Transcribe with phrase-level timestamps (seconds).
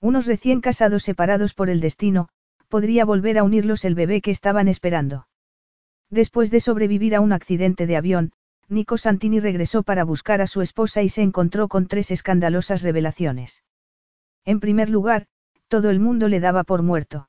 [0.00, 2.28] Unos recién casados separados por el destino,
[2.68, 5.26] podría volver a unirlos el bebé que estaban esperando.
[6.10, 8.32] Después de sobrevivir a un accidente de avión,
[8.68, 13.64] Nico Santini regresó para buscar a su esposa y se encontró con tres escandalosas revelaciones.
[14.44, 15.26] En primer lugar,
[15.68, 17.28] todo el mundo le daba por muerto.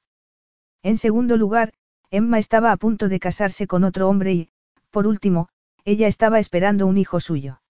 [0.84, 1.74] En segundo lugar,
[2.12, 4.50] Emma estaba a punto de casarse con otro hombre y,
[4.92, 5.50] por último,
[5.86, 7.62] ella estaba esperando un hijo suyo.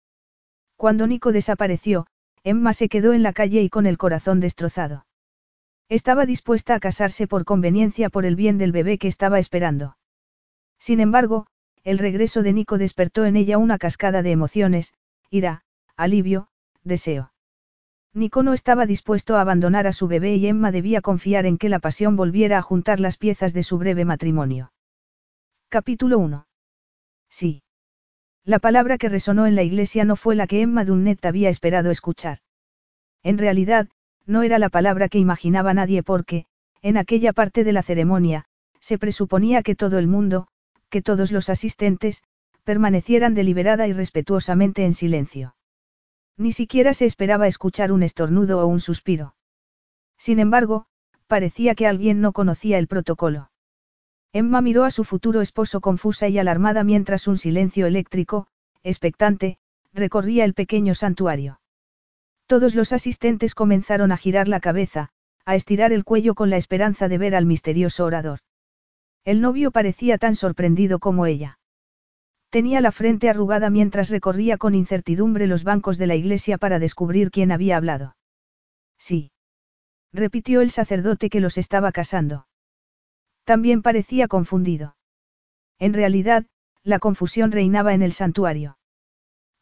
[0.75, 2.07] Cuando Nico desapareció,
[2.43, 5.05] Emma se quedó en la calle y con el corazón destrozado.
[5.89, 9.97] Estaba dispuesta a casarse por conveniencia por el bien del bebé que estaba esperando.
[10.77, 11.47] Sin embargo,
[11.83, 14.93] el regreso de Nico despertó en ella una cascada de emociones,
[15.29, 15.63] ira,
[15.95, 16.49] alivio,
[16.83, 17.33] deseo.
[18.13, 21.69] Nico no estaba dispuesto a abandonar a su bebé y Emma debía confiar en que
[21.69, 24.71] la pasión volviera a juntar las piezas de su breve matrimonio.
[25.69, 26.47] Capítulo 1.
[27.29, 27.63] Sí.
[28.45, 31.91] La palabra que resonó en la iglesia no fue la que Emma Dunnet había esperado
[31.91, 32.39] escuchar.
[33.23, 33.89] En realidad,
[34.25, 36.45] no era la palabra que imaginaba nadie porque,
[36.81, 38.45] en aquella parte de la ceremonia,
[38.79, 40.47] se presuponía que todo el mundo,
[40.89, 42.23] que todos los asistentes,
[42.63, 45.55] permanecieran deliberada y respetuosamente en silencio.
[46.37, 49.35] Ni siquiera se esperaba escuchar un estornudo o un suspiro.
[50.17, 50.85] Sin embargo,
[51.27, 53.51] parecía que alguien no conocía el protocolo.
[54.31, 58.47] Emma miró a su futuro esposo confusa y alarmada mientras un silencio eléctrico,
[58.83, 59.57] expectante,
[59.93, 61.61] recorría el pequeño santuario.
[62.45, 65.09] Todos los asistentes comenzaron a girar la cabeza,
[65.45, 68.39] a estirar el cuello con la esperanza de ver al misterioso orador.
[69.25, 71.59] El novio parecía tan sorprendido como ella.
[72.49, 77.29] Tenía la frente arrugada mientras recorría con incertidumbre los bancos de la iglesia para descubrir
[77.31, 78.15] quién había hablado.
[78.97, 79.31] Sí.
[80.11, 82.47] Repitió el sacerdote que los estaba casando.
[83.49, 84.95] También parecía confundido.
[85.79, 86.45] En realidad,
[86.83, 88.77] la confusión reinaba en el santuario.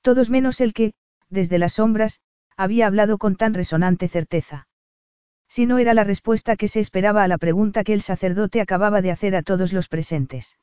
[0.01, 0.91] Todos menos el que,
[1.29, 2.19] desde las sombras,
[2.57, 4.67] había hablado con tan resonante certeza.
[5.47, 9.01] Si no era la respuesta que se esperaba a la pregunta que el sacerdote acababa
[9.01, 10.57] de hacer a todos los presentes.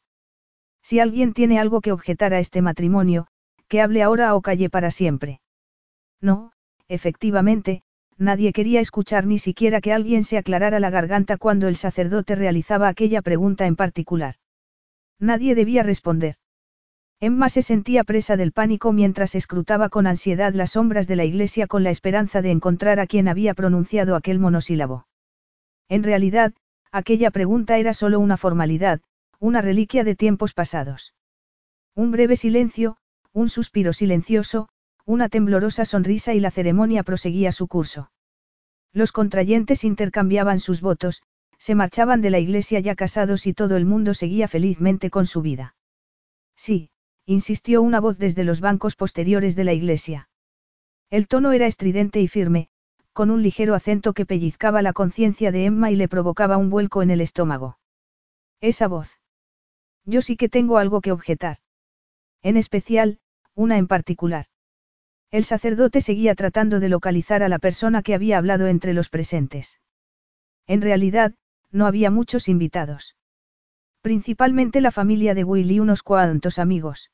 [0.82, 3.26] Si alguien tiene algo que objetar a este matrimonio,
[3.68, 5.40] que hable ahora o calle para siempre.
[6.20, 6.52] No,
[6.88, 7.84] efectivamente,
[8.18, 12.88] nadie quería escuchar ni siquiera que alguien se aclarara la garganta cuando el sacerdote realizaba
[12.88, 14.36] aquella pregunta en particular.
[15.18, 16.36] Nadie debía responder.
[17.20, 21.66] Emma se sentía presa del pánico mientras escrutaba con ansiedad las sombras de la iglesia
[21.66, 25.06] con la esperanza de encontrar a quien había pronunciado aquel monosílabo.
[25.88, 26.52] En realidad,
[26.92, 29.00] aquella pregunta era solo una formalidad,
[29.38, 31.14] una reliquia de tiempos pasados.
[31.94, 32.96] Un breve silencio,
[33.32, 34.68] un suspiro silencioso,
[35.06, 38.10] una temblorosa sonrisa y la ceremonia proseguía su curso.
[38.92, 41.22] Los contrayentes intercambiaban sus votos,
[41.58, 45.42] se marchaban de la iglesia ya casados y todo el mundo seguía felizmente con su
[45.42, 45.76] vida.
[46.56, 46.90] Sí,
[47.26, 50.28] insistió una voz desde los bancos posteriores de la iglesia.
[51.10, 52.68] El tono era estridente y firme,
[53.12, 57.02] con un ligero acento que pellizcaba la conciencia de Emma y le provocaba un vuelco
[57.02, 57.78] en el estómago.
[58.60, 59.20] Esa voz.
[60.04, 61.58] Yo sí que tengo algo que objetar.
[62.42, 63.18] En especial,
[63.54, 64.46] una en particular.
[65.34, 69.80] El sacerdote seguía tratando de localizar a la persona que había hablado entre los presentes.
[70.68, 71.34] En realidad,
[71.72, 73.16] no había muchos invitados.
[74.00, 77.10] Principalmente la familia de Will y unos cuantos amigos.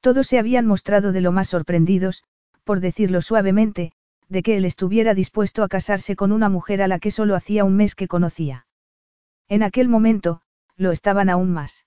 [0.00, 2.24] Todos se habían mostrado de lo más sorprendidos,
[2.64, 3.92] por decirlo suavemente,
[4.28, 7.62] de que él estuviera dispuesto a casarse con una mujer a la que solo hacía
[7.62, 8.66] un mes que conocía.
[9.46, 10.42] En aquel momento,
[10.74, 11.86] lo estaban aún más.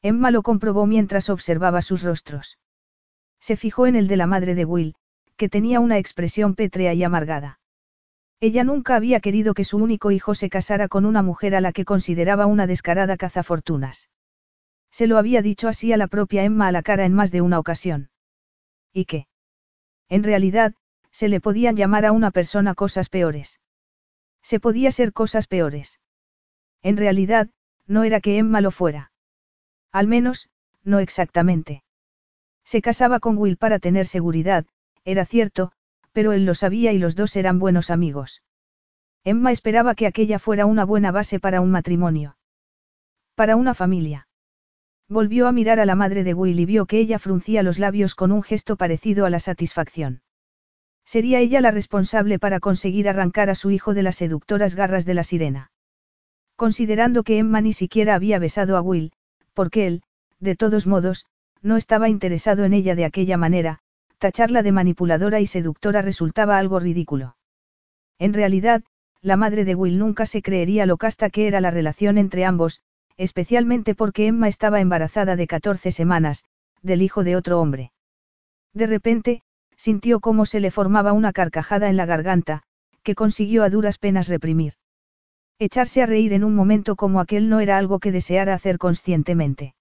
[0.00, 2.56] Emma lo comprobó mientras observaba sus rostros.
[3.42, 4.94] Se fijó en el de la madre de Will,
[5.36, 7.58] que tenía una expresión pétrea y amargada.
[8.38, 11.72] Ella nunca había querido que su único hijo se casara con una mujer a la
[11.72, 14.10] que consideraba una descarada cazafortunas.
[14.92, 17.40] Se lo había dicho así a la propia Emma a la cara en más de
[17.40, 18.10] una ocasión.
[18.92, 19.26] ¿Y qué?
[20.08, 20.74] En realidad,
[21.10, 23.58] se le podían llamar a una persona cosas peores.
[24.40, 25.98] Se podía ser cosas peores.
[26.80, 27.50] En realidad,
[27.88, 29.10] no era que Emma lo fuera.
[29.90, 30.48] Al menos,
[30.84, 31.82] no exactamente.
[32.64, 34.66] Se casaba con Will para tener seguridad,
[35.04, 35.72] era cierto,
[36.12, 38.42] pero él lo sabía y los dos eran buenos amigos.
[39.24, 42.36] Emma esperaba que aquella fuera una buena base para un matrimonio.
[43.34, 44.28] Para una familia.
[45.08, 48.14] Volvió a mirar a la madre de Will y vio que ella fruncía los labios
[48.14, 50.22] con un gesto parecido a la satisfacción.
[51.04, 55.14] Sería ella la responsable para conseguir arrancar a su hijo de las seductoras garras de
[55.14, 55.70] la sirena.
[56.56, 59.12] Considerando que Emma ni siquiera había besado a Will,
[59.52, 60.02] porque él,
[60.38, 61.26] de todos modos,
[61.62, 63.78] no estaba interesado en ella de aquella manera,
[64.18, 67.36] tacharla de manipuladora y seductora resultaba algo ridículo.
[68.18, 68.82] En realidad,
[69.20, 72.80] la madre de Will nunca se creería lo casta que era la relación entre ambos,
[73.16, 76.44] especialmente porque Emma estaba embarazada de 14 semanas,
[76.82, 77.92] del hijo de otro hombre.
[78.74, 79.42] De repente,
[79.76, 82.62] sintió cómo se le formaba una carcajada en la garganta,
[83.02, 84.74] que consiguió a duras penas reprimir.
[85.58, 89.74] Echarse a reír en un momento como aquel no era algo que deseara hacer conscientemente.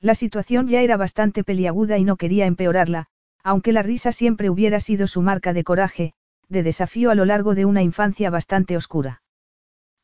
[0.00, 3.06] La situación ya era bastante peliaguda y no quería empeorarla,
[3.42, 6.12] aunque la risa siempre hubiera sido su marca de coraje,
[6.48, 9.22] de desafío a lo largo de una infancia bastante oscura.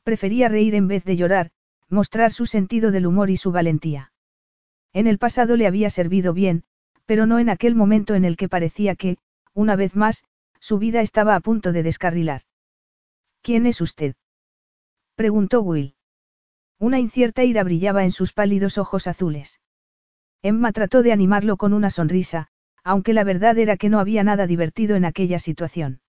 [0.03, 1.51] Prefería reír en vez de llorar,
[1.89, 4.13] mostrar su sentido del humor y su valentía.
[4.93, 6.65] En el pasado le había servido bien,
[7.07, 9.19] pero no en aquel momento en el que parecía que,
[9.55, 10.25] una vez más,
[10.61, 12.43] su vida estaba a punto de descarrilar.
[13.43, 14.15] ¿Quién es usted?
[15.17, 15.95] preguntó Will.
[16.79, 19.61] Una incierta ira brillaba en sus pálidos ojos azules.
[20.43, 22.49] Emma trató de animarlo con una sonrisa,
[22.83, 26.01] aunque la verdad era que no había nada divertido en aquella situación.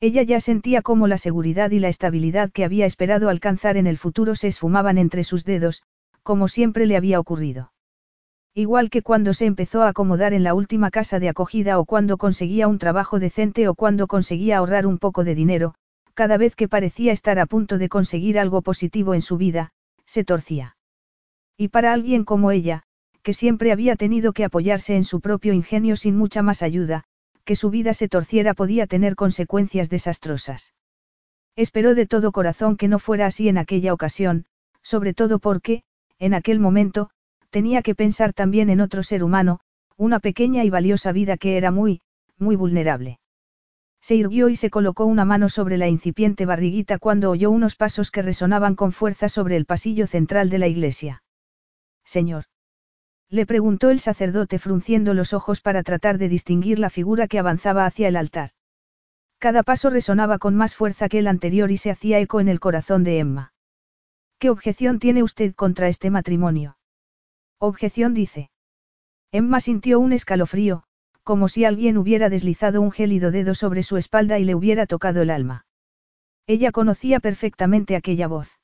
[0.00, 3.98] Ella ya sentía cómo la seguridad y la estabilidad que había esperado alcanzar en el
[3.98, 5.82] futuro se esfumaban entre sus dedos,
[6.22, 7.72] como siempre le había ocurrido.
[8.54, 12.16] Igual que cuando se empezó a acomodar en la última casa de acogida o cuando
[12.16, 15.74] conseguía un trabajo decente o cuando conseguía ahorrar un poco de dinero,
[16.14, 19.70] cada vez que parecía estar a punto de conseguir algo positivo en su vida,
[20.06, 20.76] se torcía.
[21.56, 22.84] Y para alguien como ella,
[23.28, 27.04] que siempre había tenido que apoyarse en su propio ingenio sin mucha más ayuda,
[27.44, 30.72] que su vida se torciera podía tener consecuencias desastrosas.
[31.54, 34.46] Esperó de todo corazón que no fuera así en aquella ocasión,
[34.80, 35.82] sobre todo porque,
[36.18, 37.10] en aquel momento,
[37.50, 39.60] tenía que pensar también en otro ser humano,
[39.98, 42.00] una pequeña y valiosa vida que era muy,
[42.38, 43.20] muy vulnerable.
[44.00, 48.10] Se irguió y se colocó una mano sobre la incipiente barriguita cuando oyó unos pasos
[48.10, 51.22] que resonaban con fuerza sobre el pasillo central de la iglesia.
[52.06, 52.44] Señor.
[53.30, 57.84] Le preguntó el sacerdote frunciendo los ojos para tratar de distinguir la figura que avanzaba
[57.84, 58.50] hacia el altar.
[59.38, 62.58] Cada paso resonaba con más fuerza que el anterior y se hacía eco en el
[62.58, 63.52] corazón de Emma.
[64.38, 66.78] ¿Qué objeción tiene usted contra este matrimonio?
[67.58, 68.50] Objeción dice.
[69.30, 70.84] Emma sintió un escalofrío,
[71.22, 75.20] como si alguien hubiera deslizado un gélido dedo sobre su espalda y le hubiera tocado
[75.20, 75.66] el alma.
[76.46, 78.58] Ella conocía perfectamente aquella voz.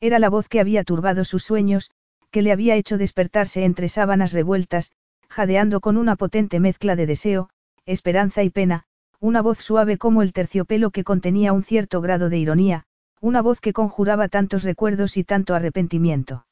[0.00, 1.90] Era la voz que había turbado sus sueños,
[2.34, 4.90] que le había hecho despertarse entre sábanas revueltas,
[5.28, 7.48] jadeando con una potente mezcla de deseo,
[7.86, 8.86] esperanza y pena,
[9.20, 12.86] una voz suave como el terciopelo que contenía un cierto grado de ironía,
[13.20, 16.44] una voz que conjuraba tantos recuerdos y tanto arrepentimiento.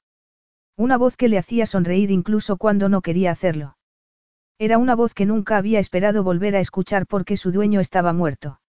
[0.77, 3.77] Una voz que le hacía sonreír incluso cuando no quería hacerlo.
[4.61, 8.61] Era una voz que nunca había esperado volver a escuchar porque su dueño estaba muerto.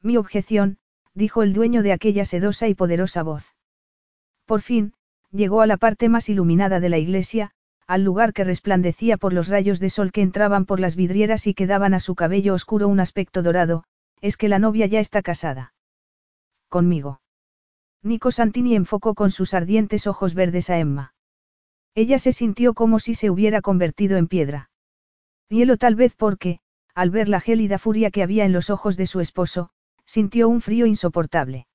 [0.00, 0.78] Mi objeción,
[1.12, 3.54] dijo el dueño de aquella sedosa y poderosa voz.
[4.46, 4.94] Por fin,
[5.32, 7.52] llegó a la parte más iluminada de la iglesia,
[7.86, 11.54] al lugar que resplandecía por los rayos de sol que entraban por las vidrieras y
[11.54, 13.84] que daban a su cabello oscuro un aspecto dorado,
[14.20, 15.74] es que la novia ya está casada.
[16.68, 17.20] Conmigo.
[18.02, 21.14] Nico Santini enfocó con sus ardientes ojos verdes a Emma.
[21.94, 24.70] Ella se sintió como si se hubiera convertido en piedra.
[25.48, 26.60] Hielo tal vez porque,
[26.94, 29.70] al ver la gélida furia que había en los ojos de su esposo,
[30.04, 31.66] sintió un frío insoportable.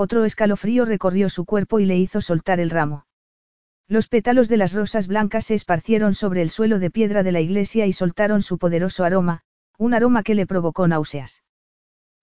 [0.00, 3.04] Otro escalofrío recorrió su cuerpo y le hizo soltar el ramo.
[3.88, 7.40] Los pétalos de las rosas blancas se esparcieron sobre el suelo de piedra de la
[7.40, 9.40] iglesia y soltaron su poderoso aroma,
[9.76, 11.42] un aroma que le provocó náuseas.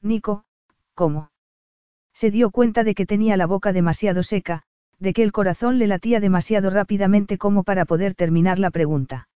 [0.02, 0.46] Nico,
[0.94, 1.32] ¿cómo?
[2.14, 4.64] Se dio cuenta de que tenía la boca demasiado seca,
[5.00, 9.28] de que el corazón le latía demasiado rápidamente como para poder terminar la pregunta.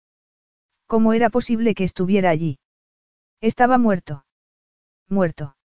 [0.86, 2.60] ¿Cómo era posible que estuviera allí?
[3.40, 4.24] Estaba muerto.
[5.08, 5.57] Muerto.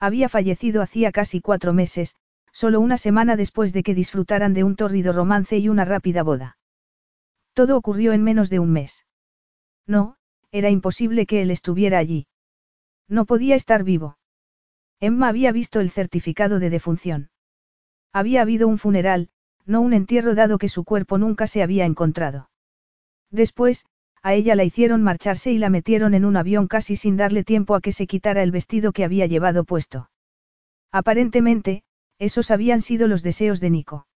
[0.00, 2.16] Había fallecido hacía casi cuatro meses,
[2.52, 6.56] solo una semana después de que disfrutaran de un tórrido romance y una rápida boda.
[7.52, 9.06] Todo ocurrió en menos de un mes.
[9.86, 10.16] No,
[10.50, 12.26] era imposible que él estuviera allí.
[13.08, 14.18] No podía estar vivo.
[15.00, 17.30] Emma había visto el certificado de defunción.
[18.12, 19.28] Había habido un funeral,
[19.66, 22.50] no un entierro dado que su cuerpo nunca se había encontrado.
[23.30, 23.86] Después,
[24.22, 27.74] a ella la hicieron marcharse y la metieron en un avión casi sin darle tiempo
[27.74, 30.10] a que se quitara el vestido que había llevado puesto.
[30.92, 31.82] Aparentemente,
[32.18, 34.06] esos habían sido los deseos de Nico.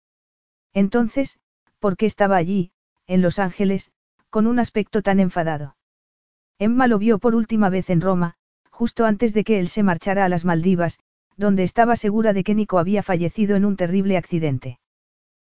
[0.75, 1.39] Entonces,
[1.79, 2.73] ¿por qué estaba allí,
[3.07, 3.93] en Los Ángeles,
[4.29, 5.77] con un aspecto tan enfadado?
[6.59, 8.35] Emma lo vio por última vez en Roma,
[8.71, 11.01] justo antes de que él se marchara a las Maldivas,
[11.37, 14.79] donde estaba segura de que Nico había fallecido en un terrible accidente.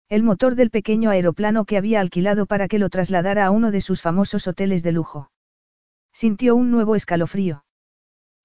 [0.08, 3.80] El motor del pequeño aeroplano que había alquilado para que lo trasladara a uno de
[3.80, 5.30] sus famosos hoteles de lujo.
[6.12, 7.64] Sintió un nuevo escalofrío.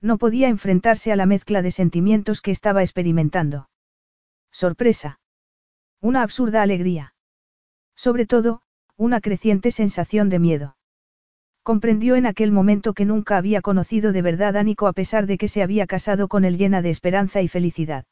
[0.01, 3.69] No podía enfrentarse a la mezcla de sentimientos que estaba experimentando.
[4.51, 5.19] Sorpresa.
[6.01, 7.13] Una absurda alegría.
[7.95, 8.61] Sobre todo,
[8.95, 10.77] una creciente sensación de miedo.
[11.63, 15.37] Comprendió en aquel momento que nunca había conocido de verdad a Nico a pesar de
[15.37, 18.05] que se había casado con él llena de esperanza y felicidad.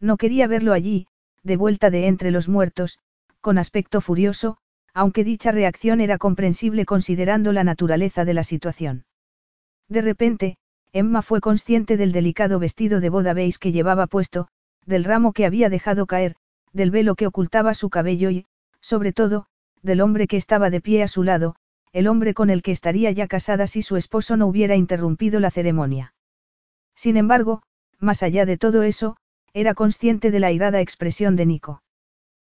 [0.00, 1.08] No quería verlo allí,
[1.42, 2.98] de vuelta de entre los muertos,
[3.40, 4.58] con aspecto furioso,
[4.94, 9.04] aunque dicha reacción era comprensible considerando la naturaleza de la situación.
[9.88, 10.56] De repente,
[10.92, 14.48] Emma fue consciente del delicado vestido de boda beige que llevaba puesto,
[14.86, 16.34] del ramo que había dejado caer,
[16.72, 18.46] del velo que ocultaba su cabello y,
[18.80, 19.46] sobre todo,
[19.82, 21.56] del hombre que estaba de pie a su lado,
[21.92, 25.50] el hombre con el que estaría ya casada si su esposo no hubiera interrumpido la
[25.50, 26.14] ceremonia.
[26.94, 27.62] Sin embargo,
[27.98, 29.16] más allá de todo eso,
[29.52, 31.82] era consciente de la irada expresión de Nico.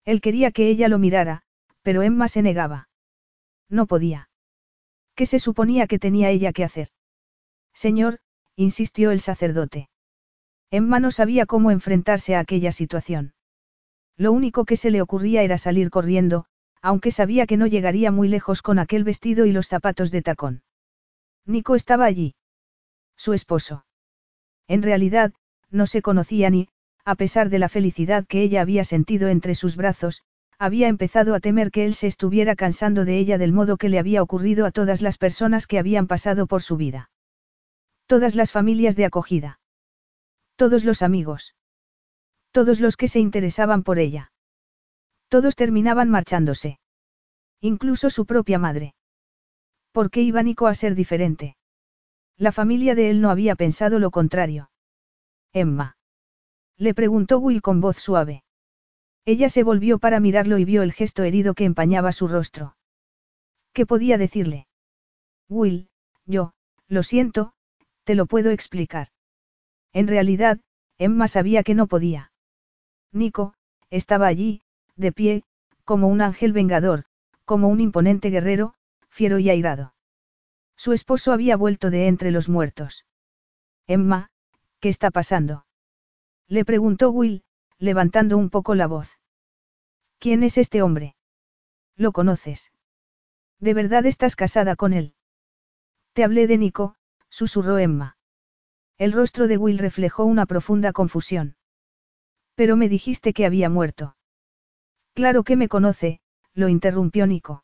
[0.05, 1.43] Él quería que ella lo mirara,
[1.83, 2.89] pero Emma se negaba.
[3.69, 4.31] No podía.
[5.15, 6.89] ¿Qué se suponía que tenía ella que hacer?
[7.75, 8.21] Señor,
[8.57, 9.89] insistió el sacerdote.
[10.71, 13.35] Emma no sabía cómo enfrentarse a aquella situación.
[14.17, 16.47] Lo único que se le ocurría era salir corriendo,
[16.83, 20.63] aunque sabía que no llegaría muy lejos con aquel vestido y los zapatos de tacón.
[21.45, 22.35] Nico estaba allí.
[23.17, 23.87] Su esposo.
[24.67, 25.33] En realidad,
[25.71, 26.69] no se conocían y,
[27.09, 30.25] a pesar de la felicidad que ella había sentido entre sus brazos,
[30.59, 33.99] había empezado a temer que él se estuviera cansando de ella del modo que le
[33.99, 37.11] había ocurrido a todas las personas que habían pasado por su vida.
[38.05, 39.59] Todas las familias de acogida.
[40.57, 41.55] Todos los amigos.
[42.51, 44.31] Todos los que se interesaban por ella.
[45.29, 46.79] Todos terminaban marchándose.
[47.63, 48.95] Incluso su propia madre.
[49.93, 51.57] ¿Por qué iba Nico a ser diferente?
[52.37, 54.71] La familia de él no había pensado lo contrario.
[55.55, 55.98] Emma.
[56.79, 58.45] Le preguntó Will con voz suave.
[59.25, 62.77] Ella se volvió para mirarlo y vio el gesto herido que empañaba su rostro.
[63.73, 64.69] ¿Qué podía decirle?
[65.49, 65.91] Will,
[66.25, 66.53] yo,
[66.87, 67.53] lo siento,
[68.05, 69.09] te lo puedo explicar.
[69.93, 70.61] En realidad,
[70.99, 72.33] Emma sabía que no podía.
[73.13, 73.55] Nico,
[73.91, 74.63] estaba allí,
[74.97, 75.45] de pie,
[75.85, 77.05] como un ángel vengador,
[77.45, 78.75] como un imponente guerrero,
[79.09, 79.95] fiero y airado.
[80.77, 83.05] Su esposo había vuelto de entre los muertos.
[83.87, 84.31] Emma,
[84.81, 85.65] ¿qué está pasando?
[86.49, 87.45] Le preguntó Will,
[87.79, 89.19] levantando un poco la voz.
[90.19, 91.15] ¿Quién es este hombre?
[91.95, 92.73] ¿Lo conoces?
[93.61, 95.15] ¿De verdad estás casada con él?
[96.15, 96.97] Te hablé de Nico,
[97.29, 98.17] susurró Emma.
[98.97, 101.57] El rostro de Will reflejó una profunda confusión.
[102.55, 104.17] Pero me dijiste que había muerto.
[105.15, 106.21] Claro que me conoce,
[106.55, 107.63] lo interrumpió Nico.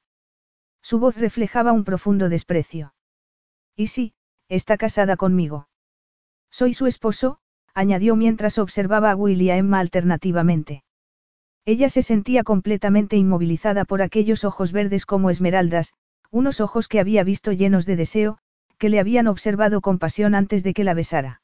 [0.83, 2.95] Su voz reflejaba un profundo desprecio.
[3.75, 4.15] Y sí,
[4.49, 5.69] está casada conmigo.
[6.51, 7.41] Soy su esposo,
[7.75, 10.85] añadió mientras observaba a Will y a Emma alternativamente.
[11.67, 15.95] Ella se sentía completamente inmovilizada por aquellos ojos verdes como esmeraldas,
[16.31, 18.39] unos ojos que había visto llenos de deseo,
[18.79, 21.43] que le habían observado con pasión antes de que la besara.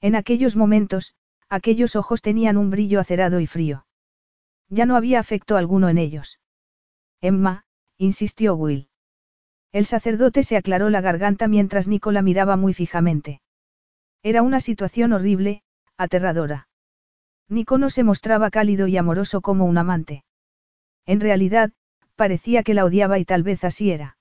[0.00, 1.14] En aquellos momentos,
[1.48, 3.84] aquellos ojos tenían un brillo acerado y frío.
[4.68, 6.40] Ya no había afecto alguno en ellos.
[7.20, 7.64] Emma,
[7.98, 8.88] insistió Will.
[9.70, 13.41] El sacerdote se aclaró la garganta mientras Nicola miraba muy fijamente.
[14.22, 15.62] Era una situación horrible,
[15.96, 16.68] aterradora.
[17.48, 20.24] Nico no se mostraba cálido y amoroso como un amante.
[21.06, 21.72] En realidad,
[22.14, 24.16] parecía que la odiaba y tal vez así era.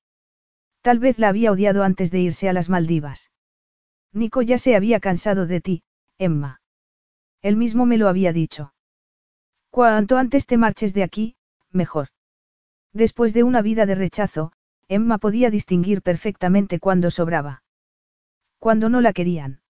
[0.82, 3.32] Tal vez la había odiado antes de irse a las Maldivas.
[4.12, 5.84] Nico ya se había cansado de ti,
[6.18, 6.62] Emma.
[7.42, 8.74] Él mismo me lo había dicho.
[9.70, 11.36] Cuanto antes te marches de aquí,
[11.72, 12.08] mejor.
[12.92, 14.52] Después de una vida de rechazo,
[14.88, 17.64] Emma podía distinguir perfectamente cuándo sobraba.
[18.60, 19.61] Cuando no la querían.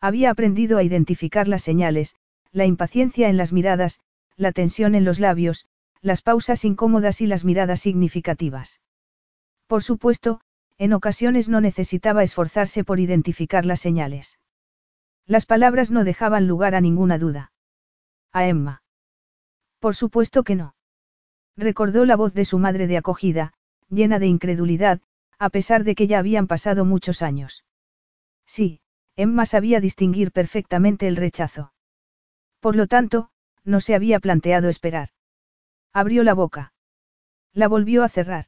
[0.00, 2.14] Había aprendido a identificar las señales,
[2.52, 4.00] la impaciencia en las miradas,
[4.36, 5.66] la tensión en los labios,
[6.00, 8.80] las pausas incómodas y las miradas significativas.
[9.66, 10.40] Por supuesto,
[10.78, 14.38] en ocasiones no necesitaba esforzarse por identificar las señales.
[15.26, 17.52] Las palabras no dejaban lugar a ninguna duda.
[18.32, 18.82] A Emma.
[19.80, 20.74] Por supuesto que no.
[21.56, 23.52] Recordó la voz de su madre de acogida,
[23.90, 25.00] llena de incredulidad,
[25.38, 27.64] a pesar de que ya habían pasado muchos años.
[28.46, 28.80] Sí,
[29.18, 31.72] Emma sabía distinguir perfectamente el rechazo.
[32.60, 33.30] Por lo tanto,
[33.64, 35.08] no se había planteado esperar.
[35.92, 36.72] Abrió la boca.
[37.52, 38.44] La volvió a cerrar.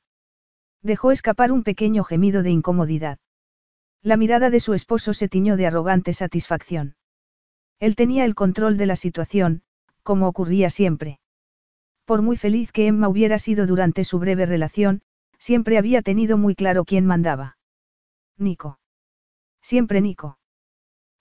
[0.81, 3.19] Dejó escapar un pequeño gemido de incomodidad.
[4.01, 6.95] La mirada de su esposo se tiñó de arrogante satisfacción.
[7.81, 9.63] Él tenía el control de la situación,
[10.05, 11.19] como ocurría siempre.
[12.05, 15.03] Por muy feliz que Emma hubiera sido durante su breve relación,
[15.37, 17.59] siempre había tenido muy claro quién mandaba.
[18.39, 18.79] Nico.
[19.61, 20.40] Siempre Nico.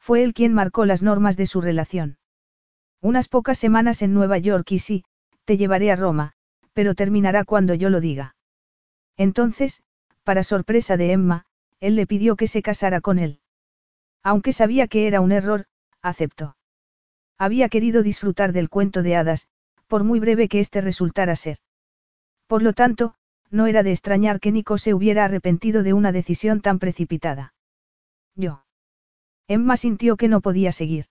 [0.09, 2.17] Fue él quien marcó las normas de su relación.
[2.99, 5.03] Unas pocas semanas en Nueva York y sí,
[5.45, 6.33] te llevaré a Roma,
[6.73, 8.35] pero terminará cuando yo lo diga.
[9.17, 9.83] Entonces,
[10.23, 11.45] para sorpresa de Emma,
[11.79, 13.39] él le pidió que se casara con él.
[14.23, 15.67] Aunque sabía que era un error,
[16.01, 16.57] aceptó.
[17.37, 19.47] Había querido disfrutar del cuento de hadas,
[19.85, 21.59] por muy breve que éste resultara ser.
[22.47, 23.13] Por lo tanto,
[23.51, 27.53] no era de extrañar que Nico se hubiera arrepentido de una decisión tan precipitada.
[28.33, 28.63] Yo.
[29.49, 31.07] Emma sintió que no podía seguir.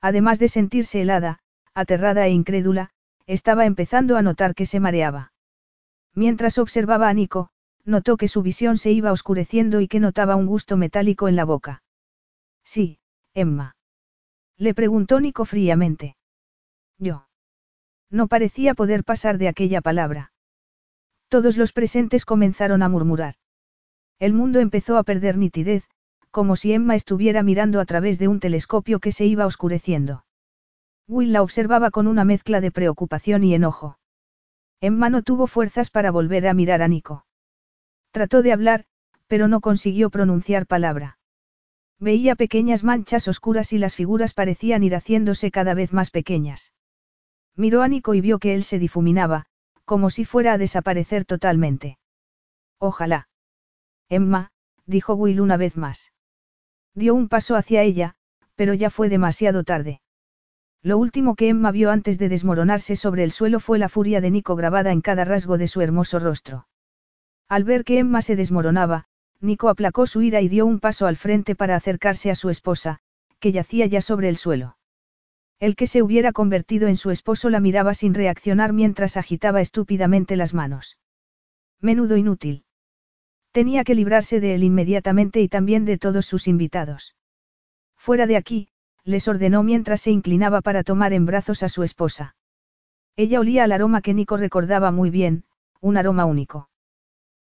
[0.00, 1.40] Además de sentirse helada,
[1.74, 2.90] aterrada e incrédula,
[3.26, 5.32] estaba empezando a notar que se mareaba.
[6.14, 7.50] Mientras observaba a Nico,
[7.84, 11.44] notó que su visión se iba oscureciendo y que notaba un gusto metálico en la
[11.44, 11.82] boca.
[12.64, 12.98] Sí,
[13.34, 13.76] Emma.
[14.56, 16.16] Le preguntó Nico fríamente.
[16.98, 17.28] Yo.
[18.08, 20.32] No parecía poder pasar de aquella palabra.
[21.28, 23.34] Todos los presentes comenzaron a murmurar.
[24.18, 25.88] El mundo empezó a perder nitidez,
[26.30, 30.24] como si Emma estuviera mirando a través de un telescopio que se iba oscureciendo.
[31.08, 33.98] Will la observaba con una mezcla de preocupación y enojo.
[34.80, 37.26] Emma no tuvo fuerzas para volver a mirar a Nico.
[38.12, 38.84] Trató de hablar,
[39.26, 41.18] pero no consiguió pronunciar palabra.
[41.98, 46.72] Veía pequeñas manchas oscuras y las figuras parecían ir haciéndose cada vez más pequeñas.
[47.56, 49.46] Miró a Nico y vio que él se difuminaba,
[49.84, 51.98] como si fuera a desaparecer totalmente.
[52.78, 53.28] Ojalá.
[54.08, 54.52] Emma,
[54.86, 56.12] dijo Will una vez más.
[56.94, 58.14] Dio un paso hacia ella,
[58.54, 60.00] pero ya fue demasiado tarde.
[60.82, 64.30] Lo último que Emma vio antes de desmoronarse sobre el suelo fue la furia de
[64.30, 66.66] Nico grabada en cada rasgo de su hermoso rostro.
[67.48, 69.04] Al ver que Emma se desmoronaba,
[69.40, 73.00] Nico aplacó su ira y dio un paso al frente para acercarse a su esposa,
[73.38, 74.76] que yacía ya sobre el suelo.
[75.58, 80.36] El que se hubiera convertido en su esposo la miraba sin reaccionar mientras agitaba estúpidamente
[80.36, 80.98] las manos.
[81.80, 82.64] Menudo inútil.
[83.52, 87.16] Tenía que librarse de él inmediatamente y también de todos sus invitados.
[87.96, 88.68] Fuera de aquí,
[89.04, 92.36] les ordenó mientras se inclinaba para tomar en brazos a su esposa.
[93.16, 95.44] Ella olía al aroma que Nico recordaba muy bien,
[95.80, 96.70] un aroma único.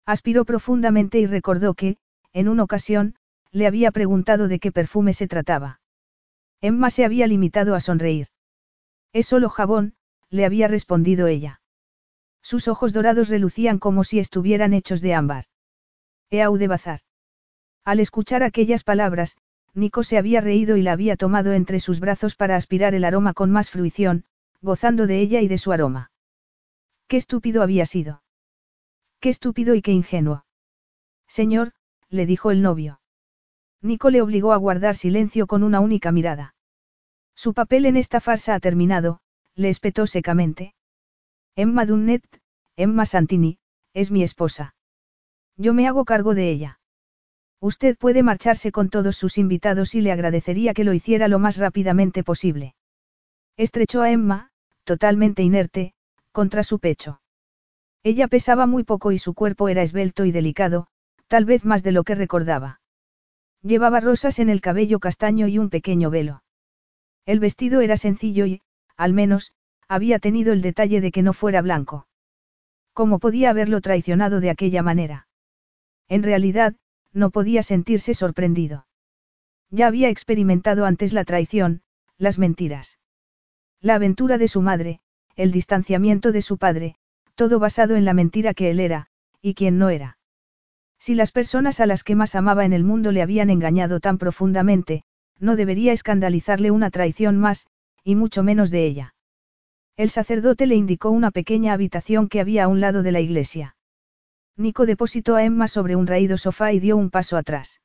[0.05, 1.97] Aspiró profundamente y recordó que,
[2.33, 3.15] en una ocasión,
[3.51, 5.79] le había preguntado de qué perfume se trataba.
[6.61, 8.27] Emma se había limitado a sonreír.
[9.13, 9.95] Es solo jabón,
[10.29, 11.61] le había respondido ella.
[12.41, 15.45] Sus ojos dorados relucían como si estuvieran hechos de ámbar.
[16.29, 16.99] Eau de bazar.
[17.83, 19.37] Al escuchar aquellas palabras,
[19.73, 23.33] Nico se había reído y la había tomado entre sus brazos para aspirar el aroma
[23.33, 24.25] con más fruición,
[24.61, 26.11] gozando de ella y de su aroma.
[27.07, 28.23] Qué estúpido había sido.
[29.19, 30.45] Qué estúpido y qué ingenuo.
[31.27, 31.73] Señor,
[32.09, 33.01] le dijo el novio.
[33.81, 36.55] Nico le obligó a guardar silencio con una única mirada.
[37.35, 39.19] Su papel en esta farsa ha terminado,
[39.55, 40.73] le espetó secamente.
[41.55, 42.23] Emma Dunnet,
[42.75, 43.59] Emma Santini,
[43.93, 44.74] es mi esposa.
[45.57, 46.79] Yo me hago cargo de ella.
[47.61, 51.57] Usted puede marcharse con todos sus invitados y le agradecería que lo hiciera lo más
[51.57, 52.75] rápidamente posible.
[53.57, 54.51] Estrechó a Emma,
[54.83, 55.93] totalmente inerte,
[56.31, 57.21] contra su pecho.
[58.03, 60.87] Ella pesaba muy poco y su cuerpo era esbelto y delicado,
[61.27, 62.81] tal vez más de lo que recordaba.
[63.63, 66.43] Llevaba rosas en el cabello castaño y un pequeño velo.
[67.25, 68.61] El vestido era sencillo y,
[68.95, 69.53] al menos,
[69.87, 72.07] había tenido el detalle de que no fuera blanco.
[72.93, 75.27] ¿Cómo podía haberlo traicionado de aquella manera?
[76.07, 76.75] En realidad,
[77.13, 78.87] no podía sentirse sorprendido.
[79.69, 81.81] Ya había experimentado antes la traición,
[82.17, 82.99] las mentiras.
[83.81, 84.99] La aventura de su madre,
[85.35, 86.95] el distanciamiento de su padre,
[87.35, 89.07] todo basado en la mentira que él era,
[89.41, 90.17] y quien no era.
[90.99, 94.17] Si las personas a las que más amaba en el mundo le habían engañado tan
[94.17, 95.03] profundamente,
[95.39, 97.67] no debería escandalizarle una traición más,
[98.03, 99.15] y mucho menos de ella.
[99.97, 103.74] El sacerdote le indicó una pequeña habitación que había a un lado de la iglesia.
[104.57, 107.81] Nico depositó a Emma sobre un raído sofá y dio un paso atrás.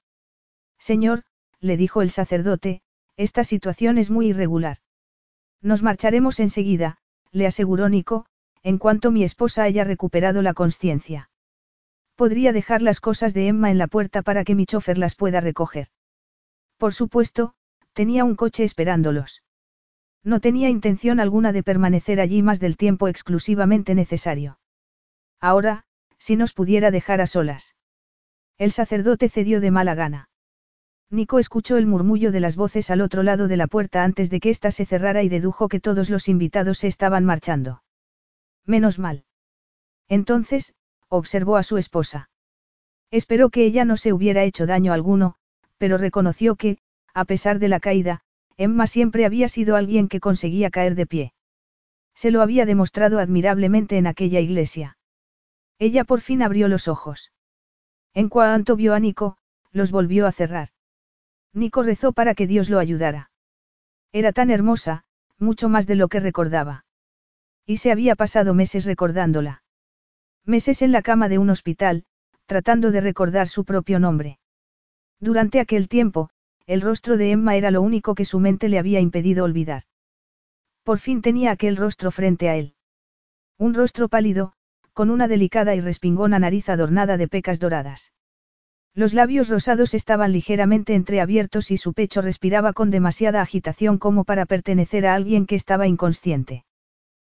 [0.78, 1.24] Señor,
[1.60, 2.82] le dijo el sacerdote,
[3.16, 4.78] esta situación es muy irregular.
[5.60, 6.98] Nos marcharemos enseguida,
[7.32, 8.26] le aseguró Nico,
[8.62, 11.30] en cuanto mi esposa haya recuperado la conciencia.
[12.14, 15.40] Podría dejar las cosas de Emma en la puerta para que mi chofer las pueda
[15.40, 15.88] recoger.
[16.76, 17.54] Por supuesto,
[17.92, 19.42] tenía un coche esperándolos.
[20.22, 24.58] No tenía intención alguna de permanecer allí más del tiempo exclusivamente necesario.
[25.40, 25.84] Ahora,
[26.20, 27.74] si nos pudiera dejar a solas.
[28.58, 30.28] El sacerdote cedió de mala gana.
[31.10, 34.38] Nico escuchó el murmullo de las voces al otro lado de la puerta antes de
[34.38, 37.82] que ésta se cerrara y dedujo que todos los invitados se estaban marchando.
[38.64, 39.24] Menos mal.
[40.08, 40.74] Entonces,
[41.08, 42.30] observó a su esposa.
[43.10, 45.34] Esperó que ella no se hubiera hecho daño alguno,
[45.78, 46.78] pero reconoció que,
[47.12, 48.20] a pesar de la caída,
[48.56, 51.32] Emma siempre había sido alguien que conseguía caer de pie.
[52.14, 54.98] Se lo había demostrado admirablemente en aquella iglesia.
[55.80, 57.32] Ella por fin abrió los ojos.
[58.12, 59.38] En cuanto vio a Nico,
[59.72, 60.68] los volvió a cerrar.
[61.54, 63.30] Nico rezó para que Dios lo ayudara.
[64.12, 65.04] Era tan hermosa,
[65.38, 66.84] mucho más de lo que recordaba.
[67.64, 69.62] Y se había pasado meses recordándola.
[70.44, 72.04] Meses en la cama de un hospital,
[72.44, 74.38] tratando de recordar su propio nombre.
[75.18, 76.28] Durante aquel tiempo,
[76.66, 79.84] el rostro de Emma era lo único que su mente le había impedido olvidar.
[80.82, 82.74] Por fin tenía aquel rostro frente a él.
[83.56, 84.52] Un rostro pálido,
[84.92, 88.12] con una delicada y respingona nariz adornada de pecas doradas.
[88.94, 94.46] Los labios rosados estaban ligeramente entreabiertos y su pecho respiraba con demasiada agitación como para
[94.46, 96.64] pertenecer a alguien que estaba inconsciente.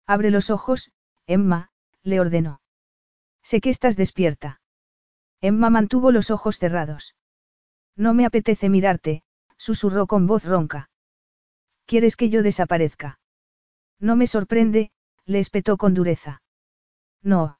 [0.08, 0.92] Abre los ojos,
[1.28, 1.70] Emma,
[2.04, 2.62] le ordenó.
[3.44, 4.62] Sé que estás despierta.
[5.42, 7.16] Emma mantuvo los ojos cerrados.
[7.96, 9.24] No me apetece mirarte,
[9.58, 10.90] susurró con voz ronca.
[11.86, 13.20] ¿Quieres que yo desaparezca?
[14.00, 14.92] No me sorprende,
[15.26, 16.42] le espetó con dureza.
[17.24, 17.58] No.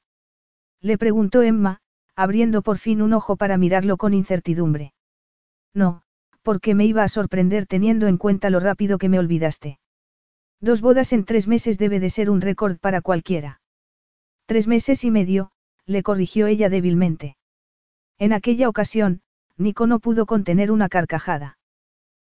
[0.82, 1.80] Le preguntó Emma,
[2.16, 4.94] abriendo por fin un ojo para mirarlo con incertidumbre.
[5.74, 6.02] No,
[6.42, 9.80] porque me iba a sorprender teniendo en cuenta lo rápido que me olvidaste.
[10.60, 13.62] Dos bodas en tres meses debe de ser un récord para cualquiera.
[14.46, 15.52] Tres meses y medio,
[15.86, 17.38] le corrigió ella débilmente.
[18.20, 19.22] En aquella ocasión,
[19.58, 21.58] Nico no pudo contener una carcajada.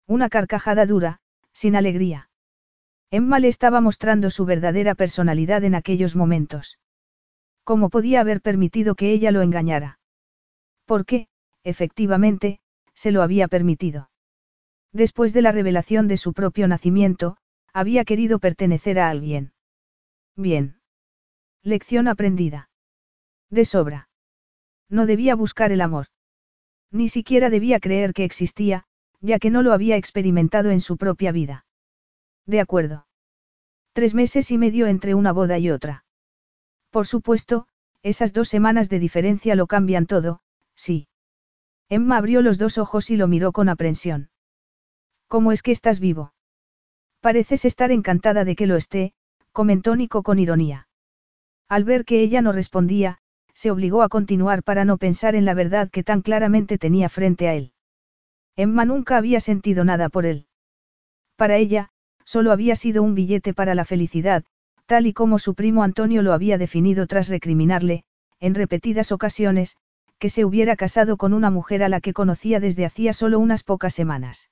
[0.07, 1.19] Una carcajada dura,
[1.53, 2.29] sin alegría.
[3.11, 6.77] Emma le estaba mostrando su verdadera personalidad en aquellos momentos.
[7.69, 9.99] ¿Cómo podía haber permitido que ella lo engañara?
[10.85, 11.27] Porque,
[11.63, 12.61] efectivamente,
[12.95, 14.09] se lo había permitido.
[14.91, 17.37] Después de la revelación de su propio nacimiento,
[17.71, 19.53] había querido pertenecer a alguien.
[20.35, 20.81] Bien.
[21.61, 22.71] Lección aprendida.
[23.51, 24.09] De sobra.
[24.89, 26.07] No debía buscar el amor.
[26.89, 28.85] Ni siquiera debía creer que existía,
[29.21, 31.67] ya que no lo había experimentado en su propia vida.
[32.47, 33.05] De acuerdo.
[33.93, 36.03] Tres meses y medio entre una boda y otra.
[36.89, 37.67] Por supuesto,
[38.01, 40.41] esas dos semanas de diferencia lo cambian todo,
[40.75, 41.07] sí.
[41.89, 44.29] Emma abrió los dos ojos y lo miró con aprensión.
[45.27, 46.33] ¿Cómo es que estás vivo?
[47.19, 49.13] Pareces estar encantada de que lo esté,
[49.51, 50.87] comentó Nico con ironía.
[51.67, 53.19] Al ver que ella no respondía,
[53.53, 57.47] se obligó a continuar para no pensar en la verdad que tan claramente tenía frente
[57.47, 57.73] a él.
[58.55, 60.47] Emma nunca había sentido nada por él.
[61.35, 61.89] Para ella,
[62.23, 64.45] solo había sido un billete para la felicidad,
[64.89, 68.05] tal y como su primo Antonio lo había definido tras recriminarle,
[68.39, 69.77] en repetidas ocasiones,
[70.17, 73.61] que se hubiera casado con una mujer a la que conocía desde hacía solo unas
[73.61, 74.49] pocas semanas.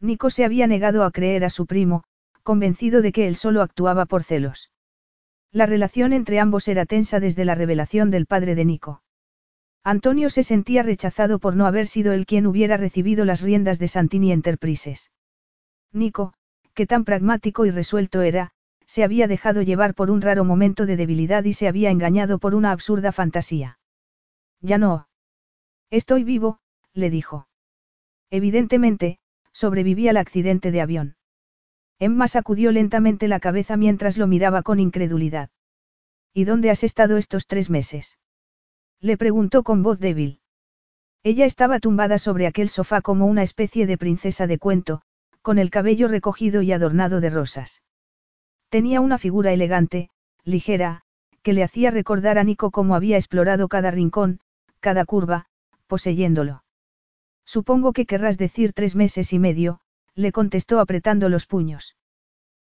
[0.00, 2.04] Nico se había negado a creer a su primo,
[2.44, 4.70] convencido de que él solo actuaba por celos.
[5.50, 9.02] La relación entre ambos era tensa desde la revelación del padre de Nico.
[9.82, 13.88] Antonio se sentía rechazado por no haber sido él quien hubiera recibido las riendas de
[13.88, 15.10] Santini Enterprises.
[15.92, 16.32] Nico,
[16.74, 18.52] que tan pragmático y resuelto era,
[18.88, 22.54] se había dejado llevar por un raro momento de debilidad y se había engañado por
[22.54, 23.78] una absurda fantasía.
[24.62, 25.08] Ya no.
[25.90, 26.58] Estoy vivo,
[26.94, 27.48] le dijo.
[28.30, 29.18] Evidentemente,
[29.52, 31.16] sobreviví al accidente de avión.
[31.98, 35.50] Emma sacudió lentamente la cabeza mientras lo miraba con incredulidad.
[36.32, 38.18] ¿Y dónde has estado estos tres meses?
[39.00, 40.40] Le preguntó con voz débil.
[41.22, 45.02] Ella estaba tumbada sobre aquel sofá como una especie de princesa de cuento,
[45.42, 47.82] con el cabello recogido y adornado de rosas.
[48.68, 50.10] Tenía una figura elegante,
[50.44, 51.02] ligera,
[51.42, 54.40] que le hacía recordar a Nico cómo había explorado cada rincón,
[54.80, 55.46] cada curva,
[55.86, 56.64] poseyéndolo.
[57.46, 59.80] Supongo que querrás decir tres meses y medio,
[60.14, 61.96] le contestó apretando los puños.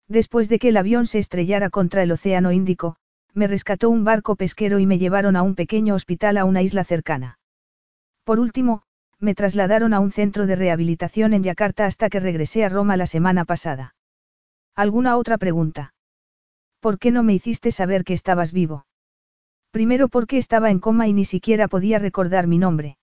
[0.08, 2.96] Después de que el avión se estrellara contra el Océano Índico,
[3.34, 6.84] me rescató un barco pesquero y me llevaron a un pequeño hospital a una isla
[6.84, 7.40] cercana.
[8.24, 8.84] Por último,
[9.20, 13.06] me trasladaron a un centro de rehabilitación en Yakarta hasta que regresé a Roma la
[13.06, 13.96] semana pasada.
[14.80, 15.94] ¿Alguna otra pregunta?
[16.80, 18.86] ¿Por qué no me hiciste saber que estabas vivo?
[19.72, 22.98] Primero porque estaba en coma y ni siquiera podía recordar mi nombre.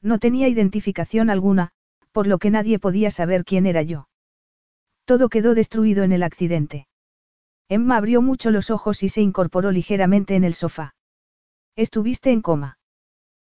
[0.00, 1.72] No tenía identificación alguna,
[2.12, 4.06] por lo que nadie podía saber quién era yo.
[5.04, 6.86] Todo quedó destruido en el accidente.
[7.68, 10.94] Emma abrió mucho los ojos y se incorporó ligeramente en el sofá.
[11.74, 12.78] Estuviste en coma.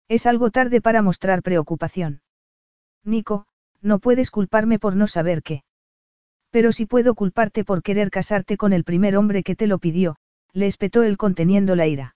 [0.08, 2.22] Es algo tarde para mostrar preocupación.
[3.04, 3.46] Nico,
[3.82, 5.66] no puedes culparme por no saber qué.
[6.52, 10.18] Pero si puedo culparte por querer casarte con el primer hombre que te lo pidió,
[10.54, 12.16] le espetó él conteniendo la ira.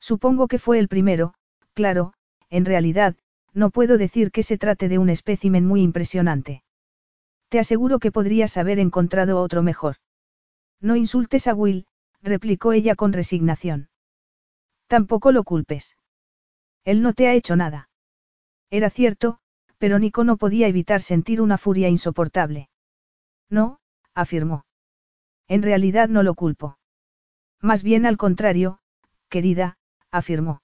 [0.00, 1.34] Supongo que fue el primero,
[1.72, 2.12] claro,
[2.50, 3.16] en realidad,
[3.52, 6.64] no puedo decir que se trate de un espécimen muy impresionante.
[7.48, 9.96] Te aseguro que podrías haber encontrado otro mejor.
[10.80, 11.86] No insultes a Will,
[12.22, 13.88] replicó ella con resignación.
[14.88, 15.96] Tampoco lo culpes.
[16.84, 17.88] Él no te ha hecho nada.
[18.70, 19.38] Era cierto,
[19.78, 22.68] pero Nico no podía evitar sentir una furia insoportable.
[23.50, 23.78] No,
[24.14, 24.64] afirmó.
[25.48, 26.78] En realidad no lo culpo.
[27.60, 28.78] Más bien al contrario,
[29.28, 29.76] querida,
[30.10, 30.62] afirmó.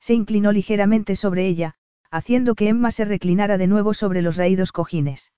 [0.00, 1.74] Se inclinó ligeramente sobre ella,
[2.10, 5.32] haciendo que Emma se reclinara de nuevo sobre los raídos cojines.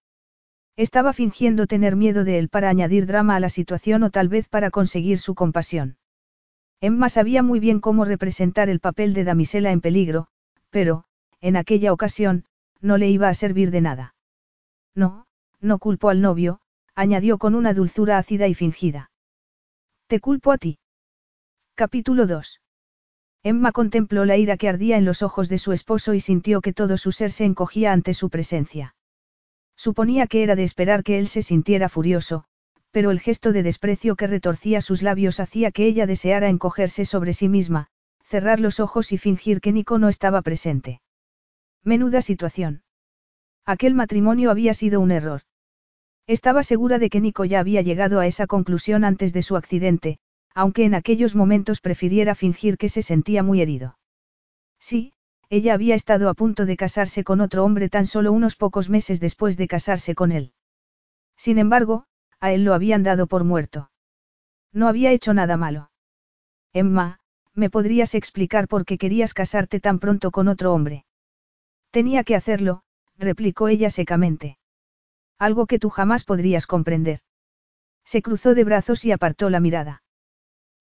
[0.76, 4.48] Estaba fingiendo tener miedo de él para añadir drama a la situación o tal vez
[4.48, 5.98] para conseguir su compasión.
[6.80, 10.28] Emma sabía muy bien cómo representar el papel de damisela en peligro,
[10.70, 11.04] pero,
[11.40, 12.44] en aquella ocasión,
[12.80, 14.14] no le iba a servir de nada.
[14.94, 15.26] No,
[15.62, 16.60] no culpo al novio,
[16.94, 19.10] añadió con una dulzura ácida y fingida.
[20.08, 20.78] Te culpo a ti.
[21.74, 22.60] Capítulo 2.
[23.44, 26.72] Emma contempló la ira que ardía en los ojos de su esposo y sintió que
[26.72, 28.94] todo su ser se encogía ante su presencia.
[29.76, 32.44] Suponía que era de esperar que él se sintiera furioso,
[32.90, 37.32] pero el gesto de desprecio que retorcía sus labios hacía que ella deseara encogerse sobre
[37.32, 37.88] sí misma,
[38.22, 41.00] cerrar los ojos y fingir que Nico no estaba presente.
[41.82, 42.82] Menuda situación.
[43.64, 45.42] Aquel matrimonio había sido un error.
[46.26, 50.18] Estaba segura de que Nico ya había llegado a esa conclusión antes de su accidente,
[50.54, 53.98] aunque en aquellos momentos prefiriera fingir que se sentía muy herido.
[54.78, 55.12] Sí,
[55.48, 59.20] ella había estado a punto de casarse con otro hombre tan solo unos pocos meses
[59.20, 60.52] después de casarse con él.
[61.36, 62.06] Sin embargo,
[62.40, 63.90] a él lo habían dado por muerto.
[64.72, 65.90] No había hecho nada malo.
[66.72, 67.18] Emma,
[67.54, 71.04] ¿me podrías explicar por qué querías casarte tan pronto con otro hombre?
[71.90, 72.82] Tenía que hacerlo,
[73.18, 74.58] replicó ella secamente.
[75.42, 77.18] Algo que tú jamás podrías comprender.
[78.04, 80.04] Se cruzó de brazos y apartó la mirada.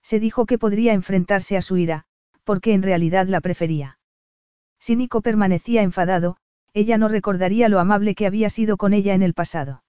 [0.03, 2.03] Se dijo que podría enfrentarse a su ira,
[2.43, 3.97] porque en realidad la prefería.
[4.79, 6.37] Si Nico permanecía enfadado,
[6.75, 9.83] ella no recordaría lo amable que había sido con ella en el pasado.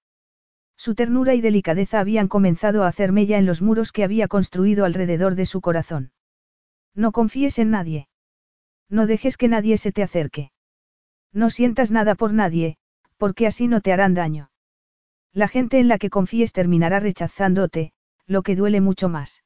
[0.75, 4.85] Su ternura y delicadeza habían comenzado a hacer mella en los muros que había construido
[4.85, 6.13] alrededor de su corazón.
[6.95, 8.07] No confíes en nadie.
[8.89, 10.51] No dejes que nadie se te acerque.
[11.31, 12.77] No sientas nada por nadie,
[13.17, 14.49] porque así no te harán daño.
[15.33, 17.91] La gente en la que confíes terminará rechazándote,
[18.27, 19.43] lo que duele mucho más.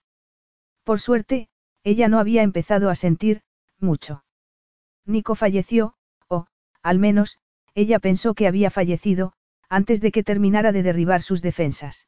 [0.84, 1.50] Por suerte,
[1.84, 3.42] ella no había empezado a sentir,
[3.80, 4.26] mucho.
[5.06, 5.96] Nico falleció,
[6.28, 6.48] o,
[6.84, 7.40] al menos,
[7.74, 9.34] ella pensó que había fallecido,
[9.70, 12.08] antes de que terminara de derribar sus defensas.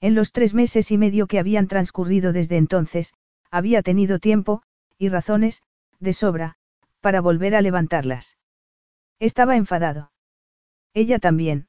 [0.00, 3.14] En los tres meses y medio que habían transcurrido desde entonces,
[3.50, 4.62] había tenido tiempo,
[4.96, 5.62] y razones,
[6.00, 6.56] de sobra,
[7.00, 8.38] para volver a levantarlas.
[9.20, 10.12] Estaba enfadado.
[10.94, 11.68] Ella también.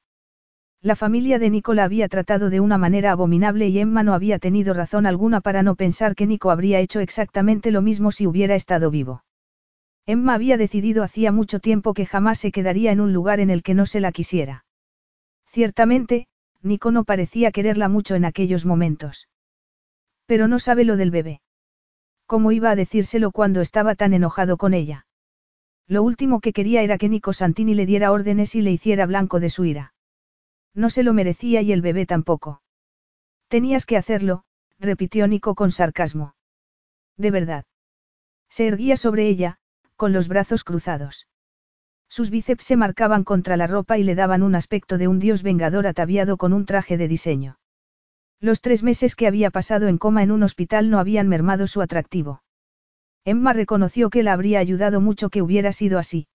[0.82, 4.40] La familia de Nico la había tratado de una manera abominable y Emma no había
[4.40, 8.56] tenido razón alguna para no pensar que Nico habría hecho exactamente lo mismo si hubiera
[8.56, 9.26] estado vivo.
[10.06, 13.62] Emma había decidido hacía mucho tiempo que jamás se quedaría en un lugar en el
[13.62, 14.64] que no se la quisiera.
[15.48, 16.28] Ciertamente,
[16.62, 19.28] Nico no parecía quererla mucho en aquellos momentos.
[20.28, 21.42] Pero no sabe lo del bebé.
[22.26, 25.08] ¿Cómo iba a decírselo cuando estaba tan enojado con ella?
[25.88, 29.42] Lo último que quería era que Nico Santini le diera órdenes y le hiciera blanco
[29.42, 29.94] de su ira.
[30.80, 32.62] No se lo merecía y el bebé tampoco.
[33.50, 34.46] Tenías que hacerlo,
[34.80, 36.36] repitió Nico con sarcasmo.
[37.18, 37.66] De verdad.
[38.48, 39.58] Se erguía sobre ella,
[39.98, 41.28] con los brazos cruzados.
[42.08, 45.44] Sus bíceps se marcaban contra la ropa y le daban un aspecto de un dios
[45.44, 47.60] vengador ataviado con un traje de diseño.
[48.40, 51.82] Los tres meses que había pasado en coma en un hospital no habían mermado su
[51.82, 52.42] atractivo.
[53.26, 56.30] Emma reconoció que la habría ayudado mucho que hubiera sido así.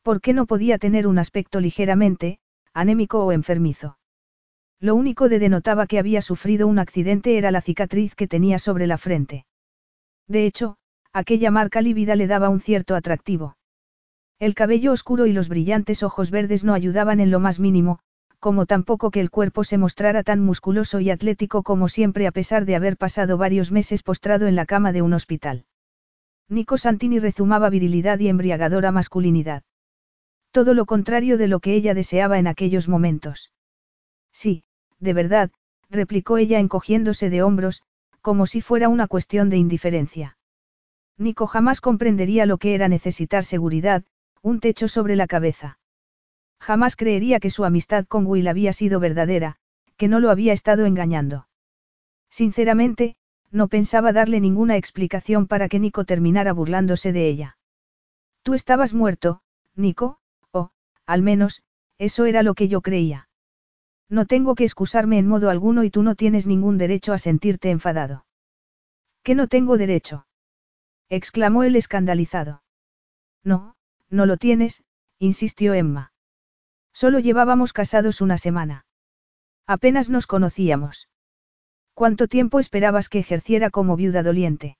[0.00, 2.40] ¿Por qué no podía tener un aspecto ligeramente,
[2.78, 3.98] anémico o enfermizo?
[4.80, 8.86] Lo único de denotaba que había sufrido un accidente era la cicatriz que tenía sobre
[8.86, 9.46] la frente.
[10.28, 10.76] De hecho,
[11.12, 13.56] aquella marca lívida le daba un cierto atractivo.
[14.38, 17.98] El cabello oscuro y los brillantes ojos verdes no ayudaban en lo más mínimo,
[18.38, 22.64] como tampoco que el cuerpo se mostrara tan musculoso y atlético como siempre a pesar
[22.64, 25.64] de haber pasado varios meses postrado en la cama de un hospital.
[26.48, 29.64] Nico Santini rezumaba virilidad y embriagadora masculinidad.
[30.50, 33.52] Todo lo contrario de lo que ella deseaba en aquellos momentos.
[34.32, 34.64] Sí,
[34.98, 35.50] de verdad,
[35.90, 37.82] replicó ella encogiéndose de hombros,
[38.20, 40.36] como si fuera una cuestión de indiferencia.
[41.16, 44.04] Nico jamás comprendería lo que era necesitar seguridad,
[44.42, 45.78] un techo sobre la cabeza.
[46.60, 49.56] Jamás creería que su amistad con Will había sido verdadera,
[49.96, 51.48] que no lo había estado engañando.
[52.30, 53.16] Sinceramente,
[53.50, 57.58] no pensaba darle ninguna explicación para que Nico terminara burlándose de ella.
[58.42, 59.40] Tú estabas muerto,
[59.74, 60.18] Nico,
[61.08, 61.62] al menos,
[61.96, 63.28] eso era lo que yo creía.
[64.10, 67.70] No tengo que excusarme en modo alguno y tú no tienes ningún derecho a sentirte
[67.70, 68.26] enfadado.
[69.22, 70.26] ¿Que no tengo derecho?
[71.08, 72.62] exclamó él escandalizado.
[73.42, 73.74] No,
[74.10, 74.84] no lo tienes,
[75.18, 76.12] insistió Emma.
[76.92, 78.84] Solo llevábamos casados una semana.
[79.66, 81.08] Apenas nos conocíamos.
[81.94, 84.76] ¿Cuánto tiempo esperabas que ejerciera como viuda doliente?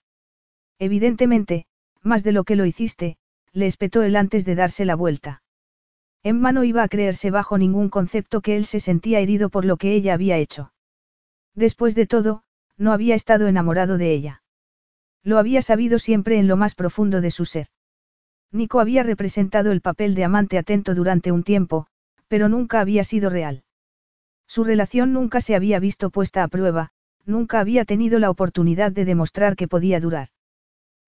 [0.79, 1.67] Evidentemente,
[2.03, 3.17] más de lo que lo hiciste,
[3.53, 5.43] le espetó él antes de darse la vuelta.
[6.22, 9.76] Emma no iba a creerse bajo ningún concepto que él se sentía herido por lo
[9.76, 10.72] que ella había hecho.
[11.54, 12.42] Después de todo,
[12.76, 14.42] no había estado enamorado de ella.
[15.22, 17.68] Lo había sabido siempre en lo más profundo de su ser.
[18.50, 21.87] Nico había representado el papel de amante atento durante un tiempo,
[22.28, 23.64] pero nunca había sido real.
[24.46, 26.90] Su relación nunca se había visto puesta a prueba,
[27.26, 30.28] nunca había tenido la oportunidad de demostrar que podía durar.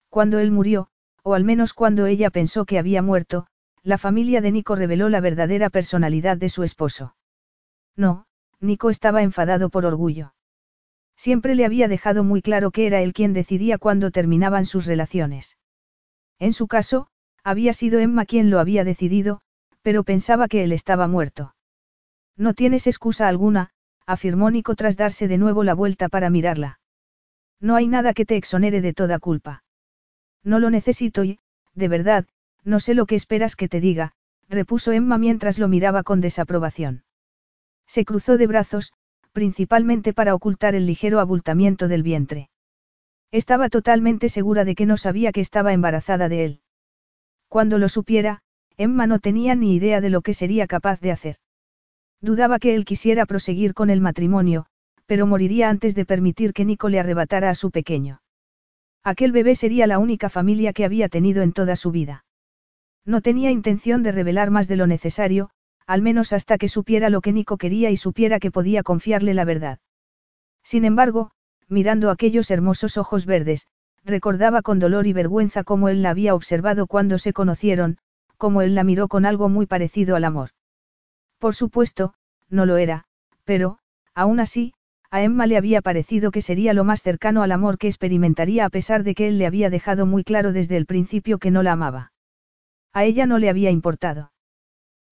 [0.09, 0.89] Cuando él murió,
[1.23, 3.47] o al menos cuando ella pensó que había muerto,
[3.83, 7.15] la familia de Nico reveló la verdadera personalidad de su esposo.
[7.95, 8.25] No,
[8.59, 10.33] Nico estaba enfadado por orgullo.
[11.15, 15.57] Siempre le había dejado muy claro que era él quien decidía cuándo terminaban sus relaciones.
[16.39, 17.07] En su caso,
[17.43, 19.41] había sido Emma quien lo había decidido,
[19.81, 21.55] pero pensaba que él estaba muerto.
[22.37, 23.71] No tienes excusa alguna,
[24.05, 26.79] afirmó Nico tras darse de nuevo la vuelta para mirarla.
[27.59, 29.63] No hay nada que te exonere de toda culpa.
[30.43, 31.39] No lo necesito y,
[31.75, 32.25] de verdad,
[32.63, 34.13] no sé lo que esperas que te diga,
[34.49, 37.03] repuso Emma mientras lo miraba con desaprobación.
[37.87, 38.93] Se cruzó de brazos,
[39.31, 42.49] principalmente para ocultar el ligero abultamiento del vientre.
[43.31, 46.61] Estaba totalmente segura de que no sabía que estaba embarazada de él.
[47.47, 48.41] Cuando lo supiera,
[48.77, 51.35] Emma no tenía ni idea de lo que sería capaz de hacer.
[52.21, 54.67] Dudaba que él quisiera proseguir con el matrimonio,
[55.05, 58.21] pero moriría antes de permitir que Nico le arrebatara a su pequeño.
[59.03, 62.23] Aquel bebé sería la única familia que había tenido en toda su vida.
[63.05, 65.49] No tenía intención de revelar más de lo necesario,
[65.87, 69.45] al menos hasta que supiera lo que Nico quería y supiera que podía confiarle la
[69.45, 69.79] verdad.
[70.63, 71.31] Sin embargo,
[71.67, 73.67] mirando aquellos hermosos ojos verdes,
[74.03, 77.97] recordaba con dolor y vergüenza cómo él la había observado cuando se conocieron,
[78.37, 80.49] cómo él la miró con algo muy parecido al amor.
[81.39, 82.13] Por supuesto,
[82.49, 83.05] no lo era,
[83.45, 83.79] pero,
[84.13, 84.73] aún así,
[85.09, 88.69] a Emma le había parecido que sería lo más cercano al amor que experimentaría a
[88.69, 91.73] pesar de que él le había dejado muy claro desde el principio que no la
[91.73, 92.10] amaba.
[92.93, 94.31] A ella no le había importado.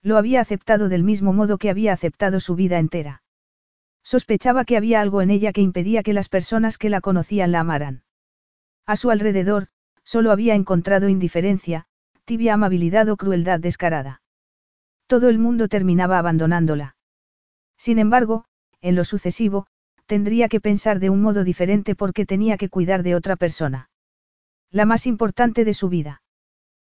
[0.01, 3.23] Lo había aceptado del mismo modo que había aceptado su vida entera.
[4.03, 7.61] Sospechaba que había algo en ella que impedía que las personas que la conocían la
[7.61, 8.03] amaran.
[8.85, 9.67] A su alrededor,
[10.03, 11.85] solo había encontrado indiferencia,
[12.25, 14.21] tibia amabilidad o crueldad descarada.
[15.07, 16.95] Todo el mundo terminaba abandonándola.
[17.77, 18.45] Sin embargo,
[18.81, 19.67] en lo sucesivo,
[20.05, 23.89] tendría que pensar de un modo diferente porque tenía que cuidar de otra persona.
[24.71, 26.21] La más importante de su vida.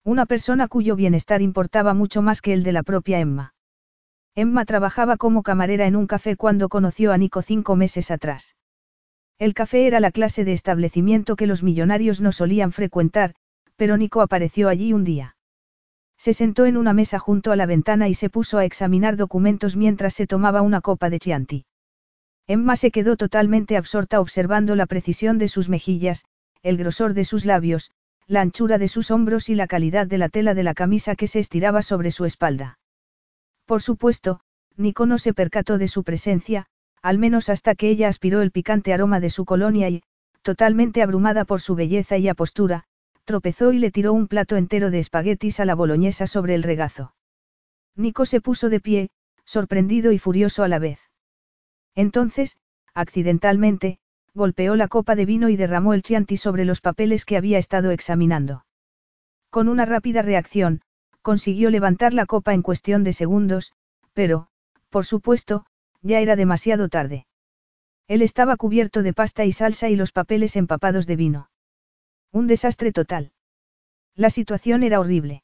[0.04, 3.54] Una persona cuyo bienestar importaba mucho más que el de la propia Emma.
[4.34, 8.56] Emma trabajaba como camarera en un café cuando conoció a Nico cinco meses atrás.
[9.38, 13.34] El café era la clase de establecimiento que los millonarios no solían frecuentar,
[13.76, 15.36] pero Nico apareció allí un día.
[16.16, 19.76] Se sentó en una mesa junto a la ventana y se puso a examinar documentos
[19.76, 21.64] mientras se tomaba una copa de Chianti.
[22.46, 26.24] Emma se quedó totalmente absorta observando la precisión de sus mejillas,
[26.62, 27.90] el grosor de sus labios,
[28.30, 31.26] la anchura de sus hombros y la calidad de la tela de la camisa que
[31.26, 32.78] se estiraba sobre su espalda.
[33.66, 34.38] Por supuesto,
[34.76, 36.66] Nico no se percató de su presencia,
[37.02, 40.04] al menos hasta que ella aspiró el picante aroma de su colonia y,
[40.42, 42.84] totalmente abrumada por su belleza y apostura,
[43.24, 47.14] tropezó y le tiró un plato entero de espaguetis a la boloñesa sobre el regazo.
[47.96, 49.10] Nico se puso de pie,
[49.44, 51.00] sorprendido y furioso a la vez.
[51.96, 52.58] Entonces,
[52.94, 53.98] accidentalmente,
[54.34, 57.90] golpeó la copa de vino y derramó el chianti sobre los papeles que había estado
[57.90, 58.64] examinando.
[59.50, 60.82] Con una rápida reacción,
[61.22, 63.72] consiguió levantar la copa en cuestión de segundos,
[64.12, 64.48] pero,
[64.88, 65.66] por supuesto,
[66.02, 67.26] ya era demasiado tarde.
[68.06, 71.50] Él estaba cubierto de pasta y salsa y los papeles empapados de vino.
[72.32, 73.32] Un desastre total.
[74.16, 75.42] La situación era horrible.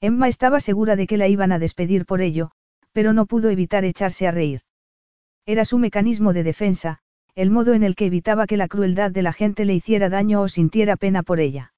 [0.00, 2.50] Emma estaba segura de que la iban a despedir por ello,
[2.92, 4.62] pero no pudo evitar echarse a reír.
[5.46, 7.00] Era su mecanismo de defensa,
[7.36, 10.40] el modo en el que evitaba que la crueldad de la gente le hiciera daño
[10.40, 11.74] o sintiera pena por ella.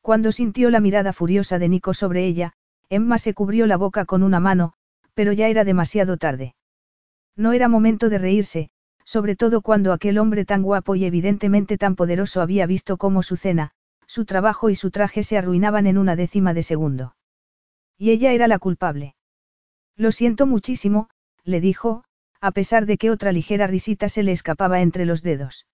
[0.00, 2.54] Cuando sintió la mirada furiosa de Nico sobre ella,
[2.88, 4.72] Emma se cubrió la boca con una mano,
[5.12, 6.54] pero ya era demasiado tarde.
[7.36, 8.70] No era momento de reírse,
[9.04, 13.36] sobre todo cuando aquel hombre tan guapo y evidentemente tan poderoso había visto cómo su
[13.36, 13.72] cena,
[14.06, 17.14] su trabajo y su traje se arruinaban en una décima de segundo.
[17.98, 19.14] Y ella era la culpable.
[19.94, 21.10] Lo siento muchísimo,
[21.44, 22.04] le dijo,
[22.40, 25.66] a pesar de que otra ligera risita se le escapaba entre los dedos.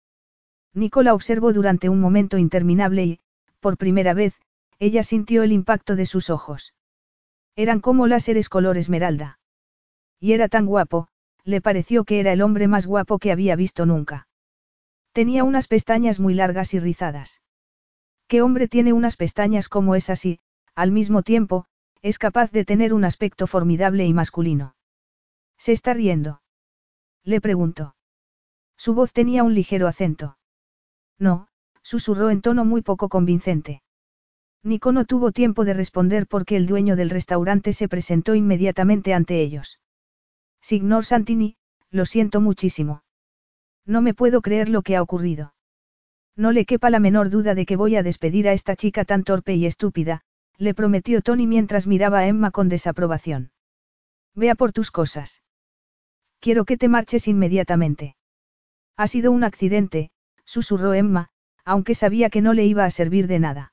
[0.74, 3.20] Nicola observó durante un momento interminable y,
[3.61, 4.35] por primera vez,
[4.79, 6.74] ella sintió el impacto de sus ojos.
[7.55, 9.38] Eran como láseres color esmeralda.
[10.20, 11.09] Y era tan guapo,
[11.44, 14.29] le pareció que era el hombre más guapo que había visto nunca.
[15.12, 17.40] Tenía unas pestañas muy largas y rizadas.
[18.29, 20.40] ¿Qué hombre tiene unas pestañas como esas y,
[20.75, 21.64] al mismo tiempo,
[22.02, 24.75] es capaz de tener un aspecto formidable y masculino?
[25.56, 26.42] Se está riendo.
[27.27, 27.96] Le preguntó.
[28.79, 30.38] Su voz tenía un ligero acento.
[31.18, 31.48] No,
[31.83, 33.83] susurró en tono muy poco convincente.
[34.62, 39.40] Nico no tuvo tiempo de responder porque el dueño del restaurante se presentó inmediatamente ante
[39.40, 39.81] ellos.
[40.60, 41.56] Signor Santini,
[41.90, 43.02] lo siento muchísimo.
[43.85, 45.52] No me puedo creer lo que ha ocurrido.
[46.37, 49.24] No le quepa la menor duda de que voy a despedir a esta chica tan
[49.24, 50.20] torpe y estúpida,
[50.58, 53.50] le prometió Tony mientras miraba a Emma con desaprobación.
[54.35, 55.42] Vea por tus cosas.
[56.40, 58.16] Quiero que te marches inmediatamente.
[58.96, 60.10] Ha sido un accidente,
[60.44, 61.28] susurró Emma,
[61.64, 63.72] aunque sabía que no le iba a servir de nada.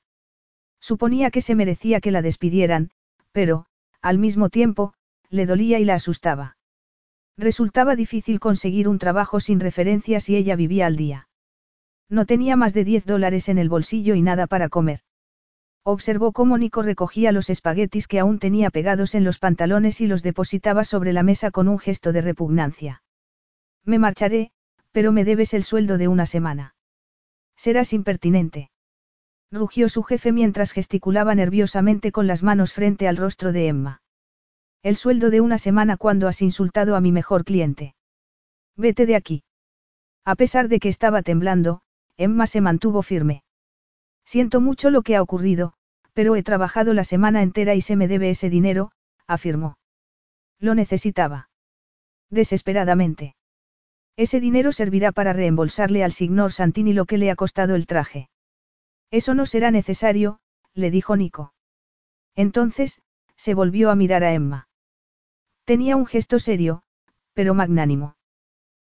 [0.81, 2.89] Suponía que se merecía que la despidieran,
[3.31, 3.67] pero,
[4.01, 4.93] al mismo tiempo,
[5.29, 6.57] le dolía y la asustaba.
[7.37, 11.27] Resultaba difícil conseguir un trabajo sin referencias y ella vivía al día.
[12.09, 14.99] No tenía más de 10 dólares en el bolsillo y nada para comer.
[15.85, 20.23] Observó cómo Nico recogía los espaguetis que aún tenía pegados en los pantalones y los
[20.23, 23.03] depositaba sobre la mesa con un gesto de repugnancia.
[23.83, 24.51] Me marcharé,
[24.93, 26.75] pero me debes el sueldo de una semana.
[27.57, 28.71] Serás impertinente.
[29.51, 34.01] Rugió su jefe mientras gesticulaba nerviosamente con las manos frente al rostro de Emma.
[34.83, 37.95] El sueldo de una semana cuando has insultado a mi mejor cliente.
[38.77, 39.43] Vete de aquí.
[40.25, 41.81] A pesar de que estaba temblando,
[42.15, 43.43] Emma se mantuvo firme.
[44.25, 45.73] Siento mucho lo que ha ocurrido,
[46.13, 48.91] pero he trabajado la semana entera y se me debe ese dinero,
[49.27, 49.77] afirmó.
[50.59, 51.49] Lo necesitaba.
[52.29, 53.35] Desesperadamente.
[54.15, 58.29] Ese dinero servirá para reembolsarle al señor Santini lo que le ha costado el traje.
[59.11, 60.39] Eso no será necesario,
[60.73, 61.53] le dijo Nico.
[62.35, 63.01] Entonces,
[63.35, 64.67] se volvió a mirar a Emma.
[65.65, 66.83] Tenía un gesto serio,
[67.33, 68.15] pero magnánimo.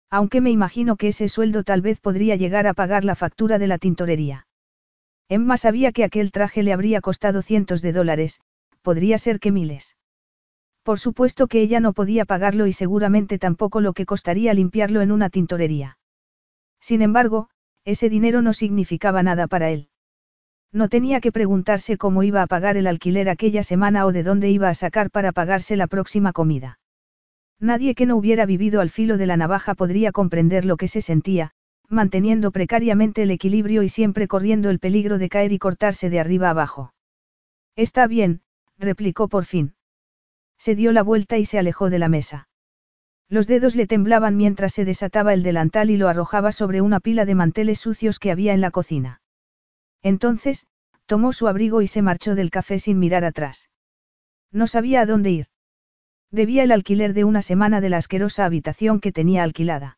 [0.09, 3.67] Aunque me imagino que ese sueldo tal vez podría llegar a pagar la factura de
[3.67, 4.44] la tintorería.
[5.27, 8.41] Emma sabía que aquel traje le habría costado cientos de dólares,
[8.81, 9.97] podría ser que miles.
[10.83, 15.11] Por supuesto que ella no podía pagarlo y seguramente tampoco lo que costaría limpiarlo en
[15.11, 15.97] una tintorería.
[16.79, 17.49] Sin embargo,
[17.85, 19.89] ese dinero no significaba nada para él.
[20.71, 24.49] No tenía que preguntarse cómo iba a pagar el alquiler aquella semana o de dónde
[24.49, 26.79] iba a sacar para pagarse la próxima comida.
[27.59, 31.01] Nadie que no hubiera vivido al filo de la navaja podría comprender lo que se
[31.01, 31.51] sentía,
[31.89, 36.49] manteniendo precariamente el equilibrio y siempre corriendo el peligro de caer y cortarse de arriba
[36.49, 36.93] abajo.
[37.75, 38.41] Está bien,
[38.77, 39.75] replicó por fin.
[40.57, 42.47] Se dio la vuelta y se alejó de la mesa.
[43.27, 47.25] Los dedos le temblaban mientras se desataba el delantal y lo arrojaba sobre una pila
[47.25, 49.21] de manteles sucios que había en la cocina.
[50.03, 50.67] Entonces,
[51.05, 53.69] tomó su abrigo y se marchó del café sin mirar atrás.
[54.51, 55.47] No sabía a dónde ir.
[56.31, 59.97] Debía el alquiler de una semana de la asquerosa habitación que tenía alquilada.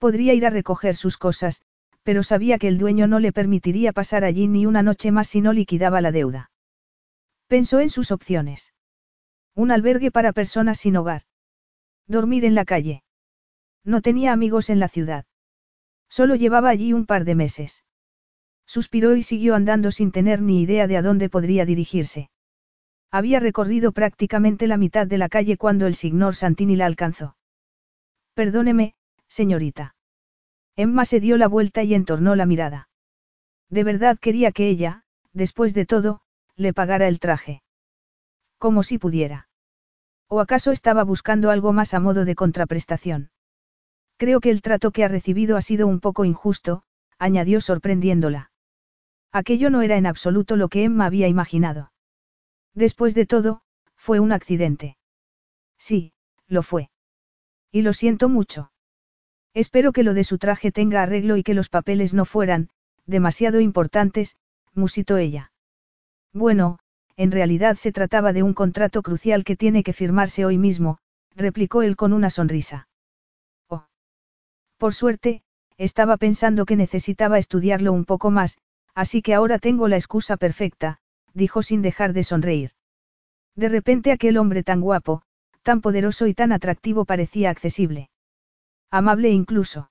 [0.00, 1.60] Podría ir a recoger sus cosas,
[2.02, 5.42] pero sabía que el dueño no le permitiría pasar allí ni una noche más si
[5.42, 6.50] no liquidaba la deuda.
[7.48, 8.72] Pensó en sus opciones.
[9.54, 11.22] Un albergue para personas sin hogar.
[12.06, 13.02] Dormir en la calle.
[13.84, 15.26] No tenía amigos en la ciudad.
[16.08, 17.84] Solo llevaba allí un par de meses.
[18.66, 22.30] Suspiró y siguió andando sin tener ni idea de a dónde podría dirigirse.
[23.10, 27.36] Había recorrido prácticamente la mitad de la calle cuando el señor Santini la alcanzó.
[28.34, 28.94] Perdóneme,
[29.30, 29.94] señorita.
[30.76, 32.88] Emma se dio la vuelta y entornó la mirada.
[33.70, 36.20] De verdad quería que ella, después de todo,
[36.56, 37.62] le pagara el traje.
[38.58, 39.48] Como si pudiera.
[40.28, 43.30] ¿O acaso estaba buscando algo más a modo de contraprestación?
[44.16, 46.82] Creo que el trato que ha recibido ha sido un poco injusto,
[47.18, 48.50] añadió sorprendiéndola.
[49.32, 51.92] Aquello no era en absoluto lo que Emma había imaginado.
[52.74, 53.62] Después de todo,
[53.96, 54.96] fue un accidente.
[55.78, 56.12] Sí,
[56.48, 56.90] lo fue.
[57.70, 58.72] Y lo siento mucho.
[59.54, 62.68] Espero que lo de su traje tenga arreglo y que los papeles no fueran,
[63.06, 64.36] demasiado importantes,
[64.74, 65.52] musitó ella.
[66.32, 66.78] Bueno,
[67.16, 70.98] en realidad se trataba de un contrato crucial que tiene que firmarse hoy mismo,
[71.34, 72.88] replicó él con una sonrisa.
[73.68, 73.86] Oh.
[74.78, 75.42] Por suerte,
[75.76, 78.58] estaba pensando que necesitaba estudiarlo un poco más,
[78.94, 80.98] así que ahora tengo la excusa perfecta,
[81.34, 82.70] dijo sin dejar de sonreír.
[83.56, 85.22] De repente aquel hombre tan guapo,
[85.62, 88.10] tan poderoso y tan atractivo parecía accesible.
[88.90, 89.90] Amable incluso.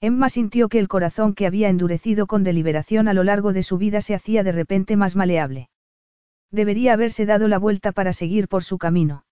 [0.00, 3.78] Emma sintió que el corazón que había endurecido con deliberación a lo largo de su
[3.78, 5.70] vida se hacía de repente más maleable.
[6.50, 9.24] Debería haberse dado la vuelta para seguir por su camino.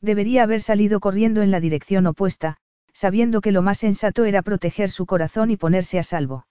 [0.00, 2.56] Debería haber salido corriendo en la dirección opuesta,
[2.92, 6.46] sabiendo que lo más sensato era proteger su corazón y ponerse a salvo.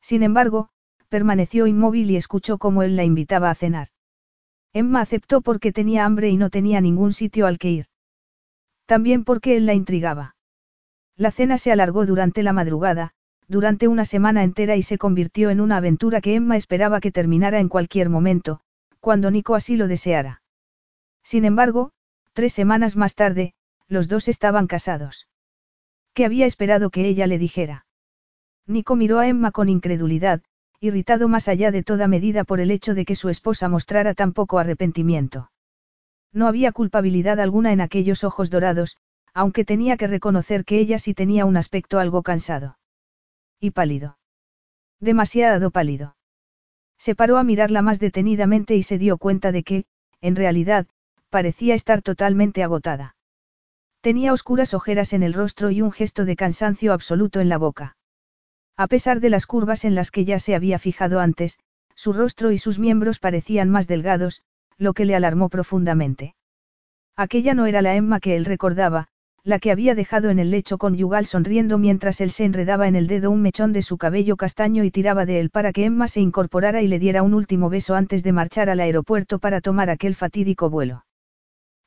[0.00, 0.68] Sin embargo,
[1.08, 3.88] permaneció inmóvil y escuchó cómo él la invitaba a cenar.
[4.72, 7.86] Emma aceptó porque tenía hambre y no tenía ningún sitio al que ir.
[8.86, 10.33] También porque él la intrigaba.
[11.16, 13.12] La cena se alargó durante la madrugada,
[13.46, 17.60] durante una semana entera y se convirtió en una aventura que Emma esperaba que terminara
[17.60, 18.60] en cualquier momento,
[19.00, 20.42] cuando Nico así lo deseara.
[21.22, 21.92] Sin embargo,
[22.32, 23.54] tres semanas más tarde,
[23.86, 25.28] los dos estaban casados.
[26.14, 27.86] ¿Qué había esperado que ella le dijera?
[28.66, 30.42] Nico miró a Emma con incredulidad,
[30.80, 34.32] irritado más allá de toda medida por el hecho de que su esposa mostrara tan
[34.32, 35.50] poco arrepentimiento.
[36.32, 38.96] No había culpabilidad alguna en aquellos ojos dorados,
[39.34, 42.78] aunque tenía que reconocer que ella sí tenía un aspecto algo cansado.
[43.60, 44.16] Y pálido.
[45.00, 46.16] Demasiado pálido.
[46.96, 49.84] Se paró a mirarla más detenidamente y se dio cuenta de que,
[50.20, 50.86] en realidad,
[51.28, 53.16] parecía estar totalmente agotada.
[54.00, 57.96] Tenía oscuras ojeras en el rostro y un gesto de cansancio absoluto en la boca.
[58.76, 61.58] A pesar de las curvas en las que ya se había fijado antes,
[61.94, 64.42] su rostro y sus miembros parecían más delgados,
[64.78, 66.34] lo que le alarmó profundamente.
[67.16, 69.08] Aquella no era la Emma que él recordaba,
[69.44, 73.06] la que había dejado en el lecho conyugal sonriendo mientras él se enredaba en el
[73.06, 76.22] dedo un mechón de su cabello castaño y tiraba de él para que Emma se
[76.22, 80.14] incorporara y le diera un último beso antes de marchar al aeropuerto para tomar aquel
[80.14, 81.04] fatídico vuelo.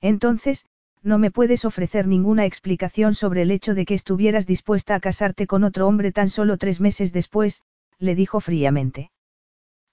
[0.01, 0.67] Entonces,
[1.01, 5.47] no me puedes ofrecer ninguna explicación sobre el hecho de que estuvieras dispuesta a casarte
[5.47, 7.63] con otro hombre tan solo tres meses después,
[7.97, 9.09] le dijo fríamente.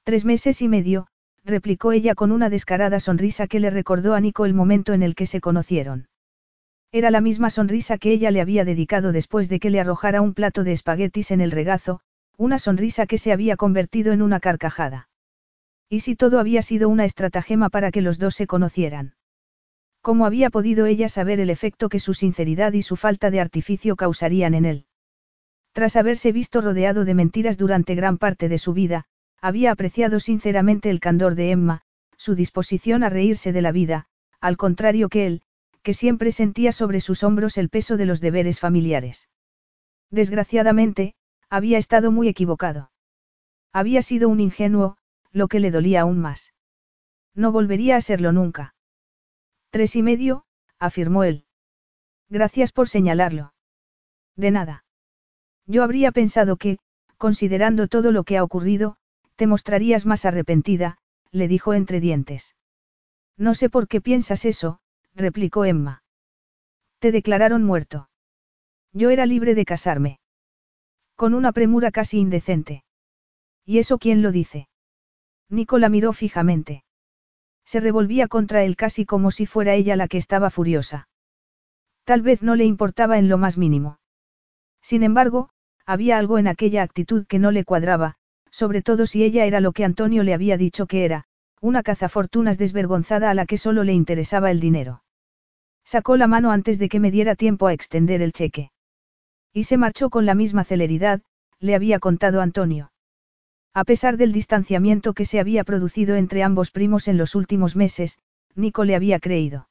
[0.02, 1.06] Tres meses y medio,
[1.44, 5.14] replicó ella con una descarada sonrisa que le recordó a Nico el momento en el
[5.14, 6.08] que se conocieron.
[6.94, 10.32] Era la misma sonrisa que ella le había dedicado después de que le arrojara un
[10.32, 11.98] plato de espaguetis en el regazo,
[12.36, 15.08] una sonrisa que se había convertido en una carcajada.
[15.88, 19.16] ¿Y si todo había sido una estratagema para que los dos se conocieran?
[20.02, 23.96] ¿Cómo había podido ella saber el efecto que su sinceridad y su falta de artificio
[23.96, 24.86] causarían en él?
[25.72, 29.06] Tras haberse visto rodeado de mentiras durante gran parte de su vida,
[29.40, 31.82] había apreciado sinceramente el candor de Emma,
[32.16, 34.06] su disposición a reírse de la vida,
[34.40, 35.42] al contrario que él,
[35.84, 39.28] que siempre sentía sobre sus hombros el peso de los deberes familiares.
[40.10, 41.14] Desgraciadamente,
[41.50, 42.90] había estado muy equivocado.
[43.70, 44.96] Había sido un ingenuo,
[45.30, 46.54] lo que le dolía aún más.
[47.34, 48.74] No volvería a serlo nunca.
[49.70, 50.46] Tres y medio,
[50.78, 51.44] afirmó él.
[52.30, 53.52] Gracias por señalarlo.
[54.36, 54.84] De nada.
[55.66, 56.78] Yo habría pensado que,
[57.18, 58.96] considerando todo lo que ha ocurrido,
[59.36, 60.96] te mostrarías más arrepentida,
[61.30, 62.54] le dijo entre dientes.
[63.36, 64.78] No sé por qué piensas eso,
[65.14, 66.02] replicó Emma.
[66.98, 68.08] Te declararon muerto.
[68.92, 70.18] Yo era libre de casarme.
[71.16, 72.84] Con una premura casi indecente.
[73.64, 74.68] ¿Y eso quién lo dice?
[75.48, 76.84] Nico la miró fijamente.
[77.64, 81.08] Se revolvía contra él casi como si fuera ella la que estaba furiosa.
[82.04, 83.98] Tal vez no le importaba en lo más mínimo.
[84.82, 85.50] Sin embargo,
[85.86, 88.16] había algo en aquella actitud que no le cuadraba,
[88.50, 91.24] sobre todo si ella era lo que Antonio le había dicho que era,
[91.60, 95.03] una cazafortunas desvergonzada a la que solo le interesaba el dinero.
[95.84, 98.70] Sacó la mano antes de que me diera tiempo a extender el cheque.
[99.52, 101.22] Y se marchó con la misma celeridad,
[101.60, 102.92] le había contado Antonio.
[103.72, 108.18] A pesar del distanciamiento que se había producido entre ambos primos en los últimos meses,
[108.54, 109.68] Nico le había creído.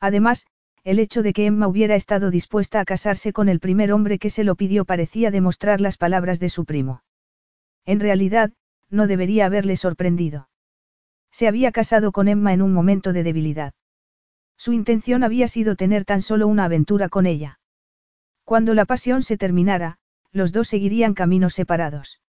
[0.00, 0.46] Además,
[0.84, 4.28] el hecho de que Emma hubiera estado dispuesta a casarse con el primer hombre que
[4.28, 7.02] se lo pidió parecía demostrar las palabras de su primo.
[7.86, 8.52] En realidad,
[8.90, 10.48] no debería haberle sorprendido.
[11.30, 13.72] Se había casado con Emma en un momento de debilidad.
[14.56, 17.58] Su intención había sido tener tan solo una aventura con ella.
[18.44, 19.98] Cuando la pasión se terminara,
[20.32, 22.20] los dos seguirían caminos separados.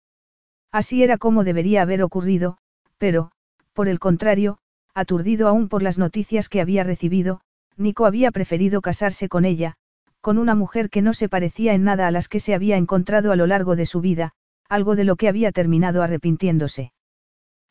[0.71, 2.57] Así era como debería haber ocurrido,
[2.97, 3.31] pero,
[3.73, 4.57] por el contrario,
[4.93, 7.41] aturdido aún por las noticias que había recibido,
[7.77, 9.75] Nico había preferido casarse con ella,
[10.21, 13.31] con una mujer que no se parecía en nada a las que se había encontrado
[13.31, 14.31] a lo largo de su vida,
[14.69, 16.93] algo de lo que había terminado arrepintiéndose.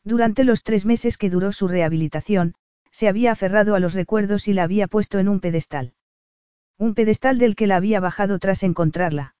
[0.03, 2.53] Durante los tres meses que duró su rehabilitación,
[2.95, 5.91] se había aferrado a los recuerdos y la había puesto en un pedestal.
[6.77, 9.35] Un pedestal del que la había bajado tras encontrarla.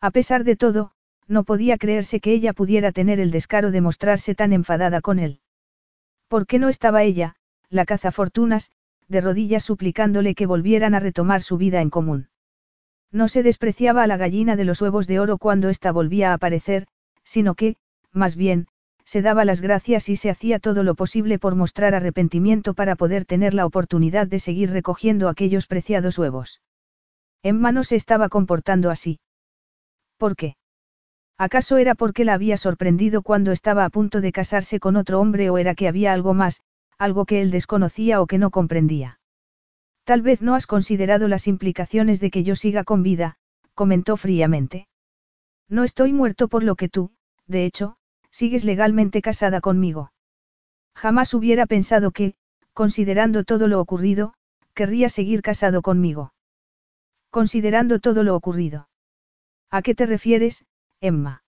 [0.00, 0.92] A pesar de todo,
[1.28, 5.40] no podía creerse que ella pudiera tener el descaro de mostrarse tan enfadada con él.
[6.26, 7.36] ¿Por qué no estaba ella,
[7.68, 8.70] la cazafortunas,
[9.08, 12.30] de rodillas suplicándole que volvieran a retomar su vida en común?
[13.12, 16.34] No se despreciaba a la gallina de los huevos de oro cuando ésta volvía a
[16.34, 16.86] aparecer,
[17.24, 17.76] sino que,
[18.10, 18.68] más bien,
[19.10, 23.24] se daba las gracias y se hacía todo lo posible por mostrar arrepentimiento para poder
[23.24, 26.60] tener la oportunidad de seguir recogiendo aquellos preciados huevos.
[27.42, 29.18] Emma no se estaba comportando así.
[30.16, 30.54] ¿Por qué?
[31.36, 35.50] ¿Acaso era porque la había sorprendido cuando estaba a punto de casarse con otro hombre
[35.50, 36.60] o era que había algo más,
[36.96, 39.18] algo que él desconocía o que no comprendía?
[40.04, 43.38] Tal vez no has considerado las implicaciones de que yo siga con vida,
[43.74, 44.86] comentó fríamente.
[45.68, 47.10] No estoy muerto por lo que tú,
[47.48, 47.96] de hecho,
[48.40, 50.12] sigues legalmente casada conmigo.
[50.94, 52.36] Jamás hubiera pensado que,
[52.72, 54.32] considerando todo lo ocurrido,
[54.72, 56.32] querría seguir casado conmigo.
[57.28, 58.88] Considerando todo lo ocurrido.
[59.70, 60.64] ¿A qué te refieres,
[61.02, 61.44] Emma?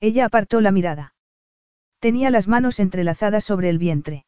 [0.00, 1.14] Ella apartó la mirada.
[1.98, 4.24] Tenía las manos entrelazadas sobre el vientre.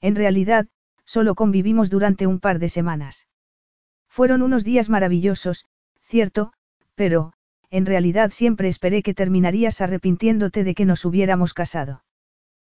[0.00, 0.68] En realidad,
[1.04, 3.26] solo convivimos durante un par de semanas.
[4.08, 5.66] Fueron unos días maravillosos,
[6.02, 6.52] cierto,
[6.94, 7.32] pero,
[7.70, 12.02] en realidad siempre esperé que terminarías arrepintiéndote de que nos hubiéramos casado.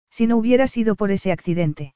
[0.09, 1.93] Si no hubiera sido por ese accidente.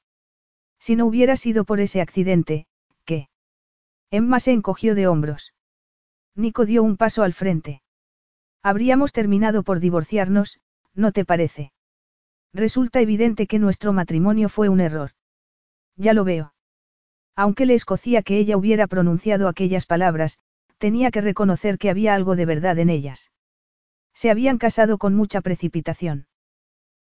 [0.80, 2.68] Si no hubiera sido por ese accidente,
[3.06, 3.30] ¿qué?
[4.12, 5.54] Emma se encogió de hombros.
[6.36, 7.82] Nico dio un paso al frente.
[8.62, 10.60] Habríamos terminado por divorciarnos,
[10.94, 11.72] ¿no te parece?
[12.54, 15.12] Resulta evidente que nuestro matrimonio fue un error.
[15.96, 16.54] Ya lo veo.
[17.36, 20.40] Aunque le escocía que ella hubiera pronunciado aquellas palabras,
[20.80, 23.32] tenía que reconocer que había algo de verdad en ellas.
[24.16, 26.28] Se habían casado con mucha precipitación.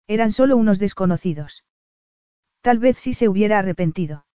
[0.08, 1.64] Eran solo unos desconocidos.
[2.62, 4.26] Tal vez sí se hubiera arrepentido.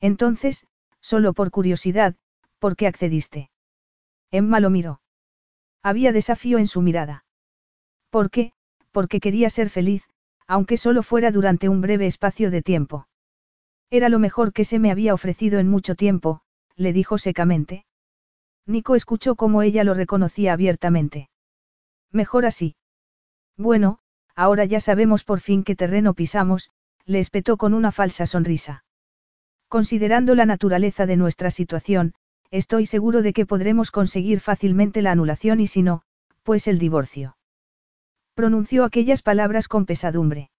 [0.00, 0.66] Entonces,
[1.00, 2.14] solo por curiosidad,
[2.58, 3.50] ¿por qué accediste?
[4.30, 5.00] Emma lo miró.
[5.82, 7.24] Había desafío en su mirada.
[8.10, 8.52] ¿Por qué?
[8.92, 10.08] Porque quería ser feliz,
[10.46, 13.08] aunque solo fuera durante un breve espacio de tiempo.
[13.90, 16.42] Era lo mejor que se me había ofrecido en mucho tiempo,
[16.76, 17.86] le dijo secamente.
[18.68, 21.30] Nico escuchó cómo ella lo reconocía abiertamente.
[22.12, 22.76] Mejor así.
[23.56, 24.00] Bueno,
[24.36, 26.70] ahora ya sabemos por fin qué terreno pisamos,
[27.06, 28.84] le espetó con una falsa sonrisa.
[29.68, 32.12] Considerando la naturaleza de nuestra situación,
[32.50, 36.02] estoy seguro de que podremos conseguir fácilmente la anulación y si no,
[36.42, 37.38] pues el divorcio.
[38.34, 40.50] Pronunció aquellas palabras con pesadumbre.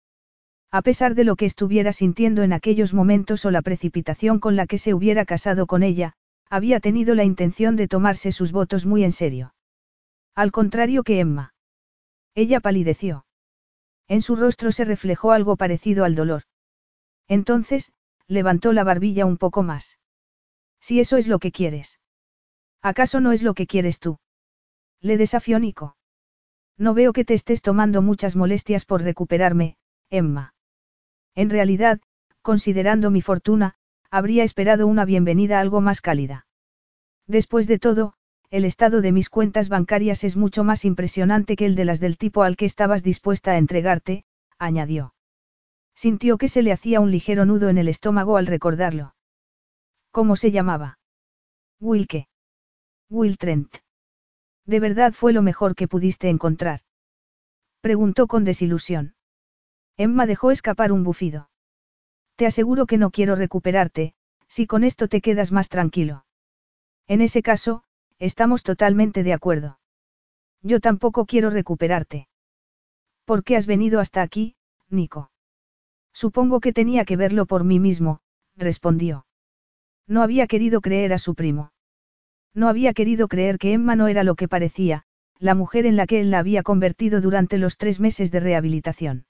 [0.70, 4.66] A pesar de lo que estuviera sintiendo en aquellos momentos o la precipitación con la
[4.66, 6.14] que se hubiera casado con ella,
[6.51, 9.55] había tenido la intención de tomarse sus votos muy en serio.
[10.34, 11.55] Al contrario que Emma.
[12.34, 13.26] Ella palideció.
[14.07, 16.44] En su rostro se reflejó algo parecido al dolor.
[17.26, 17.92] Entonces,
[18.26, 19.99] levantó la barbilla un poco más.
[20.80, 22.01] Si eso es lo que quieres.
[22.80, 24.18] ¿Acaso no es lo que quieres tú?
[25.01, 25.96] Le desafió Nico.
[26.76, 29.76] No veo que te estés tomando muchas molestias por recuperarme,
[30.11, 30.55] Emma.
[31.34, 32.01] En realidad,
[32.40, 33.74] considerando mi fortuna,
[34.11, 36.46] habría esperado una bienvenida algo más cálida.
[37.26, 38.14] Después de todo,
[38.50, 42.16] el estado de mis cuentas bancarias es mucho más impresionante que el de las del
[42.16, 44.24] tipo al que estabas dispuesta a entregarte,
[44.59, 45.14] añadió.
[45.94, 49.14] Sintió que se le hacía un ligero nudo en el estómago al recordarlo.
[50.11, 50.98] ¿Cómo se llamaba?
[51.80, 52.28] Wilke.
[53.11, 53.76] Will Trent.
[54.64, 56.80] ¿De verdad fue lo mejor que pudiste encontrar?
[57.80, 59.14] Preguntó con desilusión.
[59.96, 61.50] Emma dejó escapar un bufido.
[62.39, 64.14] Te aseguro que no quiero recuperarte,
[64.47, 66.24] si con esto te quedas más tranquilo.
[67.09, 67.82] En ese caso,
[68.20, 69.80] estamos totalmente de acuerdo.
[70.62, 72.28] Yo tampoco quiero recuperarte.
[73.24, 74.55] ¿Por qué has venido hasta aquí,
[74.89, 75.32] Nico?
[76.12, 78.20] Supongo que tenía que verlo por mí mismo,
[78.55, 79.26] respondió.
[80.07, 81.72] No había querido creer a su primo.
[82.55, 85.03] No había querido creer que Emma no era lo que parecía,
[85.41, 89.26] la mujer en la que él la había convertido durante los tres meses de rehabilitación.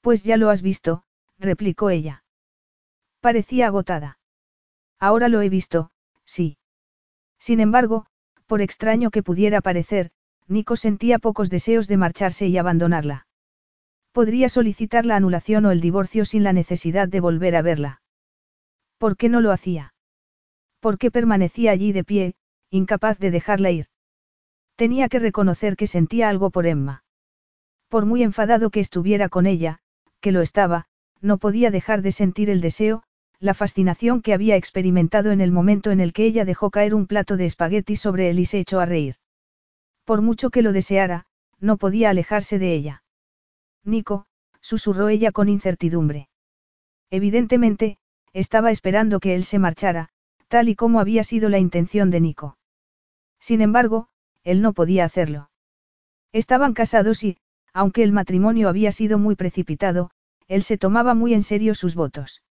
[0.00, 1.02] Pues ya lo has visto,
[1.44, 2.24] replicó ella.
[3.20, 4.18] Parecía agotada.
[4.98, 5.90] Ahora lo he visto,
[6.24, 6.58] sí.
[7.38, 8.06] Sin embargo,
[8.46, 10.10] por extraño que pudiera parecer,
[10.46, 13.26] Nico sentía pocos deseos de marcharse y abandonarla.
[14.12, 18.02] Podría solicitar la anulación o el divorcio sin la necesidad de volver a verla.
[18.98, 19.94] ¿Por qué no lo hacía?
[20.80, 22.34] ¿Por qué permanecía allí de pie,
[22.70, 23.86] incapaz de dejarla ir?
[24.76, 27.04] Tenía que reconocer que sentía algo por Emma.
[27.88, 29.80] Por muy enfadado que estuviera con ella,
[30.20, 30.86] que lo estaba,
[31.24, 33.02] no podía dejar de sentir el deseo,
[33.40, 37.06] la fascinación que había experimentado en el momento en el que ella dejó caer un
[37.06, 39.16] plato de espagueti sobre él y se echó a reír.
[40.04, 41.24] Por mucho que lo deseara,
[41.58, 43.04] no podía alejarse de ella.
[43.84, 44.26] Nico,
[44.60, 46.28] susurró ella con incertidumbre.
[47.10, 47.96] Evidentemente,
[48.34, 50.10] estaba esperando que él se marchara,
[50.48, 52.58] tal y como había sido la intención de Nico.
[53.40, 54.08] Sin embargo,
[54.42, 55.48] él no podía hacerlo.
[56.32, 57.38] Estaban casados y,
[57.72, 60.10] aunque el matrimonio había sido muy precipitado,
[60.48, 62.42] él se tomaba muy en serio sus votos.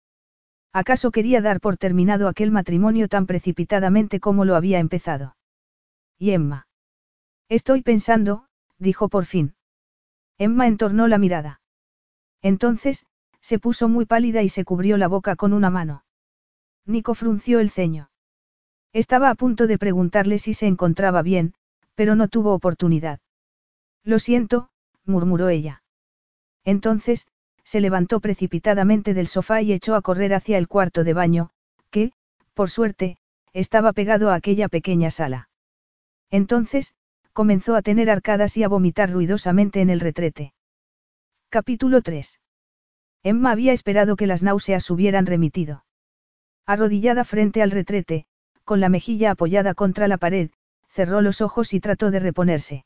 [0.71, 5.35] ¿Acaso quería dar por terminado aquel matrimonio tan precipitadamente como lo había empezado?
[6.17, 6.67] Y Emma.
[7.49, 8.47] Estoy pensando,
[8.79, 9.55] dijo por fin.
[10.39, 11.61] Emma entornó la mirada.
[12.41, 13.05] Entonces,
[13.39, 16.05] se puso muy pálida y se cubrió la boca con una mano.
[16.85, 18.09] Nico frunció el ceño.
[18.93, 21.53] Estaba a punto de preguntarle si se encontraba bien,
[21.95, 23.19] pero no tuvo oportunidad.
[24.03, 24.69] Lo siento,
[25.05, 25.83] murmuró ella.
[26.63, 27.27] Entonces,
[27.63, 31.49] se levantó precipitadamente del sofá y echó a correr hacia el cuarto de baño,
[31.89, 32.11] que,
[32.53, 33.17] por suerte,
[33.53, 35.49] estaba pegado a aquella pequeña sala.
[36.29, 36.95] Entonces,
[37.33, 40.53] comenzó a tener arcadas y a vomitar ruidosamente en el retrete.
[41.49, 42.39] Capítulo 3.
[43.23, 45.85] Emma había esperado que las náuseas hubieran remitido.
[46.65, 48.25] Arrodillada frente al retrete,
[48.63, 50.49] con la mejilla apoyada contra la pared,
[50.89, 52.85] cerró los ojos y trató de reponerse.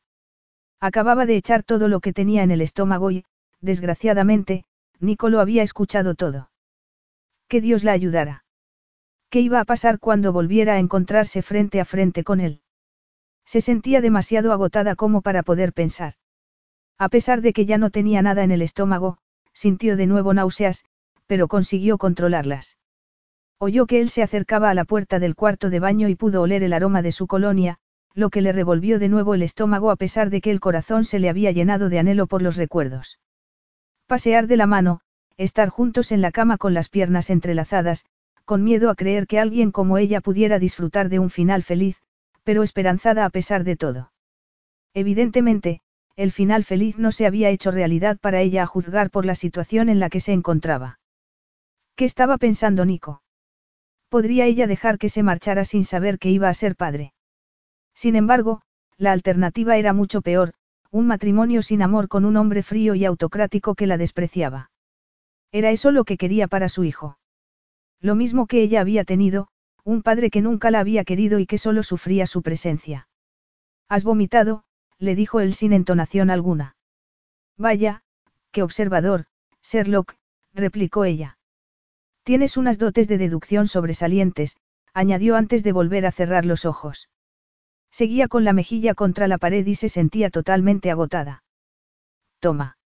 [0.79, 3.25] Acababa de echar todo lo que tenía en el estómago y,
[3.61, 4.63] desgraciadamente,
[4.99, 6.49] Nico lo había escuchado todo.
[7.47, 8.43] Que Dios la ayudara.
[9.29, 12.61] ¿Qué iba a pasar cuando volviera a encontrarse frente a frente con él?
[13.45, 16.13] Se sentía demasiado agotada como para poder pensar.
[16.97, 19.17] A pesar de que ya no tenía nada en el estómago,
[19.53, 20.85] sintió de nuevo náuseas,
[21.27, 22.77] pero consiguió controlarlas.
[23.59, 26.63] Oyó que él se acercaba a la puerta del cuarto de baño y pudo oler
[26.63, 27.77] el aroma de su colonia,
[28.13, 31.19] lo que le revolvió de nuevo el estómago a pesar de que el corazón se
[31.19, 33.19] le había llenado de anhelo por los recuerdos.
[34.07, 35.01] Pasear de la mano,
[35.35, 38.05] estar juntos en la cama con las piernas entrelazadas,
[38.45, 42.01] con miedo a creer que alguien como ella pudiera disfrutar de un final feliz,
[42.45, 44.13] pero esperanzada a pesar de todo.
[44.93, 45.81] Evidentemente,
[46.15, 49.89] el final feliz no se había hecho realidad para ella a juzgar por la situación
[49.89, 50.99] en la que se encontraba.
[51.97, 53.21] ¿Qué estaba pensando Nico?
[54.07, 57.11] ¿Podría ella dejar que se marchara sin saber que iba a ser padre?
[57.93, 58.61] Sin embargo,
[58.97, 60.53] la alternativa era mucho peor,
[60.91, 64.71] un matrimonio sin amor con un hombre frío y autocrático que la despreciaba.
[65.51, 67.17] Era eso lo que quería para su hijo.
[67.99, 69.47] Lo mismo que ella había tenido,
[69.83, 73.07] un padre que nunca la había querido y que solo sufría su presencia.
[73.89, 74.63] Has vomitado,
[74.99, 76.75] le dijo él sin entonación alguna.
[77.57, 78.03] Vaya,
[78.51, 79.25] qué observador,
[79.63, 80.15] Sherlock,
[80.53, 81.37] replicó ella.
[82.23, 84.57] Tienes unas dotes de deducción sobresalientes,
[84.93, 87.09] añadió antes de volver a cerrar los ojos.
[87.91, 91.43] Seguía con la mejilla contra la pared y se sentía totalmente agotada.
[92.39, 92.77] Toma.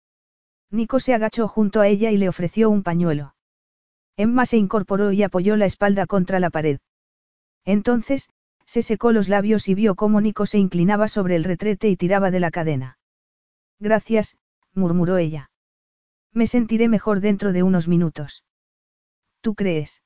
[0.70, 3.34] Nico se agachó junto a ella y le ofreció un pañuelo.
[4.16, 6.78] Emma se incorporó y apoyó la espalda contra la pared.
[7.64, 8.28] Entonces,
[8.66, 12.30] se secó los labios y vio cómo Nico se inclinaba sobre el retrete y tiraba
[12.30, 12.98] de la cadena.
[13.80, 14.36] Gracias,
[14.74, 15.50] murmuró ella.
[16.32, 18.44] Me sentiré mejor dentro de unos minutos.
[19.40, 20.02] ¿Tú crees?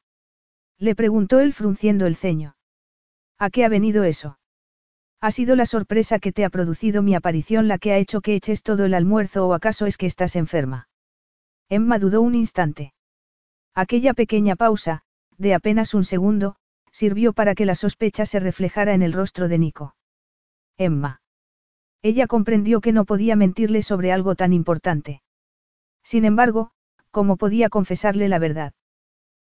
[0.78, 2.56] Le preguntó él frunciendo el ceño.
[3.38, 4.38] ¿A qué ha venido eso?
[5.24, 8.34] ¿Ha sido la sorpresa que te ha producido mi aparición la que ha hecho que
[8.34, 10.90] eches todo el almuerzo o acaso es que estás enferma?
[11.70, 12.92] Emma dudó un instante.
[13.74, 15.00] Aquella pequeña pausa,
[15.38, 16.56] de apenas un segundo,
[16.92, 19.96] sirvió para que la sospecha se reflejara en el rostro de Nico.
[20.76, 21.22] Emma.
[22.02, 25.22] Ella comprendió que no podía mentirle sobre algo tan importante.
[26.02, 26.72] Sin embargo,
[27.10, 28.74] ¿cómo podía confesarle la verdad?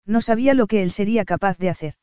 [0.05, 1.95] No sabía lo que él sería capaz de hacer.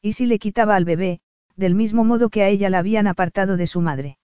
[0.00, 1.20] ¿Y si le quitaba al bebé,
[1.56, 4.18] del mismo modo que a ella la habían apartado de su madre.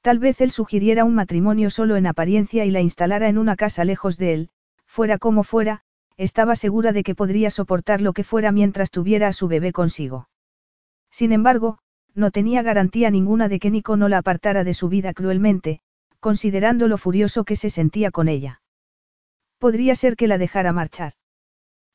[0.00, 3.84] Tal vez él sugiriera un matrimonio solo en apariencia y la instalara en una casa
[3.84, 4.50] lejos de él,
[4.86, 5.82] fuera como fuera,
[6.16, 10.28] estaba segura de que podría soportar lo que fuera mientras tuviera a su bebé consigo.
[11.10, 11.78] Sin embargo,
[12.14, 15.80] no tenía garantía ninguna de que Nico no la apartara de su vida cruelmente,
[16.20, 18.62] considerando lo furioso que se sentía con ella.
[19.58, 21.14] Podría ser que la dejara marchar.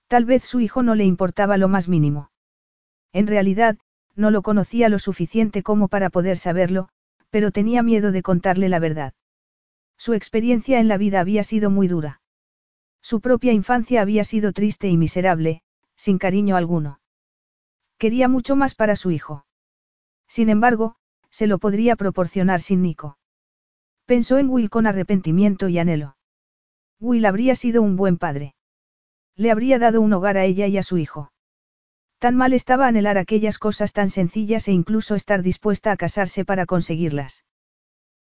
[0.08, 2.32] Tal vez su hijo no le importaba lo más mínimo.
[3.14, 3.78] En realidad,
[4.20, 6.90] no lo conocía lo suficiente como para poder saberlo,
[7.30, 9.14] pero tenía miedo de contarle la verdad.
[9.98, 12.22] Su experiencia en la vida había sido muy dura.
[13.02, 15.62] Su propia infancia había sido triste y miserable,
[15.96, 17.00] sin cariño alguno.
[17.98, 19.46] Quería mucho más para su hijo.
[20.28, 20.96] Sin embargo,
[21.30, 23.18] se lo podría proporcionar sin Nico.
[24.06, 26.18] Pensó en Will con arrepentimiento y anhelo.
[27.00, 28.56] Will habría sido un buen padre.
[29.36, 31.32] Le habría dado un hogar a ella y a su hijo.
[32.20, 36.66] Tan mal estaba anhelar aquellas cosas tan sencillas e incluso estar dispuesta a casarse para
[36.66, 37.46] conseguirlas.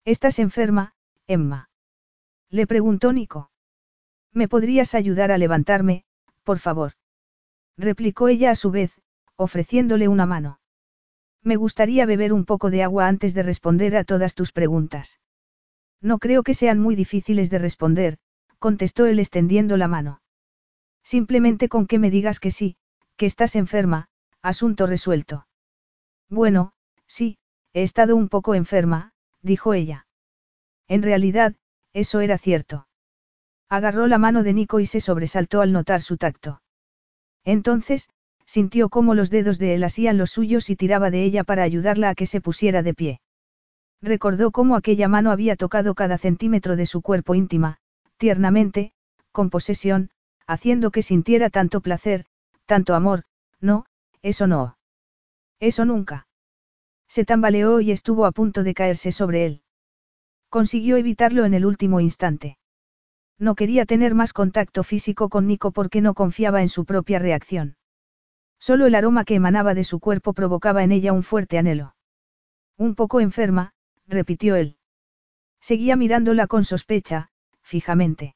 [0.06, 0.94] ¿Estás enferma,
[1.26, 1.70] Emma?
[2.52, 3.50] Le preguntó Nico.
[4.32, 6.06] ¿Me podrías ayudar a levantarme,
[6.44, 6.94] por favor?
[7.76, 9.02] replicó ella a su vez,
[9.36, 10.60] ofreciéndole una mano.
[11.42, 15.20] Me gustaría beber un poco de agua antes de responder a todas tus preguntas.
[16.02, 18.20] No creo que sean muy difíciles de responder,
[18.60, 20.22] contestó él extendiendo la mano.
[21.04, 22.78] Simplemente con que me digas que sí,
[23.18, 24.08] que estás enferma,
[24.42, 25.48] asunto resuelto.
[26.30, 26.72] Bueno,
[27.08, 27.38] sí,
[27.74, 29.12] he estado un poco enferma,
[29.42, 30.08] dijo ella.
[30.88, 31.56] En realidad,
[31.94, 32.88] eso era cierto.
[33.70, 36.62] Agarró la mano de Nico y se sobresaltó al notar su tacto.
[37.44, 38.10] Entonces,
[38.46, 42.10] sintió cómo los dedos de él hacían los suyos y tiraba de ella para ayudarla
[42.10, 43.22] a que se pusiera de pie.
[44.02, 47.80] Recordó cómo aquella mano había tocado cada centímetro de su cuerpo íntima,
[48.18, 48.94] tiernamente,
[49.32, 50.12] con posesión,
[50.46, 52.26] haciendo que sintiera tanto placer,
[52.68, 53.24] tanto amor,
[53.60, 53.86] no,
[54.22, 54.78] eso no.
[55.60, 56.28] Eso nunca.
[57.08, 59.62] Se tambaleó y estuvo a punto de caerse sobre él.
[60.50, 62.58] Consiguió evitarlo en el último instante.
[63.40, 67.78] No quería tener más contacto físico con Nico porque no confiaba en su propia reacción.
[68.60, 71.96] Solo el aroma que emanaba de su cuerpo provocaba en ella un fuerte anhelo.
[72.78, 73.74] Un poco enferma,
[74.08, 74.78] repitió él.
[75.62, 77.30] Seguía mirándola con sospecha,
[77.62, 78.36] fijamente.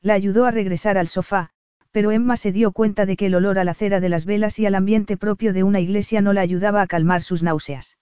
[0.00, 1.50] La ayudó a regresar al sofá,
[1.92, 4.58] pero Emma se dio cuenta de que el olor a la cera de las velas
[4.58, 7.98] y al ambiente propio de una iglesia no la ayudaba a calmar sus náuseas.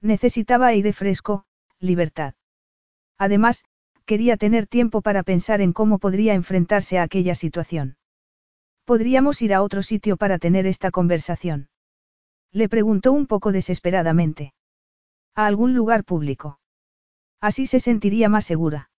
[0.00, 1.46] Necesitaba aire fresco,
[1.78, 2.34] libertad.
[3.16, 3.64] Además,
[4.04, 7.96] quería tener tiempo para pensar en cómo podría enfrentarse a aquella situación.
[8.84, 11.68] ¿Podríamos ir a otro sitio para tener esta conversación?
[12.52, 14.52] Le preguntó un poco desesperadamente.
[15.34, 16.58] A algún lugar público.
[17.40, 18.90] Así se sentiría más segura.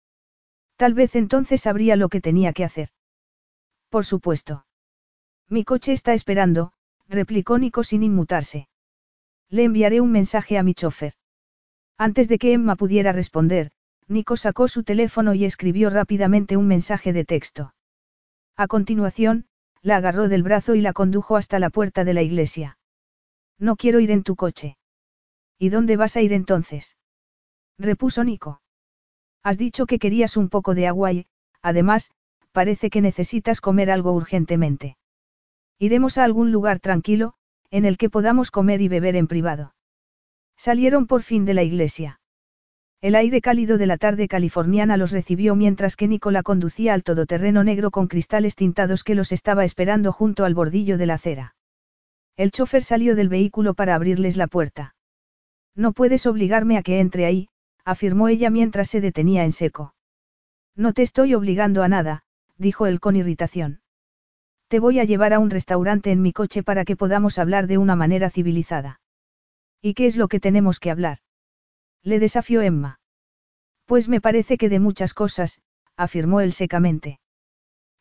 [0.75, 2.89] Tal vez entonces sabría lo que tenía que hacer.
[3.89, 4.65] Por supuesto.
[5.49, 6.73] Mi coche está esperando,
[7.07, 8.67] replicó Nico sin inmutarse.
[9.49, 11.13] Le enviaré un mensaje a mi chofer.
[11.97, 13.71] Antes de que Emma pudiera responder,
[14.07, 17.73] Nico sacó su teléfono y escribió rápidamente un mensaje de texto.
[18.55, 19.45] A continuación,
[19.81, 22.77] la agarró del brazo y la condujo hasta la puerta de la iglesia.
[23.59, 24.77] No quiero ir en tu coche.
[25.57, 26.97] ¿Y dónde vas a ir entonces?
[27.77, 28.61] repuso Nico.
[29.43, 31.27] Has dicho que querías un poco de agua y,
[31.61, 32.11] además,
[32.55, 34.95] parece que necesitas comer algo urgentemente.
[35.77, 37.33] Iremos a algún lugar tranquilo,
[37.69, 39.75] en el que podamos comer y beber en privado.
[40.55, 42.21] Salieron por fin de la iglesia.
[43.01, 47.61] El aire cálido de la tarde californiana los recibió mientras que Nicola conducía al todoterreno
[47.65, 51.55] negro con cristales tintados que los estaba esperando junto al bordillo de la acera.
[52.37, 54.95] El chofer salió del vehículo para abrirles la puerta.
[55.75, 57.49] No puedes obligarme a que entre ahí,
[57.83, 59.93] afirmó ella mientras se detenía en seco.
[60.73, 62.24] No te estoy obligando a nada,
[62.57, 63.81] dijo él con irritación.
[64.67, 67.77] Te voy a llevar a un restaurante en mi coche para que podamos hablar de
[67.77, 68.99] una manera civilizada.
[69.81, 71.19] ¿Y qué es lo que tenemos que hablar?
[72.01, 72.99] Le desafió Emma.
[73.85, 75.61] Pues me parece que de muchas cosas,
[75.95, 77.19] afirmó él secamente.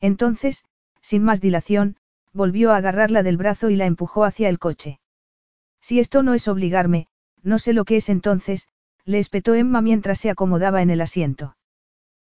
[0.00, 0.64] Entonces,
[1.02, 1.96] sin más dilación,
[2.32, 5.00] volvió a agarrarla del brazo y la empujó hacia el coche.
[5.80, 7.08] Si esto no es obligarme,
[7.42, 8.68] no sé lo que es entonces,
[9.04, 11.56] le espetó Emma mientras se acomodaba en el asiento.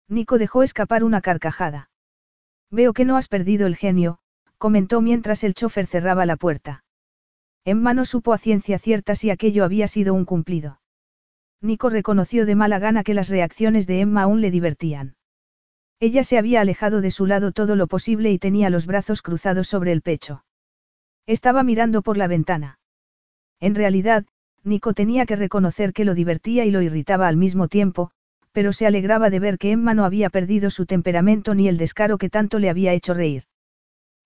[0.09, 1.89] Nico dejó escapar una carcajada.
[2.71, 4.19] Veo que no has perdido el genio,
[4.59, 6.85] comentó mientras el chofer cerraba la puerta.
[7.65, 10.81] Emma no supo a ciencia cierta si aquello había sido un cumplido.
[11.61, 15.17] Nico reconoció de mala gana que las reacciones de Emma aún le divertían.
[15.99, 19.69] Ella se había alejado de su lado todo lo posible y tenía los brazos cruzados
[19.69, 20.45] sobre el pecho.
[21.27, 22.79] Estaba mirando por la ventana.
[23.61, 24.27] En realidad,
[24.63, 28.11] Nico tenía que reconocer que lo divertía y lo irritaba al mismo tiempo,
[28.55, 32.19] pero se alegraba de ver que Emma no había perdido su temperamento ni el descaro
[32.19, 33.43] que tanto le había hecho reír.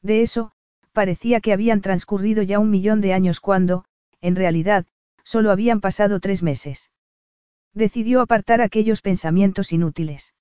[0.02, 0.52] De eso,
[0.92, 3.86] parecía que habían transcurrido ya un millón de años cuando,
[4.20, 4.84] en realidad,
[5.24, 6.90] solo habían pasado tres meses.
[7.72, 10.34] Decidió apartar aquellos pensamientos inútiles.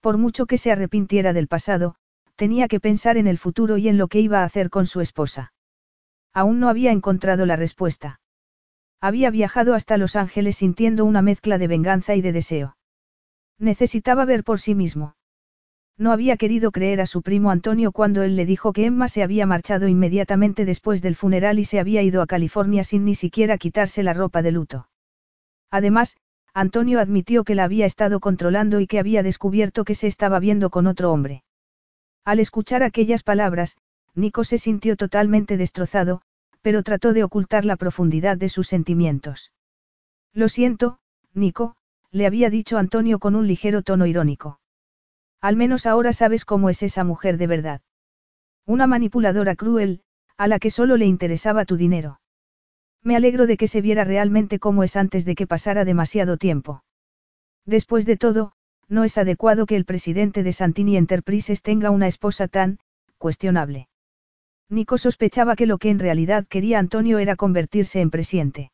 [0.00, 1.94] Por mucho que se arrepintiera del pasado,
[2.36, 5.00] tenía que pensar en el futuro y en lo que iba a hacer con su
[5.00, 5.54] esposa.
[6.34, 8.20] Aún no había encontrado la respuesta.
[9.00, 12.77] Había viajado hasta Los Ángeles sintiendo una mezcla de venganza y de deseo.
[13.58, 15.14] Necesitaba ver por sí mismo.
[15.96, 19.24] No había querido creer a su primo Antonio cuando él le dijo que Emma se
[19.24, 23.58] había marchado inmediatamente después del funeral y se había ido a California sin ni siquiera
[23.58, 24.88] quitarse la ropa de luto.
[25.70, 26.16] Además,
[26.54, 30.70] Antonio admitió que la había estado controlando y que había descubierto que se estaba viendo
[30.70, 31.42] con otro hombre.
[32.24, 33.76] Al escuchar aquellas palabras,
[34.14, 36.22] Nico se sintió totalmente destrozado,
[36.62, 39.52] pero trató de ocultar la profundidad de sus sentimientos.
[40.32, 40.98] Lo siento,
[41.34, 41.76] Nico,
[42.10, 44.60] le había dicho Antonio con un ligero tono irónico.
[45.40, 47.80] Al menos ahora sabes cómo es esa mujer de verdad.
[48.66, 50.02] Una manipuladora cruel,
[50.36, 52.20] a la que solo le interesaba tu dinero.
[53.02, 56.82] Me alegro de que se viera realmente cómo es antes de que pasara demasiado tiempo.
[57.64, 58.52] Después de todo,
[58.88, 62.78] no es adecuado que el presidente de Santini Enterprises tenga una esposa tan,
[63.18, 63.88] cuestionable.
[64.70, 68.70] Nico sospechaba que lo que en realidad quería Antonio era convertirse en presidente.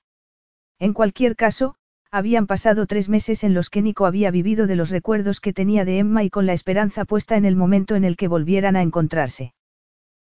[0.79, 1.77] En cualquier caso,
[2.15, 5.85] habían pasado tres meses en los que Nico había vivido de los recuerdos que tenía
[5.85, 8.83] de Emma y con la esperanza puesta en el momento en el que volvieran a
[8.83, 9.53] encontrarse.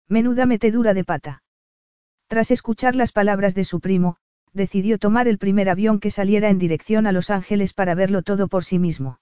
[0.09, 1.45] Menuda metedura de pata.
[2.27, 4.17] Tras escuchar las palabras de su primo,
[4.53, 8.49] decidió tomar el primer avión que saliera en dirección a Los Ángeles para verlo todo
[8.49, 9.21] por sí mismo.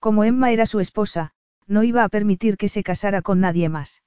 [0.00, 1.32] Como Emma era su esposa,
[1.66, 4.02] no iba a permitir que se casara con nadie más.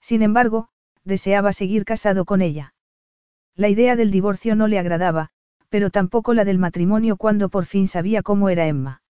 [0.00, 0.70] Sin embargo,
[1.04, 2.72] deseaba seguir casado con ella.
[3.54, 5.28] La idea del divorcio no le agradaba,
[5.68, 9.02] pero tampoco la del matrimonio cuando por fin sabía cómo era Emma.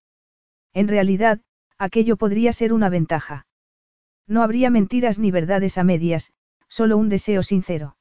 [0.72, 1.40] En realidad,
[1.78, 3.46] aquello podría ser una ventaja.
[4.26, 6.32] No habría mentiras ni verdades a medias,
[6.68, 7.96] solo un deseo sincero.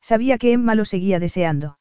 [0.00, 1.78] Sabía que Emma lo seguía deseando.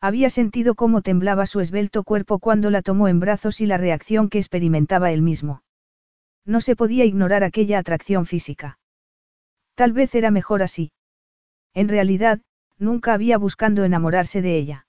[0.00, 4.28] Había sentido cómo temblaba su esbelto cuerpo cuando la tomó en brazos y la reacción
[4.28, 5.62] que experimentaba él mismo.
[6.44, 8.78] No se podía ignorar aquella atracción física.
[9.74, 10.92] Tal vez era mejor así.
[11.74, 12.40] En realidad,
[12.78, 14.87] nunca había buscando enamorarse de ella.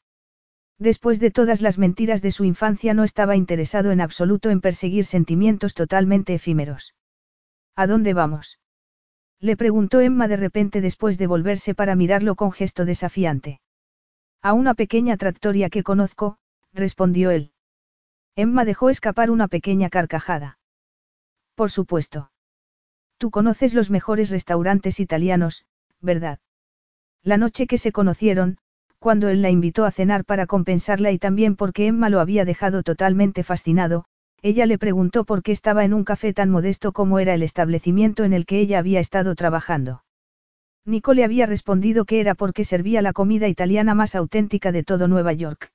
[0.79, 5.05] Después de todas las mentiras de su infancia no estaba interesado en absoluto en perseguir
[5.05, 6.95] sentimientos totalmente efímeros.
[7.75, 8.59] ¿A dónde vamos?
[9.41, 13.59] Le preguntó Emma de repente después de volverse para mirarlo con gesto desafiante.
[14.41, 16.37] A una pequeña tractoria que conozco,
[16.73, 17.51] respondió él.
[18.35, 20.59] Emma dejó escapar una pequeña carcajada.
[21.55, 22.31] Por supuesto.
[23.17, 25.65] Tú conoces los mejores restaurantes italianos,
[25.99, 26.39] ¿verdad?
[27.21, 28.59] La noche que se conocieron,
[28.99, 32.83] cuando él la invitó a cenar para compensarla y también porque Emma lo había dejado
[32.83, 34.05] totalmente fascinado,
[34.41, 38.23] ella le preguntó por qué estaba en un café tan modesto como era el establecimiento
[38.23, 40.03] en el que ella había estado trabajando.
[40.85, 45.07] Nico le había respondido que era porque servía la comida italiana más auténtica de todo
[45.07, 45.71] Nueva York.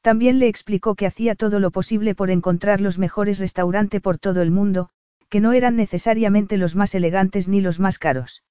[0.00, 4.42] También le explicó que hacía todo lo posible por encontrar los mejores restaurantes por todo
[4.42, 4.90] el mundo,
[5.28, 8.42] que no eran necesariamente los más elegantes ni los más caros.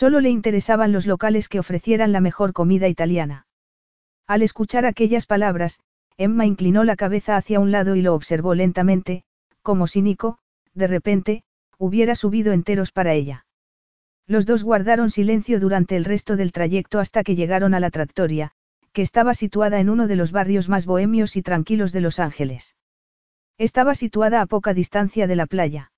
[0.00, 3.46] Solo le interesaban los locales que ofrecieran la mejor comida italiana.
[4.26, 5.78] Al escuchar aquellas palabras,
[6.16, 9.24] Emma inclinó la cabeza hacia un lado y lo observó lentamente,
[9.60, 10.38] como si Nico,
[10.72, 11.42] de repente,
[11.76, 13.44] hubiera subido enteros para ella.
[14.26, 18.52] Los dos guardaron silencio durante el resto del trayecto hasta que llegaron a la tractoria,
[18.94, 22.74] que estaba situada en uno de los barrios más bohemios y tranquilos de Los Ángeles.
[23.58, 25.92] Estaba situada a poca distancia de la playa.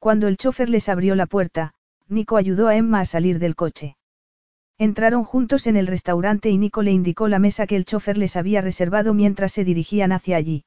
[0.00, 1.74] Cuando el chofer les abrió la puerta,
[2.08, 3.96] Nico ayudó a Emma a salir del coche.
[4.78, 8.36] Entraron juntos en el restaurante y Nico le indicó la mesa que el chofer les
[8.36, 10.64] había reservado mientras se dirigían hacia allí.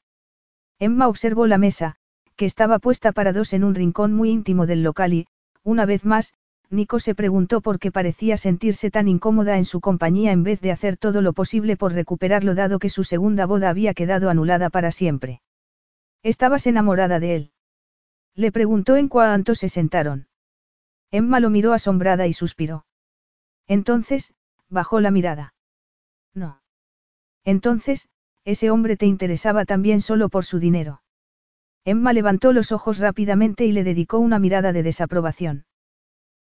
[0.80, 1.96] Emma observó la mesa,
[2.36, 5.28] que estaba puesta para dos en un rincón muy íntimo del local y,
[5.64, 6.34] una vez más,
[6.70, 10.72] Nico se preguntó por qué parecía sentirse tan incómoda en su compañía en vez de
[10.72, 14.92] hacer todo lo posible por recuperarlo dado que su segunda boda había quedado anulada para
[14.92, 15.42] siempre.
[16.24, 17.52] ¿Estabas enamorada de él?
[18.34, 20.28] Le preguntó en cuanto se sentaron.
[21.12, 22.86] Emma lo miró asombrada y suspiró.
[23.68, 24.34] Entonces,
[24.70, 25.54] bajó la mirada.
[26.34, 26.62] No.
[27.44, 28.08] Entonces,
[28.44, 31.02] ese hombre te interesaba también solo por su dinero.
[31.84, 35.66] Emma levantó los ojos rápidamente y le dedicó una mirada de desaprobación.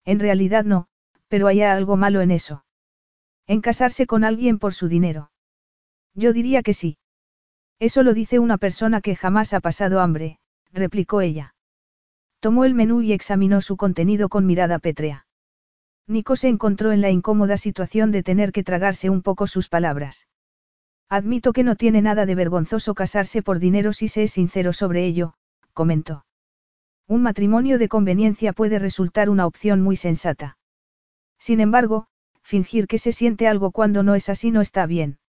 [0.05, 0.87] En realidad no,
[1.27, 2.65] pero hay algo malo en eso.
[3.47, 5.31] En casarse con alguien por su dinero.
[6.13, 6.97] Yo diría que sí.
[7.79, 10.39] Eso lo dice una persona que jamás ha pasado hambre,
[10.71, 11.55] replicó ella.
[12.41, 15.27] Tomó el menú y examinó su contenido con mirada pétrea.
[16.07, 20.27] Nico se encontró en la incómoda situación de tener que tragarse un poco sus palabras.
[21.07, 25.05] Admito que no tiene nada de vergonzoso casarse por dinero si se es sincero sobre
[25.05, 25.35] ello,
[25.73, 26.25] comentó.
[27.07, 30.57] Un matrimonio de conveniencia puede resultar una opción muy sensata.
[31.37, 32.07] Sin embargo,
[32.41, 35.19] fingir que se siente algo cuando no es así no está bien.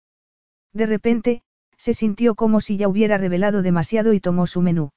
[0.72, 1.42] De repente,
[1.76, 4.92] se sintió como si ya hubiera revelado demasiado y tomó su menú.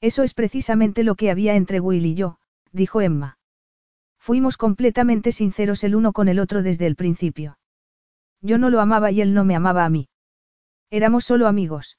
[0.00, 2.38] Eso es precisamente lo que había entre Will y yo,
[2.72, 3.38] dijo Emma.
[4.18, 7.58] Fuimos completamente sinceros el uno con el otro desde el principio.
[8.40, 10.08] Yo no lo amaba y él no me amaba a mí.
[10.90, 11.98] Éramos solo amigos.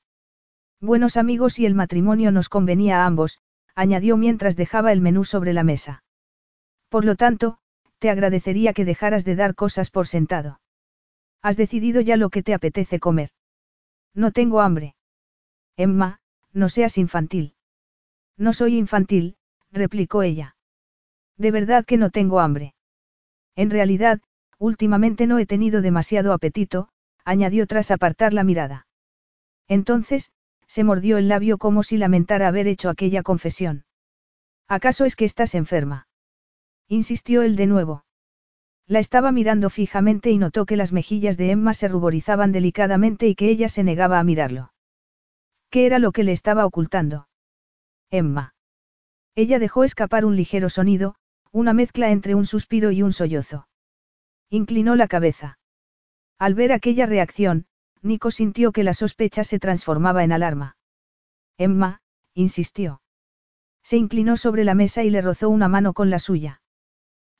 [0.79, 3.39] Buenos amigos y el matrimonio nos convenía a ambos,
[3.75, 6.03] añadió mientras dejaba el menú sobre la mesa.
[6.87, 7.57] Por lo tanto,
[7.99, 10.61] te agradecería que dejaras de dar cosas por sentado.
[11.41, 13.31] Has decidido ya lo que te apetece comer.
[14.13, 14.95] No tengo hambre.
[15.75, 16.19] Emma,
[16.53, 17.55] no seas infantil.
[18.39, 19.35] No soy infantil,
[19.69, 20.55] replicó ella.
[21.37, 22.73] De verdad que no tengo hambre.
[23.55, 24.21] En realidad,
[24.57, 26.87] últimamente no he tenido demasiado apetito,
[27.25, 28.87] añadió tras apartar la mirada.
[29.67, 30.31] Entonces,
[30.67, 33.83] se mordió el labio como si lamentara haber hecho aquella confesión.
[34.69, 36.07] ¿Acaso es que estás enferma?
[36.87, 38.05] insistió él de nuevo.
[38.87, 43.35] La estaba mirando fijamente y notó que las mejillas de Emma se ruborizaban delicadamente y
[43.35, 44.73] que ella se negaba a mirarlo.
[45.69, 47.28] ¿Qué era lo que le estaba ocultando?
[48.11, 48.53] Emma.
[49.35, 51.15] Ella dejó escapar un ligero sonido,
[51.51, 53.67] una mezcla entre un suspiro y un sollozo.
[54.49, 55.59] Inclinó la cabeza.
[56.37, 57.65] Al ver aquella reacción,
[58.01, 60.77] Nico sintió que la sospecha se transformaba en alarma.
[61.57, 62.01] Emma,
[62.33, 63.01] insistió.
[63.83, 66.61] Se inclinó sobre la mesa y le rozó una mano con la suya.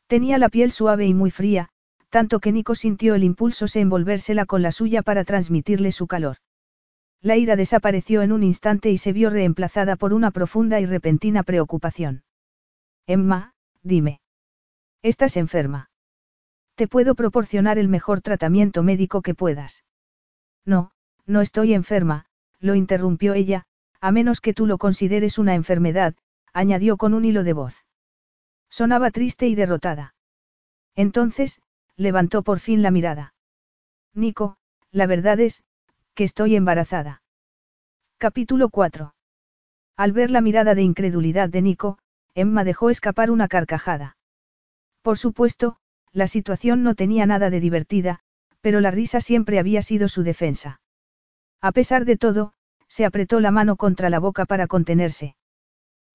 [0.08, 1.70] Tenía la piel suave y muy fría,
[2.10, 6.38] tanto que Nico sintió el impulso de envolvérsela con la suya para transmitirle su calor.
[7.22, 11.44] La ira desapareció en un instante y se vio reemplazada por una profunda y repentina
[11.44, 12.24] preocupación.
[13.08, 13.54] Emma,
[13.84, 14.22] dime.
[15.02, 15.90] Estás enferma.
[16.76, 19.84] Te puedo proporcionar el mejor tratamiento médico que puedas.
[20.66, 20.92] No,
[21.26, 22.26] no estoy enferma,
[22.60, 23.66] lo interrumpió ella,
[24.00, 26.16] a menos que tú lo consideres una enfermedad,
[26.54, 27.86] añadió con un hilo de voz.
[28.70, 30.16] Sonaba triste y derrotada.
[30.96, 31.62] Entonces,
[31.98, 33.34] levantó por fin la mirada.
[34.14, 34.58] Nico,
[34.92, 35.64] la verdad es,
[36.20, 37.22] que estoy embarazada.
[38.18, 39.14] Capítulo 4.
[39.96, 41.98] Al ver la mirada de incredulidad de Nico,
[42.36, 44.18] Emma dejó escapar una carcajada.
[45.02, 45.78] Por supuesto,
[46.12, 48.20] la situación no tenía nada de divertida,
[48.60, 50.82] pero la risa siempre había sido su defensa.
[51.62, 52.52] A pesar de todo,
[52.90, 55.38] se apretó la mano contra la boca para contenerse.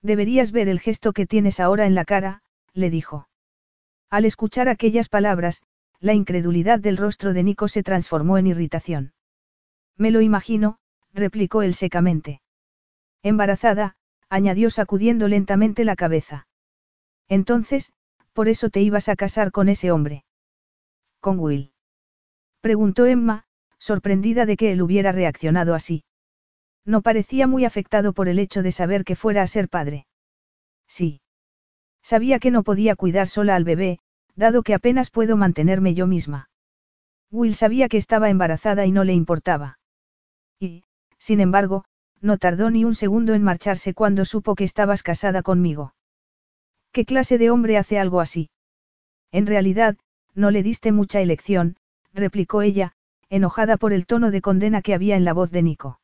[0.03, 2.43] Deberías ver el gesto que tienes ahora en la cara,
[2.75, 3.27] le dijo.
[4.11, 5.63] Al escuchar aquellas palabras,
[5.99, 9.15] la incredulidad del rostro de Nico se transformó en irritación.
[9.97, 10.79] Me lo imagino,
[11.13, 12.41] replicó él secamente.
[13.23, 13.97] Embarazada,
[14.29, 16.47] añadió sacudiendo lentamente la cabeza.
[17.29, 17.93] Entonces,
[18.33, 20.25] por eso te ibas a casar con ese hombre.
[21.21, 21.73] Con Will.
[22.61, 23.45] Preguntó Emma,
[23.79, 26.05] sorprendida de que él hubiera reaccionado así.
[26.85, 30.07] No parecía muy afectado por el hecho de saber que fuera a ser padre.
[30.87, 31.21] Sí.
[32.03, 34.01] Sabía que no podía cuidar sola al bebé,
[34.35, 36.51] dado que apenas puedo mantenerme yo misma.
[37.31, 39.79] Will sabía que estaba embarazada y no le importaba.
[40.59, 40.85] Y,
[41.19, 41.85] sin embargo,
[42.21, 45.95] no tardó ni un segundo en marcharse cuando supo que estabas casada conmigo.
[46.93, 48.51] ¿Qué clase de hombre hace algo así?
[49.33, 49.97] En realidad,
[50.35, 51.77] no le diste mucha elección,
[52.13, 52.93] replicó ella,
[53.29, 56.01] enojada por el tono de condena que había en la voz de Nico.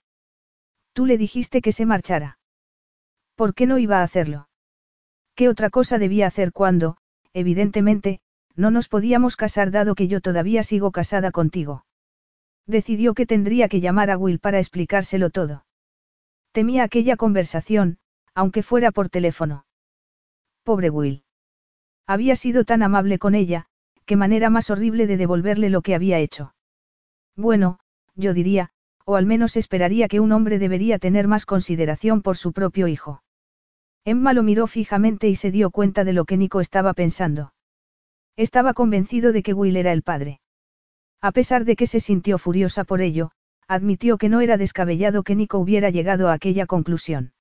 [0.92, 2.38] Tú le dijiste que se marchara.
[3.36, 4.48] ¿Por qué no iba a hacerlo?
[5.34, 6.96] ¿Qué otra cosa debía hacer cuando,
[7.32, 8.20] evidentemente,
[8.57, 11.84] no nos podíamos casar dado que yo todavía sigo casada contigo?
[12.66, 15.64] Decidió que tendría que llamar a Will para explicárselo todo.
[16.52, 17.98] Temía aquella conversación,
[18.34, 19.66] aunque fuera por teléfono.
[20.62, 21.24] Pobre Will.
[22.06, 23.66] Había sido tan amable con ella,
[24.04, 26.54] qué manera más horrible de devolverle lo que había hecho.
[27.36, 27.78] Bueno,
[28.16, 28.70] yo diría,
[29.04, 33.22] o al menos esperaría que un hombre debería tener más consideración por su propio hijo.
[34.04, 37.52] Emma lo miró fijamente y se dio cuenta de lo que Nico estaba pensando.
[38.36, 40.39] Estaba convencido de que Will era el padre.
[41.20, 43.30] A pesar de que se sintió furiosa por ello,
[43.68, 47.32] admitió que no era descabellado que Nico hubiera llegado a aquella conclusión.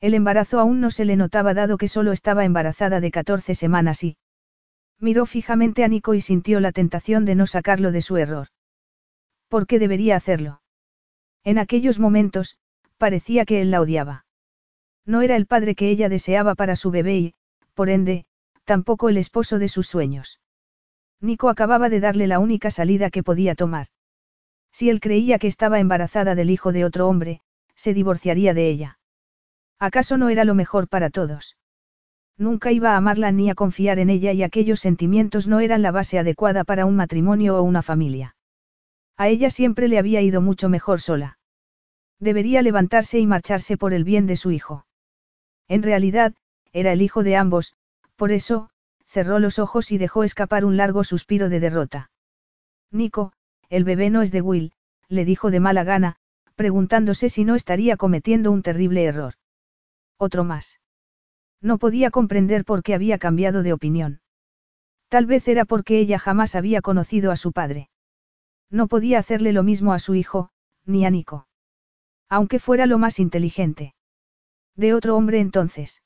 [0.00, 4.02] El embarazo aún no se le notaba dado que solo estaba embarazada de 14 semanas
[4.04, 4.16] y...
[5.00, 8.48] Miró fijamente a Nico y sintió la tentación de no sacarlo de su error.
[9.48, 10.62] ¿Por qué debería hacerlo?
[11.44, 12.58] En aquellos momentos,
[12.96, 14.24] parecía que él la odiaba.
[15.04, 17.34] No era el padre que ella deseaba para su bebé y,
[17.74, 18.24] por ende,
[18.64, 20.40] tampoco el esposo de sus sueños.
[21.20, 23.86] Nico acababa de darle la única salida que podía tomar.
[24.72, 27.40] Si él creía que estaba embarazada del hijo de otro hombre,
[27.74, 28.98] se divorciaría de ella.
[29.78, 31.56] ¿Acaso no era lo mejor para todos?
[32.36, 35.92] Nunca iba a amarla ni a confiar en ella y aquellos sentimientos no eran la
[35.92, 38.34] base adecuada para un matrimonio o una familia.
[39.16, 41.38] A ella siempre le había ido mucho mejor sola.
[42.18, 44.86] Debería levantarse y marcharse por el bien de su hijo.
[45.68, 46.34] En realidad,
[46.72, 47.76] era el hijo de ambos,
[48.16, 48.70] por eso,
[49.14, 52.10] cerró los ojos y dejó escapar un largo suspiro de derrota.
[52.90, 53.32] Nico,
[53.68, 54.72] el bebé no es de Will,
[55.08, 56.16] le dijo de mala gana,
[56.56, 59.34] preguntándose si no estaría cometiendo un terrible error.
[60.18, 60.80] Otro más.
[61.60, 64.20] No podía comprender por qué había cambiado de opinión.
[65.08, 67.90] Tal vez era porque ella jamás había conocido a su padre.
[68.68, 70.50] No podía hacerle lo mismo a su hijo,
[70.84, 71.46] ni a Nico.
[72.28, 73.94] Aunque fuera lo más inteligente.
[74.74, 76.02] De otro hombre entonces.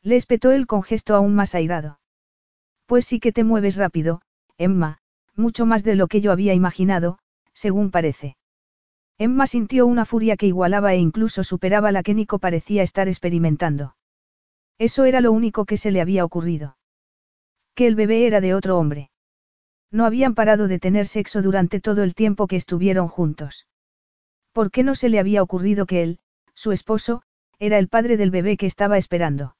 [0.00, 2.00] Le espetó él con gesto aún más airado.
[2.86, 4.22] Pues sí que te mueves rápido,
[4.58, 4.98] Emma,
[5.34, 7.18] mucho más de lo que yo había imaginado,
[7.54, 8.36] según parece.
[9.18, 13.96] Emma sintió una furia que igualaba e incluso superaba la que Nico parecía estar experimentando.
[14.78, 16.76] Eso era lo único que se le había ocurrido.
[17.74, 19.10] Que el bebé era de otro hombre.
[19.90, 23.66] No habían parado de tener sexo durante todo el tiempo que estuvieron juntos.
[24.52, 26.18] ¿Por qué no se le había ocurrido que él,
[26.54, 27.22] su esposo,
[27.58, 29.56] era el padre del bebé que estaba esperando?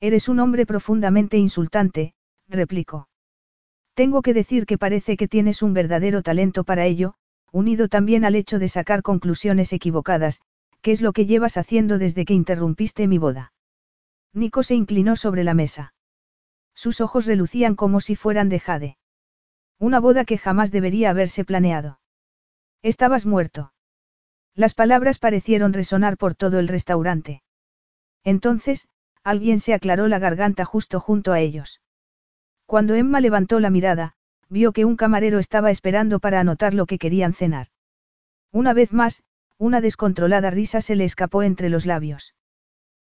[0.00, 2.14] Eres un hombre profundamente insultante,
[2.48, 3.08] replicó.
[3.94, 7.14] Tengo que decir que parece que tienes un verdadero talento para ello,
[7.52, 10.40] unido también al hecho de sacar conclusiones equivocadas,
[10.82, 13.52] que es lo que llevas haciendo desde que interrumpiste mi boda.
[14.32, 15.94] Nico se inclinó sobre la mesa.
[16.74, 18.98] Sus ojos relucían como si fueran de jade.
[19.78, 22.00] Una boda que jamás debería haberse planeado.
[22.82, 23.72] Estabas muerto.
[24.56, 27.42] Las palabras parecieron resonar por todo el restaurante.
[28.24, 28.88] Entonces,
[29.22, 31.80] alguien se aclaró la garganta justo junto a ellos.
[32.66, 34.14] Cuando Emma levantó la mirada,
[34.48, 37.68] vio que un camarero estaba esperando para anotar lo que querían cenar.
[38.52, 39.22] Una vez más,
[39.58, 42.34] una descontrolada risa se le escapó entre los labios.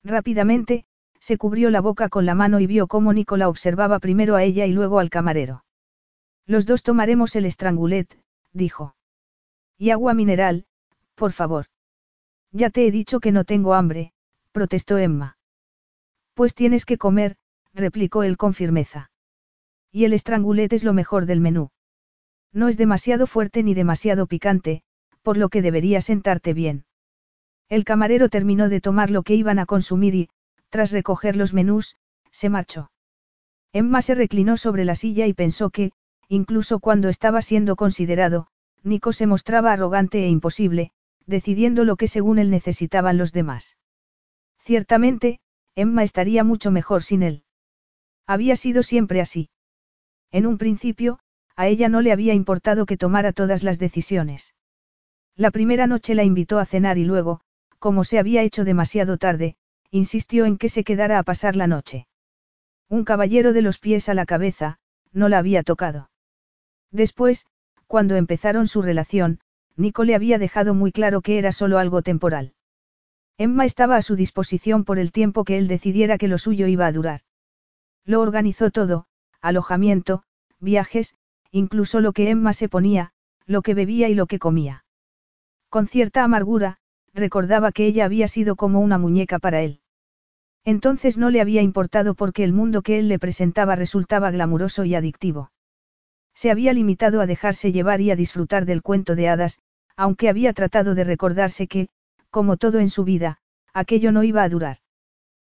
[0.02, 0.84] Rápidamente,
[1.20, 4.66] se cubrió la boca con la mano y vio cómo Nicola observaba primero a ella
[4.66, 5.64] y luego al camarero.
[6.46, 8.18] Los dos tomaremos el estrangulet,
[8.52, 8.96] dijo.
[9.78, 10.66] Y agua mineral,
[11.14, 11.66] por favor.
[12.50, 14.12] Ya te he dicho que no tengo hambre,
[14.50, 15.38] protestó Emma.
[16.34, 17.36] Pues tienes que comer,
[17.72, 19.11] replicó él con firmeza.
[19.92, 21.70] Y el estrangulet es lo mejor del menú.
[22.52, 24.82] No es demasiado fuerte ni demasiado picante,
[25.22, 26.86] por lo que debería sentarte bien.
[27.68, 30.28] El camarero terminó de tomar lo que iban a consumir y,
[30.70, 31.96] tras recoger los menús,
[32.30, 32.90] se marchó.
[33.72, 35.92] Emma se reclinó sobre la silla y pensó que,
[36.28, 38.48] incluso cuando estaba siendo considerado,
[38.82, 40.92] Nico se mostraba arrogante e imposible,
[41.26, 43.76] decidiendo lo que según él necesitaban los demás.
[44.58, 45.40] Ciertamente,
[45.74, 47.44] Emma estaría mucho mejor sin él.
[48.26, 49.50] Había sido siempre así.
[50.32, 51.18] En un principio,
[51.54, 54.54] a ella no le había importado que tomara todas las decisiones.
[55.36, 57.40] La primera noche la invitó a cenar y luego,
[57.78, 59.56] como se había hecho demasiado tarde,
[59.90, 62.06] insistió en que se quedara a pasar la noche.
[62.88, 64.78] Un caballero de los pies a la cabeza,
[65.12, 66.10] no la había tocado.
[66.90, 67.46] Después,
[67.86, 69.40] cuando empezaron su relación,
[69.76, 72.54] Nico le había dejado muy claro que era solo algo temporal.
[73.36, 76.86] Emma estaba a su disposición por el tiempo que él decidiera que lo suyo iba
[76.86, 77.20] a durar.
[78.04, 79.06] Lo organizó todo,
[79.42, 80.22] alojamiento,
[80.60, 81.14] viajes,
[81.50, 83.12] incluso lo que Emma se ponía,
[83.46, 84.84] lo que bebía y lo que comía.
[85.68, 86.78] Con cierta amargura,
[87.12, 89.80] recordaba que ella había sido como una muñeca para él.
[90.64, 94.94] Entonces no le había importado porque el mundo que él le presentaba resultaba glamuroso y
[94.94, 95.50] adictivo.
[96.34, 99.58] Se había limitado a dejarse llevar y a disfrutar del cuento de hadas,
[99.96, 101.88] aunque había tratado de recordarse que,
[102.30, 103.38] como todo en su vida,
[103.74, 104.78] aquello no iba a durar.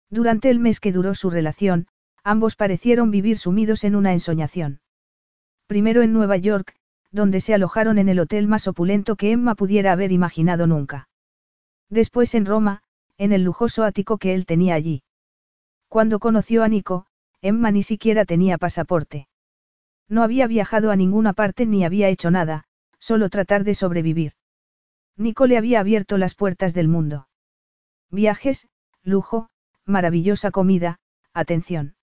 [0.08, 1.86] Durante el mes que duró su relación,
[2.24, 4.80] ambos parecieron vivir sumidos en una ensoñación.
[5.66, 6.74] Primero en Nueva York,
[7.12, 11.08] donde se alojaron en el hotel más opulento que Emma pudiera haber imaginado nunca.
[11.88, 12.82] Después en Roma,
[13.18, 15.02] en el lujoso ático que él tenía allí.
[15.88, 17.06] Cuando conoció a Nico,
[17.42, 19.28] Emma ni siquiera tenía pasaporte.
[20.08, 22.64] No había viajado a ninguna parte ni había hecho nada,
[22.98, 24.32] solo tratar de sobrevivir.
[25.16, 27.28] Nico le había abierto las puertas del mundo.
[28.10, 28.68] Viajes,
[29.02, 29.50] lujo,
[29.84, 30.98] maravillosa comida,
[31.32, 31.94] atención.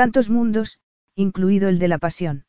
[0.00, 0.78] Tantos mundos,
[1.14, 2.46] incluido el de la pasión.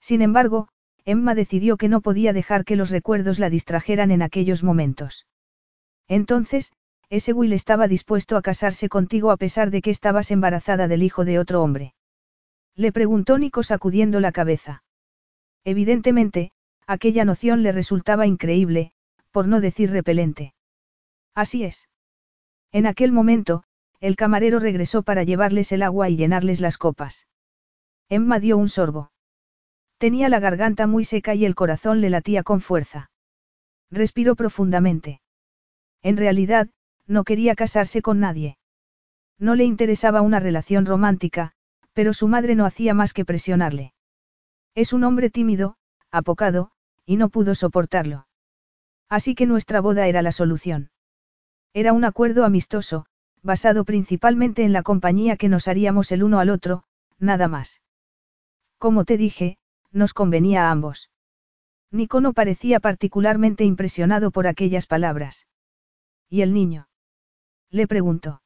[0.00, 0.68] Sin embargo,
[1.04, 5.26] Emma decidió que no podía dejar que los recuerdos la distrajeran en aquellos momentos.
[6.08, 6.72] Entonces,
[7.10, 11.26] ese Will estaba dispuesto a casarse contigo a pesar de que estabas embarazada del hijo
[11.26, 11.92] de otro hombre.
[12.74, 14.82] Le preguntó Nico sacudiendo la cabeza.
[15.64, 16.52] Evidentemente,
[16.86, 18.92] aquella noción le resultaba increíble,
[19.30, 20.54] por no decir repelente.
[21.34, 21.90] Así es.
[22.70, 23.62] En aquel momento,
[24.02, 27.28] el camarero regresó para llevarles el agua y llenarles las copas.
[28.08, 29.12] Emma dio un sorbo.
[29.96, 33.12] Tenía la garganta muy seca y el corazón le latía con fuerza.
[33.92, 35.20] Respiró profundamente.
[36.02, 36.68] En realidad,
[37.06, 38.58] no quería casarse con nadie.
[39.38, 41.52] No le interesaba una relación romántica,
[41.92, 43.94] pero su madre no hacía más que presionarle.
[44.74, 45.76] Es un hombre tímido,
[46.10, 46.72] apocado,
[47.06, 48.26] y no pudo soportarlo.
[49.08, 50.90] Así que nuestra boda era la solución.
[51.72, 53.06] Era un acuerdo amistoso,
[53.42, 56.84] basado principalmente en la compañía que nos haríamos el uno al otro,
[57.18, 57.82] nada más.
[58.78, 59.58] Como te dije,
[59.90, 61.10] nos convenía a ambos.
[61.90, 65.46] Nico no parecía particularmente impresionado por aquellas palabras.
[66.30, 66.88] ¿Y el niño?
[67.70, 68.42] Le preguntó.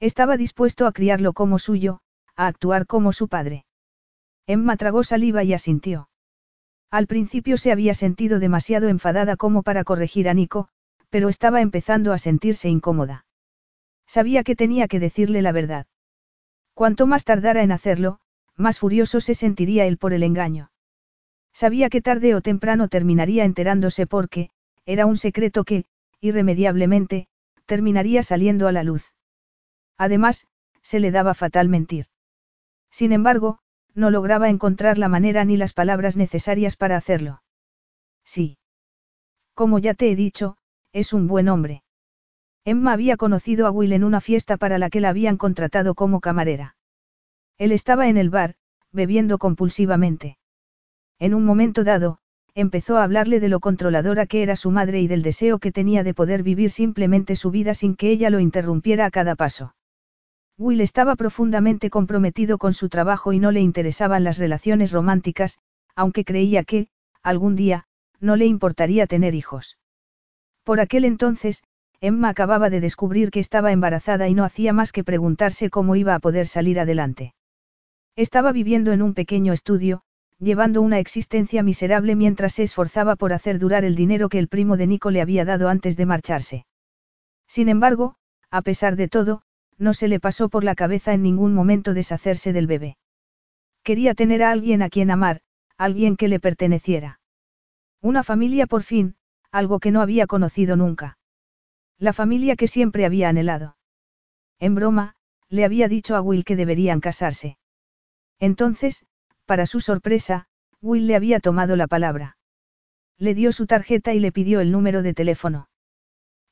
[0.00, 2.00] Estaba dispuesto a criarlo como suyo,
[2.36, 3.64] a actuar como su padre.
[4.46, 6.08] Emma tragó saliva y asintió.
[6.90, 10.68] Al principio se había sentido demasiado enfadada como para corregir a Nico,
[11.10, 13.26] pero estaba empezando a sentirse incómoda.
[14.08, 15.86] Sabía que tenía que decirle la verdad.
[16.74, 18.20] Cuanto más tardara en hacerlo,
[18.56, 20.72] más furioso se sentiría él por el engaño.
[21.52, 24.48] Sabía que tarde o temprano terminaría enterándose porque,
[24.86, 25.84] era un secreto que,
[26.20, 27.28] irremediablemente,
[27.66, 29.12] terminaría saliendo a la luz.
[29.98, 30.46] Además,
[30.82, 32.06] se le daba fatal mentir.
[32.90, 33.58] Sin embargo,
[33.94, 37.42] no lograba encontrar la manera ni las palabras necesarias para hacerlo.
[38.24, 38.56] Sí.
[39.54, 40.56] Como ya te he dicho,
[40.92, 41.82] es un buen hombre.
[42.70, 46.20] Emma había conocido a Will en una fiesta para la que la habían contratado como
[46.20, 46.76] camarera.
[47.56, 48.56] Él estaba en el bar,
[48.92, 50.36] bebiendo compulsivamente.
[51.18, 52.18] En un momento dado,
[52.54, 56.04] empezó a hablarle de lo controladora que era su madre y del deseo que tenía
[56.04, 59.74] de poder vivir simplemente su vida sin que ella lo interrumpiera a cada paso.
[60.58, 65.56] Will estaba profundamente comprometido con su trabajo y no le interesaban las relaciones románticas,
[65.96, 66.88] aunque creía que,
[67.22, 67.86] algún día,
[68.20, 69.78] no le importaría tener hijos.
[70.64, 71.62] Por aquel entonces,
[72.00, 76.14] Emma acababa de descubrir que estaba embarazada y no hacía más que preguntarse cómo iba
[76.14, 77.34] a poder salir adelante.
[78.14, 80.02] Estaba viviendo en un pequeño estudio,
[80.38, 84.76] llevando una existencia miserable mientras se esforzaba por hacer durar el dinero que el primo
[84.76, 86.66] de Nico le había dado antes de marcharse.
[87.48, 88.14] Sin embargo,
[88.50, 89.42] a pesar de todo,
[89.76, 92.96] no se le pasó por la cabeza en ningún momento deshacerse del bebé.
[93.82, 95.40] Quería tener a alguien a quien amar,
[95.76, 97.20] alguien que le perteneciera.
[98.00, 99.16] Una familia por fin,
[99.50, 101.17] algo que no había conocido nunca.
[101.98, 103.76] La familia que siempre había anhelado.
[104.60, 105.14] En broma,
[105.48, 107.58] le había dicho a Will que deberían casarse.
[108.38, 109.04] Entonces,
[109.46, 110.46] para su sorpresa,
[110.80, 112.36] Will le había tomado la palabra.
[113.18, 115.68] Le dio su tarjeta y le pidió el número de teléfono.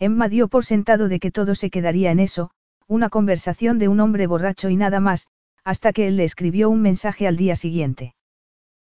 [0.01, 2.51] Emma dio por sentado de que todo se quedaría en eso,
[2.89, 5.29] una conversación de un hombre borracho y nada más,
[5.63, 8.15] hasta que él le escribió un mensaje al día siguiente.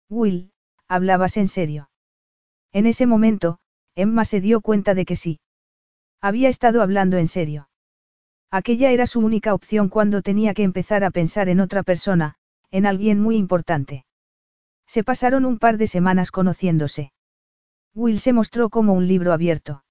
[0.09, 0.51] Will,
[0.87, 1.89] ¿hablabas en serio?
[2.73, 3.59] En ese momento,
[3.95, 5.39] Emma se dio cuenta de que sí.
[6.21, 7.69] Había estado hablando en serio.
[8.51, 12.35] Aquella era su única opción cuando tenía que empezar a pensar en otra persona,
[12.71, 14.05] en alguien muy importante.
[14.85, 17.13] Se pasaron un par de semanas conociéndose.
[17.93, 19.83] Will se mostró como un libro abierto.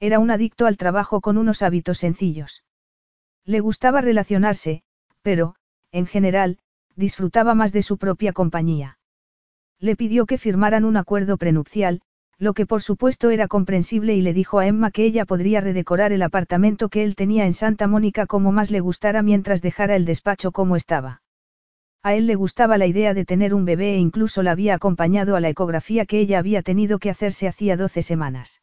[0.00, 2.64] Era un adicto al trabajo con unos hábitos sencillos.
[3.44, 4.82] Le gustaba relacionarse,
[5.22, 5.56] pero,
[5.90, 6.58] en general,
[6.96, 8.98] disfrutaba más de su propia compañía.
[9.78, 12.02] Le pidió que firmaran un acuerdo prenupcial,
[12.42, 16.10] lo que por supuesto era comprensible y le dijo a Emma que ella podría redecorar
[16.10, 20.04] el apartamento que él tenía en Santa Mónica como más le gustara mientras dejara el
[20.04, 21.22] despacho como estaba.
[22.02, 25.36] A él le gustaba la idea de tener un bebé e incluso la había acompañado
[25.36, 28.60] a la ecografía que ella había tenido que hacerse hacía doce semanas.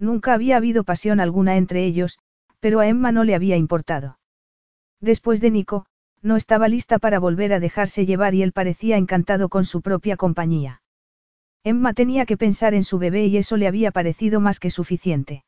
[0.00, 2.18] Nunca había habido pasión alguna entre ellos,
[2.58, 4.18] pero a Emma no le había importado.
[5.00, 5.86] Después de Nico,
[6.20, 10.16] no estaba lista para volver a dejarse llevar y él parecía encantado con su propia
[10.16, 10.82] compañía.
[11.64, 15.44] Emma tenía que pensar en su bebé y eso le había parecido más que suficiente.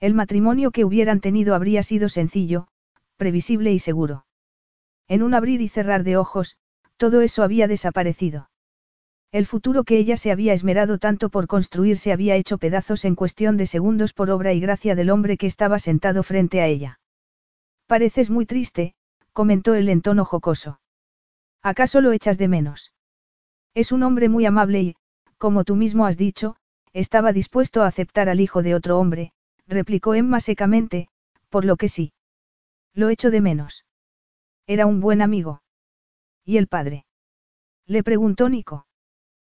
[0.00, 2.68] El matrimonio que hubieran tenido habría sido sencillo,
[3.16, 4.26] previsible y seguro.
[5.08, 6.56] En un abrir y cerrar de ojos,
[6.96, 8.50] todo eso había desaparecido.
[9.32, 13.14] El futuro que ella se había esmerado tanto por construir se había hecho pedazos en
[13.14, 17.00] cuestión de segundos por obra y gracia del hombre que estaba sentado frente a ella.
[17.86, 18.94] Pareces muy triste,
[19.32, 20.80] comentó él en tono jocoso.
[21.62, 22.92] ¿Acaso lo echas de menos?
[23.74, 24.96] Es un hombre muy amable y,
[25.42, 26.54] como tú mismo has dicho,
[26.92, 29.32] estaba dispuesto a aceptar al hijo de otro hombre,
[29.66, 31.08] replicó Emma secamente,
[31.48, 32.12] por lo que sí.
[32.94, 33.84] Lo echo de menos.
[34.68, 35.60] Era un buen amigo.
[36.44, 37.06] ¿Y el padre?
[37.88, 38.86] Le preguntó Nico.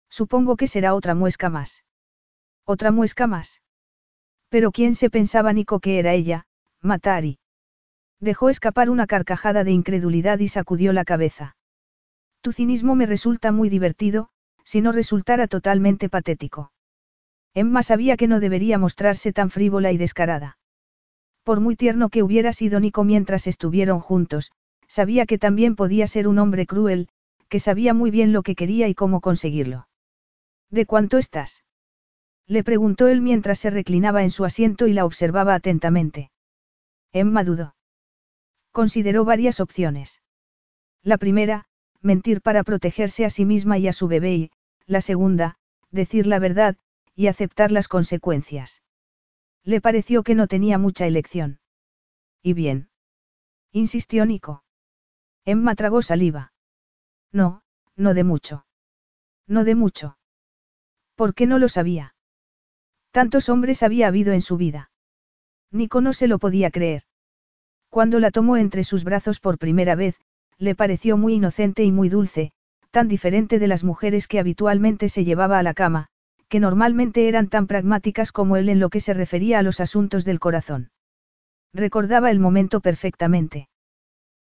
[0.10, 1.84] Supongo que será otra muesca más.
[2.64, 3.62] Otra muesca más.
[4.48, 6.46] Pero ¿quién se pensaba Nico que era ella,
[6.80, 7.40] Matari?
[8.22, 11.58] Dejó escapar una carcajada de incredulidad y sacudió la cabeza.
[12.40, 14.30] Tu cinismo me resulta muy divertido,
[14.64, 16.72] si no resultara totalmente patético.
[17.54, 20.58] Emma sabía que no debería mostrarse tan frívola y descarada.
[21.44, 24.52] Por muy tierno que hubiera sido Nico mientras estuvieron juntos,
[24.88, 27.10] sabía que también podía ser un hombre cruel,
[27.50, 29.88] que sabía muy bien lo que quería y cómo conseguirlo.
[30.70, 31.64] ¿De cuánto estás?
[32.48, 36.32] Le preguntó él mientras se reclinaba en su asiento y la observaba atentamente.
[37.12, 37.76] Emma dudó.
[38.72, 40.22] Consideró varias opciones.
[41.04, 41.66] La primera,
[42.04, 44.52] mentir para protegerse a sí misma y a su bebé y,
[44.86, 45.58] la segunda,
[45.90, 46.78] decir la verdad,
[47.16, 48.84] y aceptar las consecuencias.
[49.64, 51.60] Le pareció que no tenía mucha elección.
[52.42, 52.90] ¿Y bien?
[53.72, 54.64] insistió Nico.
[55.46, 56.54] Emma tragó saliva.
[57.32, 57.64] No,
[57.96, 58.66] no de mucho.
[59.48, 60.18] No de mucho.
[61.16, 62.16] ¿Por qué no lo sabía?
[63.12, 64.92] Tantos hombres había habido en su vida.
[65.72, 67.04] Nico no se lo podía creer.
[67.90, 70.20] Cuando la tomó entre sus brazos por primera vez,
[70.64, 72.52] le pareció muy inocente y muy dulce,
[72.90, 76.08] tan diferente de las mujeres que habitualmente se llevaba a la cama,
[76.48, 80.24] que normalmente eran tan pragmáticas como él en lo que se refería a los asuntos
[80.26, 80.92] del corazón.
[81.74, 83.68] Recordaba el momento perfectamente.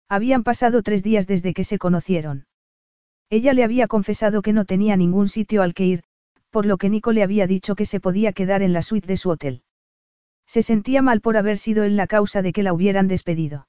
[0.08, 2.46] Habían pasado tres días desde que se conocieron.
[3.30, 6.02] Ella le había confesado que no tenía ningún sitio al que ir,
[6.50, 9.16] por lo que Nico le había dicho que se podía quedar en la suite de
[9.16, 9.62] su hotel.
[10.46, 13.66] Se sentía mal por haber sido él la causa de que la hubieran despedido.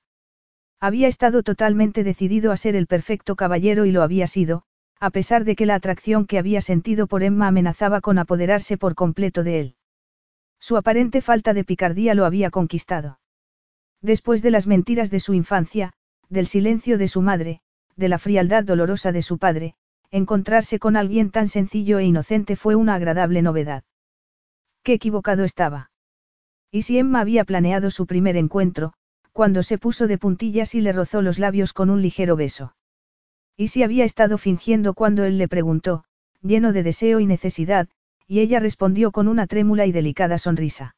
[0.84, 4.64] Había estado totalmente decidido a ser el perfecto caballero y lo había sido,
[5.00, 8.94] a pesar de que la atracción que había sentido por Emma amenazaba con apoderarse por
[8.94, 9.76] completo de él.
[10.60, 13.22] Su aparente falta de picardía lo había conquistado.
[14.02, 15.94] Después de las mentiras de su infancia,
[16.28, 17.62] del silencio de su madre,
[17.96, 19.76] de la frialdad dolorosa de su padre,
[20.12, 23.86] encontrarse con alguien tan sencillo e inocente fue una agradable novedad.
[24.84, 25.92] Qué equivocado estaba.
[26.72, 28.96] Y si Emma había planeado su primer encuentro,
[29.34, 32.76] cuando se puso de puntillas y le rozó los labios con un ligero beso.
[33.58, 36.06] Y si había estado fingiendo cuando él le preguntó,
[36.42, 37.90] lleno de deseo y necesidad,
[38.28, 40.96] y ella respondió con una trémula y delicada sonrisa.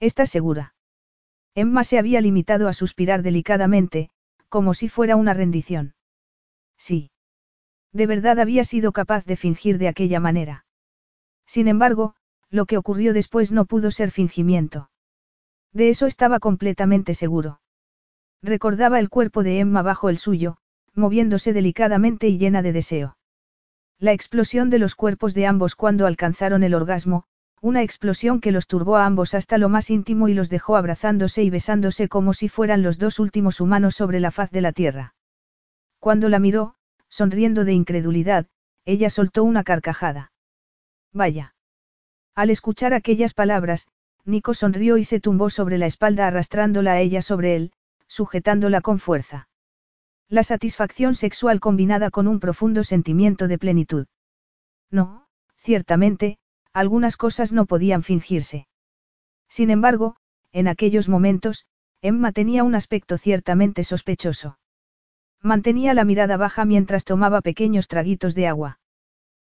[0.00, 0.74] ¿Estás segura?
[1.54, 4.10] Emma se había limitado a suspirar delicadamente,
[4.48, 5.94] como si fuera una rendición.
[6.76, 7.10] Sí.
[7.92, 10.66] De verdad había sido capaz de fingir de aquella manera.
[11.46, 12.14] Sin embargo,
[12.50, 14.90] lo que ocurrió después no pudo ser fingimiento.
[15.76, 17.60] De eso estaba completamente seguro.
[18.42, 20.56] Recordaba el cuerpo de Emma bajo el suyo,
[20.94, 23.18] moviéndose delicadamente y llena de deseo.
[23.98, 27.24] La explosión de los cuerpos de ambos cuando alcanzaron el orgasmo,
[27.60, 31.42] una explosión que los turbó a ambos hasta lo más íntimo y los dejó abrazándose
[31.42, 35.14] y besándose como si fueran los dos últimos humanos sobre la faz de la tierra.
[35.98, 36.76] Cuando la miró,
[37.10, 38.46] sonriendo de incredulidad,
[38.86, 40.32] ella soltó una carcajada.
[41.12, 41.54] Vaya.
[42.34, 43.88] Al escuchar aquellas palabras,
[44.26, 47.72] Nico sonrió y se tumbó sobre la espalda arrastrándola a ella sobre él,
[48.08, 49.48] sujetándola con fuerza.
[50.28, 54.06] La satisfacción sexual combinada con un profundo sentimiento de plenitud.
[54.90, 56.38] No, ciertamente,
[56.72, 58.66] algunas cosas no podían fingirse.
[59.48, 60.16] Sin embargo,
[60.50, 61.64] en aquellos momentos,
[62.02, 64.58] Emma tenía un aspecto ciertamente sospechoso.
[65.40, 68.80] Mantenía la mirada baja mientras tomaba pequeños traguitos de agua.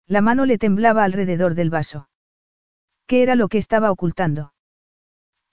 [0.08, 2.10] La mano le temblaba alrededor del vaso.
[3.06, 4.53] ¿Qué era lo que estaba ocultando?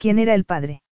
[0.01, 0.83] ¿Quién era el padre?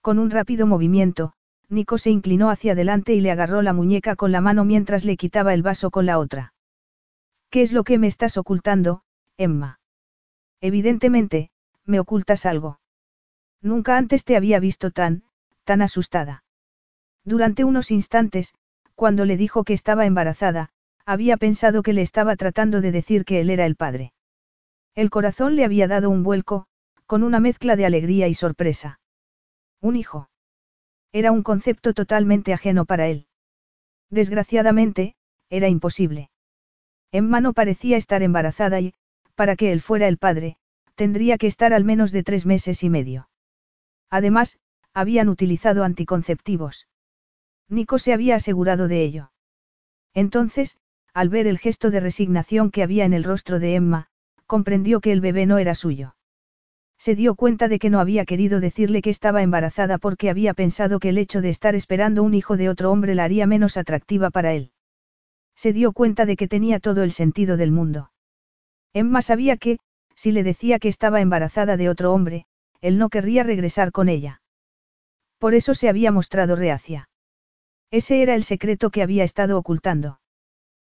[0.00, 1.34] Con un rápido movimiento,
[1.68, 5.16] Nico se inclinó hacia adelante y le agarró la muñeca con la mano mientras le
[5.16, 6.52] quitaba el vaso con la otra.
[7.48, 9.02] ¿Qué es lo que me estás ocultando,
[9.36, 9.78] Emma?
[10.60, 11.52] Evidentemente,
[11.84, 12.80] me ocultas algo.
[13.62, 15.22] Nunca antes te había visto tan,
[15.62, 16.42] tan asustada.
[17.24, 18.52] Durante unos instantes,
[18.96, 20.70] cuando le dijo que estaba embarazada,
[21.06, 24.12] había pensado que le estaba tratando de decir que él era el padre.
[24.96, 26.66] El corazón le había dado un vuelco,
[27.06, 29.00] con una mezcla de alegría y sorpresa.
[29.80, 30.30] Un hijo.
[31.12, 33.26] Era un concepto totalmente ajeno para él.
[34.10, 35.14] Desgraciadamente,
[35.50, 36.30] era imposible.
[37.12, 38.94] Emma no parecía estar embarazada y,
[39.34, 40.56] para que él fuera el padre,
[40.94, 43.28] tendría que estar al menos de tres meses y medio.
[44.10, 44.58] Además,
[44.92, 46.88] habían utilizado anticonceptivos.
[47.68, 49.32] Nico se había asegurado de ello.
[50.14, 50.78] Entonces,
[51.12, 54.08] al ver el gesto de resignación que había en el rostro de Emma,
[54.46, 56.16] comprendió que el bebé no era suyo.
[57.04, 60.98] Se dio cuenta de que no había querido decirle que estaba embarazada porque había pensado
[60.98, 64.30] que el hecho de estar esperando un hijo de otro hombre la haría menos atractiva
[64.30, 64.72] para él.
[65.54, 68.10] Se dio cuenta de que tenía todo el sentido del mundo.
[68.94, 69.80] Emma sabía que,
[70.14, 72.46] si le decía que estaba embarazada de otro hombre,
[72.80, 74.40] él no querría regresar con ella.
[75.36, 77.10] Por eso se había mostrado reacia.
[77.90, 80.20] Ese era el secreto que había estado ocultando.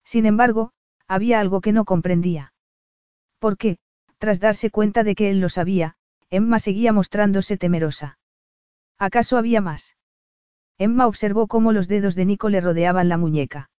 [0.05, 0.71] Sin embargo,
[1.09, 2.53] había algo que no comprendía.
[3.41, 3.79] ¿Por qué,
[4.19, 5.96] tras darse cuenta de que él lo sabía,
[6.31, 8.19] Emma seguía mostrándose temerosa?
[8.99, 9.97] ¿Acaso había más?
[10.79, 13.71] Emma observó cómo los dedos de Nico le rodeaban la muñeca.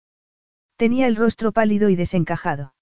[0.78, 2.74] Tenía el rostro pálido y desencajado.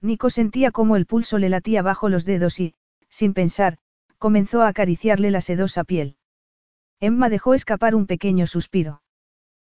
[0.00, 2.74] Nico sentía cómo el pulso le latía bajo los dedos y,
[3.08, 3.78] sin pensar,
[4.18, 6.16] comenzó a acariciarle la sedosa piel.
[7.00, 9.02] Emma dejó escapar un pequeño suspiro.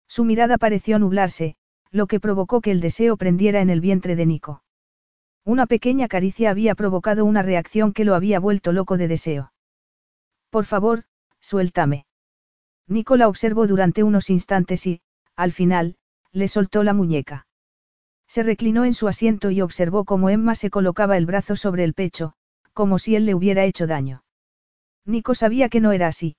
[0.08, 1.56] Su mirada pareció nublarse,
[1.90, 4.62] lo que provocó que el deseo prendiera en el vientre de Nico.
[5.46, 9.52] Una pequeña caricia había provocado una reacción que lo había vuelto loco de deseo.
[10.50, 11.04] Por favor,
[11.40, 12.04] suéltame.
[12.88, 15.02] Nico la observó durante unos instantes y,
[15.36, 15.98] al final,
[16.32, 17.46] le soltó la muñeca.
[18.26, 21.94] Se reclinó en su asiento y observó cómo Emma se colocaba el brazo sobre el
[21.94, 22.32] pecho,
[22.72, 24.24] como si él le hubiera hecho daño.
[25.04, 26.34] Nico sabía que no era así.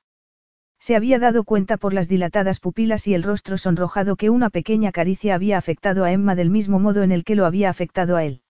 [0.79, 4.91] Se había dado cuenta por las dilatadas pupilas y el rostro sonrojado que una pequeña
[4.91, 8.25] caricia había afectado a Emma del mismo modo en el que lo había afectado a
[8.25, 8.41] él.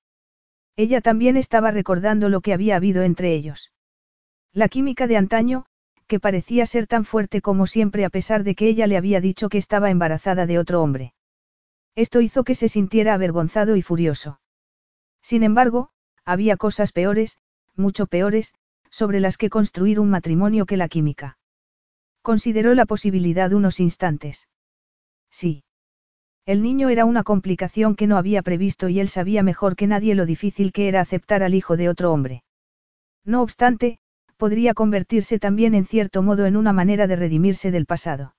[0.78, 3.74] Ella también estaba recordando lo que había habido entre ellos.
[4.54, 5.66] La química de antaño,
[6.08, 9.49] que parecía ser tan fuerte como siempre a pesar de que ella le había dicho
[9.49, 11.14] que estaba embarazada de otro hombre.
[11.95, 14.40] Esto hizo que se sintiera avergonzado y furioso.
[15.22, 15.90] Sin embargo,
[16.24, 17.40] había cosas peores,
[17.76, 18.54] mucho peores,
[18.91, 21.38] sobre las que construir un matrimonio que la química.
[22.22, 24.48] Consideró la posibilidad unos instantes.
[25.32, 25.64] Sí.
[26.48, 30.15] El niño era una complicación que no había previsto y él sabía mejor que nadie
[30.15, 32.45] lo difícil que era aceptar al hijo de otro hombre.
[33.26, 33.99] No obstante,
[34.38, 38.34] podría convertirse también en cierto modo en una manera de redimirse del pasado.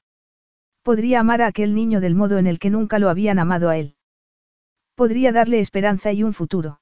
[0.82, 3.76] Podría amar a aquel niño del modo en el que nunca lo habían amado a
[3.76, 3.94] él.
[4.94, 6.80] Podría darle esperanza y un futuro.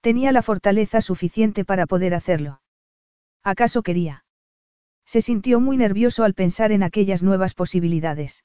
[0.00, 2.62] Tenía la fortaleza suficiente para poder hacerlo.
[3.44, 4.24] ¿Acaso quería?
[5.06, 8.42] Se sintió muy nervioso al pensar en aquellas nuevas posibilidades.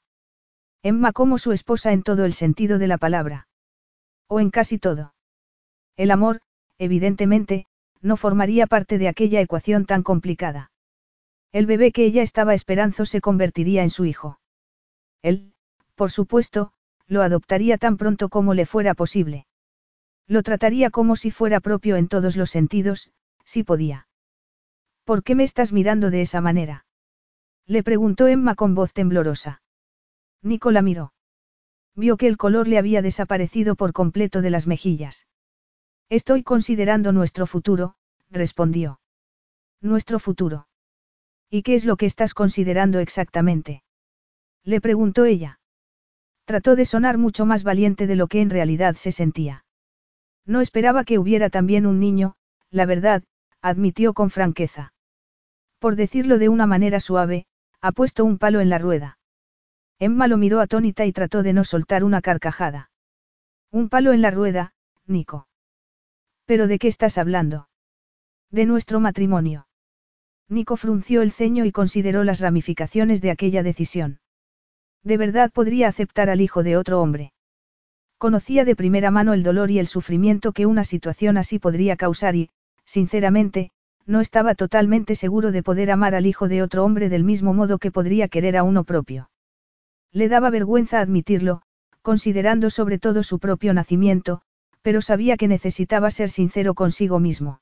[0.82, 3.48] Emma como su esposa en todo el sentido de la palabra.
[4.28, 5.14] O en casi todo.
[5.96, 6.40] El amor,
[6.78, 7.66] evidentemente,
[8.00, 10.70] no formaría parte de aquella ecuación tan complicada.
[11.50, 14.38] El bebé que ella estaba esperando se convertiría en su hijo.
[15.22, 15.54] Él,
[15.94, 16.72] por supuesto,
[17.06, 19.46] lo adoptaría tan pronto como le fuera posible.
[20.26, 23.10] Lo trataría como si fuera propio en todos los sentidos,
[23.44, 24.06] si podía.
[25.04, 26.84] ¿Por qué me estás mirando de esa manera?
[27.66, 29.62] Le preguntó Emma con voz temblorosa.
[30.42, 31.12] Nicola miró.
[31.94, 35.26] Vio que el color le había desaparecido por completo de las mejillas.
[36.08, 37.96] Estoy considerando nuestro futuro,
[38.30, 39.00] respondió.
[39.80, 40.68] Nuestro futuro.
[41.50, 43.82] ¿Y qué es lo que estás considerando exactamente?
[44.64, 45.60] Le preguntó ella.
[46.44, 49.64] Trató de sonar mucho más valiente de lo que en realidad se sentía.
[50.46, 52.36] No esperaba que hubiera también un niño,
[52.70, 53.22] la verdad,
[53.60, 54.94] admitió con franqueza.
[55.78, 57.46] Por decirlo de una manera suave,
[57.80, 59.17] ha puesto un palo en la rueda.
[59.98, 62.90] Emma lo miró atónita y trató de no soltar una carcajada.
[63.72, 64.72] Un palo en la rueda,
[65.06, 65.48] Nico.
[66.44, 67.68] ¿Pero de qué estás hablando?
[68.50, 69.66] De nuestro matrimonio.
[70.48, 74.20] Nico frunció el ceño y consideró las ramificaciones de aquella decisión.
[75.02, 77.32] De verdad podría aceptar al hijo de otro hombre.
[78.18, 82.34] Conocía de primera mano el dolor y el sufrimiento que una situación así podría causar
[82.34, 82.50] y,
[82.84, 83.70] sinceramente,
[84.06, 87.78] no estaba totalmente seguro de poder amar al hijo de otro hombre del mismo modo
[87.78, 89.28] que podría querer a uno propio.
[90.12, 91.62] Le daba vergüenza admitirlo,
[92.02, 94.40] considerando sobre todo su propio nacimiento,
[94.82, 97.60] pero sabía que necesitaba ser sincero consigo mismo.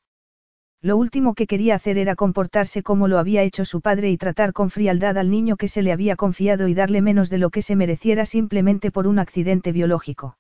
[0.83, 4.53] Lo último que quería hacer era comportarse como lo había hecho su padre y tratar
[4.53, 7.63] con frialdad al niño que se le había confiado y darle menos de lo que
[7.63, 10.39] se mereciera simplemente por un accidente biológico.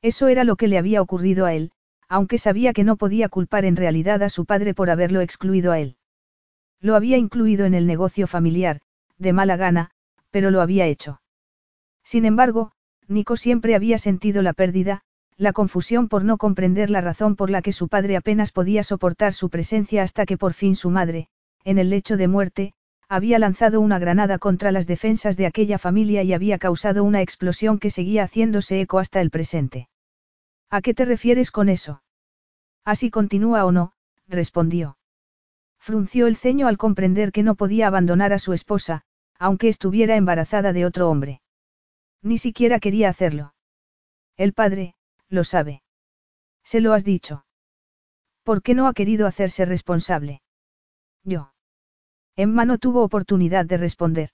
[0.00, 1.72] Eso era lo que le había ocurrido a él,
[2.08, 5.80] aunque sabía que no podía culpar en realidad a su padre por haberlo excluido a
[5.80, 5.96] él.
[6.80, 8.80] Lo había incluido en el negocio familiar,
[9.18, 9.90] de mala gana,
[10.30, 11.20] pero lo había hecho.
[12.04, 12.72] Sin embargo,
[13.06, 15.02] Nico siempre había sentido la pérdida,
[15.36, 19.32] la confusión por no comprender la razón por la que su padre apenas podía soportar
[19.32, 21.28] su presencia hasta que por fin su madre,
[21.64, 22.74] en el lecho de muerte,
[23.08, 27.78] había lanzado una granada contra las defensas de aquella familia y había causado una explosión
[27.78, 29.88] que seguía haciéndose eco hasta el presente.
[30.70, 32.02] ¿A qué te refieres con eso?
[32.84, 33.92] Así continúa o no,
[34.26, 34.98] respondió.
[35.78, 39.04] Frunció el ceño al comprender que no podía abandonar a su esposa,
[39.38, 41.40] aunque estuviera embarazada de otro hombre.
[42.22, 43.54] Ni siquiera quería hacerlo.
[44.36, 44.94] El padre,
[45.28, 45.82] lo sabe.
[46.64, 47.44] Se lo has dicho.
[48.42, 50.42] ¿Por qué no ha querido hacerse responsable?
[51.24, 51.52] Yo.
[52.36, 54.30] Emma no tuvo oportunidad de responder.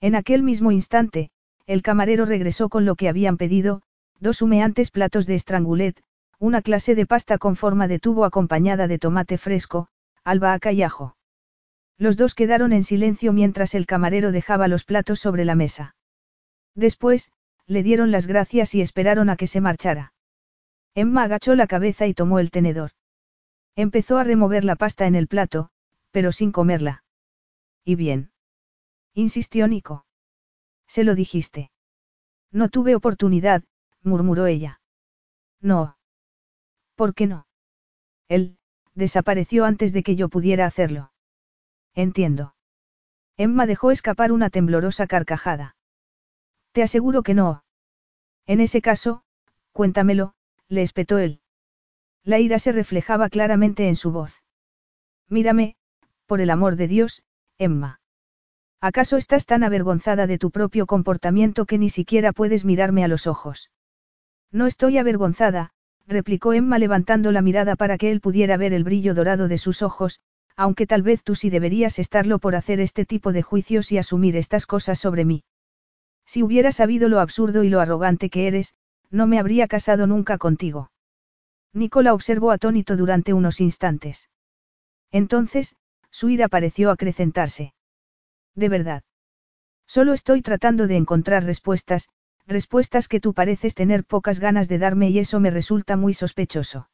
[0.00, 1.30] En aquel mismo instante,
[1.66, 3.82] el camarero regresó con lo que habían pedido,
[4.20, 6.02] dos humeantes platos de estrangulet,
[6.38, 9.88] una clase de pasta con forma de tubo acompañada de tomate fresco,
[10.24, 11.16] albahaca y ajo.
[11.98, 15.94] Los dos quedaron en silencio mientras el camarero dejaba los platos sobre la mesa.
[16.74, 17.30] Después,
[17.66, 20.12] le dieron las gracias y esperaron a que se marchara.
[20.94, 22.90] Emma agachó la cabeza y tomó el tenedor.
[23.76, 25.70] Empezó a remover la pasta en el plato,
[26.10, 27.04] pero sin comerla.
[27.84, 28.30] ¿Y bien?
[29.14, 30.06] insistió Nico.
[30.86, 31.70] Se lo dijiste.
[32.52, 33.64] No tuve oportunidad,
[34.02, 34.80] murmuró ella.
[35.60, 35.96] No.
[36.94, 37.46] ¿Por qué no?
[38.28, 38.58] Él,
[38.94, 41.13] desapareció antes de que yo pudiera hacerlo.
[41.94, 42.54] Entiendo.
[43.36, 45.76] Emma dejó escapar una temblorosa carcajada.
[46.72, 47.64] Te aseguro que no.
[48.46, 49.22] En ese caso,
[49.72, 50.34] cuéntamelo,
[50.68, 51.40] le espetó él.
[52.24, 54.42] La ira se reflejaba claramente en su voz.
[55.28, 55.76] Mírame,
[56.26, 57.22] por el amor de Dios,
[57.58, 58.00] Emma.
[58.80, 63.26] ¿Acaso estás tan avergonzada de tu propio comportamiento que ni siquiera puedes mirarme a los
[63.26, 63.70] ojos?
[64.50, 65.70] No estoy avergonzada,
[66.06, 69.82] replicó Emma levantando la mirada para que él pudiera ver el brillo dorado de sus
[69.82, 70.20] ojos,
[70.56, 74.36] aunque tal vez tú sí deberías estarlo por hacer este tipo de juicios y asumir
[74.36, 75.44] estas cosas sobre mí.
[76.26, 78.74] Si hubiera sabido lo absurdo y lo arrogante que eres,
[79.10, 80.90] no me habría casado nunca contigo.
[81.72, 84.30] Nicola observó atónito durante unos instantes.
[85.10, 85.76] Entonces,
[86.10, 87.74] su ira pareció acrecentarse.
[88.54, 89.02] De verdad.
[89.86, 92.08] Solo estoy tratando de encontrar respuestas,
[92.46, 96.88] respuestas que tú pareces tener pocas ganas de darme y eso me resulta muy sospechoso.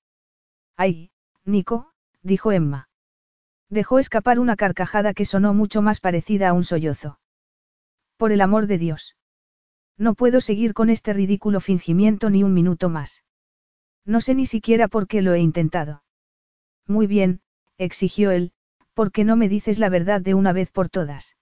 [0.77, 1.11] Ay,
[1.45, 1.93] Nico,
[2.23, 2.90] dijo Emma.
[3.71, 7.21] Dejó escapar una carcajada que sonó mucho más parecida a un sollozo.
[8.17, 9.17] Por el amor de Dios.
[9.97, 13.23] No puedo seguir con este ridículo fingimiento ni un minuto más.
[14.05, 16.03] No sé ni siquiera por qué lo he intentado.
[16.89, 17.43] Muy bien,
[17.79, 18.53] exigió él,
[18.93, 21.37] ¿por qué no me dices la verdad de una vez por todas?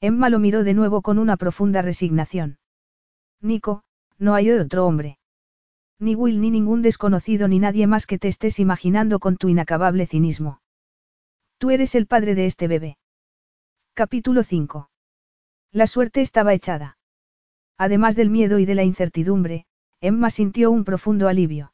[0.00, 2.58] Emma lo miró de nuevo con una profunda resignación.
[3.42, 3.82] Nico,
[4.18, 5.18] no hay otro hombre.
[5.98, 10.06] Ni Will ni ningún desconocido ni nadie más que te estés imaginando con tu inacabable
[10.06, 10.61] cinismo.
[11.62, 12.98] Tú eres el padre de este bebé.
[13.94, 14.90] Capítulo 5.
[15.70, 16.98] La suerte estaba echada.
[17.78, 19.66] Además del miedo y de la incertidumbre,
[20.00, 21.72] Emma sintió un profundo alivio.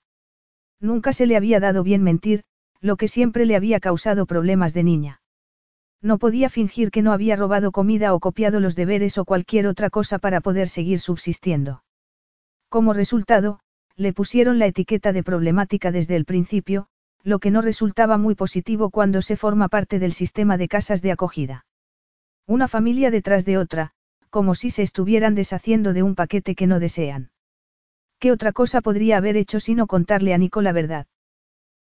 [0.79, 2.43] Nunca se le había dado bien mentir,
[2.83, 5.23] lo que siempre le había causado problemas de niña.
[6.03, 9.89] No podía fingir que no había robado comida o copiado los deberes o cualquier otra
[9.89, 11.83] cosa para poder seguir subsistiendo.
[12.69, 13.61] Como resultado,
[13.97, 16.89] le pusieron la etiqueta de problemática desde el principio,
[17.23, 21.13] lo que no resultaba muy positivo cuando se forma parte del sistema de casas de
[21.13, 21.67] acogida.
[22.47, 23.93] Una familia detrás de otra,
[24.31, 27.31] como si se estuvieran deshaciendo de un paquete que no desean.
[28.19, 31.07] ¿Qué otra cosa podría haber hecho sino contarle a Nico la verdad?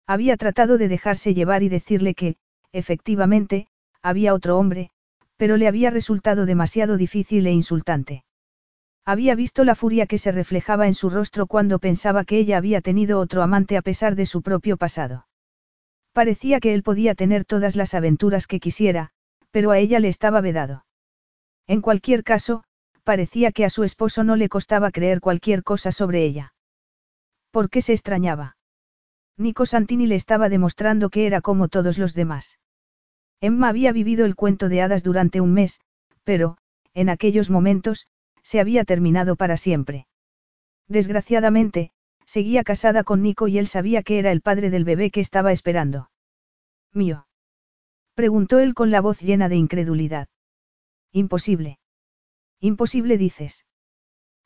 [0.06, 2.36] Había tratado de dejarse llevar y decirle que,
[2.72, 3.68] efectivamente,
[4.02, 4.90] había otro hombre,
[5.36, 8.24] pero le había resultado demasiado difícil e insultante.
[9.06, 12.80] Había visto la furia que se reflejaba en su rostro cuando pensaba que ella había
[12.80, 15.26] tenido otro amante a pesar de su propio pasado.
[16.12, 19.10] Parecía que él podía tener todas las aventuras que quisiera,
[19.50, 20.86] pero a ella le estaba vedado.
[21.66, 22.64] En cualquier caso,
[23.02, 26.54] parecía que a su esposo no le costaba creer cualquier cosa sobre ella.
[27.50, 28.56] ¿Por qué se extrañaba?
[29.36, 32.58] Nico Santini le estaba demostrando que era como todos los demás.
[33.40, 35.80] Emma había vivido el cuento de hadas durante un mes,
[36.22, 36.56] pero,
[36.94, 38.06] en aquellos momentos,
[38.44, 40.06] se había terminado para siempre.
[40.86, 41.90] Desgraciadamente,
[42.26, 45.50] seguía casada con Nico y él sabía que era el padre del bebé que estaba
[45.50, 46.10] esperando.
[46.92, 47.26] ¿Mío?
[48.14, 50.28] Preguntó él con la voz llena de incredulidad.
[51.10, 51.78] Imposible.
[52.60, 53.66] Imposible dices.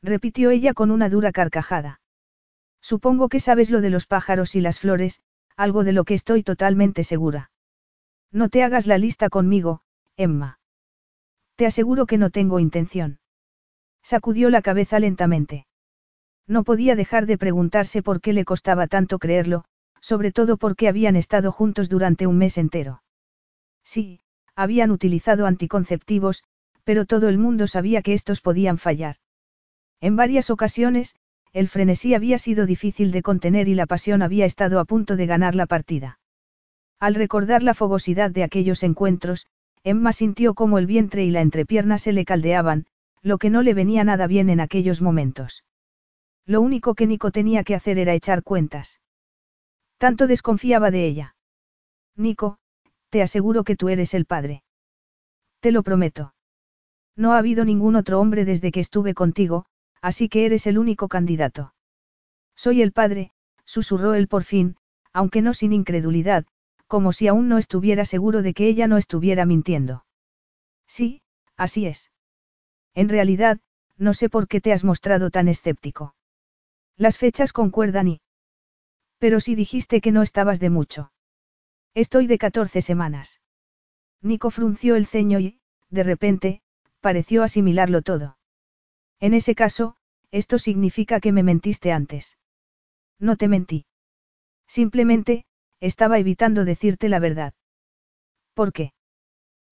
[0.01, 2.01] Repitió ella con una dura carcajada.
[2.81, 5.21] Supongo que sabes lo de los pájaros y las flores,
[5.57, 7.51] algo de lo que estoy totalmente segura.
[8.31, 9.81] No te hagas la lista conmigo,
[10.15, 10.59] Emma.
[11.55, 13.19] Te aseguro que no tengo intención.
[14.03, 15.65] Sacudió la cabeza lentamente.
[16.47, 19.65] No podía dejar de preguntarse por qué le costaba tanto creerlo,
[20.01, 23.03] sobre todo porque habían estado juntos durante un mes entero.
[23.83, 24.21] Sí,
[24.55, 26.43] habían utilizado anticonceptivos,
[26.83, 29.17] pero todo el mundo sabía que estos podían fallar.
[30.01, 31.15] En varias ocasiones,
[31.53, 35.25] el frenesí había sido difícil de contener y la pasión había estado a punto de
[35.25, 36.19] ganar la partida.
[36.99, 39.47] Al recordar la fogosidad de aquellos encuentros,
[39.83, 42.85] Emma sintió como el vientre y la entrepierna se le caldeaban,
[43.21, 45.63] lo que no le venía nada bien en aquellos momentos.
[46.45, 49.01] Lo único que Nico tenía que hacer era echar cuentas.
[49.97, 51.35] Tanto desconfiaba de ella.
[52.15, 52.57] Nico,
[53.09, 54.63] te aseguro que tú eres el padre.
[55.59, 56.33] Te lo prometo.
[57.15, 59.65] No ha habido ningún otro hombre desde que estuve contigo,
[60.01, 61.73] así que eres el único candidato.
[62.55, 63.31] Soy el padre,
[63.65, 64.77] susurró él por fin,
[65.11, 66.45] aunque no sin incredulidad,
[66.87, 70.05] como si aún no estuviera seguro de que ella no estuviera mintiendo.
[70.87, 71.21] Sí,
[71.55, 72.09] así es.
[72.93, 73.59] En realidad,
[73.97, 76.15] no sé por qué te has mostrado tan escéptico.
[76.95, 78.21] Las fechas concuerdan y...
[79.17, 81.11] Pero si dijiste que no estabas de mucho.
[81.93, 83.41] Estoy de 14 semanas.
[84.21, 85.59] Nico frunció el ceño y,
[85.89, 86.61] de repente,
[87.01, 88.37] pareció asimilarlo todo.
[89.19, 89.95] En ese caso,
[90.31, 92.37] esto significa que me mentiste antes.
[93.19, 93.85] No te mentí.
[94.67, 95.45] Simplemente,
[95.79, 97.53] estaba evitando decirte la verdad.
[98.53, 98.93] ¿Por qué?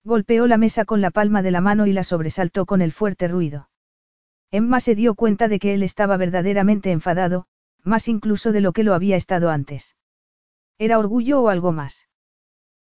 [0.08, 3.28] Golpeó la mesa con la palma de la mano y la sobresaltó con el fuerte
[3.28, 3.68] ruido.
[4.50, 7.44] Emma se dio cuenta de que él estaba verdaderamente enfadado,
[7.84, 9.98] más incluso de lo que lo había estado antes.
[10.78, 12.08] ¿Era orgullo o algo más?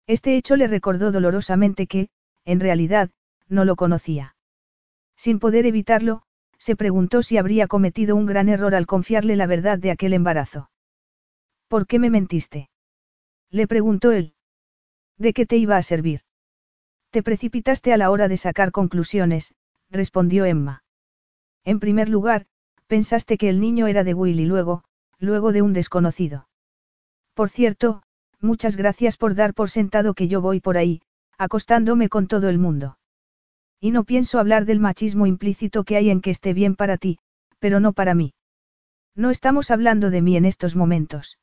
[0.06, 2.10] Este hecho le recordó dolorosamente que,
[2.46, 3.10] en realidad,
[3.48, 4.36] no lo conocía.
[5.16, 6.22] Sin poder evitarlo,
[6.60, 10.70] se preguntó si habría cometido un gran error al confiarle la verdad de aquel embarazo.
[11.70, 12.70] ¿Por qué me mentiste?
[13.50, 14.36] Le preguntó él.
[15.18, 16.25] ¿De qué te iba a servir?
[17.16, 19.56] Te precipitaste a la hora de sacar conclusiones,
[19.90, 20.84] respondió Emma.
[21.64, 22.46] En primer lugar,
[22.88, 24.84] pensaste que el niño era de Will y luego,
[25.18, 26.50] luego de un desconocido.
[27.34, 28.04] Por cierto,
[28.42, 31.02] muchas gracias por dar por sentado que yo voy por ahí,
[31.38, 32.98] acostándome con todo el mundo.
[33.80, 37.20] Y no pienso hablar del machismo implícito que hay en que esté bien para ti,
[37.60, 38.34] pero no para mí.
[39.16, 41.40] No estamos hablando de mí en estos momentos.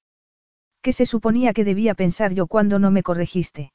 [0.83, 3.73] ¿Qué se suponía que debía pensar yo cuando no me corregiste?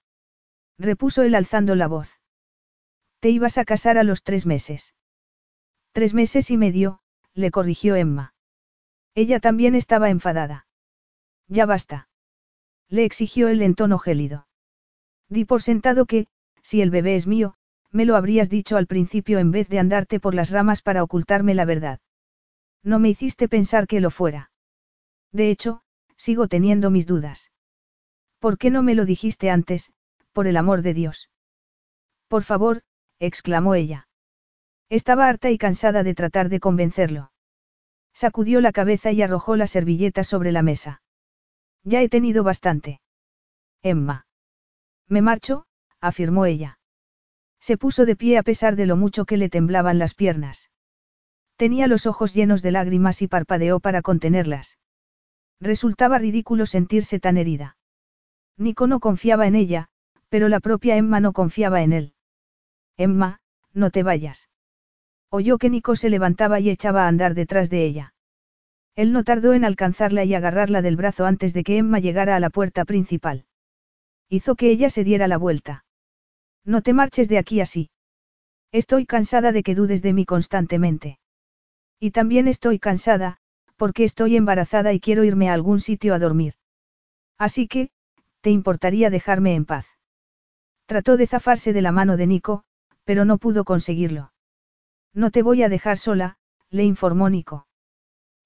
[0.77, 2.19] Repuso él alzando la voz.
[3.19, 4.93] Te ibas a casar a los tres meses.
[5.91, 6.99] Tres meses y medio,
[7.33, 8.35] le corrigió Emma.
[9.15, 10.67] Ella también estaba enfadada.
[11.47, 12.09] Ya basta.
[12.89, 14.47] Le exigió él en tono gélido.
[15.29, 16.27] Di por sentado que,
[16.61, 17.55] si el bebé es mío,
[17.91, 21.55] me lo habrías dicho al principio en vez de andarte por las ramas para ocultarme
[21.55, 21.99] la verdad.
[22.83, 24.51] No me hiciste pensar que lo fuera.
[25.31, 25.81] De hecho,
[26.15, 27.51] sigo teniendo mis dudas.
[28.39, 29.93] ¿Por qué no me lo dijiste antes,
[30.37, 31.31] por el amor de Dios?
[32.27, 32.83] Por favor,
[33.17, 34.07] exclamó ella.
[34.87, 37.31] Estaba harta y cansada de tratar de convencerlo.
[38.13, 41.01] Sacudió la cabeza y arrojó la servilleta sobre la mesa.
[41.83, 43.01] Ya he tenido bastante.
[43.81, 44.27] Emma.
[45.07, 45.65] Me marcho,
[46.01, 46.77] afirmó ella.
[47.59, 50.69] Se puso de pie a pesar de lo mucho que le temblaban las piernas.
[51.55, 54.77] Tenía los ojos llenos de lágrimas y parpadeó para contenerlas.
[55.59, 57.75] Resultaba ridículo sentirse tan herida.
[58.55, 59.89] Nico no confiaba en ella,
[60.29, 62.13] pero la propia Emma no confiaba en él.
[62.97, 63.39] Emma,
[63.73, 64.49] no te vayas.
[65.29, 68.13] Oyó que Nico se levantaba y echaba a andar detrás de ella.
[68.95, 72.39] Él no tardó en alcanzarla y agarrarla del brazo antes de que Emma llegara a
[72.39, 73.45] la puerta principal.
[74.29, 75.85] Hizo que ella se diera la vuelta.
[76.65, 77.91] No te marches de aquí así.
[78.71, 81.19] Estoy cansada de que dudes de mí constantemente.
[81.99, 83.37] Y también estoy cansada,
[83.75, 86.55] porque estoy embarazada y quiero irme a algún sitio a dormir.
[87.37, 87.91] Así que,
[88.41, 89.96] ¿te importaría dejarme en paz?
[90.87, 92.63] Trató de zafarse de la mano de Nico,
[93.03, 94.31] pero no pudo conseguirlo.
[95.13, 96.37] No te voy a dejar sola,
[96.69, 97.67] le informó Nico.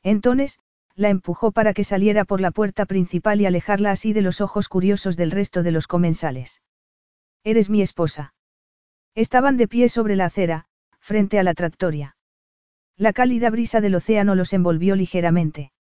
[0.01, 0.59] Entonces,
[0.95, 4.69] la empujó para que saliera por la puerta principal y alejarla así de los ojos
[4.69, 6.63] curiosos del resto de los comensales.
[7.43, 8.33] Eres mi esposa.
[9.13, 10.65] Estaban de pie sobre la acera,
[10.99, 12.15] frente a la tractoria.
[12.97, 15.73] La cálida brisa del océano los envolvió ligeramente.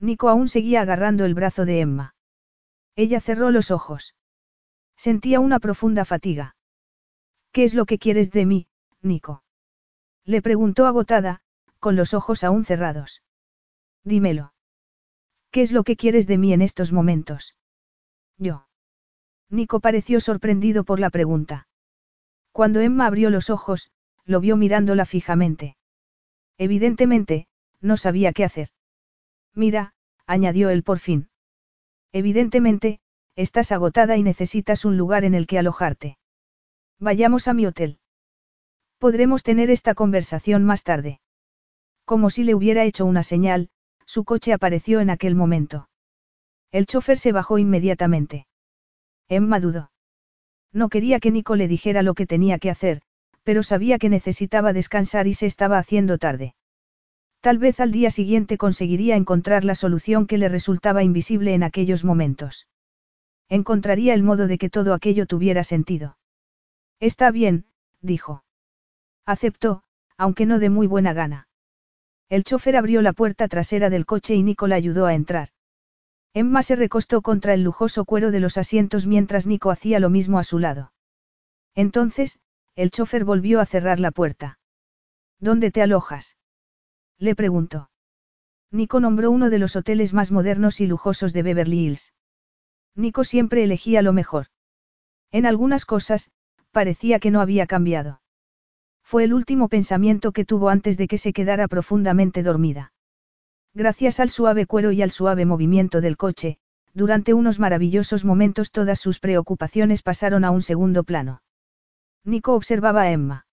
[0.00, 2.14] Nico aún seguía agarrando el brazo de Emma.
[2.94, 4.14] Ella cerró los ojos.
[4.98, 6.56] Sentía una profunda fatiga.
[7.52, 8.66] ¿Qué es lo que quieres de mí,
[9.00, 9.44] Nico?
[10.24, 11.40] Le preguntó agotada,
[11.78, 13.22] con los ojos aún cerrados.
[14.02, 14.52] Dímelo.
[15.52, 17.54] ¿Qué es lo que quieres de mí en estos momentos?
[18.38, 18.66] Yo.
[19.48, 21.68] Nico pareció sorprendido por la pregunta.
[22.50, 23.92] Cuando Emma abrió los ojos,
[24.24, 25.76] lo vio mirándola fijamente.
[26.58, 27.46] Evidentemente,
[27.80, 28.70] no sabía qué hacer.
[29.54, 29.94] Mira,
[30.26, 31.30] añadió él por fin.
[32.10, 33.00] Evidentemente,
[33.38, 36.18] estás agotada y necesitas un lugar en el que alojarte.
[36.98, 38.00] Vayamos a mi hotel.
[38.98, 41.20] Podremos tener esta conversación más tarde.
[42.04, 43.68] Como si le hubiera hecho una señal,
[44.06, 45.88] su coche apareció en aquel momento.
[46.72, 48.48] El chofer se bajó inmediatamente.
[49.28, 49.92] Emma dudó.
[50.72, 53.02] No quería que Nico le dijera lo que tenía que hacer,
[53.44, 56.56] pero sabía que necesitaba descansar y se estaba haciendo tarde.
[57.40, 62.04] Tal vez al día siguiente conseguiría encontrar la solución que le resultaba invisible en aquellos
[62.04, 62.66] momentos.
[63.48, 66.18] Encontraría el modo de que todo aquello tuviera sentido.
[67.00, 67.66] Está bien,
[68.00, 68.44] dijo.
[69.24, 69.82] Aceptó,
[70.16, 71.48] aunque no de muy buena gana.
[72.28, 75.48] El chofer abrió la puerta trasera del coche y Nico la ayudó a entrar.
[76.34, 80.38] Emma se recostó contra el lujoso cuero de los asientos mientras Nico hacía lo mismo
[80.38, 80.92] a su lado.
[81.74, 82.38] Entonces,
[82.74, 84.58] el chofer volvió a cerrar la puerta.
[85.40, 86.36] ¿Dónde te alojas?
[87.18, 87.90] Le preguntó.
[88.70, 92.12] Nico nombró uno de los hoteles más modernos y lujosos de Beverly Hills.
[92.98, 94.46] Nico siempre elegía lo mejor.
[95.30, 96.32] En algunas cosas,
[96.72, 98.20] parecía que no había cambiado.
[99.04, 102.92] Fue el último pensamiento que tuvo antes de que se quedara profundamente dormida.
[103.72, 106.58] Gracias al suave cuero y al suave movimiento del coche,
[106.92, 111.40] durante unos maravillosos momentos todas sus preocupaciones pasaron a un segundo plano.
[112.24, 113.46] Nico observaba a Emma.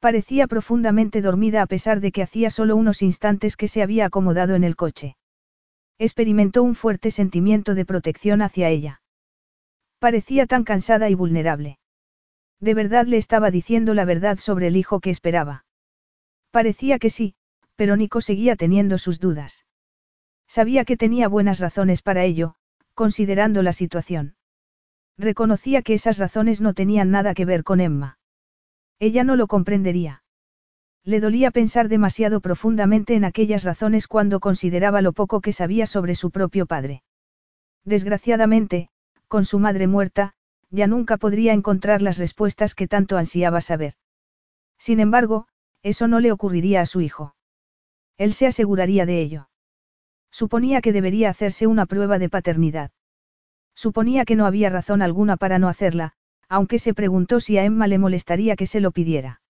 [0.00, 4.56] Parecía profundamente dormida a pesar de que hacía solo unos instantes que se había acomodado
[4.56, 5.16] en el coche.
[5.98, 9.00] Experimentó un fuerte sentimiento de protección hacia ella.
[9.98, 11.78] Parecía tan cansada y vulnerable.
[12.60, 15.64] De verdad le estaba diciendo la verdad sobre el hijo que esperaba.
[16.50, 17.34] Parecía que sí,
[17.76, 19.66] pero Nico seguía teniendo sus dudas.
[20.46, 22.54] Sabía que tenía buenas razones para ello,
[22.94, 24.36] considerando la situación.
[25.18, 28.18] Reconocía que esas razones no tenían nada que ver con Emma.
[28.98, 30.22] Ella no lo comprendería.
[31.06, 36.16] Le dolía pensar demasiado profundamente en aquellas razones cuando consideraba lo poco que sabía sobre
[36.16, 37.04] su propio padre.
[37.84, 38.88] Desgraciadamente,
[39.28, 40.34] con su madre muerta,
[40.68, 43.94] ya nunca podría encontrar las respuestas que tanto ansiaba saber.
[44.78, 45.46] Sin embargo,
[45.84, 47.36] eso no le ocurriría a su hijo.
[48.18, 49.48] Él se aseguraría de ello.
[50.32, 52.90] Suponía que debería hacerse una prueba de paternidad.
[53.76, 56.14] Suponía que no había razón alguna para no hacerla,
[56.48, 59.40] aunque se preguntó si a Emma le molestaría que se lo pidiera.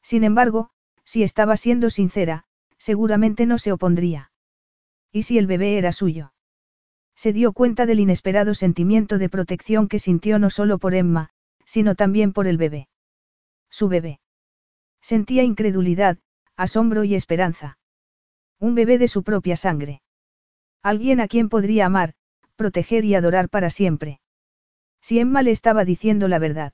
[0.00, 0.70] Sin embargo,
[1.06, 2.44] si estaba siendo sincera,
[2.76, 4.32] seguramente no se opondría.
[5.12, 6.34] ¿Y si el bebé era suyo?
[7.14, 11.30] Se dio cuenta del inesperado sentimiento de protección que sintió no solo por Emma,
[11.64, 12.88] sino también por el bebé.
[13.70, 14.20] Su bebé.
[15.00, 16.18] Sentía incredulidad,
[16.56, 17.78] asombro y esperanza.
[18.58, 20.02] Un bebé de su propia sangre.
[20.82, 22.14] Alguien a quien podría amar,
[22.56, 24.20] proteger y adorar para siempre.
[25.00, 26.72] Si Emma le estaba diciendo la verdad.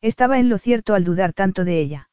[0.00, 2.09] Estaba en lo cierto al dudar tanto de ella.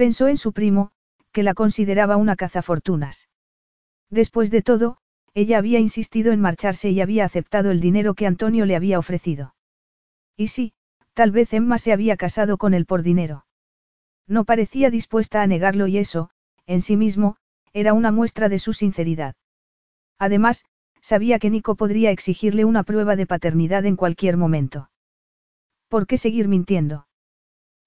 [0.00, 0.92] Pensó en su primo,
[1.30, 3.28] que la consideraba una cazafortunas.
[4.08, 4.96] Después de todo,
[5.34, 9.54] ella había insistido en marcharse y había aceptado el dinero que Antonio le había ofrecido.
[10.38, 10.72] Y sí,
[11.12, 13.44] tal vez Emma se había casado con él por dinero.
[14.26, 16.30] No parecía dispuesta a negarlo y eso,
[16.64, 17.36] en sí mismo,
[17.74, 19.34] era una muestra de su sinceridad.
[20.18, 20.64] Además,
[21.02, 24.90] sabía que Nico podría exigirle una prueba de paternidad en cualquier momento.
[25.88, 27.06] ¿Por qué seguir mintiendo?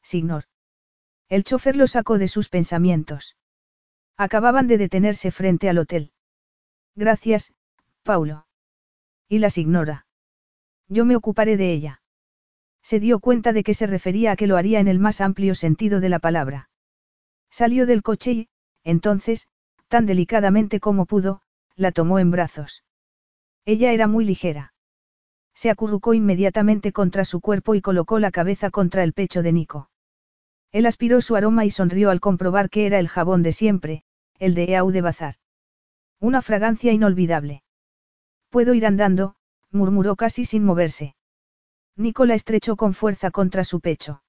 [0.03, 0.43] Signor.
[1.33, 3.37] El chofer lo sacó de sus pensamientos.
[4.17, 6.11] Acababan de detenerse frente al hotel.
[6.95, 7.51] Gracias,
[8.03, 8.45] Paulo.
[9.27, 10.05] Y las ignora.
[10.89, 12.03] Yo me ocuparé de ella.
[12.83, 15.55] Se dio cuenta de que se refería a que lo haría en el más amplio
[15.55, 16.69] sentido de la palabra.
[17.49, 18.49] Salió del coche y,
[18.83, 19.49] entonces,
[19.87, 21.41] tan delicadamente como pudo,
[21.75, 22.83] la tomó en brazos.
[23.65, 24.75] Ella era muy ligera.
[25.55, 29.89] Se acurrucó inmediatamente contra su cuerpo y colocó la cabeza contra el pecho de Nico.
[30.73, 34.03] Él aspiró su aroma y sonrió al comprobar que era el jabón de siempre,
[34.39, 35.35] el de Eau de Bazar.
[36.19, 37.63] Una fragancia inolvidable.
[38.49, 39.35] Puedo ir andando,
[39.71, 41.15] murmuró casi sin moverse.
[41.95, 44.23] Nico la estrechó con fuerza contra su pecho.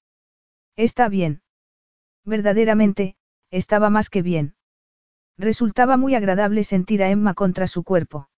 [0.77, 1.41] Está bien.
[2.27, 3.17] Verdaderamente,
[3.51, 4.55] estaba más que bien.
[5.39, 8.29] Resultaba muy agradable sentir a Emma contra su cuerpo.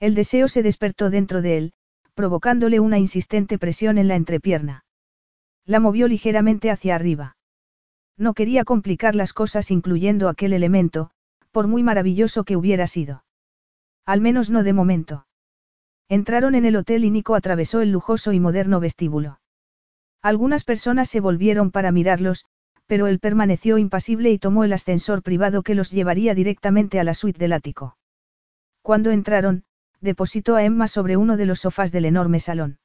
[0.00, 1.72] El deseo se despertó dentro de él,
[2.14, 4.84] provocándole una insistente presión en la entrepierna.
[5.66, 7.36] La movió ligeramente hacia arriba.
[8.16, 11.10] No quería complicar las cosas incluyendo aquel elemento,
[11.50, 13.24] por muy maravilloso que hubiera sido.
[14.04, 15.26] Al menos no de momento.
[16.08, 19.40] Entraron en el hotel y Nico atravesó el lujoso y moderno vestíbulo.
[20.20, 22.44] Algunas personas se volvieron para mirarlos,
[22.86, 27.14] pero él permaneció impasible y tomó el ascensor privado que los llevaría directamente a la
[27.14, 27.96] suite del ático.
[28.82, 29.64] Cuando entraron,
[30.00, 32.78] depositó a Emma sobre uno de los sofás del enorme salón.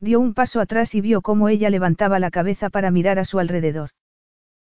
[0.00, 3.38] Dio un paso atrás y vio cómo ella levantaba la cabeza para mirar a su
[3.38, 3.90] alrededor.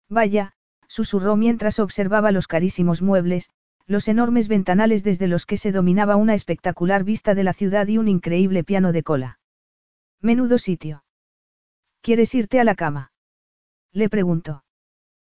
[0.09, 0.53] Vaya,
[0.87, 3.51] susurró mientras observaba los carísimos muebles,
[3.87, 7.99] los enormes ventanales desde los que se dominaba una espectacular vista de la ciudad y
[7.99, 9.39] un increíble piano de cola.
[10.21, 11.05] Menudo sitio.
[12.01, 13.13] ¿Quieres irte a la cama?
[13.93, 14.65] Le preguntó.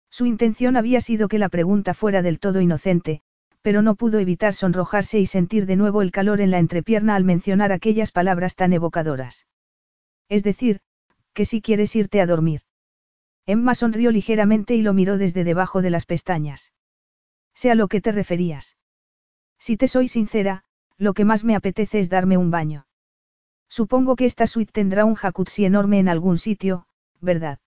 [0.09, 3.21] Su intención había sido que la pregunta fuera del todo inocente,
[3.61, 7.23] pero no pudo evitar sonrojarse y sentir de nuevo el calor en la entrepierna al
[7.23, 9.45] mencionar aquellas palabras tan evocadoras.
[10.29, 10.79] Es decir,
[11.33, 12.61] que si quieres irte a dormir.
[13.45, 16.71] Emma sonrió ligeramente y lo miró desde debajo de las pestañas.
[17.53, 18.77] Sé a lo que te referías.
[19.57, 20.63] Si te soy sincera,
[20.97, 22.85] lo que más me apetece es darme un baño.
[23.67, 26.87] Supongo que esta suite tendrá un jacuzzi enorme en algún sitio,
[27.21, 27.59] ¿verdad?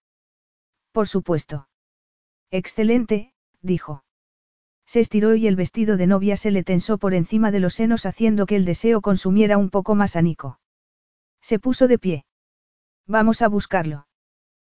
[0.93, 1.68] Por supuesto.
[2.51, 4.05] Excelente, dijo.
[4.86, 8.05] Se estiró y el vestido de novia se le tensó por encima de los senos
[8.05, 10.60] haciendo que el deseo consumiera un poco más a Nico.
[11.40, 12.26] Se puso de pie.
[13.07, 14.07] Vamos a buscarlo.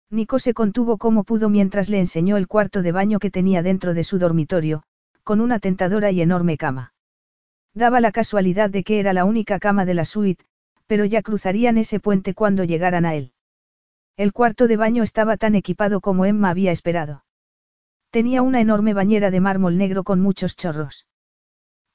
[0.10, 3.94] Nico se contuvo como pudo mientras le enseñó el cuarto de baño que tenía dentro
[3.94, 4.84] de su dormitorio,
[5.24, 6.94] con una tentadora y enorme cama.
[7.74, 10.45] Daba la casualidad de que era la única cama de la suite,
[10.86, 13.34] pero ya cruzarían ese puente cuando llegaran a él.
[14.16, 17.26] El cuarto de baño estaba tan equipado como Emma había esperado.
[18.12, 21.08] Tenía una enorme bañera de mármol negro con muchos chorros.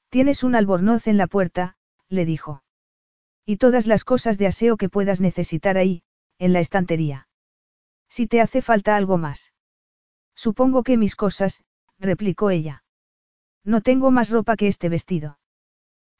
[0.09, 1.77] Tienes un albornoz en la puerta,
[2.09, 2.61] le dijo.
[3.45, 6.03] Y todas las cosas de aseo que puedas necesitar ahí,
[6.39, 7.27] en la estantería.
[8.09, 9.53] Si te hace falta algo más.
[10.35, 11.63] Supongo que mis cosas,
[11.99, 12.83] replicó ella.
[13.63, 15.37] No tengo más ropa que este vestido.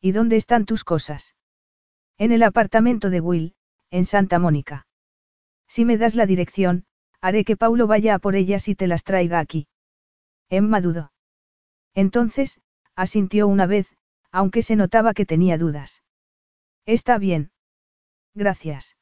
[0.01, 1.35] ¿Y dónde están tus cosas?
[2.17, 3.55] En el apartamento de Will,
[3.89, 4.87] en Santa Mónica.
[5.67, 6.85] Si me das la dirección,
[7.21, 9.67] haré que Paulo vaya a por ellas y te las traiga aquí.
[10.49, 11.11] Emma dudó.
[11.93, 12.61] Entonces,
[12.95, 13.87] asintió una vez,
[14.31, 16.03] aunque se notaba que tenía dudas.
[16.85, 17.51] Está bien.
[18.33, 18.98] Gracias.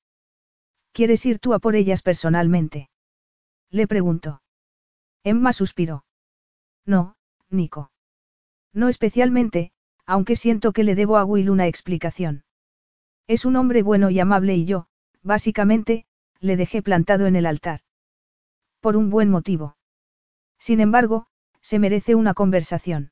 [0.98, 2.90] ¿Quieres ir tú a por ellas personalmente?
[3.69, 4.41] Le preguntó.
[5.24, 6.06] Emma suspiró.
[6.88, 7.15] No,
[7.52, 7.91] Nico.
[8.74, 9.74] No especialmente,
[10.07, 12.45] aunque siento que le debo a Will una explicación.
[13.28, 14.88] Es un hombre bueno y amable y yo,
[15.22, 16.07] básicamente,
[16.40, 17.82] le dejé plantado en el altar.
[18.80, 19.78] Por un buen motivo.
[20.57, 21.28] Sin embargo,
[21.61, 23.11] se merece una conversación.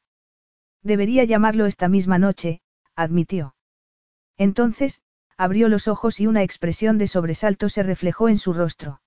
[0.82, 2.62] Debería llamarlo esta misma noche,
[2.96, 3.54] admitió.
[4.38, 5.04] Entonces,
[5.38, 9.02] abrió los ojos y una expresión de sobresalto se reflejó en su rostro.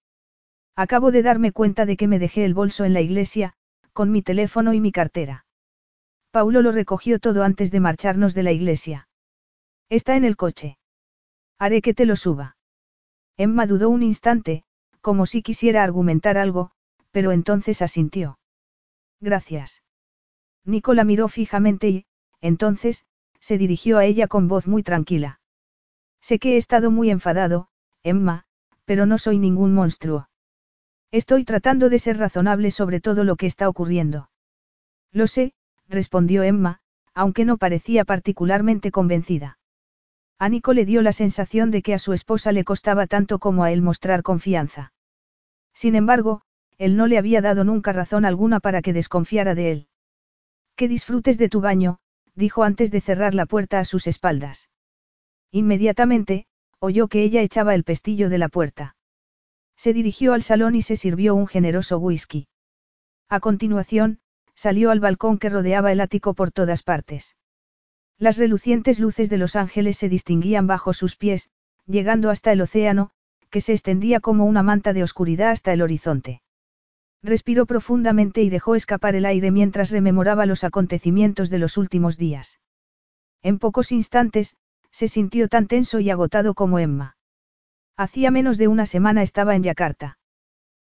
[0.77, 3.55] Acabo de darme cuenta de que me dejé el bolso en la iglesia,
[3.93, 5.45] con mi teléfono y mi cartera.
[6.31, 9.09] Paulo lo recogió todo antes de marcharnos de la iglesia.
[9.89, 10.79] Está en el coche.
[11.59, 12.57] Haré que te lo suba.
[13.37, 14.65] Emma dudó un instante,
[15.01, 16.71] como si quisiera argumentar algo,
[17.11, 18.39] pero entonces asintió.
[19.21, 19.83] Gracias.
[20.65, 22.07] Nicola miró fijamente y,
[22.41, 23.05] entonces,
[23.41, 25.38] se dirigió a ella con voz muy tranquila.
[26.21, 27.69] Sé que he estado muy enfadado,
[28.03, 28.45] Emma,
[28.85, 30.29] pero no soy ningún monstruo.
[31.11, 34.31] Estoy tratando de ser razonable sobre todo lo que está ocurriendo.
[35.13, 35.55] Lo sé,
[35.89, 36.81] respondió Emma,
[37.15, 39.59] aunque no parecía particularmente convencida.
[40.39, 43.65] A Nico le dio la sensación de que a su esposa le costaba tanto como
[43.65, 44.93] a él mostrar confianza.
[45.75, 46.43] Sin embargo,
[46.77, 49.89] él no le había dado nunca razón alguna para que desconfiara de él.
[50.77, 51.99] Que disfrutes de tu baño,
[52.35, 54.71] dijo antes de cerrar la puerta a sus espaldas.
[55.51, 56.47] Inmediatamente,
[56.79, 58.97] oyó que ella echaba el pestillo de la puerta.
[59.77, 62.49] Se dirigió al salón y se sirvió un generoso whisky.
[63.29, 64.21] A continuación,
[64.55, 67.37] salió al balcón que rodeaba el ático por todas partes.
[68.19, 71.51] Las relucientes luces de los ángeles se distinguían bajo sus pies,
[71.87, 73.11] llegando hasta el océano,
[73.51, 76.43] que se extendía como una manta de oscuridad hasta el horizonte.
[77.23, 82.61] Respiró profundamente y dejó escapar el aire mientras rememoraba los acontecimientos de los últimos días.
[83.43, 84.57] En pocos instantes,
[84.99, 87.17] se sintió tan tenso y agotado como Emma.
[87.97, 90.19] Hacía menos de una semana estaba en Yakarta.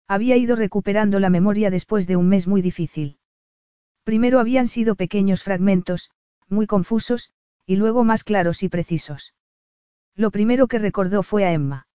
[0.08, 3.18] Había ido recuperando la memoria después de un mes muy difícil.
[4.06, 6.10] Primero habían sido pequeños fragmentos,
[6.48, 7.34] muy confusos,
[7.66, 9.34] y luego más claros y precisos.
[10.16, 11.90] Lo primero que recordó fue a Emma.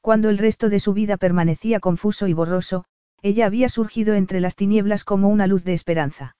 [0.00, 2.86] Cuando el resto de su vida permanecía confuso y borroso,
[3.20, 6.38] ella había surgido entre las tinieblas como una luz de esperanza.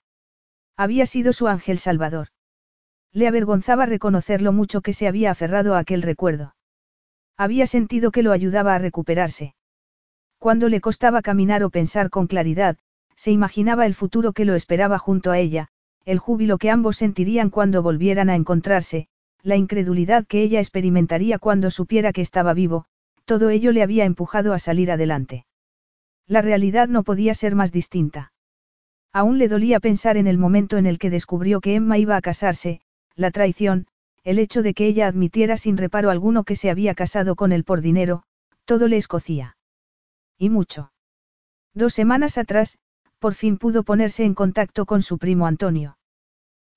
[0.74, 2.28] Había sido su ángel salvador.
[3.16, 6.54] Le avergonzaba reconocer lo mucho que se había aferrado a aquel recuerdo.
[7.38, 9.54] Había sentido que lo ayudaba a recuperarse.
[10.38, 12.76] Cuando le costaba caminar o pensar con claridad,
[13.14, 15.68] se imaginaba el futuro que lo esperaba junto a ella,
[16.04, 19.08] el júbilo que ambos sentirían cuando volvieran a encontrarse,
[19.42, 22.84] la incredulidad que ella experimentaría cuando supiera que estaba vivo,
[23.24, 25.46] todo ello le había empujado a salir adelante.
[26.26, 28.34] La realidad no podía ser más distinta.
[29.10, 32.20] Aún le dolía pensar en el momento en el que descubrió que Emma iba a
[32.20, 32.82] casarse,
[33.16, 33.86] la traición,
[34.22, 37.64] el hecho de que ella admitiera sin reparo alguno que se había casado con él
[37.64, 38.22] por dinero,
[38.64, 39.56] todo le escocía.
[40.38, 40.92] Y mucho.
[41.74, 42.78] Dos semanas atrás,
[43.18, 45.98] por fin pudo ponerse en contacto con su primo Antonio.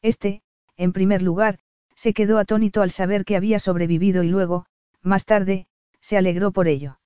[0.02, 0.42] Este,
[0.78, 1.60] en primer lugar,
[1.96, 4.66] se quedó atónito al saber que había sobrevivido y luego,
[5.02, 5.68] más tarde,
[6.00, 7.00] se alegró por ello.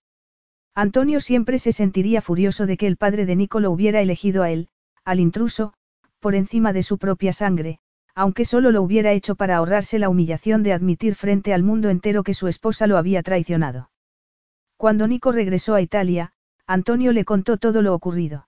[0.76, 4.52] Antonio siempre se sentiría furioso de que el padre de Nico lo hubiera elegido a
[4.52, 4.70] él,
[5.04, 5.74] al intruso,
[6.20, 7.80] por encima de su propia sangre,
[8.16, 12.24] aunque solo lo hubiera hecho para ahorrarse la humillación de admitir frente al mundo entero
[12.24, 13.90] que su esposa lo había traicionado.
[14.78, 16.34] Cuando Nico regresó a Italia,
[16.68, 18.48] Antonio le contó todo lo ocurrido.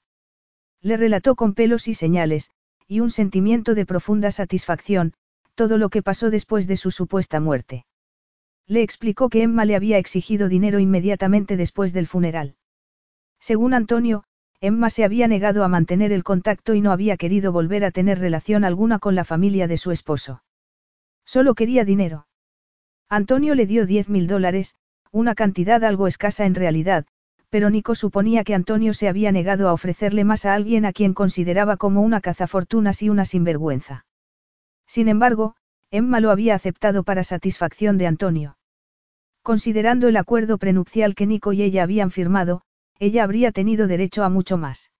[0.81, 2.51] Le relató con pelos y señales,
[2.87, 5.13] y un sentimiento de profunda satisfacción,
[5.55, 7.85] todo lo que pasó después de su supuesta muerte.
[8.67, 12.55] Le explicó que Emma le había exigido dinero inmediatamente después del funeral.
[13.39, 14.23] Según Antonio,
[14.65, 18.17] Emma se había negado a mantener el contacto y no había querido volver a tener
[18.17, 20.41] relación alguna con la familia de su esposo.
[21.23, 22.25] Solo quería dinero.
[23.07, 24.73] Antonio le dio diez mil dólares,
[25.11, 27.05] una cantidad algo escasa en realidad,
[27.51, 31.13] pero Nico suponía que Antonio se había negado a ofrecerle más a alguien a quien
[31.13, 34.07] consideraba como una cazafortunas y una sinvergüenza.
[34.87, 35.55] Sin embargo,
[35.91, 38.57] Emma lo había aceptado para satisfacción de Antonio.
[39.43, 42.63] Considerando el acuerdo prenupcial que Nico y ella habían firmado,
[42.99, 44.91] ella habría tenido derecho a mucho más.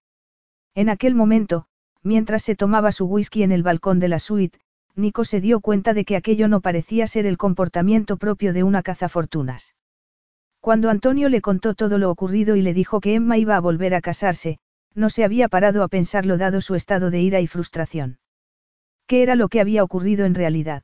[0.74, 1.66] En aquel momento,
[2.02, 4.58] mientras se tomaba su whisky en el balcón de la suite,
[4.94, 8.82] Nico se dio cuenta de que aquello no parecía ser el comportamiento propio de una
[8.82, 9.74] cazafortunas.
[10.60, 13.94] Cuando Antonio le contó todo lo ocurrido y le dijo que Emma iba a volver
[13.94, 14.58] a casarse,
[14.94, 18.18] no se había parado a pensarlo dado su estado de ira y frustración.
[19.06, 20.82] ¿Qué era lo que había ocurrido en realidad?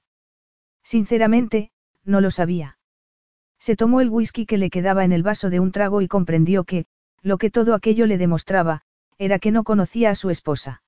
[0.85, 1.71] Sinceramente,
[2.05, 2.79] no lo sabía.
[3.59, 6.65] Se tomó el whisky que le quedaba en el vaso de un trago y comprendió
[6.65, 6.87] que,
[7.23, 8.83] lo que todo aquello le demostraba,
[9.19, 10.83] era que no conocía a su esposa.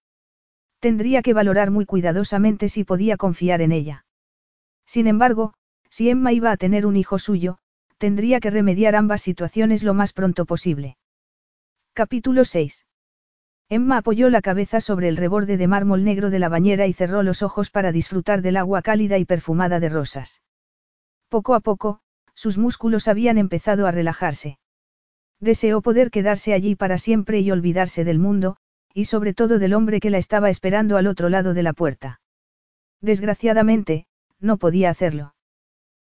[0.80, 4.04] Tendría que valorar muy cuidadosamente si podía confiar en ella.
[4.86, 5.54] Sin embargo,
[5.88, 7.58] si Emma iba a tener un hijo suyo,
[7.98, 10.96] tendría que remediar ambas situaciones lo más pronto posible.
[11.92, 12.84] Capítulo 6.
[13.68, 17.22] Emma apoyó la cabeza sobre el reborde de mármol negro de la bañera y cerró
[17.22, 20.42] los ojos para disfrutar del agua cálida y perfumada de rosas.
[21.28, 22.00] Poco a poco,
[22.34, 24.58] sus músculos habían empezado a relajarse.
[25.40, 28.56] Deseó poder quedarse allí para siempre y olvidarse del mundo,
[28.92, 32.20] y sobre todo del hombre que la estaba esperando al otro lado de la puerta.
[33.00, 34.06] Desgraciadamente,
[34.40, 35.34] no podía hacerlo.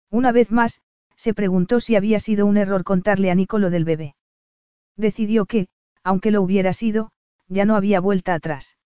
[0.09, 0.81] Una vez más,
[1.15, 4.15] se preguntó si había sido un error contarle a Nico lo del bebé.
[4.95, 5.67] Decidió que,
[6.03, 7.11] aunque lo hubiera sido,
[7.47, 8.77] ya no había vuelta atrás.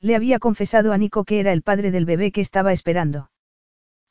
[0.00, 3.30] Le había confesado a Nico que era el padre del bebé que estaba esperando.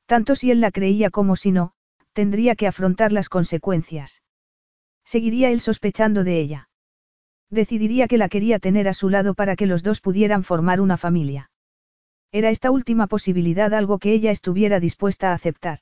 [0.05, 1.73] Tanto si él la creía como si no,
[2.13, 4.21] tendría que afrontar las consecuencias.
[5.07, 6.69] Seguiría él sospechando de ella.
[7.49, 10.97] Decidiría que la quería tener a su lado para que los dos pudieran formar una
[10.97, 11.49] familia.
[12.33, 15.79] Era esta última posibilidad algo que ella estuviera dispuesta a aceptar.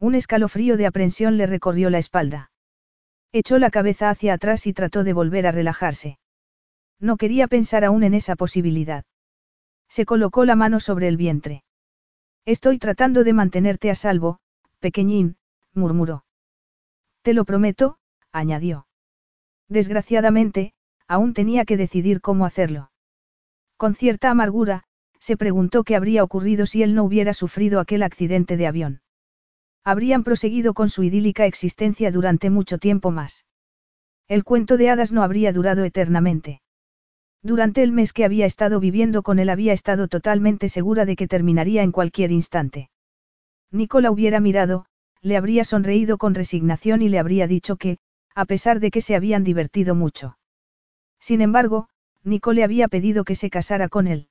[0.00, 2.50] Un escalofrío de aprensión le recorrió la espalda.
[3.30, 6.18] Echó la cabeza hacia atrás y trató de volver a relajarse.
[6.98, 9.04] No quería pensar aún en esa posibilidad.
[9.88, 11.62] Se colocó la mano sobre el vientre.
[12.44, 14.40] Estoy tratando de mantenerte a salvo,
[14.80, 15.36] pequeñín,
[15.74, 16.24] murmuró.
[17.22, 17.98] Te lo prometo,
[18.32, 18.86] añadió.
[19.68, 20.72] Desgraciadamente,
[21.06, 22.90] aún tenía que decidir cómo hacerlo.
[23.76, 24.84] Con cierta amargura,
[25.18, 29.02] se preguntó qué habría ocurrido si él no hubiera sufrido aquel accidente de avión.
[29.84, 33.44] Habrían proseguido con su idílica existencia durante mucho tiempo más.
[34.28, 36.60] El cuento de hadas no habría durado eternamente.
[37.42, 41.26] Durante el mes que había estado viviendo con él había estado totalmente segura de que
[41.26, 42.90] terminaría en cualquier instante.
[43.72, 44.86] Nicola hubiera mirado,
[45.22, 47.98] le habría sonreído con resignación y le habría dicho que,
[48.34, 50.38] a pesar de que se habían divertido mucho.
[51.20, 51.88] Sin embargo,
[52.24, 54.28] Nico le había pedido que se casara con él.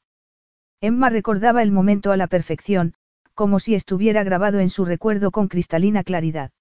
[0.81, 2.95] Emma recordaba el momento a la perfección,
[3.33, 6.51] como si estuviera grabado en su recuerdo con cristalina claridad.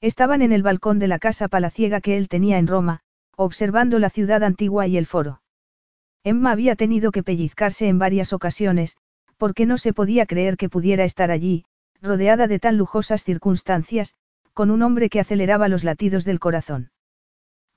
[0.00, 3.00] Estaban en el balcón de la casa palaciega que él tenía en Roma,
[3.36, 5.42] observando la ciudad antigua y el foro.
[6.24, 8.96] Emma había tenido que pellizcarse en varias ocasiones,
[9.36, 11.64] porque no se podía creer que pudiera estar allí,
[12.02, 14.14] rodeada de tan lujosas circunstancias,
[14.56, 16.90] con un hombre que aceleraba los latidos del corazón.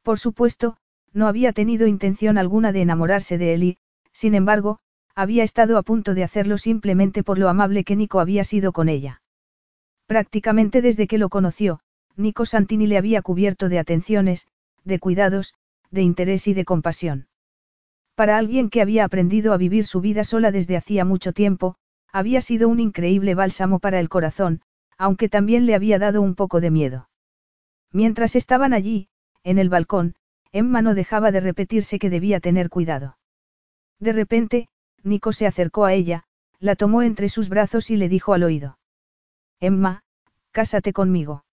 [0.02, 0.78] Por supuesto,
[1.12, 3.78] no había tenido intención alguna de enamorarse de él y,
[4.14, 4.80] sin embargo,
[5.14, 8.88] había estado a punto de hacerlo simplemente por lo amable que Nico había sido con
[8.88, 9.22] ella.
[10.08, 11.82] Prácticamente desde que lo conoció,
[12.16, 14.48] Nico Santini le había cubierto de atenciones,
[14.86, 15.56] de cuidados,
[15.92, 17.28] de interés y de compasión.
[18.16, 21.76] Para alguien que había aprendido a vivir su vida sola desde hacía mucho tiempo,
[22.14, 24.62] había sido un increíble bálsamo para el corazón,
[25.00, 27.10] aunque también le había dado un poco de miedo.
[27.92, 29.08] Mientras estaban allí,
[29.44, 30.14] en el balcón,
[30.52, 33.18] Emma no dejaba de repetirse que debía tener cuidado.
[34.00, 34.68] De repente,
[35.02, 36.26] Nico se acercó a ella,
[36.60, 38.78] la tomó entre sus brazos y le dijo al oído.
[39.62, 40.04] Emma,
[40.52, 41.46] cásate conmigo.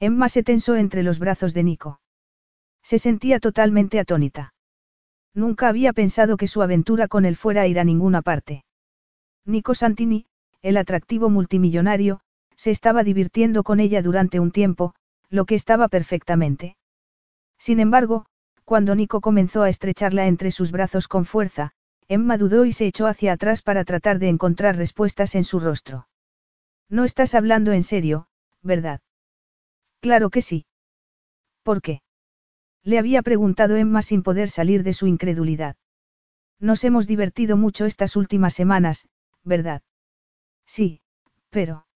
[0.00, 2.00] Emma se tensó entre los brazos de Nico.
[2.82, 4.54] Se sentía totalmente atónita.
[5.34, 8.64] Nunca había pensado que su aventura con él fuera a ir a ninguna parte.
[9.44, 10.26] Nico Santini,
[10.62, 12.22] el atractivo multimillonario,
[12.56, 14.94] se estaba divirtiendo con ella durante un tiempo,
[15.28, 16.76] lo que estaba perfectamente.
[17.58, 18.26] Sin embargo,
[18.64, 21.72] cuando Nico comenzó a estrecharla entre sus brazos con fuerza,
[22.08, 26.08] Emma dudó y se echó hacia atrás para tratar de encontrar respuestas en su rostro.
[26.88, 28.26] No estás hablando en serio,
[28.62, 29.00] ¿verdad?
[30.00, 30.66] Claro que sí.
[31.62, 32.02] ¿Por qué?
[32.82, 35.76] Le había preguntado Emma sin poder salir de su incredulidad.
[36.58, 39.08] Nos hemos divertido mucho estas últimas semanas,
[39.44, 39.82] ¿verdad?
[40.66, 41.00] Sí,
[41.50, 41.86] pero...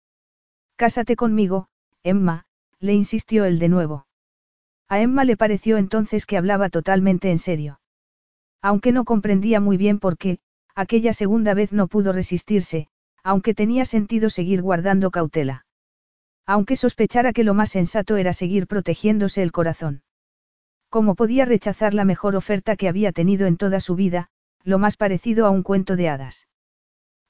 [0.77, 1.69] Cásate conmigo,
[2.03, 2.45] Emma,
[2.81, 4.07] le insistió él de nuevo.
[4.89, 7.81] A Emma le pareció entonces que hablaba totalmente en serio.
[8.61, 10.39] Aunque no comprendía muy bien por qué,
[10.75, 12.89] aquella segunda vez no pudo resistirse,
[13.25, 15.65] aunque tenía sentido seguir guardando cautela.
[16.45, 20.03] Aunque sospechara que lo más sensato era seguir protegiéndose el corazón.
[20.91, 24.29] ¿Cómo podía rechazar la mejor oferta que había tenido en toda su vida,
[24.63, 26.47] lo más parecido a un cuento de hadas?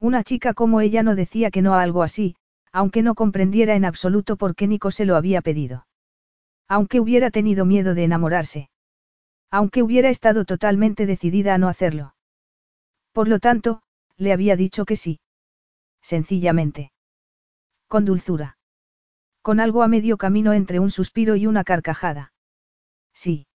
[0.01, 2.37] Una chica como ella no decía que no a algo así,
[2.77, 5.87] aunque no comprendiera en absoluto por qué Nico se lo había pedido.
[6.69, 8.69] Aunque hubiera tenido miedo de enamorarse.
[9.51, 12.15] Aunque hubiera estado totalmente decidida a no hacerlo.
[13.13, 13.81] Por lo tanto,
[14.19, 15.21] le había dicho que sí.
[16.03, 16.93] Sencillamente.
[17.89, 18.59] Con dulzura.
[19.41, 22.35] Con algo a medio camino entre un suspiro y una carcajada.
[23.15, 23.47] Sí.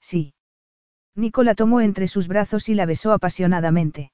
[0.00, 0.32] Sí.
[1.14, 4.10] Nico la tomó entre sus brazos y la besó apasionadamente.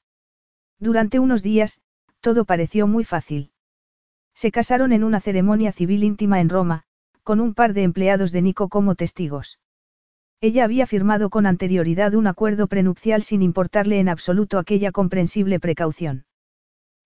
[0.80, 1.78] Durante unos días,
[2.18, 3.53] todo pareció muy fácil.
[4.34, 6.82] Se casaron en una ceremonia civil íntima en Roma,
[7.22, 9.58] con un par de empleados de Nico como testigos.
[10.40, 16.26] Ella había firmado con anterioridad un acuerdo prenupcial sin importarle en absoluto aquella comprensible precaución.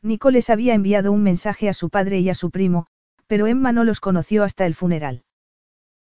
[0.03, 2.87] Nico les había enviado un mensaje a su padre y a su primo,
[3.27, 5.23] pero Emma no los conoció hasta el funeral.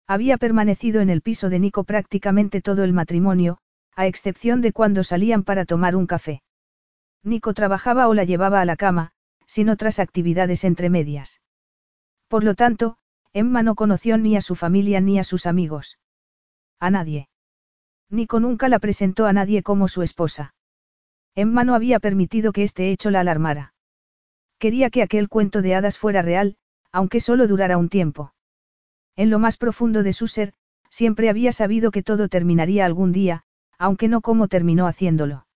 [0.06, 3.58] Había permanecido en el piso de Nico prácticamente todo el matrimonio,
[3.94, 6.42] a excepción de cuando salían para tomar un café.
[7.22, 9.12] Nico trabajaba o la llevaba a la cama,
[9.48, 11.40] sin otras actividades entre medias.
[12.28, 12.98] Por lo tanto,
[13.32, 15.98] Emma no conoció ni a su familia ni a sus amigos.
[16.78, 17.28] A nadie.
[18.10, 20.54] Nico nunca la presentó a nadie como su esposa.
[21.34, 23.74] Emma no había permitido que este hecho la alarmara.
[24.58, 26.56] Quería que aquel cuento de hadas fuera real,
[26.92, 28.34] aunque solo durara un tiempo.
[29.16, 30.52] En lo más profundo de su ser,
[30.90, 33.44] siempre había sabido que todo terminaría algún día,
[33.78, 35.46] aunque no como terminó haciéndolo.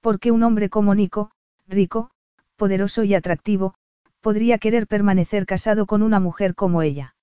[0.00, 1.30] Porque un hombre como Nico,
[1.66, 2.10] rico,
[2.56, 3.74] poderoso y atractivo,
[4.20, 7.14] podría querer permanecer casado con una mujer como ella.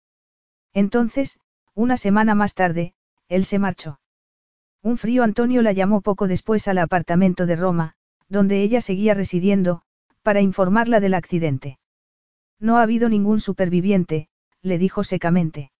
[0.74, 1.40] Entonces,
[1.76, 2.94] una semana más tarde,
[3.28, 4.00] él se marchó.
[4.82, 7.96] Un frío Antonio la llamó poco después al apartamento de Roma,
[8.30, 9.82] donde ella seguía residiendo,
[10.22, 11.80] para informarla del accidente.
[12.60, 14.28] No ha habido ningún superviviente,
[14.62, 15.72] le dijo secamente.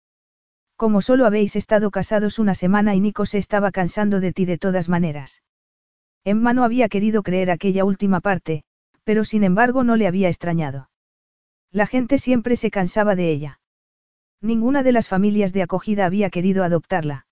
[0.76, 4.58] Como solo habéis estado casados una semana y Nico se estaba cansando de ti de
[4.58, 5.42] todas maneras.
[6.26, 8.64] Emma no había querido creer aquella última parte,
[9.04, 10.90] pero sin embargo no le había extrañado.
[11.72, 13.60] La gente siempre se cansaba de ella.
[14.42, 17.26] Ninguna de las familias de acogida había querido adoptarla.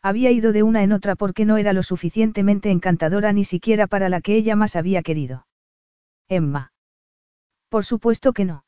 [0.00, 4.08] Había ido de una en otra porque no era lo suficientemente encantadora ni siquiera para
[4.08, 5.46] la que ella más había querido.
[6.28, 6.72] Emma.
[7.68, 8.64] Por supuesto que no.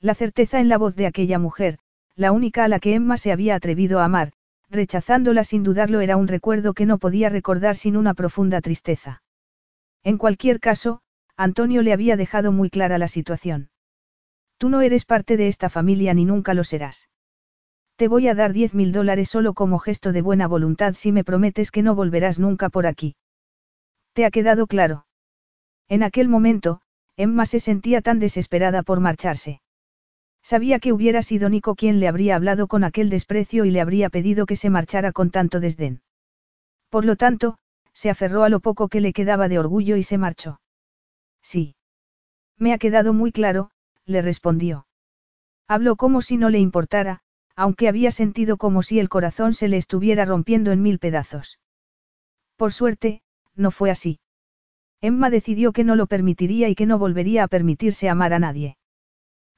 [0.00, 1.78] La certeza en la voz de aquella mujer,
[2.14, 4.32] la única a la que Emma se había atrevido a amar,
[4.68, 9.22] rechazándola sin dudarlo era un recuerdo que no podía recordar sin una profunda tristeza.
[10.02, 11.02] En cualquier caso,
[11.36, 13.70] Antonio le había dejado muy clara la situación.
[14.58, 17.08] Tú no eres parte de esta familia ni nunca lo serás.
[17.96, 21.24] Te voy a dar diez mil dólares solo como gesto de buena voluntad si me
[21.24, 23.16] prometes que no volverás nunca por aquí.
[24.12, 25.06] ¿Te ha quedado claro?
[25.88, 26.80] En aquel momento,
[27.16, 29.60] Emma se sentía tan desesperada por marcharse.
[30.42, 34.10] Sabía que hubiera sido Nico quien le habría hablado con aquel desprecio y le habría
[34.10, 36.02] pedido que se marchara con tanto desdén.
[36.88, 37.58] Por lo tanto,
[37.92, 40.60] se aferró a lo poco que le quedaba de orgullo y se marchó.
[41.42, 41.76] Sí.
[42.58, 43.70] Me ha quedado muy claro,
[44.06, 44.86] le respondió.
[45.68, 47.22] Habló como si no le importara,
[47.56, 51.58] aunque había sentido como si el corazón se le estuviera rompiendo en mil pedazos.
[52.56, 53.22] Por suerte,
[53.54, 54.20] no fue así.
[55.00, 58.76] Emma decidió que no lo permitiría y que no volvería a permitirse amar a nadie.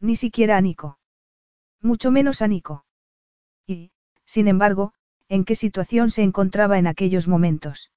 [0.01, 0.98] Ni siquiera a Nico.
[1.82, 2.85] Mucho menos a Nico.
[3.66, 3.90] Y,
[4.24, 4.94] sin embargo,
[5.28, 7.90] ¿en qué situación se encontraba en aquellos momentos?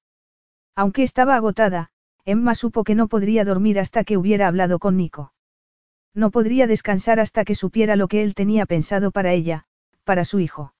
[0.74, 1.90] Aunque estaba agotada,
[2.28, 5.32] Emma supo que no podría dormir hasta que hubiera hablado con Nico.
[6.12, 9.64] No podría descansar hasta que supiera lo que él tenía pensado para ella,
[10.04, 10.74] para su hijo.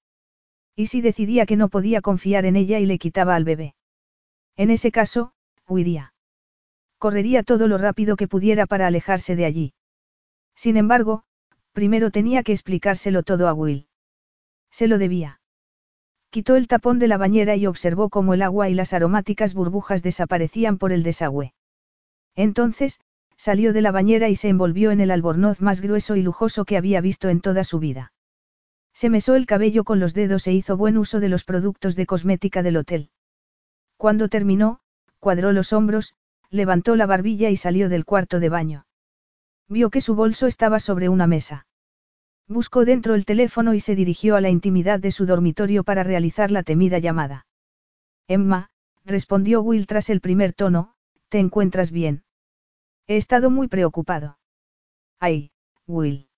[0.76, 3.74] Y si decidía que no podía confiar en ella y le quitaba al bebé.
[4.56, 5.32] En ese caso,
[5.66, 6.12] huiría.
[6.98, 9.72] Correría todo lo rápido que pudiera para alejarse de allí.
[10.54, 11.22] Sin embargo,
[11.72, 13.88] primero tenía que explicárselo todo a Will.
[14.70, 15.37] Se lo debía.
[16.30, 20.02] Quitó el tapón de la bañera y observó cómo el agua y las aromáticas burbujas
[20.02, 21.54] desaparecían por el desagüe.
[22.34, 23.00] Entonces,
[23.36, 26.76] salió de la bañera y se envolvió en el albornoz más grueso y lujoso que
[26.76, 28.12] había visto en toda su vida.
[28.92, 32.04] Se mesó el cabello con los dedos e hizo buen uso de los productos de
[32.04, 33.10] cosmética del hotel.
[33.96, 34.80] Cuando terminó,
[35.20, 36.14] cuadró los hombros,
[36.50, 38.86] levantó la barbilla y salió del cuarto de baño.
[39.68, 41.67] Vio que su bolso estaba sobre una mesa.
[42.48, 46.50] Buscó dentro el teléfono y se dirigió a la intimidad de su dormitorio para realizar
[46.50, 47.46] la temida llamada.
[48.26, 48.70] Emma,
[49.04, 50.94] respondió Will tras el primer tono,
[51.28, 52.24] ¿te encuentras bien?
[53.06, 54.38] He estado muy preocupado.
[55.20, 55.50] Ay,
[55.86, 56.28] Will.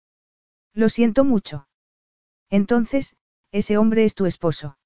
[0.75, 1.69] Lo siento mucho.
[2.49, 3.17] Entonces,
[3.53, 4.79] ese hombre es tu esposo.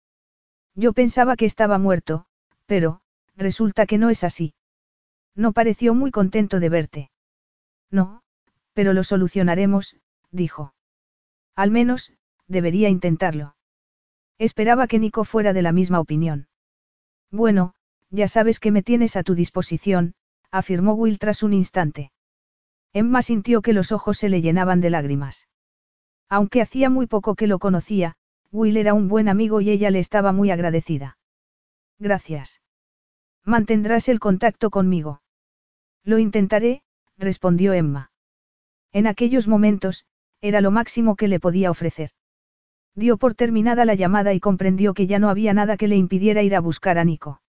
[0.74, 2.26] Yo pensaba que estaba muerto,
[2.66, 3.01] pero,
[3.36, 4.55] resulta que no es así.
[5.34, 7.10] No pareció muy contento de verte.
[7.90, 8.22] No,
[8.74, 9.96] pero lo solucionaremos,
[10.30, 10.73] dijo.
[11.56, 12.12] Al menos,
[12.48, 13.56] debería intentarlo.
[14.39, 16.48] Esperaba que Nico fuera de la misma opinión.
[17.31, 17.74] Bueno,
[18.10, 20.14] ya sabes que me tienes a tu disposición,
[20.51, 22.12] afirmó Will tras un instante.
[22.93, 25.48] Emma sintió que los ojos se le llenaban de lágrimas.
[26.28, 28.16] Aunque hacía muy poco que lo conocía,
[28.51, 31.18] Will era un buen amigo y ella le estaba muy agradecida.
[31.98, 32.60] Gracias.
[33.44, 35.22] Mantendrás el contacto conmigo.
[36.05, 36.82] Lo intentaré,
[37.18, 38.12] respondió Emma.
[38.93, 40.06] En aquellos momentos,
[40.40, 42.11] era lo máximo que le podía ofrecer.
[42.94, 46.43] Dio por terminada la llamada y comprendió que ya no había nada que le impidiera
[46.43, 47.40] ir a buscar a Nico.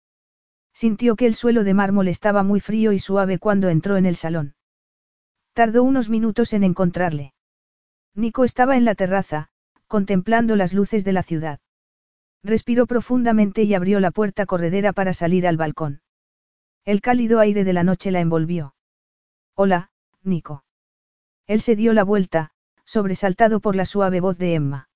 [0.73, 4.16] Sintió que el suelo de mármol estaba muy frío y suave cuando entró en el
[4.16, 4.55] salón.
[5.52, 7.35] Tardó unos minutos en encontrarle.
[8.15, 9.48] Nico estaba en la terraza,
[9.86, 11.61] contemplando las luces de la ciudad.
[12.43, 16.01] Respiró profundamente y abrió la puerta corredera para salir al balcón.
[16.85, 18.74] El cálido aire de la noche la envolvió.
[19.55, 19.90] Hola,
[20.23, 20.65] Nico.
[21.47, 22.51] Él se dio la vuelta,
[22.94, 24.88] sobresaltado por la suave voz de Emma.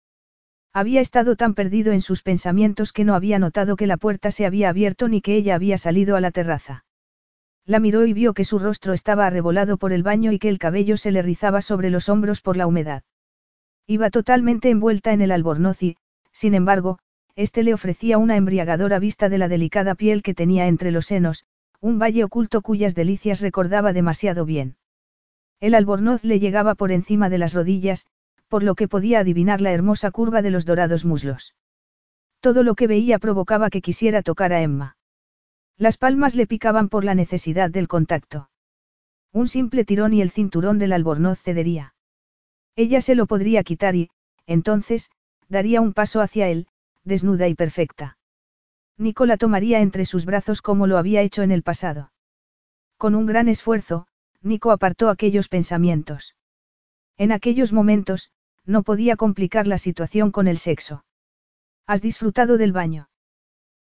[0.73, 4.47] Había estado tan perdido en sus pensamientos que no había notado que la puerta se
[4.47, 6.85] había abierto ni que ella había salido a la terraza.
[7.67, 10.61] La miró y vio que su rostro estaba arrebolado por el baño y que el
[10.61, 13.03] cabello se le rizaba sobre los hombros por la humedad.
[13.89, 15.97] Iba totalmente envuelta en el albornoz y,
[16.31, 17.01] sin embargo,
[17.35, 21.47] éste le ofrecía una embriagadora vista de la delicada piel que tenía entre los senos,
[21.81, 24.77] un valle oculto cuyas delicias recordaba demasiado bien.
[25.61, 28.07] El albornoz le llegaba por encima de las rodillas,
[28.49, 31.55] por lo que podía adivinar la hermosa curva de los dorados muslos.
[32.41, 34.97] Todo lo que veía provocaba que quisiera tocar a Emma.
[35.77, 38.51] Las palmas le picaban por la necesidad del contacto.
[39.33, 41.95] Un simple tirón y el cinturón del albornoz cedería.
[42.77, 44.11] Ella se lo podría quitar y,
[44.47, 45.11] entonces,
[45.49, 46.69] daría un paso hacia él,
[47.05, 48.19] desnuda y perfecta.
[48.97, 52.13] Nicola tomaría entre sus brazos como lo había hecho en el pasado.
[52.97, 54.07] Con un gran esfuerzo,
[54.43, 56.37] Nico apartó aquellos pensamientos.
[57.17, 58.31] En aquellos momentos,
[58.65, 61.05] no podía complicar la situación con el sexo.
[61.87, 63.09] ¿Has disfrutado del baño?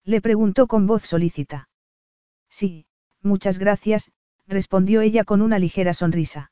[0.04, 1.70] Le preguntó con voz solícita.
[2.50, 2.86] Sí,
[3.22, 4.12] muchas gracias,
[4.48, 6.52] respondió ella con una ligera sonrisa.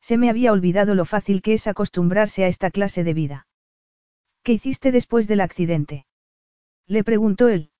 [0.00, 3.46] Se me había olvidado lo fácil que es acostumbrarse a esta clase de vida.
[4.42, 6.06] ¿Qué hiciste después del accidente?
[6.86, 7.70] Le preguntó él.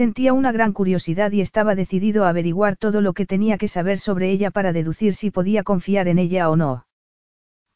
[0.00, 3.98] Sentía una gran curiosidad y estaba decidido a averiguar todo lo que tenía que saber
[3.98, 6.86] sobre ella para deducir si podía confiar en ella o no.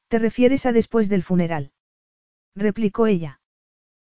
[0.09, 1.73] ¿Te refieres a después del funeral?
[2.55, 3.41] replicó ella.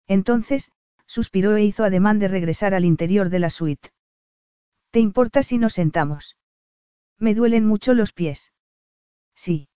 [0.07, 0.71] Entonces,
[1.05, 3.91] suspiró e hizo ademán de regresar al interior de la suite.
[4.93, 6.37] ¿Te importa si nos sentamos?
[7.19, 8.53] Me duelen mucho los pies.
[9.35, 9.69] Sí.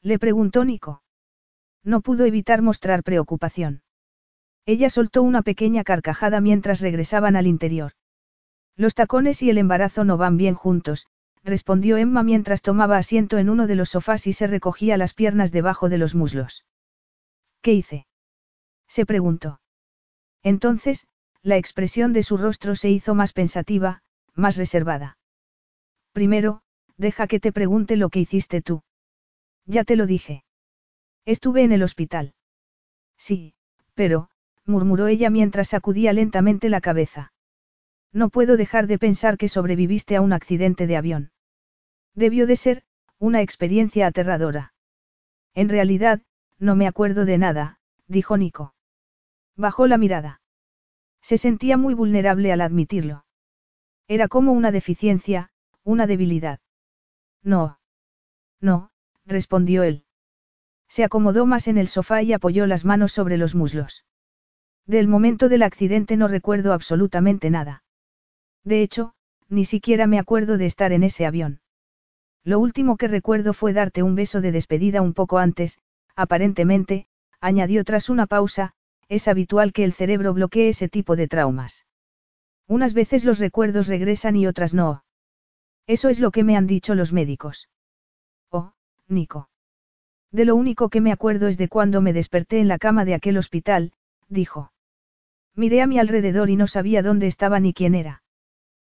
[0.00, 1.02] Le preguntó Nico.
[1.82, 3.82] No pudo evitar mostrar preocupación.
[4.68, 7.92] Ella soltó una pequeña carcajada mientras regresaban al interior.
[8.76, 11.06] Los tacones y el embarazo no van bien juntos,
[11.42, 15.52] respondió Emma mientras tomaba asiento en uno de los sofás y se recogía las piernas
[15.52, 16.66] debajo de los muslos.
[17.62, 18.06] ¿Qué hice?
[18.86, 19.62] se preguntó.
[20.42, 21.06] Entonces,
[21.40, 24.02] la expresión de su rostro se hizo más pensativa,
[24.34, 25.16] más reservada.
[26.12, 26.60] Primero,
[26.98, 28.82] deja que te pregunte lo que hiciste tú.
[29.64, 30.44] Ya te lo dije.
[31.24, 32.34] Estuve en el hospital.
[33.16, 33.54] Sí,
[33.94, 34.28] pero,
[34.68, 37.32] murmuró ella mientras sacudía lentamente la cabeza.
[38.12, 41.32] No puedo dejar de pensar que sobreviviste a un accidente de avión.
[42.14, 42.82] Debió de ser,
[43.18, 44.74] una experiencia aterradora.
[45.54, 46.20] En realidad,
[46.58, 48.74] no me acuerdo de nada, dijo Nico.
[49.56, 50.40] Bajó la mirada.
[51.20, 53.24] Se sentía muy vulnerable al admitirlo.
[54.06, 55.50] Era como una deficiencia,
[55.82, 56.60] una debilidad.
[57.42, 57.78] No.
[58.60, 58.90] No,
[59.26, 60.04] respondió él.
[60.88, 64.04] Se acomodó más en el sofá y apoyó las manos sobre los muslos.
[64.88, 67.84] Del momento del accidente no recuerdo absolutamente nada.
[68.64, 69.12] De hecho,
[69.50, 71.60] ni siquiera me acuerdo de estar en ese avión.
[72.42, 75.78] Lo último que recuerdo fue darte un beso de despedida un poco antes,
[76.16, 77.06] aparentemente,
[77.38, 78.72] añadió tras una pausa,
[79.10, 81.84] es habitual que el cerebro bloquee ese tipo de traumas.
[82.66, 85.04] Unas veces los recuerdos regresan y otras no.
[85.86, 87.68] Eso es lo que me han dicho los médicos.
[88.50, 88.72] Oh,
[89.06, 89.50] Nico.
[90.32, 93.12] De lo único que me acuerdo es de cuando me desperté en la cama de
[93.12, 93.92] aquel hospital,
[94.28, 94.72] dijo.
[95.58, 98.22] Miré a mi alrededor y no sabía dónde estaba ni quién era.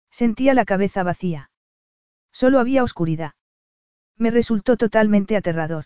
[0.10, 1.52] Sentía la cabeza vacía.
[2.32, 3.34] Solo había oscuridad.
[4.18, 5.86] Me resultó totalmente aterrador.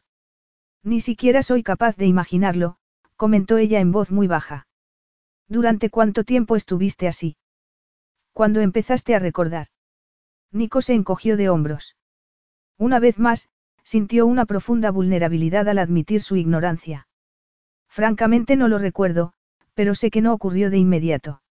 [0.82, 2.78] Ni siquiera soy capaz de imaginarlo,
[3.18, 4.68] comentó ella en voz muy baja.
[5.50, 7.36] ¿Durante cuánto tiempo estuviste así?
[8.32, 9.68] Cuando empezaste a recordar.
[10.50, 11.98] Nico se encogió de hombros.
[12.78, 13.50] Una vez más,
[13.84, 17.10] sintió una profunda vulnerabilidad al admitir su ignorancia.
[17.90, 19.34] Francamente no lo recuerdo,
[19.80, 21.42] pero sé que no ocurrió de inmediato.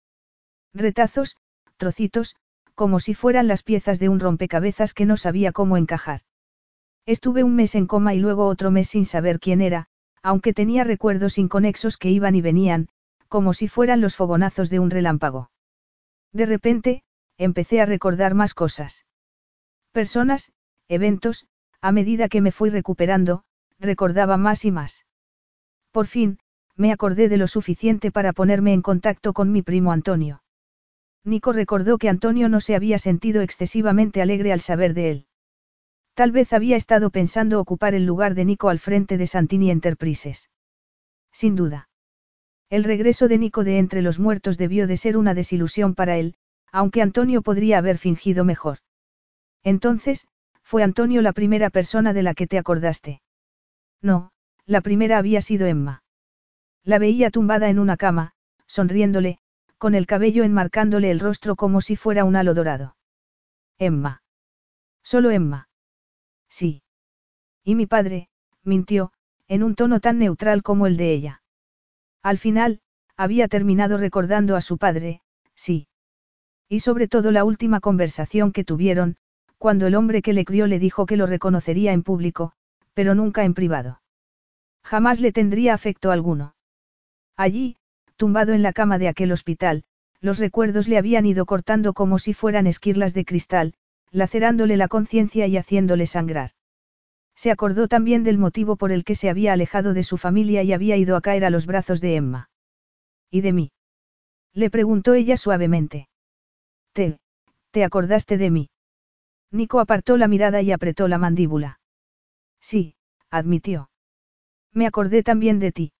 [0.71, 1.35] Retazos,
[1.77, 2.35] trocitos,
[2.75, 6.21] como si fueran las piezas de un rompecabezas que no sabía cómo encajar.
[7.07, 9.87] Estuve un mes en coma y luego otro mes sin saber quién era,
[10.21, 12.89] aunque tenía recuerdos inconexos que iban y venían,
[13.29, 15.49] como si fueran los fogonazos de un relámpago.
[16.31, 17.01] De repente,
[17.39, 19.07] empecé a recordar más cosas.
[19.91, 20.51] Personas,
[20.87, 21.47] eventos,
[21.81, 23.41] a medida que me fui recuperando,
[23.79, 25.07] recordaba más y más.
[25.91, 26.37] Por fin,
[26.79, 30.41] me acordé de lo suficiente para ponerme en contacto con mi primo Antonio.
[31.25, 35.25] Nico recordó que Antonio no se había sentido excesivamente alegre al saber de él.
[36.13, 40.49] Tal vez había estado pensando ocupar el lugar de Nico al frente de Santini Enterprises.
[41.33, 41.89] Sin duda.
[42.69, 46.35] El regreso de Nico de entre los muertos debió de ser una desilusión para él,
[46.71, 48.77] aunque Antonio podría haber fingido mejor.
[49.63, 50.27] Entonces,
[50.61, 53.21] ¿fue Antonio la primera persona de la que te acordaste?
[54.01, 54.31] No,
[54.65, 56.03] la primera había sido Emma.
[56.89, 58.31] La veía tumbada en una cama,
[58.65, 59.37] sonriéndole,
[59.77, 62.95] con el cabello enmarcándole el rostro como si fuera un halo dorado.
[63.77, 64.23] Emma.
[65.03, 65.69] Solo Emma.
[66.49, 66.81] Sí.
[67.63, 68.27] Y mi padre,
[68.63, 69.11] mintió,
[69.47, 71.43] en un tono tan neutral como el de ella.
[72.23, 72.81] Al final,
[73.15, 75.21] había terminado recordando a su padre,
[75.53, 75.87] sí.
[76.67, 79.17] Y sobre todo la última conversación que tuvieron,
[79.59, 82.53] cuando el hombre que le crió le dijo que lo reconocería en público,
[82.95, 84.01] pero nunca en privado.
[84.81, 86.55] Jamás le tendría afecto alguno.
[87.39, 87.77] Allí,
[88.17, 89.85] tumbado en la cama de aquel hospital,
[90.19, 93.75] los recuerdos le habían ido cortando como si fueran esquirlas de cristal,
[94.11, 96.51] lacerándole la conciencia y haciéndole sangrar.
[97.35, 100.73] Se acordó también del motivo por el que se había alejado de su familia y
[100.73, 102.49] había ido a caer a los brazos de Emma.
[103.31, 103.71] ¿Y de mí?
[104.53, 106.09] Le preguntó ella suavemente.
[106.91, 107.19] ¿Te,
[107.71, 108.69] te acordaste de mí?
[109.49, 111.79] Nico apartó la mirada y apretó la mandíbula.
[112.59, 112.95] Sí,
[113.29, 113.89] admitió.
[114.73, 115.93] Me acordé también de ti.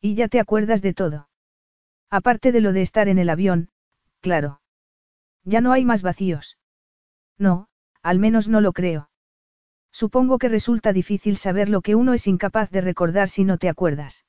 [0.00, 1.28] Y ya te acuerdas de todo.
[2.10, 3.70] Aparte de lo de estar en el avión,
[4.20, 4.60] claro.
[5.44, 6.58] Ya no hay más vacíos.
[7.38, 7.68] No,
[8.02, 9.10] al menos no lo creo.
[9.92, 13.68] Supongo que resulta difícil saber lo que uno es incapaz de recordar si no te
[13.68, 14.24] acuerdas.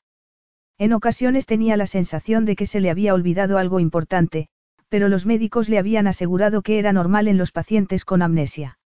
[0.77, 4.48] En ocasiones tenía la sensación de que se le había olvidado algo importante,
[4.89, 8.80] pero los médicos le habían asegurado que era normal en los pacientes con amnesia.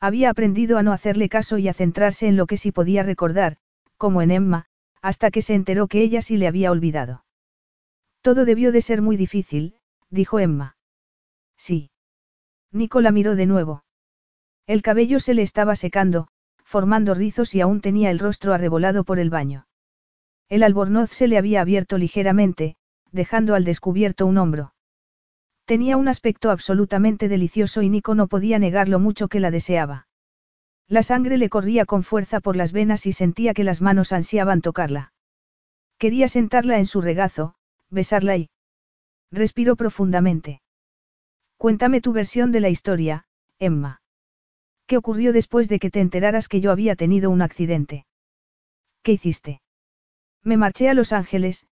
[0.00, 3.56] Había aprendido a no hacerle caso y a centrarse en lo que sí podía recordar,
[3.96, 4.66] como en Emma,
[5.02, 7.24] hasta que se enteró que ella sí le había olvidado.
[8.20, 9.76] Todo debió de ser muy difícil,
[10.10, 10.76] dijo Emma.
[11.56, 11.90] Sí.
[12.72, 13.84] Nico la miró de nuevo.
[14.66, 16.28] El cabello se le estaba secando,
[16.64, 19.66] formando rizos y aún tenía el rostro arrebolado por el baño.
[20.48, 22.76] El albornoz se le había abierto ligeramente,
[23.10, 24.74] dejando al descubierto un hombro.
[25.64, 30.07] Tenía un aspecto absolutamente delicioso y Nico no podía negar lo mucho que la deseaba.
[30.88, 34.62] La sangre le corría con fuerza por las venas y sentía que las manos ansiaban
[34.62, 35.12] tocarla.
[35.98, 37.54] Quería sentarla en su regazo,
[37.90, 38.50] besarla y...
[39.30, 40.62] Respiró profundamente.
[41.58, 43.26] Cuéntame tu versión de la historia,
[43.58, 44.00] Emma.
[44.86, 48.06] ¿Qué ocurrió después de que te enteraras que yo había tenido un accidente?
[49.02, 49.60] ¿Qué hiciste?
[50.42, 51.66] Me marché a Los Ángeles,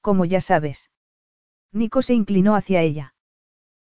[0.00, 0.90] como ya sabes.
[1.72, 3.14] Nico se inclinó hacia ella.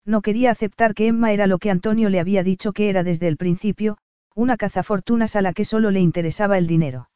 [0.05, 3.29] No quería aceptar que Emma era lo que Antonio le había dicho que era desde
[3.29, 3.99] el principio,
[4.35, 7.11] una cazafortunas a la que solo le interesaba el dinero.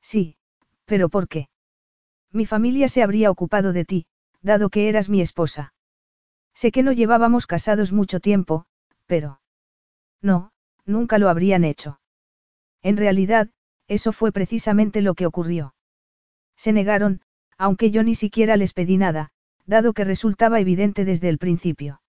[0.00, 0.36] Sí,
[0.84, 1.48] pero ¿por qué?
[2.32, 4.06] Mi familia se habría ocupado de ti,
[4.40, 5.74] dado que eras mi esposa.
[6.54, 8.66] Sé que no llevábamos casados mucho tiempo,
[9.06, 9.40] pero...
[10.20, 10.52] No,
[10.84, 12.00] nunca lo habrían hecho.
[12.82, 13.50] En realidad,
[13.88, 15.74] eso fue precisamente lo que ocurrió.
[16.56, 17.20] Se negaron,
[17.58, 19.30] aunque yo ni siquiera les pedí nada,
[19.66, 22.02] dado que resultaba evidente desde el principio.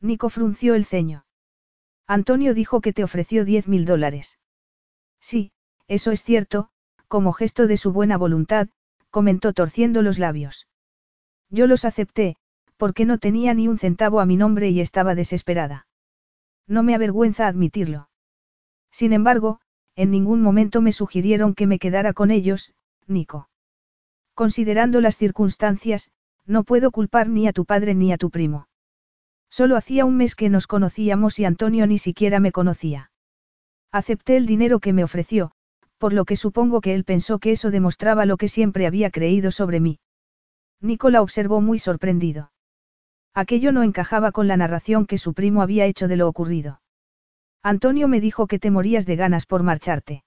[0.00, 1.24] Nico frunció el ceño.
[2.10, 4.40] Antonio dijo que te ofreció diez mil dólares.
[5.20, 5.52] Sí,
[5.86, 6.68] eso es cierto,
[7.06, 8.66] como gesto de su buena voluntad,
[9.10, 10.66] comentó torciendo los labios.
[11.50, 12.34] Yo los acepté,
[12.76, 15.86] porque no tenía ni un centavo a mi nombre y estaba desesperada.
[16.66, 18.08] No me avergüenza admitirlo.
[18.90, 19.60] Sin embargo,
[19.94, 22.74] en ningún momento me sugirieron que me quedara con ellos,
[23.06, 23.48] Nico.
[24.34, 26.10] Considerando las circunstancias,
[26.44, 28.66] no puedo culpar ni a tu padre ni a tu primo.
[29.50, 33.10] Solo hacía un mes que nos conocíamos y Antonio ni siquiera me conocía.
[33.92, 35.50] Acepté el dinero que me ofreció,
[35.98, 39.50] por lo que supongo que él pensó que eso demostraba lo que siempre había creído
[39.50, 39.98] sobre mí.
[40.80, 42.52] Nico la observó muy sorprendido.
[43.34, 46.80] Aquello no encajaba con la narración que su primo había hecho de lo ocurrido.
[47.62, 50.24] Antonio me dijo que te morías de ganas por marcharte.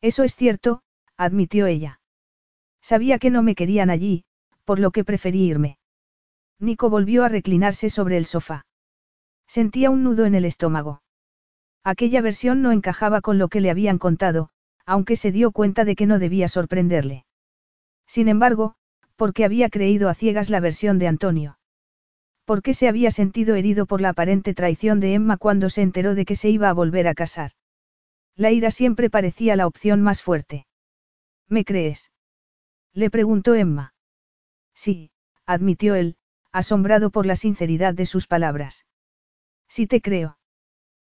[0.00, 0.82] Eso es cierto,
[1.16, 2.00] admitió ella.
[2.80, 4.24] Sabía que no me querían allí,
[4.64, 5.78] por lo que preferí irme.
[6.58, 8.64] Nico volvió a reclinarse sobre el sofá.
[9.46, 11.02] Sentía un nudo en el estómago.
[11.84, 14.50] Aquella versión no encajaba con lo que le habían contado,
[14.86, 17.26] aunque se dio cuenta de que no debía sorprenderle.
[18.06, 18.74] Sin embargo,
[19.16, 21.58] porque había creído a ciegas la versión de Antonio.
[22.44, 26.14] ¿Por qué se había sentido herido por la aparente traición de Emma cuando se enteró
[26.14, 27.52] de que se iba a volver a casar?
[28.36, 30.66] La ira siempre parecía la opción más fuerte.
[31.48, 32.12] ¿Me crees?
[32.92, 33.94] Le preguntó Emma.
[34.74, 35.10] Sí,
[35.46, 36.16] admitió él,
[36.56, 38.86] asombrado por la sinceridad de sus palabras.
[39.68, 40.38] Sí te creo.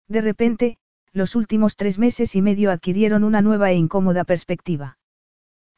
[0.08, 0.78] De repente,
[1.12, 4.98] los últimos tres meses y medio adquirieron una nueva e incómoda perspectiva.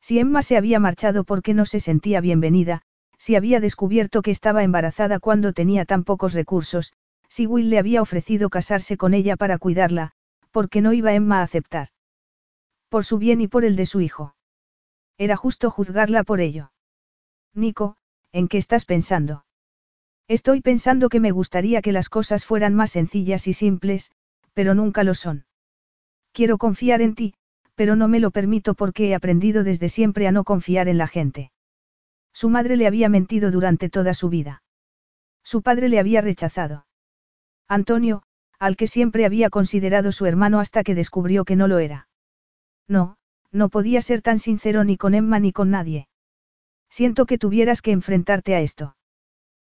[0.01, 2.83] Si Emma se había marchado porque no se sentía bienvenida,
[3.19, 6.93] si había descubierto que estaba embarazada cuando tenía tan pocos recursos,
[7.29, 10.13] si Will le había ofrecido casarse con ella para cuidarla,
[10.53, 11.89] porque no iba Emma a aceptar.
[12.89, 14.37] Por su bien y por el de su hijo.
[15.19, 16.71] Era justo juzgarla por ello.
[17.53, 17.97] Nico,
[18.33, 19.46] ¿en qué estás pensando?
[20.29, 24.11] Estoy pensando que me gustaría que las cosas fueran más sencillas y simples,
[24.55, 25.47] pero nunca lo son.
[26.33, 27.35] Quiero confiar en ti,
[27.77, 31.07] pero no me lo permito porque he aprendido desde siempre a no confiar en la
[31.07, 31.53] gente.
[32.33, 34.63] Su madre le había mentido durante toda su vida.
[35.45, 36.87] Su padre le había rechazado.
[37.69, 38.23] Antonio,
[38.59, 42.09] al que siempre había considerado su hermano hasta que descubrió que no lo era.
[42.89, 43.17] No,
[43.53, 46.09] no podía ser tan sincero ni con Emma ni con nadie.
[46.91, 48.97] Siento que tuvieras que enfrentarte a esto.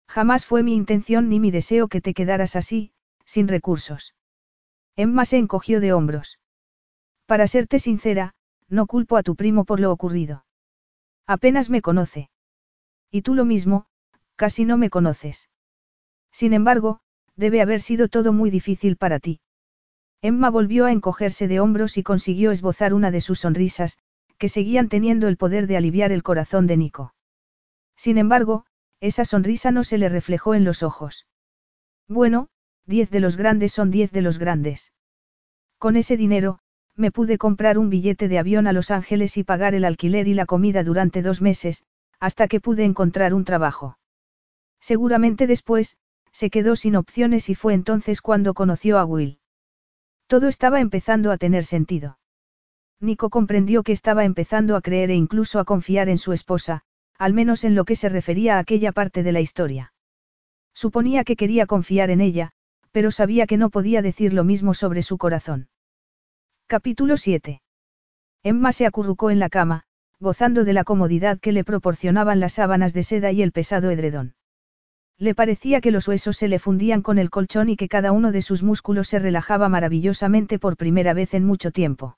[0.08, 2.92] Jamás fue mi intención ni mi deseo que te quedaras así,
[3.26, 4.16] sin recursos.
[4.96, 6.40] Emma se encogió de hombros.
[7.26, 8.34] Para serte sincera,
[8.70, 10.46] no culpo a tu primo por lo ocurrido.
[11.28, 12.30] Apenas me conoce.
[13.12, 13.88] Y tú lo mismo,
[14.36, 15.50] casi no me conoces.
[16.32, 17.00] Sin embargo,
[17.36, 19.40] debe haber sido todo muy difícil para ti.
[20.22, 23.98] Emma volvió a encogerse de hombros y consiguió esbozar una de sus sonrisas,
[24.38, 27.14] que seguían teniendo el poder de aliviar el corazón de Nico.
[27.96, 28.66] Sin embargo,
[29.08, 31.28] esa sonrisa no se le reflejó en los ojos.
[32.08, 32.50] Bueno,
[32.86, 34.94] diez de los grandes son diez de los grandes.
[35.78, 36.60] Con ese dinero,
[36.96, 40.34] me pude comprar un billete de avión a Los Ángeles y pagar el alquiler y
[40.34, 41.84] la comida durante dos meses,
[42.20, 43.98] hasta que pude encontrar un trabajo.
[44.80, 45.98] Seguramente después,
[46.32, 49.40] se quedó sin opciones y fue entonces cuando conoció a Will.
[50.28, 52.18] Todo estaba empezando a tener sentido.
[53.00, 56.84] Nico comprendió que estaba empezando a creer e incluso a confiar en su esposa,
[57.18, 59.94] al menos en lo que se refería a aquella parte de la historia.
[60.74, 62.52] Suponía que quería confiar en ella,
[62.92, 65.70] pero sabía que no podía decir lo mismo sobre su corazón.
[66.68, 67.62] Capítulo 7.
[68.44, 69.84] Emma se acurrucó en la cama,
[70.20, 74.36] gozando de la comodidad que le proporcionaban las sábanas de seda y el pesado edredón.
[75.18, 78.32] Le parecía que los huesos se le fundían con el colchón y que cada uno
[78.32, 82.18] de sus músculos se relajaba maravillosamente por primera vez en mucho tiempo.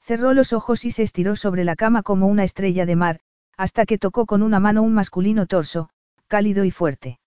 [0.00, 3.20] Cerró los ojos y se estiró sobre la cama como una estrella de mar,
[3.56, 5.88] hasta que tocó con una mano un masculino torso,
[6.26, 7.18] cálido y fuerte.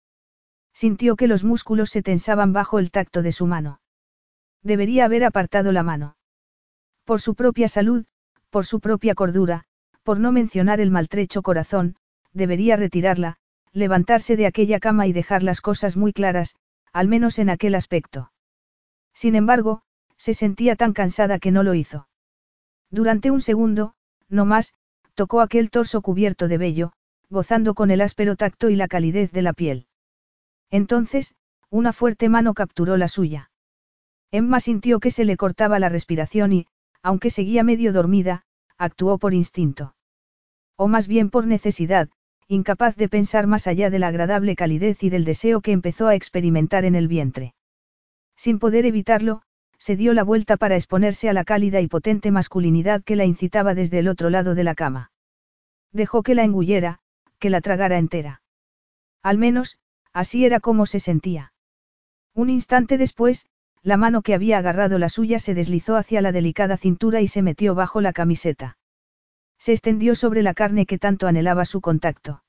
[0.73, 3.81] Sintió que los músculos se tensaban bajo el tacto de su mano.
[4.63, 6.15] Debería haber apartado la mano.
[7.05, 8.05] Por su propia salud,
[8.49, 9.63] por su propia cordura,
[10.03, 11.95] por no mencionar el maltrecho corazón,
[12.33, 13.37] debería retirarla,
[13.73, 16.55] levantarse de aquella cama y dejar las cosas muy claras,
[16.93, 18.31] al menos en aquel aspecto.
[19.13, 19.81] Sin embargo,
[20.17, 22.07] se sentía tan cansada que no lo hizo.
[22.89, 23.93] Durante un segundo,
[24.27, 24.73] no más,
[25.19, 26.93] tocó aquel torso cubierto de vello,
[27.29, 29.85] gozando con el áspero tacto y la calidez de la piel.
[30.71, 31.35] Entonces,
[31.69, 33.51] una fuerte mano capturó la suya.
[34.31, 36.67] Emma sintió que se le cortaba la respiración y,
[37.03, 38.43] aunque seguía medio dormida,
[38.77, 39.93] actuó por instinto.
[40.77, 42.07] O más bien por necesidad,
[42.47, 46.15] incapaz de pensar más allá de la agradable calidez y del deseo que empezó a
[46.15, 47.55] experimentar en el vientre.
[48.37, 49.41] Sin poder evitarlo,
[49.79, 53.73] se dio la vuelta para exponerse a la cálida y potente masculinidad que la incitaba
[53.73, 55.11] desde el otro lado de la cama.
[55.91, 56.99] Dejó que la engullera,
[57.39, 58.41] que la tragara entera.
[59.23, 59.79] Al menos,
[60.13, 61.53] así era como se sentía.
[62.35, 63.47] Un instante después,
[63.81, 67.41] la mano que había agarrado la suya se deslizó hacia la delicada cintura y se
[67.41, 68.77] metió bajo la camiseta.
[69.57, 72.43] Se extendió sobre la carne que tanto anhelaba su contacto.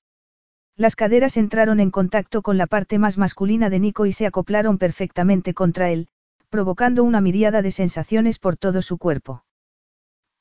[0.77, 4.79] Las caderas entraron en contacto con la parte más masculina de Nico y se acoplaron
[4.79, 6.09] perfectamente contra él,
[6.51, 9.45] provocando una miríada de sensaciones por todo su cuerpo.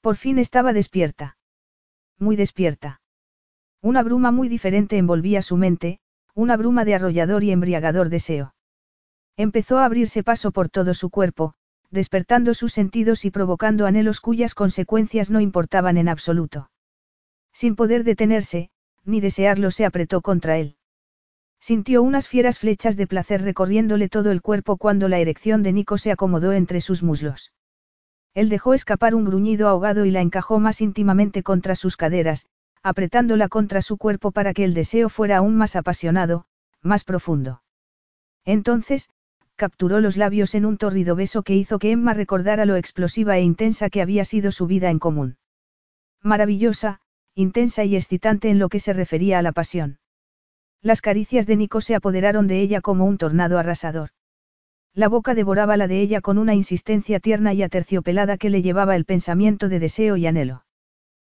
[0.01, 1.37] Por fin estaba despierta.
[2.17, 3.01] Muy despierta.
[3.81, 5.99] Una bruma muy diferente envolvía su mente,
[6.33, 8.55] una bruma de arrollador y embriagador deseo.
[9.37, 11.53] Empezó a abrirse paso por todo su cuerpo,
[11.91, 16.71] despertando sus sentidos y provocando anhelos cuyas consecuencias no importaban en absoluto.
[17.53, 18.71] Sin poder detenerse,
[19.05, 20.78] ni desearlo se apretó contra él.
[21.59, 25.97] Sintió unas fieras flechas de placer recorriéndole todo el cuerpo cuando la erección de Nico
[25.97, 27.51] se acomodó entre sus muslos.
[28.33, 32.47] Él dejó escapar un gruñido ahogado y la encajó más íntimamente contra sus caderas,
[32.81, 36.45] apretándola contra su cuerpo para que el deseo fuera aún más apasionado,
[36.81, 37.61] más profundo.
[38.45, 39.09] Entonces,
[39.55, 43.41] capturó los labios en un torrido beso que hizo que Emma recordara lo explosiva e
[43.41, 45.37] intensa que había sido su vida en común.
[46.21, 47.01] Maravillosa,
[47.35, 49.99] intensa y excitante en lo que se refería a la pasión.
[50.81, 54.11] Las caricias de Nico se apoderaron de ella como un tornado arrasador.
[54.93, 58.95] La boca devoraba la de ella con una insistencia tierna y aterciopelada que le llevaba
[58.95, 60.63] el pensamiento de deseo y anhelo.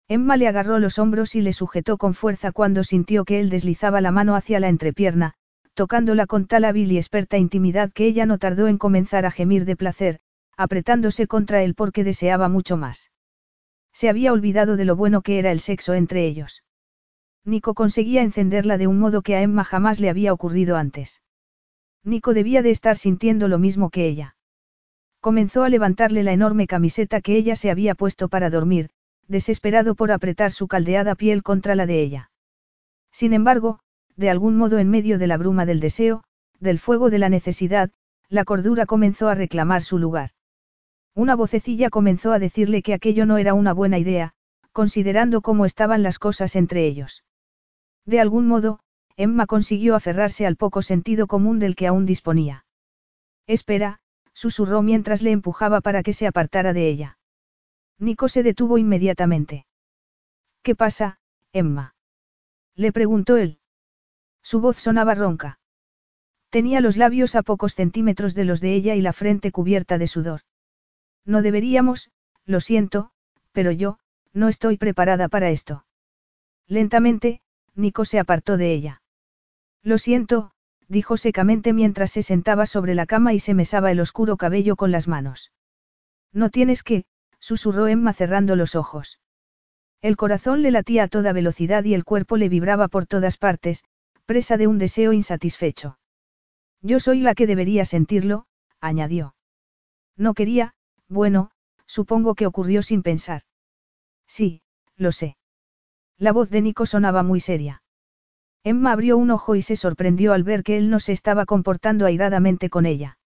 [0.09, 4.01] Emma le agarró los hombros y le sujetó con fuerza cuando sintió que él deslizaba
[4.01, 5.35] la mano hacia la entrepierna,
[5.75, 9.65] tocándola con tal hábil y experta intimidad que ella no tardó en comenzar a gemir
[9.65, 10.21] de placer,
[10.57, 13.11] apretándose contra él porque deseaba mucho más.
[13.93, 16.63] Se había olvidado de lo bueno que era el sexo entre ellos.
[17.45, 21.23] Nico conseguía encenderla de un modo que a Emma jamás le había ocurrido antes.
[22.05, 24.37] Nico debía de estar sintiendo lo mismo que ella.
[25.21, 28.91] Comenzó a levantarle la enorme camiseta que ella se había puesto para dormir,
[29.29, 32.31] desesperado por apretar su caldeada piel contra la de ella.
[33.13, 33.81] Sin embargo,
[34.17, 36.23] de algún modo en medio de la bruma del deseo,
[36.59, 37.91] del fuego de la necesidad,
[38.29, 40.31] la cordura comenzó a reclamar su lugar.
[41.15, 44.33] Una vocecilla comenzó a decirle que aquello no era una buena idea,
[44.73, 47.25] considerando cómo estaban las cosas entre ellos.
[48.11, 48.81] De algún modo,
[49.17, 52.65] Emma consiguió aferrarse al poco sentido común del que aún disponía.
[53.47, 54.01] Espera,
[54.33, 57.19] susurró mientras le empujaba para que se apartara de ella.
[58.01, 59.65] Nico se detuvo inmediatamente.
[60.63, 61.21] ¿Qué pasa,
[61.53, 61.95] Emma?
[62.75, 63.61] Le preguntó él.
[64.43, 65.61] Su voz sonaba ronca.
[66.49, 70.09] Tenía los labios a pocos centímetros de los de ella y la frente cubierta de
[70.09, 70.41] sudor.
[71.25, 72.11] No deberíamos,
[72.45, 73.13] lo siento,
[73.53, 74.01] pero yo,
[74.33, 75.87] no estoy preparada para esto.
[76.67, 77.41] Lentamente,
[77.81, 79.03] Nico se apartó de ella.
[79.83, 80.53] Lo siento,
[80.89, 84.91] dijo secamente mientras se sentaba sobre la cama y se mesaba el oscuro cabello con
[84.91, 85.53] las manos.
[86.33, 87.05] No tienes que,
[87.39, 89.19] susurró Emma cerrando los ojos.
[90.03, 93.85] El corazón le latía a toda velocidad y el cuerpo le vibraba por todas partes,
[94.27, 95.99] presa de un deseo insatisfecho.
[96.83, 98.47] Yo soy la que debería sentirlo,
[98.81, 99.35] añadió.
[100.17, 100.75] No quería,
[101.09, 101.51] bueno,
[101.87, 103.43] supongo que ocurrió sin pensar.
[104.27, 104.63] Sí,
[104.97, 105.37] lo sé.
[106.21, 107.83] La voz de Nico sonaba muy seria.
[108.63, 112.05] Emma abrió un ojo y se sorprendió al ver que él no se estaba comportando
[112.05, 113.17] airadamente con ella.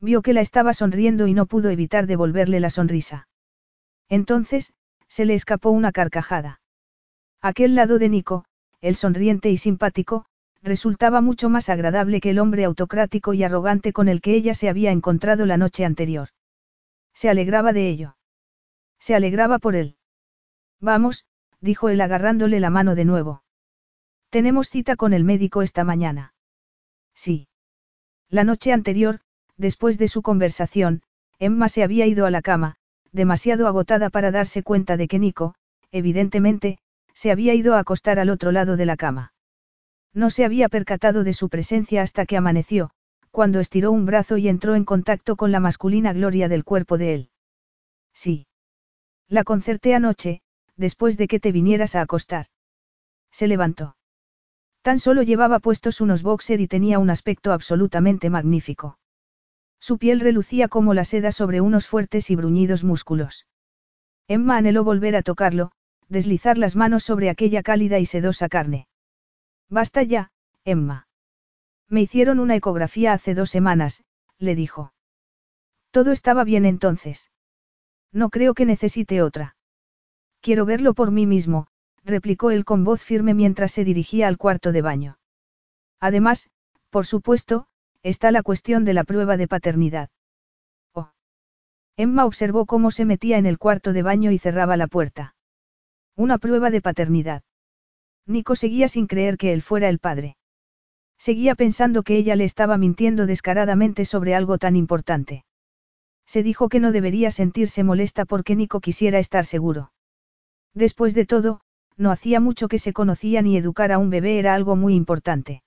[0.00, 3.26] Vio que la estaba sonriendo y no pudo evitar devolverle la sonrisa.
[4.10, 4.74] Entonces,
[5.08, 6.60] se le escapó una carcajada.
[7.40, 8.44] Aquel lado de Nico,
[8.82, 10.26] el sonriente y simpático,
[10.60, 14.68] resultaba mucho más agradable que el hombre autocrático y arrogante con el que ella se
[14.68, 16.28] había encontrado la noche anterior.
[17.14, 18.16] Se alegraba de ello.
[18.98, 19.96] Se alegraba por él.
[20.80, 21.24] Vamos,
[21.60, 23.42] dijo él agarrándole la mano de nuevo.
[24.30, 26.34] Tenemos cita con el médico esta mañana.
[27.14, 27.48] Sí.
[28.28, 29.20] La noche anterior,
[29.56, 31.02] después de su conversación,
[31.38, 32.76] Emma se había ido a la cama,
[33.12, 35.54] demasiado agotada para darse cuenta de que Nico,
[35.90, 36.78] evidentemente,
[37.14, 39.32] se había ido a acostar al otro lado de la cama.
[40.12, 42.90] No se había percatado de su presencia hasta que amaneció,
[43.30, 47.14] cuando estiró un brazo y entró en contacto con la masculina gloria del cuerpo de
[47.14, 47.30] él.
[48.12, 48.46] Sí.
[49.28, 50.42] La concerté anoche,
[50.80, 52.46] después de que te vinieras a acostar.
[53.30, 53.96] Se levantó.
[54.82, 58.98] Tan solo llevaba puestos unos boxer y tenía un aspecto absolutamente magnífico.
[59.78, 63.46] Su piel relucía como la seda sobre unos fuertes y bruñidos músculos.
[64.26, 65.70] Emma anheló volver a tocarlo,
[66.08, 68.88] deslizar las manos sobre aquella cálida y sedosa carne.
[69.68, 70.32] Basta ya,
[70.64, 71.08] Emma.
[71.88, 74.02] Me hicieron una ecografía hace dos semanas,
[74.38, 74.94] le dijo.
[75.90, 77.30] Todo estaba bien entonces.
[78.12, 79.56] No creo que necesite otra.
[80.40, 81.66] Quiero verlo por mí mismo,
[82.04, 85.18] replicó él con voz firme mientras se dirigía al cuarto de baño.
[86.00, 86.48] Además,
[86.88, 87.66] por supuesto,
[88.02, 90.08] está la cuestión de la prueba de paternidad.
[90.94, 91.10] Oh.
[91.96, 95.34] Emma observó cómo se metía en el cuarto de baño y cerraba la puerta.
[96.16, 97.42] Una prueba de paternidad.
[98.26, 100.36] Nico seguía sin creer que él fuera el padre.
[101.18, 105.44] Seguía pensando que ella le estaba mintiendo descaradamente sobre algo tan importante.
[106.24, 109.92] Se dijo que no debería sentirse molesta porque Nico quisiera estar seguro.
[110.74, 111.60] Después de todo,
[111.96, 115.62] no hacía mucho que se conocían y educar a un bebé era algo muy importante.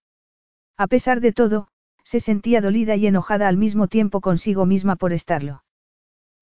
[0.77, 1.67] A pesar de todo,
[2.03, 5.63] se sentía dolida y enojada al mismo tiempo consigo misma por estarlo.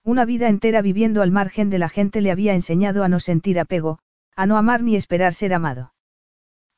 [0.04, 3.60] Una vida entera viviendo al margen de la gente le había enseñado a no sentir
[3.60, 4.00] apego,
[4.36, 5.94] a no amar ni esperar ser amado.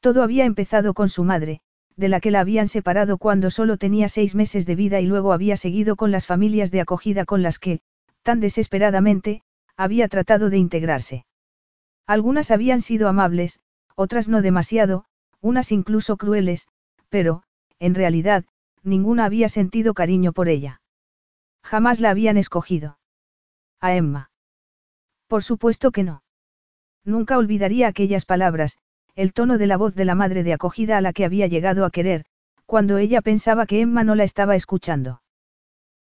[0.02, 1.62] Todo había empezado con su madre,
[1.96, 5.32] de la que la habían separado cuando solo tenía seis meses de vida y luego
[5.32, 7.80] había seguido con las familias de acogida con las que,
[8.24, 9.44] tan desesperadamente,
[9.78, 11.26] había tratado de integrarse.
[12.06, 13.60] Algunas habían sido amables,
[13.96, 15.06] otras no demasiado,
[15.42, 16.68] unas incluso crueles,
[17.10, 17.44] pero,
[17.80, 18.46] en realidad,
[18.84, 20.82] ninguna había sentido cariño por ella.
[21.64, 22.98] Jamás la habían escogido.
[23.80, 24.32] A Emma.
[25.28, 26.24] Por supuesto que no.
[27.06, 28.78] Nunca olvidaría aquellas palabras,
[29.16, 31.86] el tono de la voz de la madre de acogida a la que había llegado
[31.86, 32.26] a querer,
[32.66, 35.22] cuando ella pensaba que Emma no la estaba escuchando.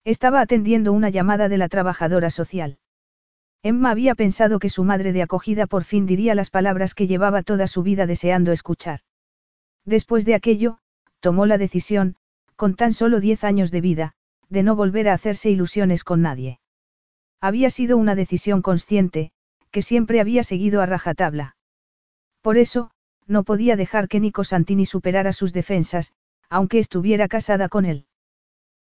[0.03, 2.77] Estaba atendiendo una llamada de la trabajadora social.
[3.65, 7.43] Emma había pensado que su madre de acogida por fin diría las palabras que llevaba
[7.43, 8.99] toda su vida deseando escuchar.
[9.85, 10.79] Después de aquello,
[11.21, 12.17] tomó la decisión,
[12.57, 14.15] con tan solo diez años de vida,
[14.49, 16.59] de no volver a hacerse ilusiones con nadie.
[17.39, 19.31] Había sido una decisión consciente,
[19.71, 21.55] que siempre había seguido a rajatabla.
[22.41, 22.91] Por eso,
[23.27, 26.13] no podía dejar que Nico Santini superara sus defensas,
[26.49, 28.07] aunque estuviera casada con él.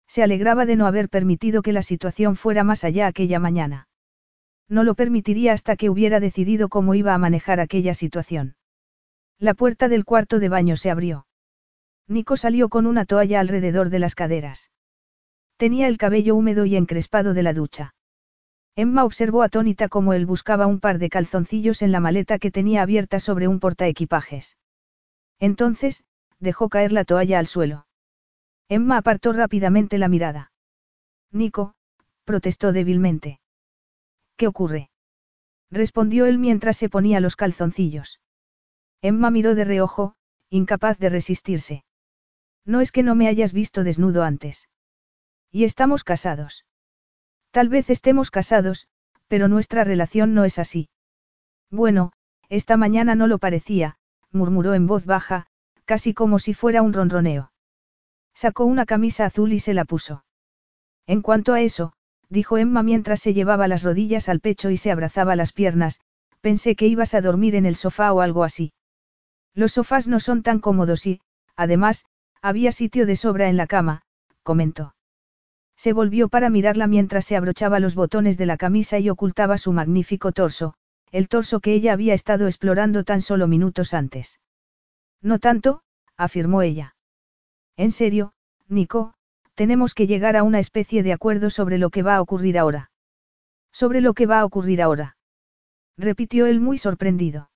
[0.06, 3.89] Se alegraba de no haber permitido que la situación fuera más allá aquella mañana.
[4.70, 8.54] No lo permitiría hasta que hubiera decidido cómo iba a manejar aquella situación.
[9.38, 11.26] La puerta del cuarto de baño se abrió.
[12.06, 14.70] Nico salió con una toalla alrededor de las caderas.
[15.56, 17.94] Tenía el cabello húmedo y encrespado de la ducha.
[18.76, 22.82] Emma observó atónita cómo él buscaba un par de calzoncillos en la maleta que tenía
[22.82, 24.56] abierta sobre un portaequipajes.
[25.40, 26.04] Entonces,
[26.38, 27.86] dejó caer la toalla al suelo.
[28.68, 30.52] Emma apartó rápidamente la mirada.
[31.32, 31.74] Nico,
[32.24, 33.39] protestó débilmente.
[34.40, 34.88] ¿Qué ocurre?
[35.70, 38.22] respondió él mientras se ponía los calzoncillos.
[39.02, 40.14] Emma miró de reojo,
[40.48, 41.84] incapaz de resistirse.
[42.64, 44.70] No es que no me hayas visto desnudo antes.
[45.50, 46.64] Y estamos casados.
[47.50, 48.88] Tal vez estemos casados,
[49.28, 50.88] pero nuestra relación no es así.
[51.70, 52.12] Bueno,
[52.48, 53.98] esta mañana no lo parecía,
[54.30, 55.48] murmuró en voz baja,
[55.84, 57.52] casi como si fuera un ronroneo.
[58.32, 60.24] Sacó una camisa azul y se la puso.
[61.06, 61.92] En cuanto a eso,
[62.30, 66.00] dijo Emma mientras se llevaba las rodillas al pecho y se abrazaba las piernas,
[66.40, 68.72] pensé que ibas a dormir en el sofá o algo así.
[69.54, 71.20] Los sofás no son tan cómodos y,
[71.56, 72.04] además,
[72.40, 74.02] había sitio de sobra en la cama,
[74.42, 74.94] comentó.
[75.76, 79.72] Se volvió para mirarla mientras se abrochaba los botones de la camisa y ocultaba su
[79.72, 80.74] magnífico torso,
[81.10, 84.40] el torso que ella había estado explorando tan solo minutos antes.
[85.20, 85.82] No tanto,
[86.16, 86.94] afirmó ella.
[87.76, 88.32] En serio,
[88.68, 89.14] Nico,
[89.60, 92.90] tenemos que llegar a una especie de acuerdo sobre lo que va a ocurrir ahora.
[93.70, 95.18] Sobre lo que va a ocurrir ahora.
[95.98, 97.50] Repitió él muy sorprendido.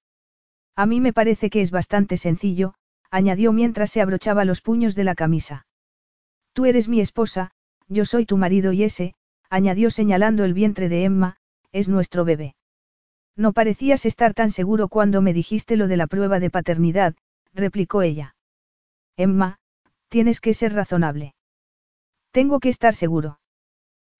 [0.76, 2.74] A mí me parece que es bastante sencillo,
[3.10, 5.66] añadió mientras se abrochaba los puños de la camisa.
[6.52, 7.52] Tú eres mi esposa,
[7.88, 9.14] yo soy tu marido y ese,
[9.48, 11.38] añadió señalando el vientre de Emma,
[11.72, 12.54] es nuestro bebé.
[13.34, 17.14] No parecías estar tan seguro cuando me dijiste lo de la prueba de paternidad,
[17.54, 18.36] replicó ella.
[19.16, 19.56] Emma,
[20.10, 21.33] Tienes que ser razonable.
[22.34, 23.38] Tengo que estar seguro.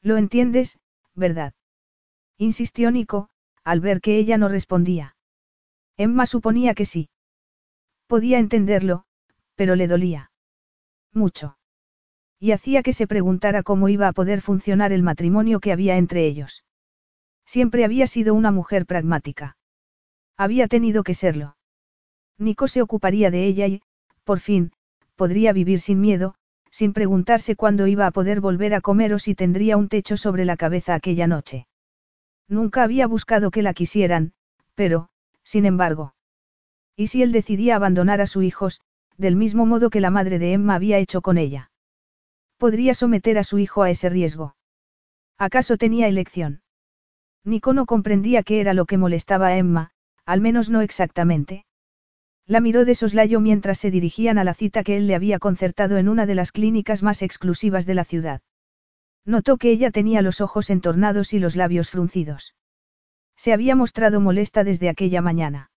[0.01, 0.79] Lo entiendes,
[1.17, 1.53] ¿verdad?
[2.39, 3.29] Insistió Nico,
[3.65, 5.17] al ver que ella no respondía.
[5.97, 7.11] Emma suponía que sí.
[8.07, 9.05] Podía entenderlo,
[9.57, 10.31] pero le dolía.
[11.13, 11.59] Mucho.
[12.39, 16.25] Y hacía que se preguntara cómo iba a poder funcionar el matrimonio que había entre
[16.25, 16.65] ellos.
[17.45, 19.57] Siempre había sido una mujer pragmática.
[20.37, 21.57] Había tenido que serlo.
[22.39, 23.83] Nico se ocuparía de ella y,
[24.23, 24.71] por fin,
[25.17, 26.37] podría vivir sin miedo,
[26.75, 30.45] sin preguntarse cuándo iba a poder volver a comer o si tendría un techo sobre
[30.45, 31.69] la cabeza aquella noche.
[32.49, 34.33] Nunca había buscado que la quisieran,
[34.75, 35.09] pero,
[35.45, 36.17] sin embargo.
[36.97, 38.81] ¿Y si él decidía abandonar a sus hijos,
[39.17, 41.71] del mismo modo que la madre de Emma había hecho con ella?
[42.59, 44.57] Podría someter a su hijo a ese riesgo.
[45.39, 46.63] ¿Acaso tenía elección?
[47.45, 49.93] Nico no comprendía qué era lo que molestaba a Emma,
[50.27, 51.67] al menos no exactamente.
[52.47, 55.97] La miró de soslayo mientras se dirigían a la cita que él le había concertado
[55.97, 58.43] en una de las clínicas más exclusivas de la ciudad.
[59.25, 62.55] Notó que ella tenía los ojos entornados y los labios fruncidos.
[63.37, 65.71] Se había mostrado molesta desde aquella mañana.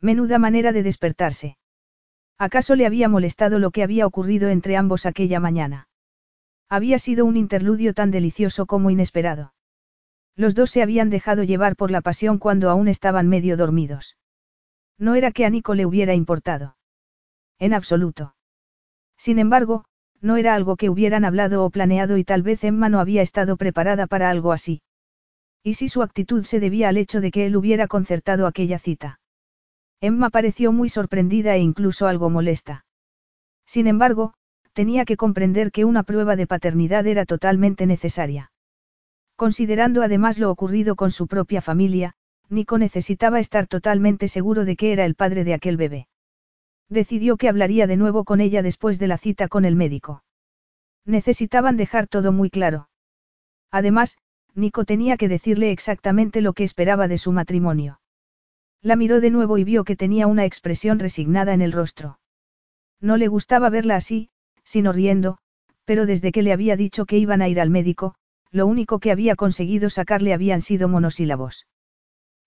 [0.00, 1.58] Menuda manera de despertarse.
[2.38, 5.88] ¿Acaso le había molestado lo que había ocurrido entre ambos aquella mañana?
[6.70, 9.52] Había sido un interludio tan delicioso como inesperado.
[10.34, 14.16] Los dos se habían dejado llevar por la pasión cuando aún estaban medio dormidos.
[14.98, 16.76] No era que a Nico le hubiera importado.
[17.58, 18.34] En absoluto.
[19.16, 19.84] Sin embargo,
[20.20, 23.56] no era algo que hubieran hablado o planeado y tal vez Emma no había estado
[23.56, 24.82] preparada para algo así.
[25.62, 29.20] ¿Y si su actitud se debía al hecho de que él hubiera concertado aquella cita?
[30.00, 32.84] Emma pareció muy sorprendida e incluso algo molesta.
[33.64, 34.34] Sin embargo,
[34.72, 38.50] tenía que comprender que una prueba de paternidad era totalmente necesaria.
[39.36, 42.14] Considerando además lo ocurrido con su propia familia,
[42.52, 46.06] Nico necesitaba estar totalmente seguro de que era el padre de aquel bebé.
[46.90, 50.22] Decidió que hablaría de nuevo con ella después de la cita con el médico.
[51.06, 52.90] Necesitaban dejar todo muy claro.
[53.70, 54.18] Además,
[54.54, 58.00] Nico tenía que decirle exactamente lo que esperaba de su matrimonio.
[58.82, 62.18] La miró de nuevo y vio que tenía una expresión resignada en el rostro.
[63.00, 64.28] No le gustaba verla así,
[64.62, 65.38] sino riendo,
[65.86, 68.14] pero desde que le había dicho que iban a ir al médico,
[68.50, 71.66] lo único que había conseguido sacarle habían sido monosílabos.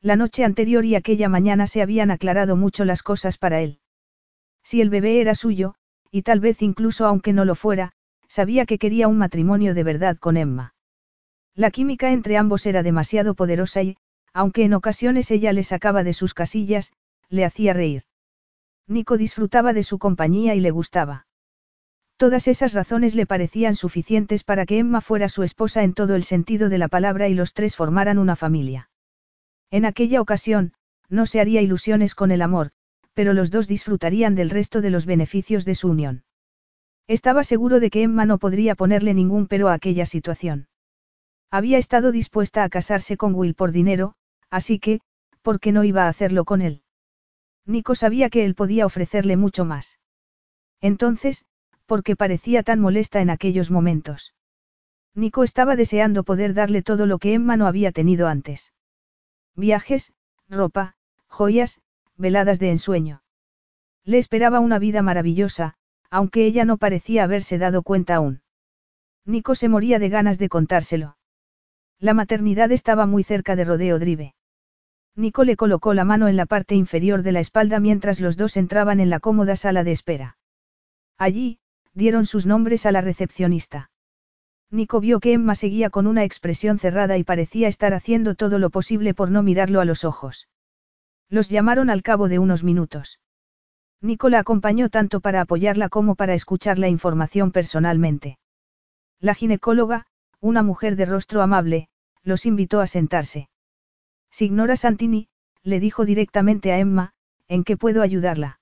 [0.02, 3.80] La noche anterior y aquella mañana se habían aclarado mucho las cosas para él.
[4.64, 5.76] Si el bebé era suyo,
[6.12, 7.92] y tal vez incluso aunque no lo fuera,
[8.28, 10.74] sabía que quería un matrimonio de verdad con Emma.
[11.56, 13.98] La química entre ambos era demasiado poderosa y,
[14.34, 16.94] aunque en ocasiones ella le sacaba de sus casillas,
[17.30, 18.04] le hacía reír.
[18.88, 21.28] Nico disfrutaba de su compañía y le gustaba.
[22.18, 26.24] Todas esas razones le parecían suficientes para que Emma fuera su esposa en todo el
[26.24, 28.90] sentido de la palabra y los tres formaran una familia.
[29.72, 30.74] En aquella ocasión,
[31.10, 32.72] no se haría ilusiones con el amor,
[33.14, 36.24] pero los dos disfrutarían del resto de los beneficios de su unión.
[37.08, 40.68] Estaba seguro de que Emma no podría ponerle ningún pero a aquella situación.
[41.52, 44.16] Había estado dispuesta a casarse con Will por dinero,
[44.50, 45.02] así que,
[45.42, 46.82] ¿por qué no iba a hacerlo con él?
[47.66, 50.00] Nico sabía que él podía ofrecerle mucho más.
[50.82, 51.46] Entonces,
[51.86, 54.34] ¿por qué parecía tan molesta en aquellos momentos?
[55.14, 58.74] Nico estaba deseando poder darle todo lo que Emma no había tenido antes.
[59.56, 60.14] Viajes,
[60.50, 60.96] ropa,
[61.28, 61.80] joyas,
[62.18, 63.24] veladas de ensueño.
[64.04, 65.76] Le esperaba una vida maravillosa,
[66.10, 68.42] aunque ella no parecía haberse dado cuenta aún.
[69.26, 71.18] Nico se moría de ganas de contárselo.
[72.00, 74.36] La maternidad estaba muy cerca de Rodeo Drive.
[75.16, 78.58] Nico le colocó la mano en la parte inferior de la espalda mientras los dos
[78.58, 80.38] entraban en la cómoda sala de espera.
[81.18, 81.60] Allí,
[81.94, 83.90] dieron sus nombres a la recepcionista.
[84.72, 88.70] Nico vio que Emma seguía con una expresión cerrada y parecía estar haciendo todo lo
[88.70, 90.48] posible por no mirarlo a los ojos.
[91.30, 93.20] Los llamaron al cabo de unos minutos.
[94.02, 98.38] Nico la acompañó tanto para apoyarla como para escuchar la información personalmente.
[99.20, 100.06] La ginecóloga,
[100.40, 101.88] una mujer de rostro amable,
[102.24, 103.50] los invitó a sentarse.
[104.30, 105.30] Signora Santini,
[105.64, 107.14] le dijo directamente a Emma,
[107.48, 108.60] ¿en qué puedo ayudarla?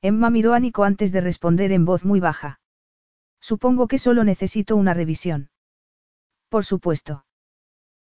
[0.00, 2.60] Emma miró a Nico antes de responder en voz muy baja.
[3.40, 5.50] Supongo que solo necesito una revisión.
[6.48, 7.24] Por supuesto.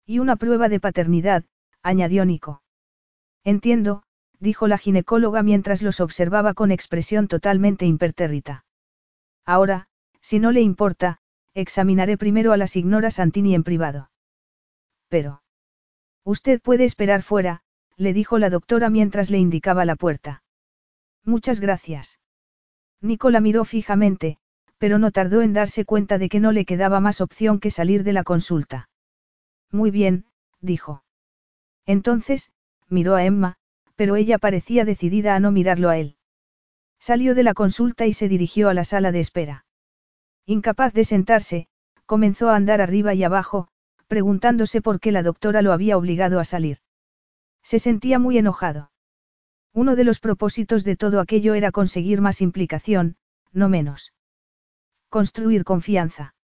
[0.05, 1.45] Y una prueba de paternidad,
[1.81, 2.61] añadió Nico.
[3.43, 4.03] Entiendo,
[4.39, 8.65] dijo la ginecóloga mientras los observaba con expresión totalmente impertérrita.
[9.45, 9.87] Ahora,
[10.21, 11.19] si no le importa,
[11.53, 14.09] examinaré primero a la señora Santini en privado.
[15.07, 15.43] Pero.
[16.23, 17.61] Usted puede esperar fuera,
[17.97, 20.43] le dijo la doctora mientras le indicaba la puerta.
[21.23, 22.19] Muchas gracias.
[23.01, 24.37] Nico la miró fijamente,
[24.85, 28.03] pero no tardó en darse cuenta de que no le quedaba más opción que salir
[28.03, 28.87] de la consulta.
[29.71, 30.25] Muy bien,
[30.61, 31.03] dijo.
[31.87, 32.51] Entonces,
[32.87, 33.55] miró a Emma,
[33.95, 36.17] pero ella parecía decidida a no mirarlo a él.
[36.99, 39.65] Salió de la consulta y se dirigió a la sala de espera.
[40.45, 41.67] Incapaz de sentarse,
[42.05, 43.69] comenzó a andar arriba y abajo,
[44.05, 46.77] preguntándose por qué la doctora lo había obligado a salir.
[47.63, 48.91] Se sentía muy enojado.
[49.73, 53.15] Uno de los propósitos de todo aquello era conseguir más implicación,
[53.51, 54.11] no menos.
[55.15, 56.35] Construir confianza.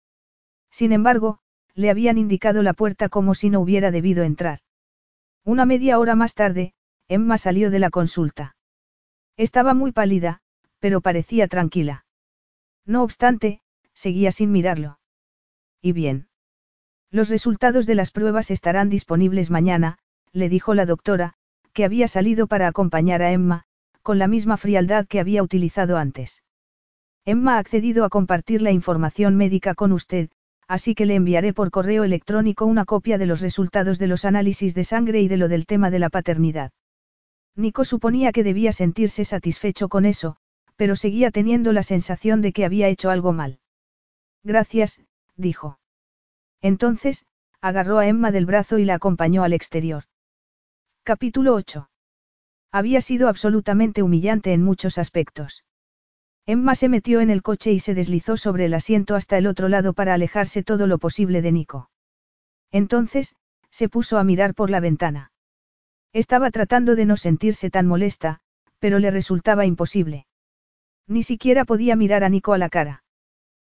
[0.70, 1.40] Sin embargo,
[1.74, 4.60] le habían indicado la puerta como si no hubiera debido entrar.
[5.44, 6.72] Una media hora más tarde,
[7.08, 8.54] Emma salió de la consulta.
[9.36, 10.40] Estaba muy pálida,
[10.78, 12.04] pero parecía tranquila.
[12.86, 13.60] No obstante,
[13.92, 15.00] seguía sin mirarlo.
[15.82, 16.28] ¿Y bien?
[17.10, 19.98] Los resultados de las pruebas estarán disponibles mañana,
[20.30, 21.34] le dijo la doctora,
[21.72, 23.64] que había salido para acompañar a Emma,
[24.02, 26.44] con la misma frialdad que había utilizado antes.
[27.24, 30.30] Emma ha accedido a compartir la información médica con usted,
[30.66, 34.74] así que le enviaré por correo electrónico una copia de los resultados de los análisis
[34.74, 36.72] de sangre y de lo del tema de la paternidad.
[37.56, 40.36] Nico suponía que debía sentirse satisfecho con eso,
[40.76, 43.58] pero seguía teniendo la sensación de que había hecho algo mal.
[44.42, 45.00] Gracias,
[45.36, 45.78] dijo.
[46.62, 47.26] Entonces,
[47.60, 50.04] agarró a Emma del brazo y la acompañó al exterior.
[51.02, 51.90] Capítulo 8.
[52.72, 55.64] Había sido absolutamente humillante en muchos aspectos.
[56.46, 59.68] Emma se metió en el coche y se deslizó sobre el asiento hasta el otro
[59.68, 61.90] lado para alejarse todo lo posible de Nico.
[62.72, 63.34] Entonces,
[63.70, 65.32] se puso a mirar por la ventana.
[66.12, 68.40] Estaba tratando de no sentirse tan molesta,
[68.78, 70.26] pero le resultaba imposible.
[71.06, 73.04] Ni siquiera podía mirar a Nico a la cara.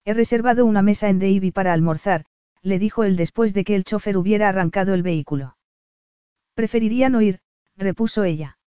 [0.04, 2.24] He reservado una mesa en Davy para almorzar,
[2.62, 5.56] le dijo él después de que el chofer hubiera arrancado el vehículo.
[6.54, 7.40] Preferiría no ir,
[7.76, 8.58] repuso ella.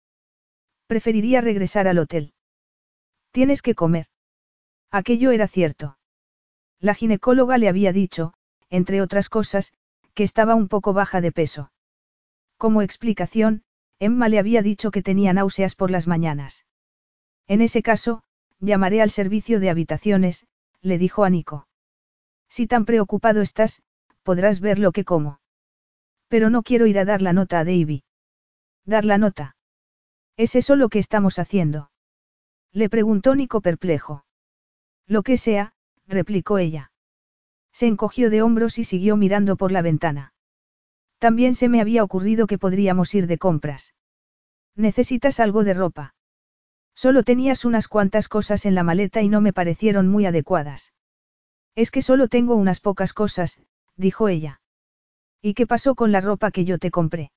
[0.87, 2.33] Preferiría regresar al hotel.
[3.33, 4.07] Tienes que comer.
[4.91, 5.99] Aquello era cierto.
[6.78, 8.35] La ginecóloga le había dicho,
[8.69, 9.73] entre otras cosas,
[10.15, 11.73] que estaba un poco baja de peso.
[12.59, 13.65] Como explicación,
[13.99, 16.67] Emma le había dicho que tenía náuseas por las mañanas.
[17.47, 18.23] En ese caso,
[18.61, 20.47] llamaré al servicio de habitaciones,
[20.83, 21.69] le dijo a Nico.
[22.49, 23.83] Si tan preocupado estás,
[24.23, 25.41] podrás ver lo que como.
[26.28, 28.05] Pero no quiero ir a dar la nota a Davy.
[28.85, 29.57] ¿Dar la nota?
[30.36, 31.92] ¿Es eso lo que estamos haciendo?
[32.73, 34.25] Le preguntó Nico perplejo.
[35.07, 35.75] Lo que sea,
[36.07, 36.91] replicó ella.
[37.73, 40.33] Se encogió de hombros y siguió mirando por la ventana.
[41.18, 43.94] También se me había ocurrido que podríamos ir de compras.
[44.75, 46.15] ¿Necesitas algo de ropa?
[46.94, 50.92] Solo tenías unas cuantas cosas en la maleta y no me parecieron muy adecuadas.
[51.75, 53.62] Es que solo tengo unas pocas cosas,
[53.97, 54.60] dijo ella.
[55.41, 57.33] ¿Y qué pasó con la ropa que yo te compré?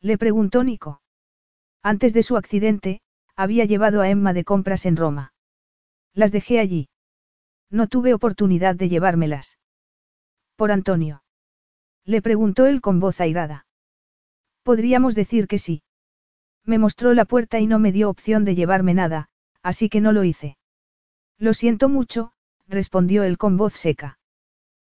[0.00, 1.02] Le preguntó Nico.
[1.82, 3.00] Antes de su accidente,
[3.40, 5.32] había llevado a Emma de compras en Roma.
[6.12, 6.90] Las dejé allí.
[7.70, 9.58] No tuve oportunidad de llevármelas.
[10.56, 11.22] ¿Por Antonio?
[12.04, 13.64] Le preguntó él con voz airada.
[14.62, 15.82] Podríamos decir que sí.
[16.66, 19.30] Me mostró la puerta y no me dio opción de llevarme nada,
[19.62, 20.58] así que no lo hice.
[21.38, 22.34] Lo siento mucho,
[22.68, 24.18] respondió él con voz seca.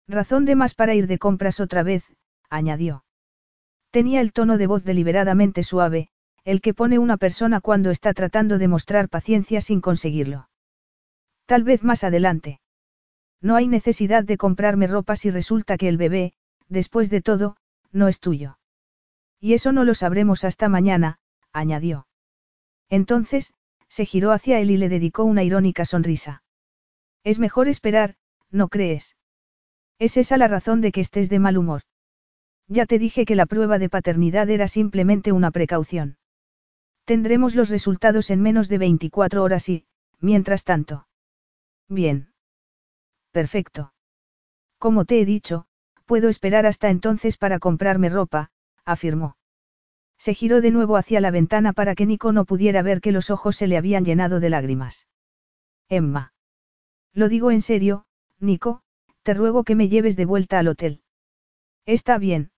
[0.08, 2.04] Razón de más para ir de compras otra vez,
[2.50, 3.04] añadió.
[3.92, 6.10] Tenía el tono de voz deliberadamente suave,
[6.44, 10.50] el que pone una persona cuando está tratando de mostrar paciencia sin conseguirlo.
[11.46, 12.60] Tal vez más adelante.
[13.42, 16.34] No hay necesidad de comprarme ropa si resulta que el bebé,
[16.68, 17.56] después de todo,
[17.92, 18.60] no es tuyo.
[19.40, 21.20] Y eso no lo sabremos hasta mañana,
[21.54, 22.08] añadió.
[22.90, 23.54] Entonces,
[23.88, 26.44] se giró hacia él y le dedicó una irónica sonrisa.
[27.24, 28.16] Es mejor esperar,
[28.52, 29.16] ¿no crees?
[29.98, 31.82] ¿Es esa la razón de que estés de mal humor?
[32.68, 36.18] Ya te dije que la prueba de paternidad era simplemente una precaución.
[37.10, 39.88] Tendremos los resultados en menos de 24 horas y,
[40.20, 41.08] mientras tanto.
[41.88, 42.36] Bien.
[43.32, 43.96] Perfecto.
[44.78, 45.66] Como te he dicho,
[46.06, 48.52] puedo esperar hasta entonces para comprarme ropa,
[48.86, 49.38] afirmó.
[50.20, 53.32] Se giró de nuevo hacia la ventana para que Nico no pudiera ver que los
[53.32, 55.08] ojos se le habían llenado de lágrimas.
[55.88, 56.36] Emma.
[57.12, 58.06] Lo digo en serio,
[58.40, 58.84] Nico,
[59.24, 61.02] te ruego que me lleves de vuelta al hotel.
[61.88, 62.52] Está bien.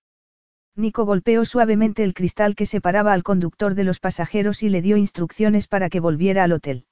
[0.75, 4.97] Nico golpeó suavemente el cristal que separaba al conductor de los pasajeros y le dio
[4.97, 6.85] instrucciones para que volviera al hotel.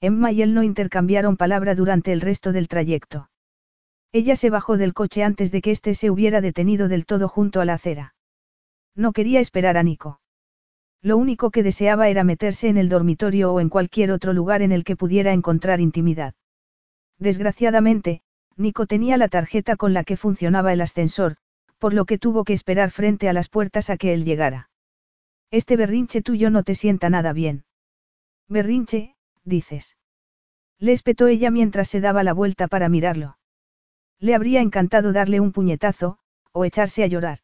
[0.00, 3.28] Emma y él no intercambiaron palabra durante el resto del trayecto.
[4.12, 7.60] Ella se bajó del coche antes de que éste se hubiera detenido del todo junto
[7.60, 8.14] a la acera.
[8.94, 10.20] No quería esperar a Nico.
[11.00, 14.70] Lo único que deseaba era meterse en el dormitorio o en cualquier otro lugar en
[14.70, 16.34] el que pudiera encontrar intimidad.
[17.18, 18.22] Desgraciadamente,
[18.56, 21.36] Nico tenía la tarjeta con la que funcionaba el ascensor,
[21.82, 24.70] por lo que tuvo que esperar frente a las puertas a que él llegara.
[25.50, 27.64] Este berrinche tuyo no te sienta nada bien.
[28.48, 29.96] Berrinche, dices.
[30.78, 33.36] Le espetó ella mientras se daba la vuelta para mirarlo.
[34.20, 36.20] Le habría encantado darle un puñetazo,
[36.52, 37.40] o echarse a llorar.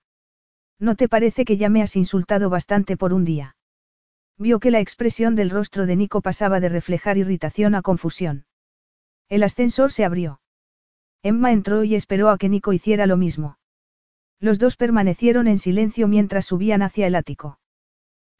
[0.78, 3.56] ¿No te parece que ya me has insultado bastante por un día?
[4.36, 8.46] Vio que la expresión del rostro de Nico pasaba de reflejar irritación a confusión.
[9.28, 10.40] El ascensor se abrió.
[11.24, 13.57] Emma entró y esperó a que Nico hiciera lo mismo.
[14.40, 17.58] Los dos permanecieron en silencio mientras subían hacia el ático.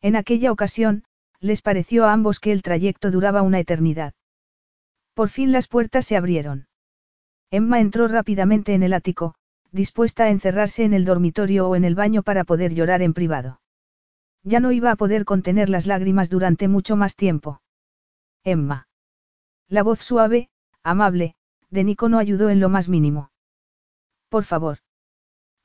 [0.01, 1.05] En aquella ocasión,
[1.41, 4.15] les pareció a ambos que el trayecto duraba una eternidad.
[5.15, 6.69] Por fin las puertas se abrieron.
[7.51, 9.35] Emma entró rápidamente en el ático,
[9.73, 13.61] dispuesta a encerrarse en el dormitorio o en el baño para poder llorar en privado.
[14.45, 17.61] Ya no iba a poder contener las lágrimas durante mucho más tiempo.
[18.45, 18.89] Emma.
[19.69, 20.49] La voz suave,
[20.83, 21.35] amable,
[21.71, 23.31] de Nico no ayudó en lo más mínimo.
[24.29, 24.79] Por favor.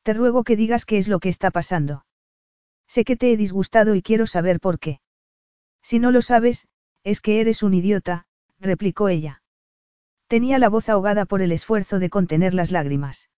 [0.04, 2.06] Te ruego que digas qué es lo que está pasando.
[2.88, 5.00] Sé que te he disgustado y quiero saber por qué.
[5.82, 6.68] Si no lo sabes,
[7.04, 8.28] es que eres un idiota,
[8.60, 9.42] replicó ella.
[10.28, 13.30] Tenía la voz ahogada por el esfuerzo de contener las lágrimas.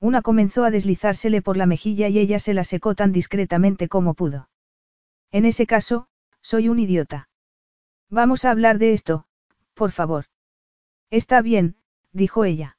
[0.00, 4.14] Una comenzó a deslizársele por la mejilla y ella se la secó tan discretamente como
[4.14, 4.48] pudo.
[5.30, 6.08] En ese caso,
[6.40, 7.28] soy un idiota.
[8.10, 9.26] Vamos a hablar de esto,
[9.74, 10.26] por favor.
[11.10, 11.76] Está bien,
[12.12, 12.76] dijo ella.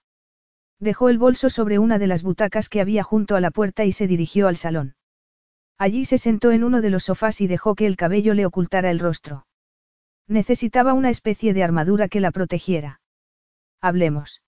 [0.83, 3.93] Dejó el bolso sobre una de las butacas que había junto a la puerta y
[3.93, 4.95] se dirigió al salón.
[5.77, 8.91] Allí se sentó en uno de los sofás y dejó que el cabello le ocultara
[8.91, 9.47] el rostro.
[10.27, 12.99] Necesitaba una especie de armadura que la protegiera.
[13.79, 14.41] Hablemos.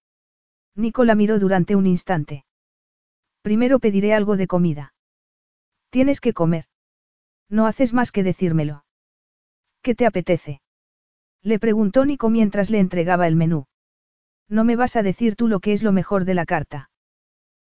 [0.75, 2.43] Nicola miró durante un instante.
[3.41, 4.93] Primero pediré algo de comida.
[5.89, 6.65] Tienes que comer.
[7.47, 8.83] No haces más que decírmelo.
[9.81, 10.59] ¿Qué te apetece?
[11.41, 13.67] Le preguntó Nico mientras le entregaba el menú.
[14.47, 16.89] No me vas a decir tú lo que es lo mejor de la carta.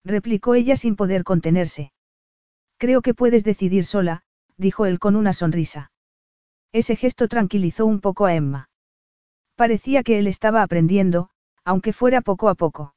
[0.05, 1.91] Replicó ella sin poder contenerse.
[2.77, 4.23] Creo que puedes decidir sola,
[4.57, 5.91] dijo él con una sonrisa.
[6.71, 8.69] Ese gesto tranquilizó un poco a Emma.
[9.55, 11.29] Parecía que él estaba aprendiendo,
[11.65, 12.95] aunque fuera poco a poco.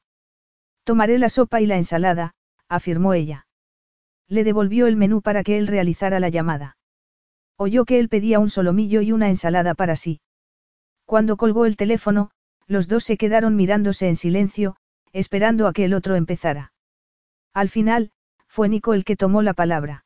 [0.85, 2.35] Tomaré la sopa y la ensalada,
[2.69, 3.47] afirmó ella.
[4.29, 6.77] Le devolvió el menú para que él realizara la llamada.
[7.57, 10.21] Oyó que él pedía un solomillo y una ensalada para sí.
[11.05, 12.31] Cuando colgó el teléfono,
[12.67, 14.77] los dos se quedaron mirándose en silencio,
[15.13, 16.73] esperando a que el otro empezara.
[17.53, 18.13] Al final,
[18.47, 20.05] fue Nico el que tomó la palabra.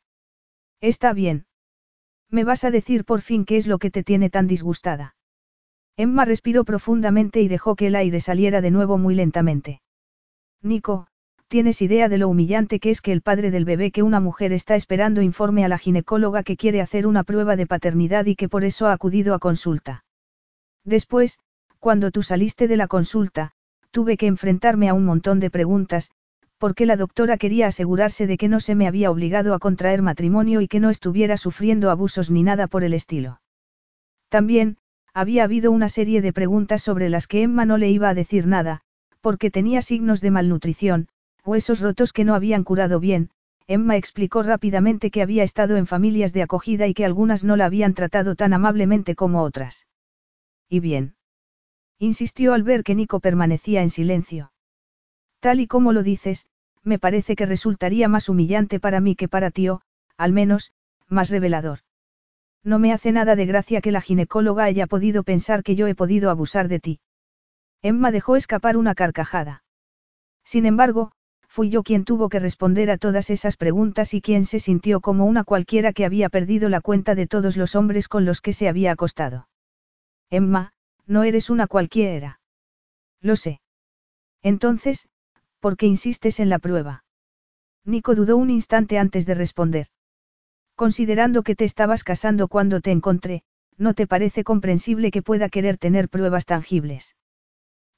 [0.81, 1.47] Está bien.
[2.31, 5.17] ¿Me vas a decir por fin qué es lo que te tiene tan disgustada?
[5.97, 9.81] Emma respiró profundamente y dejó que el aire saliera de nuevo muy lentamente.
[10.62, 11.07] Nico,
[11.49, 14.52] tienes idea de lo humillante que es que el padre del bebé que una mujer
[14.52, 18.49] está esperando informe a la ginecóloga que quiere hacer una prueba de paternidad y que
[18.49, 20.05] por eso ha acudido a consulta.
[20.85, 21.39] Después,
[21.86, 23.52] cuando tú saliste de la consulta,
[23.92, 26.10] tuve que enfrentarme a un montón de preguntas,
[26.58, 30.60] porque la doctora quería asegurarse de que no se me había obligado a contraer matrimonio
[30.60, 33.40] y que no estuviera sufriendo abusos ni nada por el estilo.
[34.31, 34.78] También,
[35.15, 38.48] había habido una serie de preguntas sobre las que Emma no le iba a decir
[38.48, 38.81] nada,
[39.20, 41.06] porque tenía signos de malnutrición,
[41.44, 43.31] huesos rotos que no habían curado bien,
[43.68, 47.66] Emma explicó rápidamente que había estado en familias de acogida y que algunas no la
[47.66, 49.86] habían tratado tan amablemente como otras.
[50.68, 51.16] ¿Y bien?
[51.99, 54.52] Insistió al ver que Nico permanecía en silencio.
[55.41, 56.47] Tal y como lo dices,
[56.83, 59.81] me parece que resultaría más humillante para mí que para ti o,
[60.16, 60.73] al menos,
[61.08, 61.81] más revelador.
[62.62, 65.94] No me hace nada de gracia que la ginecóloga haya podido pensar que yo he
[65.94, 67.00] podido abusar de ti.
[67.83, 69.62] Emma dejó escapar una carcajada.
[70.44, 71.12] Sin embargo,
[71.49, 75.26] fui yo quien tuvo que responder a todas esas preguntas y quien se sintió como
[75.26, 78.68] una cualquiera que había perdido la cuenta de todos los hombres con los que se
[78.68, 79.49] había acostado.
[80.28, 80.73] Emma,
[81.07, 82.41] no eres una cualquiera.
[83.20, 83.60] Lo sé.
[84.43, 85.09] Entonces,
[85.60, 87.05] ¿por qué insistes en la prueba?
[87.85, 89.89] Nico dudó un instante antes de responder.
[90.75, 93.43] Considerando que te estabas casando cuando te encontré,
[93.78, 97.17] ¿no te parece comprensible que pueda querer tener pruebas tangibles?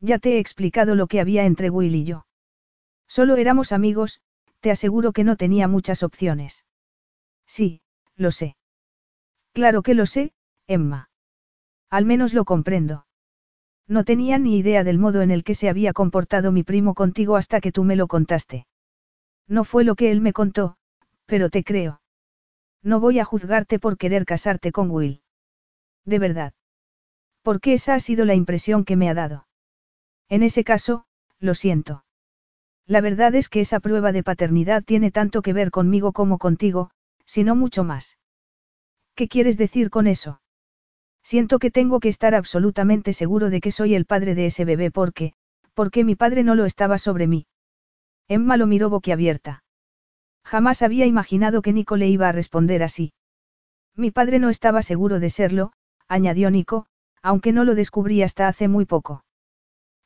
[0.01, 2.27] Ya te he explicado lo que había entre Will y yo.
[3.09, 4.21] Solo éramos amigos,
[4.61, 6.65] te aseguro que no tenía muchas opciones.
[7.47, 7.81] Sí,
[8.17, 8.57] lo sé.
[9.53, 10.33] Claro que lo sé,
[10.67, 11.11] Emma.
[11.91, 13.07] Al menos lo comprendo.
[13.87, 17.37] No tenía ni idea del modo en el que se había comportado mi primo contigo
[17.37, 18.67] hasta que tú me lo contaste.
[19.47, 20.77] No fue lo que él me contó,
[21.25, 22.03] pero te creo.
[22.83, 25.23] No voy a juzgarte por querer casarte con Will.
[26.05, 26.53] De verdad.
[27.43, 29.47] Porque esa ha sido la impresión que me ha dado.
[30.29, 31.07] En ese caso,
[31.39, 32.05] lo siento.
[32.87, 36.91] La verdad es que esa prueba de paternidad tiene tanto que ver conmigo como contigo,
[37.25, 38.19] si no mucho más.
[39.15, 40.41] ¿Qué quieres decir con eso?
[41.31, 44.91] Siento que tengo que estar absolutamente seguro de que soy el padre de ese bebé
[44.91, 45.35] porque,
[45.75, 47.47] porque mi padre no lo estaba sobre mí.
[48.29, 49.63] Emma lo miró boquiabierta.
[50.43, 53.13] Jamás había imaginado que Nico le iba a responder así.
[53.95, 55.73] Mi padre no estaba seguro de serlo,
[56.09, 56.87] añadió Nico,
[57.21, 59.23] aunque no lo descubrí hasta hace muy poco.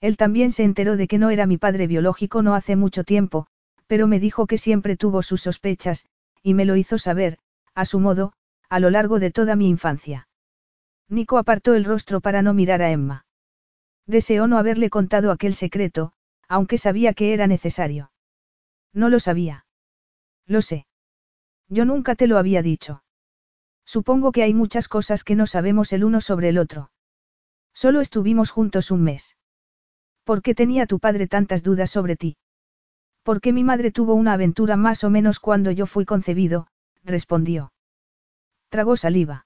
[0.01, 3.47] Él también se enteró de que no era mi padre biológico no hace mucho tiempo,
[3.87, 6.05] pero me dijo que siempre tuvo sus sospechas,
[6.43, 7.39] y me lo hizo saber,
[7.77, 8.33] a su modo,
[8.69, 10.27] a lo largo de toda mi infancia.
[11.13, 13.27] Nico apartó el rostro para no mirar a Emma.
[14.07, 16.15] Deseó no haberle contado aquel secreto,
[16.49, 18.11] aunque sabía que era necesario.
[18.95, 19.67] No lo sabía.
[20.47, 20.87] Lo sé.
[21.69, 23.05] Yo nunca te lo había dicho.
[23.85, 26.91] Supongo que hay muchas cosas que no sabemos el uno sobre el otro.
[27.75, 29.37] Solo estuvimos juntos un mes.
[30.25, 32.39] ¿Por qué tenía tu padre tantas dudas sobre ti?
[33.23, 36.69] Porque mi madre tuvo una aventura más o menos cuando yo fui concebido,
[37.05, 37.75] respondió.
[38.71, 39.45] Tragó saliva.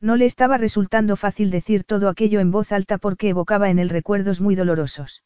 [0.00, 3.88] No le estaba resultando fácil decir todo aquello en voz alta porque evocaba en él
[3.88, 5.22] recuerdos muy dolorosos.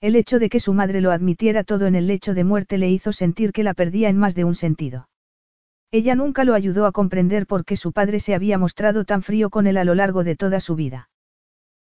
[0.00, 2.90] El hecho de que su madre lo admitiera todo en el lecho de muerte le
[2.90, 5.08] hizo sentir que la perdía en más de un sentido.
[5.92, 9.50] Ella nunca lo ayudó a comprender por qué su padre se había mostrado tan frío
[9.50, 11.10] con él a lo largo de toda su vida.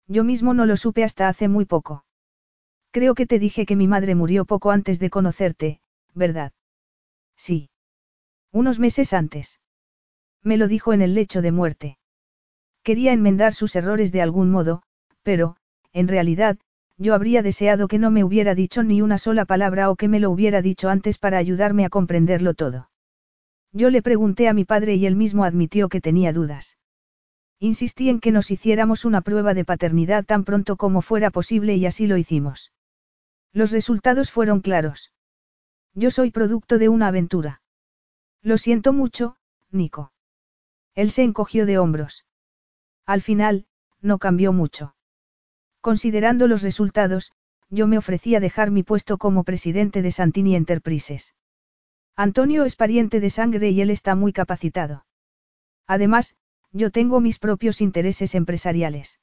[0.07, 2.07] Yo mismo no lo supe hasta hace muy poco.
[2.91, 5.81] Creo que te dije que mi madre murió poco antes de conocerte,
[6.15, 6.53] ¿verdad?
[7.37, 7.71] Sí.
[8.51, 9.61] Unos meses antes.
[10.43, 11.99] Me lo dijo en el lecho de muerte.
[12.83, 14.83] Quería enmendar sus errores de algún modo,
[15.23, 15.57] pero,
[15.93, 16.59] en realidad,
[16.97, 20.21] yo habría deseado que no me hubiera dicho ni una sola palabra o que me
[20.21, 22.91] lo hubiera dicho antes para ayudarme a comprenderlo todo.
[23.73, 26.79] Yo le pregunté a mi padre y él mismo admitió que tenía dudas.
[27.61, 31.87] Insistí en que nos hiciéramos una prueba de paternidad tan pronto como fuera posible y
[31.87, 32.73] así lo hicimos.
[33.53, 35.13] Los resultados fueron claros.
[35.95, 37.63] Yo soy producto de una aventura.
[38.43, 39.37] Lo siento mucho,
[39.71, 40.13] Nico.
[40.99, 42.27] Él se encogió de hombros.
[43.07, 43.67] Al final,
[44.01, 44.97] no cambió mucho.
[45.81, 47.31] Considerando los resultados,
[47.71, 51.37] yo me ofrecí a dejar mi puesto como presidente de Santini Enterprises.
[52.17, 55.07] Antonio es pariente de sangre y él está muy capacitado.
[55.87, 56.35] Además,
[56.73, 59.21] yo tengo mis propios intereses empresariales.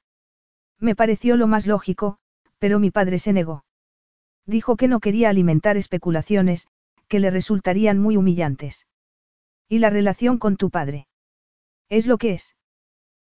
[0.80, 2.20] Me pareció lo más lógico,
[2.58, 3.66] pero mi padre se negó.
[4.46, 6.70] Dijo que no quería alimentar especulaciones,
[7.10, 8.88] que le resultarían muy humillantes.
[9.68, 11.10] ¿Y la relación con tu padre?
[11.90, 12.56] Es lo que es.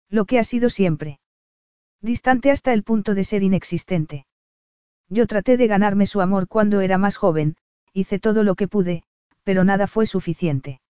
[0.08, 1.20] Lo que ha sido siempre.
[2.00, 4.26] Distante hasta el punto de ser inexistente.
[5.08, 7.56] Yo traté de ganarme su amor cuando era más joven,
[7.92, 9.04] hice todo lo que pude,
[9.44, 10.80] pero nada fue suficiente.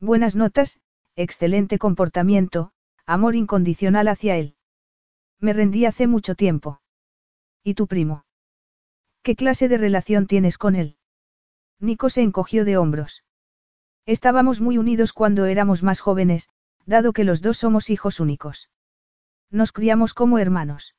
[0.00, 0.80] Buenas notas,
[1.16, 2.72] excelente comportamiento,
[3.06, 4.56] amor incondicional hacia él.
[5.40, 6.80] Me rendí hace mucho tiempo.
[7.62, 8.24] ¿Y tu primo?
[9.22, 10.96] ¿Qué clase de relación tienes con él?
[11.80, 13.24] Nico se encogió de hombros.
[14.06, 16.48] Estábamos muy unidos cuando éramos más jóvenes,
[16.86, 18.70] dado que los dos somos hijos únicos.
[19.50, 20.94] Nos criamos como hermanos.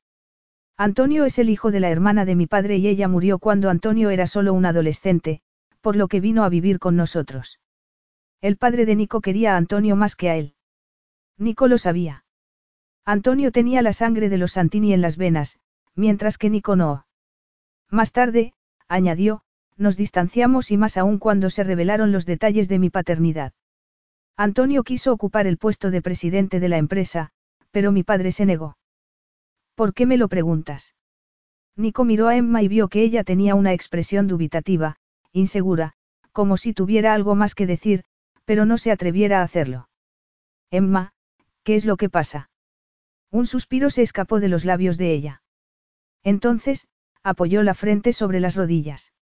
[0.77, 4.09] Antonio es el hijo de la hermana de mi padre y ella murió cuando Antonio
[4.09, 5.41] era solo un adolescente,
[5.81, 7.59] por lo que vino a vivir con nosotros.
[8.41, 10.55] El padre de Nico quería a Antonio más que a él.
[11.37, 12.25] Nico lo sabía.
[13.05, 15.59] Antonio tenía la sangre de los Santini en las venas,
[15.95, 17.05] mientras que Nico no.
[17.89, 18.53] Más tarde,
[18.87, 19.43] añadió,
[19.77, 23.53] nos distanciamos y más aún cuando se revelaron los detalles de mi paternidad.
[24.37, 27.31] Antonio quiso ocupar el puesto de presidente de la empresa,
[27.71, 28.77] pero mi padre se negó.
[29.75, 30.95] ¿Por qué me lo preguntas?
[31.77, 34.97] Nico miró a Emma y vio que ella tenía una expresión dubitativa,
[35.31, 35.93] insegura,
[36.31, 38.03] como si tuviera algo más que decir,
[38.45, 39.89] pero no se atreviera a hacerlo.
[40.69, 41.13] Emma,
[41.63, 42.49] ¿qué es lo que pasa?
[43.31, 45.41] Un suspiro se escapó de los labios de ella.
[46.23, 46.87] Entonces,
[47.23, 49.13] apoyó la frente sobre las rodillas.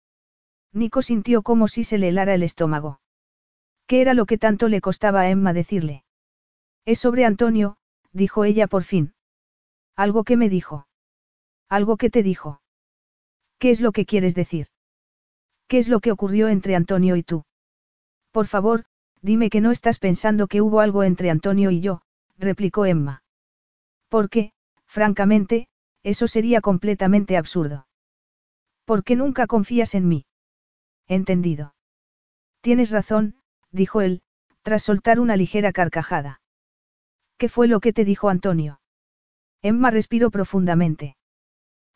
[0.71, 2.99] Nico sintió como si se le helara el estómago.
[3.87, 6.03] ¿Qué era lo que tanto le costaba a Emma decirle?
[6.85, 7.77] Es sobre Antonio,
[8.11, 9.13] dijo ella por fin.
[9.95, 10.87] Algo que me dijo.
[11.69, 12.61] Algo que te dijo.
[13.59, 14.67] ¿Qué es lo que quieres decir?
[15.67, 17.45] ¿Qué es lo que ocurrió entre Antonio y tú?
[18.31, 18.85] Por favor,
[19.21, 22.01] dime que no estás pensando que hubo algo entre Antonio y yo,
[22.37, 23.23] replicó Emma.
[24.09, 24.51] Porque,
[24.85, 25.67] francamente,
[26.03, 27.87] eso sería completamente absurdo.
[28.85, 30.25] ¿Por qué nunca confías en mí?
[31.07, 31.73] Entendido.
[32.61, 33.35] Tienes razón,
[33.73, 34.21] dijo él,
[34.61, 36.39] tras soltar una ligera carcajada.
[37.37, 38.79] ¿Qué fue lo que te dijo Antonio?
[39.61, 41.17] Emma respiró profundamente.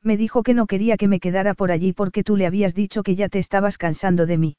[0.03, 3.03] Me dijo que no quería que me quedara por allí porque tú le habías dicho
[3.03, 4.57] que ya te estabas cansando de mí.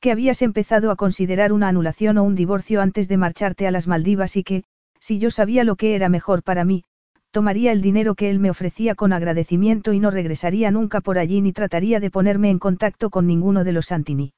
[0.00, 3.86] Que habías empezado a considerar una anulación o un divorcio antes de marcharte a las
[3.86, 4.64] Maldivas y que,
[5.00, 6.84] si yo sabía lo que era mejor para mí,
[7.30, 11.42] tomaría el dinero que él me ofrecía con agradecimiento y no regresaría nunca por allí
[11.42, 14.32] ni trataría de ponerme en contacto con ninguno de los Santini.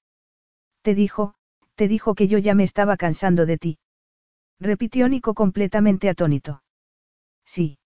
[0.83, 1.35] Te dijo,
[1.76, 3.78] te dijo que yo ya me estaba cansando de ti.
[4.58, 6.62] Repitió Nico completamente atónito.
[7.44, 7.78] Sí.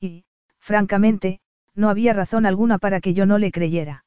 [0.00, 0.24] Y,
[0.58, 1.40] francamente,
[1.74, 4.04] no había razón alguna para que yo no le creyera.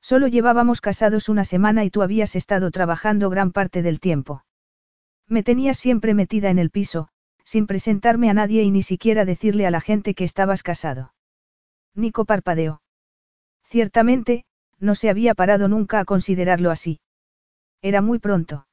[0.00, 4.44] Solo llevábamos casados una semana y tú habías estado trabajando gran parte del tiempo.
[5.28, 7.08] Me tenías siempre metida en el piso,
[7.44, 11.14] sin presentarme a nadie y ni siquiera decirle a la gente que estabas casado.
[11.94, 12.82] Nico parpadeó.
[13.64, 14.44] Ciertamente,
[14.80, 17.00] no se había parado nunca a considerarlo así.
[17.82, 18.66] Era muy pronto.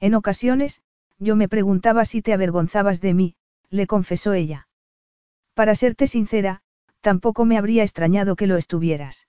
[0.00, 0.82] En ocasiones,
[1.18, 3.34] yo me preguntaba si te avergonzabas de mí,
[3.70, 4.68] le confesó ella.
[5.54, 6.62] Para serte sincera,
[7.02, 9.28] tampoco me habría extrañado que lo estuvieras.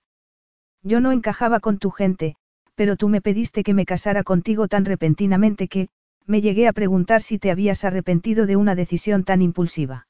[0.82, 2.36] Yo no encajaba con tu gente,
[2.74, 5.88] pero tú me pediste que me casara contigo tan repentinamente que,
[6.26, 10.08] me llegué a preguntar si te habías arrepentido de una decisión tan impulsiva.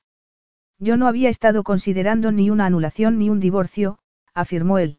[0.78, 3.98] Yo no había estado considerando ni una anulación ni un divorcio,
[4.34, 4.98] afirmó él.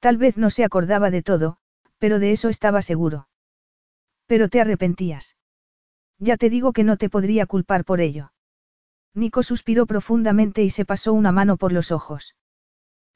[0.00, 1.58] Tal vez no se acordaba de todo,
[1.98, 3.28] pero de eso estaba seguro.
[4.26, 5.36] Pero te arrepentías.
[6.18, 8.32] Ya te digo que no te podría culpar por ello.
[9.14, 12.36] Nico suspiró profundamente y se pasó una mano por los ojos.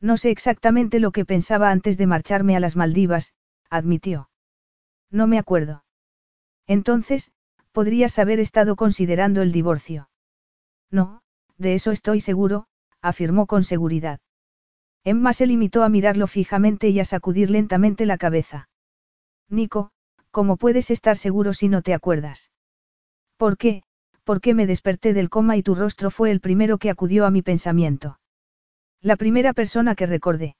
[0.00, 3.34] No sé exactamente lo que pensaba antes de marcharme a las Maldivas,
[3.68, 4.30] admitió.
[5.10, 5.84] No me acuerdo.
[6.66, 7.32] Entonces,
[7.72, 10.08] podrías haber estado considerando el divorcio.
[10.90, 11.22] No,
[11.58, 12.66] de eso estoy seguro,
[13.02, 14.20] afirmó con seguridad.
[15.04, 18.69] Emma se limitó a mirarlo fijamente y a sacudir lentamente la cabeza.
[19.50, 19.90] Nico,
[20.30, 22.50] ¿cómo puedes estar seguro si no te acuerdas?
[23.36, 23.82] ¿Por qué?
[24.30, 27.42] porque me desperté del coma y tu rostro fue el primero que acudió a mi
[27.42, 28.20] pensamiento.
[29.00, 30.54] La primera persona que recordé.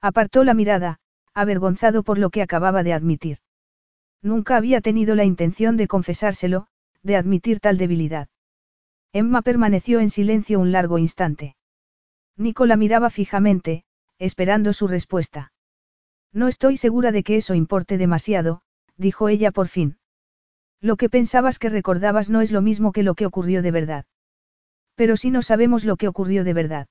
[0.00, 0.98] Apartó la mirada,
[1.32, 3.38] avergonzado por lo que acababa de admitir.
[4.22, 6.68] Nunca había tenido la intención de confesárselo,
[7.02, 8.28] de admitir tal debilidad.
[9.12, 11.56] Emma permaneció en silencio un largo instante.
[12.36, 13.84] Nico la miraba fijamente,
[14.18, 15.52] esperando su respuesta.
[16.34, 18.60] No estoy segura de que eso importe demasiado,
[18.96, 19.98] dijo ella por fin.
[20.80, 24.04] Lo que pensabas que recordabas no es lo mismo que lo que ocurrió de verdad.
[24.96, 26.88] Pero si no sabemos lo que ocurrió de verdad.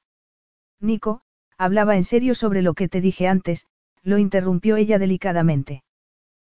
[0.79, 1.21] Nico,
[1.57, 3.67] hablaba en serio sobre lo que te dije antes,
[4.01, 5.83] lo interrumpió ella delicadamente.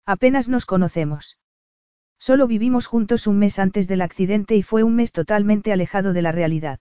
[0.04, 1.38] Apenas nos conocemos.
[2.18, 6.22] Solo vivimos juntos un mes antes del accidente y fue un mes totalmente alejado de
[6.22, 6.80] la realidad.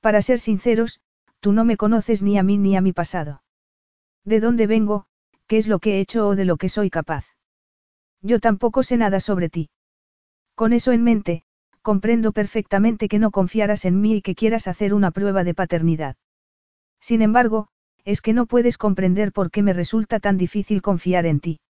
[0.00, 1.00] Para ser sinceros,
[1.40, 3.42] tú no me conoces ni a mí ni a mi pasado.
[4.26, 5.06] ¿De dónde vengo,
[5.46, 7.24] qué es lo que he hecho o de lo que soy capaz?
[8.22, 9.70] Yo tampoco sé nada sobre ti.
[10.56, 11.44] Con eso en mente,
[11.80, 16.16] comprendo perfectamente que no confiaras en mí y que quieras hacer una prueba de paternidad.
[17.00, 17.68] Sin embargo,
[18.04, 21.60] es que no puedes comprender por qué me resulta tan difícil confiar en ti.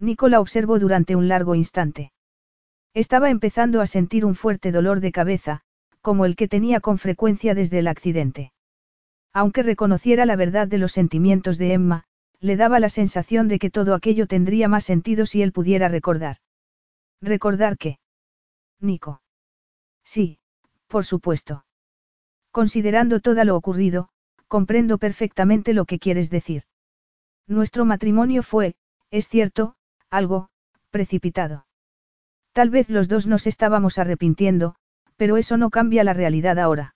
[0.00, 2.12] Nicola observó durante un largo instante.
[2.94, 5.60] Estaba empezando a sentir un fuerte dolor de cabeza,
[6.00, 8.53] como el que tenía con frecuencia desde el accidente.
[9.34, 12.04] Aunque reconociera la verdad de los sentimientos de Emma,
[12.40, 16.36] le daba la sensación de que todo aquello tendría más sentido si él pudiera recordar.
[17.20, 17.98] ¿Recordar qué?
[18.80, 19.22] Nico.
[20.04, 20.38] Sí,
[20.86, 21.64] por supuesto.
[22.52, 24.08] Considerando todo lo ocurrido,
[24.46, 26.62] comprendo perfectamente lo que quieres decir.
[27.48, 28.76] Nuestro matrimonio fue,
[29.10, 29.74] es cierto,
[30.10, 30.48] algo,
[30.90, 31.66] precipitado.
[32.52, 34.76] Tal vez los dos nos estábamos arrepintiendo,
[35.16, 36.94] pero eso no cambia la realidad ahora.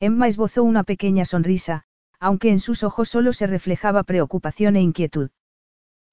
[0.00, 1.84] Emma esbozó una pequeña sonrisa,
[2.20, 5.30] aunque en sus ojos solo se reflejaba preocupación e inquietud.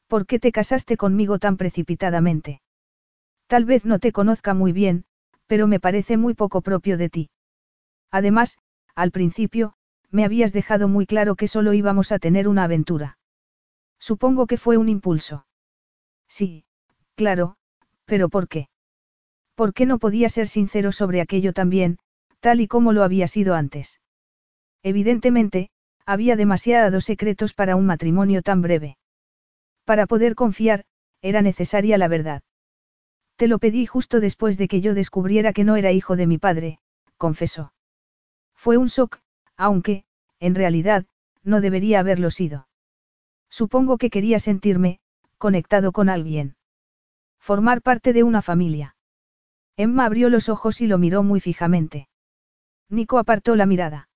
[0.08, 2.62] ¿Por qué te casaste conmigo tan precipitadamente?
[3.48, 5.06] Tal vez no te conozca muy bien,
[5.48, 7.30] pero me parece muy poco propio de ti.
[8.12, 8.58] Además,
[8.96, 9.74] al principio,
[10.10, 13.18] me habías dejado muy claro que solo íbamos a tener una aventura.
[14.00, 15.46] Supongo que fue un impulso.
[16.28, 16.66] Sí,
[17.16, 17.58] claro,
[18.06, 18.68] pero ¿por qué?
[19.56, 21.98] ¿Por qué no podía ser sincero sobre aquello también,
[22.46, 24.00] tal y como lo había sido antes?
[24.84, 25.72] Evidentemente,
[26.06, 29.00] había demasiados secretos para un matrimonio tan breve.
[29.84, 30.86] Para poder confiar,
[31.24, 32.44] era necesaria la verdad.
[33.36, 36.38] Te lo pedí justo después de que yo descubriera que no era hijo de mi
[36.38, 36.78] padre,
[37.18, 37.74] confesó.
[38.54, 39.18] Fue un shock,
[39.58, 40.06] aunque,
[40.40, 41.08] en realidad,
[41.42, 42.68] no debería haberlo sido.
[43.50, 45.00] Supongo que quería sentirme,
[45.40, 46.58] conectado con alguien.
[47.40, 48.96] Formar parte de una familia.
[49.78, 52.08] Emma abrió los ojos y lo miró muy fijamente.
[52.90, 54.10] Nico apartó la mirada.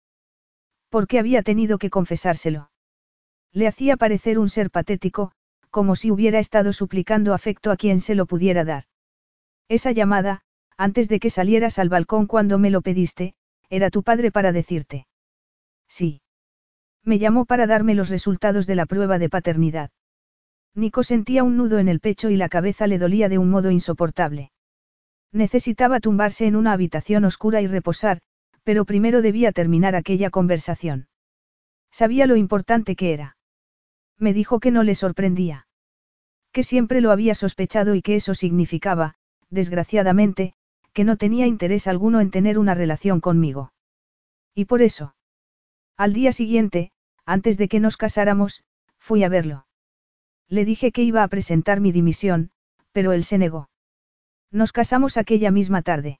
[0.89, 2.72] ¿Por qué había tenido que confesárselo?
[3.51, 5.31] Le hacía parecer un ser patético,
[5.69, 8.85] como si hubiera estado suplicando afecto a quien se lo pudiera dar.
[9.67, 10.41] Esa llamada,
[10.77, 13.33] antes de que salieras al balcón cuando me lo pediste,
[13.69, 15.07] era tu padre para decirte.
[15.88, 16.22] Sí.
[17.03, 19.91] Me llamó para darme los resultados de la prueba de paternidad.
[20.75, 23.72] Nico sentía un nudo en el pecho y la cabeza le dolía de un modo
[23.72, 24.51] insoportable.
[25.31, 28.19] Necesitaba tumbarse en una habitación oscura y reposar,
[28.69, 31.07] pero primero debía terminar aquella conversación.
[31.89, 33.35] Sabía lo importante que era.
[34.19, 35.65] Me dijo que no le sorprendía.
[36.51, 39.15] Que siempre lo había sospechado y que eso significaba,
[39.49, 40.53] desgraciadamente,
[40.93, 43.73] que no tenía interés alguno en tener una relación conmigo.
[44.53, 45.15] Y por eso.
[45.98, 46.91] Al día siguiente,
[47.25, 48.64] antes de que nos casáramos,
[48.99, 49.65] fui a verlo.
[50.48, 52.51] Le dije que iba a presentar mi dimisión,
[52.91, 53.72] pero él se negó.
[54.51, 56.19] Nos casamos aquella misma tarde.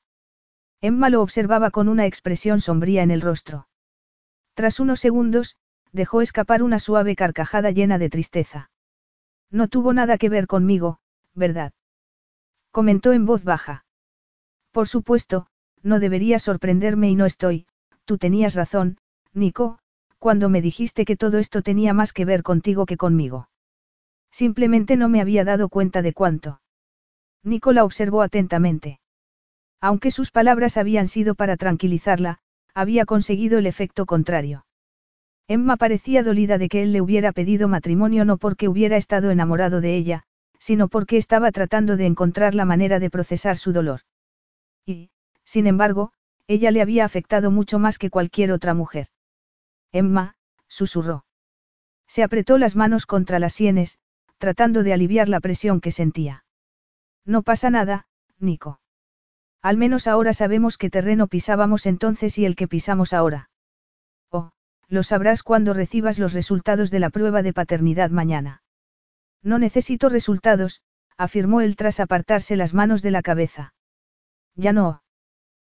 [0.82, 3.68] Emma lo observaba con una expresión sombría en el rostro.
[4.54, 5.58] Tras unos segundos,
[5.92, 8.72] dejó escapar una suave carcajada llena de tristeza.
[9.52, 11.00] No tuvo nada que ver conmigo,
[11.34, 11.74] ¿verdad?
[12.72, 13.86] Comentó en voz baja.
[14.72, 15.48] Por supuesto,
[15.82, 17.66] no debería sorprenderme y no estoy,
[18.06, 18.98] tú tenías razón,
[19.34, 19.80] Nico,
[20.18, 23.50] cuando me dijiste que todo esto tenía más que ver contigo que conmigo.
[24.32, 26.62] Simplemente no me había dado cuenta de cuánto.
[27.44, 29.00] Nico la observó atentamente.
[29.82, 32.40] Aunque sus palabras habían sido para tranquilizarla,
[32.74, 34.66] había conseguido el efecto contrario.
[35.48, 39.82] Emma parecía dolida de que él le hubiera pedido matrimonio no porque hubiera estado enamorado
[39.82, 40.24] de ella,
[40.60, 44.02] sino porque estaba tratando de encontrar la manera de procesar su dolor.
[44.86, 45.10] Y,
[45.44, 46.12] sin embargo,
[46.48, 49.08] ella le había afectado mucho más que cualquier otra mujer.
[49.92, 50.36] Emma,
[50.68, 51.26] susurró.
[52.08, 53.98] Se apretó las manos contra las sienes,
[54.38, 56.44] tratando de aliviar la presión que sentía.
[57.26, 58.08] No pasa nada,
[58.40, 58.79] Nico.
[59.62, 63.50] Al menos ahora sabemos qué terreno pisábamos entonces y el que pisamos ahora.
[64.32, 64.52] Oh,
[64.88, 68.64] lo sabrás cuando recibas los resultados de la prueba de paternidad mañana.
[69.44, 70.82] No necesito resultados,
[71.18, 73.74] afirmó él tras apartarse las manos de la cabeza.
[74.56, 75.04] Ya no.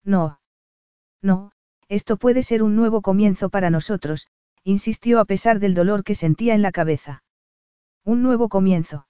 [0.04, 0.40] No.
[1.22, 1.52] No,
[1.88, 4.28] esto puede ser un nuevo comienzo para nosotros,
[4.64, 7.24] insistió a pesar del dolor que sentía en la cabeza.
[8.04, 9.08] Un nuevo comienzo.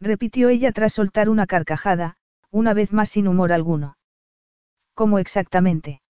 [0.00, 2.16] Repitió ella tras soltar una carcajada,
[2.50, 3.96] una vez más sin humor alguno.
[4.94, 6.02] ¿Cómo exactamente?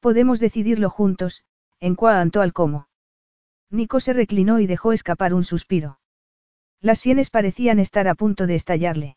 [0.00, 1.44] Podemos decidirlo juntos,
[1.80, 2.88] en cuanto al cómo.
[3.70, 5.98] Nico se reclinó y dejó escapar un suspiro.
[6.80, 9.16] Las sienes parecían estar a punto de estallarle.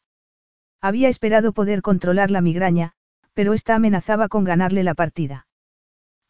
[0.82, 2.94] Había esperado poder controlar la migraña,
[3.34, 5.48] pero esta amenazaba con ganarle la partida.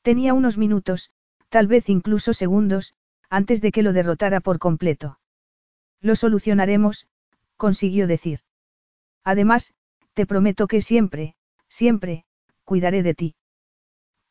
[0.02, 1.12] Tenía unos minutos,
[1.50, 2.96] tal vez incluso segundos,
[3.30, 5.20] antes de que lo derrotara por completo.
[6.00, 7.08] Lo solucionaremos,
[7.58, 8.40] consiguió decir.
[9.24, 9.74] Además,
[10.16, 11.36] te prometo que siempre,
[11.68, 12.26] siempre,
[12.64, 13.36] cuidaré de ti.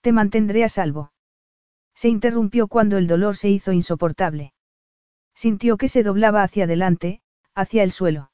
[0.01, 1.13] Te mantendré a salvo.
[1.95, 4.55] Se interrumpió cuando el dolor se hizo insoportable.
[5.35, 7.21] Sintió que se doblaba hacia adelante,
[7.55, 8.33] hacia el suelo.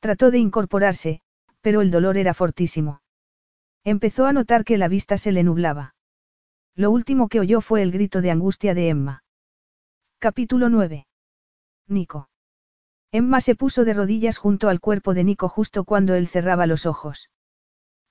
[0.00, 1.20] Trató de incorporarse,
[1.60, 3.00] pero el dolor era fortísimo.
[3.84, 5.94] Empezó a notar que la vista se le nublaba.
[6.74, 9.24] Lo último que oyó fue el grito de angustia de Emma.
[10.18, 11.06] Capítulo 9.
[11.86, 12.28] Nico.
[13.12, 16.86] Emma se puso de rodillas junto al cuerpo de Nico justo cuando él cerraba los
[16.86, 17.30] ojos.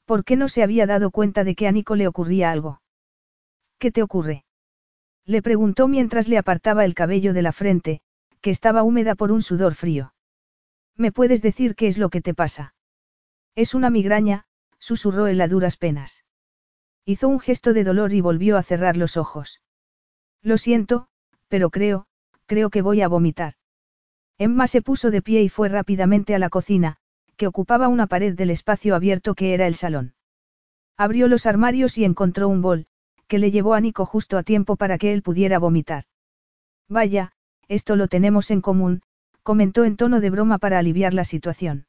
[0.05, 2.81] ¿Por qué no se había dado cuenta de que a Nico le ocurría algo?
[3.79, 4.45] ¿Qué te ocurre?
[5.25, 8.01] Le preguntó mientras le apartaba el cabello de la frente,
[8.41, 10.13] que estaba húmeda por un sudor frío.
[10.95, 12.75] ¿Me puedes decir qué es lo que te pasa?
[13.55, 14.45] Es una migraña,
[14.79, 16.23] susurró él a duras penas.
[17.05, 19.61] Hizo un gesto de dolor y volvió a cerrar los ojos.
[20.41, 21.07] Lo siento,
[21.47, 22.05] pero creo,
[22.45, 23.55] creo que voy a vomitar.
[24.37, 26.97] Emma se puso de pie y fue rápidamente a la cocina,
[27.37, 30.13] que ocupaba una pared del espacio abierto que era el salón.
[30.97, 32.87] Abrió los armarios y encontró un bol,
[33.27, 36.05] que le llevó a Nico justo a tiempo para que él pudiera vomitar.
[36.87, 37.31] Vaya,
[37.67, 39.01] esto lo tenemos en común,
[39.41, 41.87] comentó en tono de broma para aliviar la situación.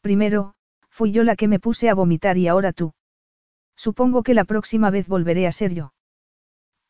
[0.00, 0.54] Primero,
[0.90, 2.94] fui yo la que me puse a vomitar y ahora tú.
[3.76, 5.92] Supongo que la próxima vez volveré a ser yo.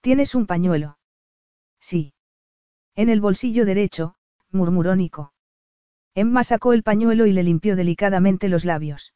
[0.01, 0.99] ¿Tienes un pañuelo?
[1.81, 2.13] Sí.
[2.95, 4.17] En el bolsillo derecho,
[4.55, 5.33] murmuró Nico.
[6.15, 9.15] Emma sacó el pañuelo y le limpió delicadamente los labios.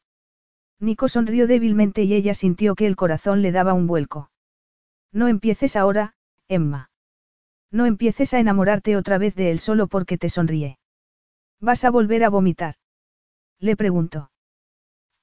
[0.79, 4.31] Nico sonrió débilmente y ella sintió que el corazón le daba un vuelco.
[5.11, 6.15] No empieces ahora,
[6.47, 6.89] Emma.
[7.71, 10.79] No empieces a enamorarte otra vez de él solo porque te sonríe.
[11.59, 12.75] ¿Vas a volver a vomitar?
[13.59, 14.31] Le preguntó.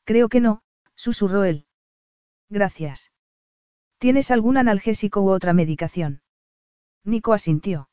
[0.04, 0.62] Creo que no,
[0.94, 1.66] susurró él.
[2.48, 3.10] Gracias.
[3.98, 6.20] ¿Tienes algún analgésico u otra medicación?
[7.02, 7.88] Nico asintió.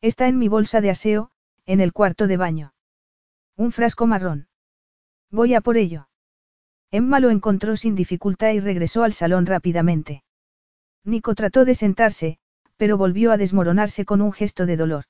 [0.00, 1.30] Está en mi bolsa de aseo,
[1.66, 2.74] en el cuarto de baño.
[3.56, 4.48] Un frasco marrón.
[5.30, 6.08] Voy a por ello.
[6.90, 10.22] Emma lo encontró sin dificultad y regresó al salón rápidamente.
[11.04, 12.38] Nico trató de sentarse,
[12.76, 15.04] pero volvió a desmoronarse con un gesto de dolor.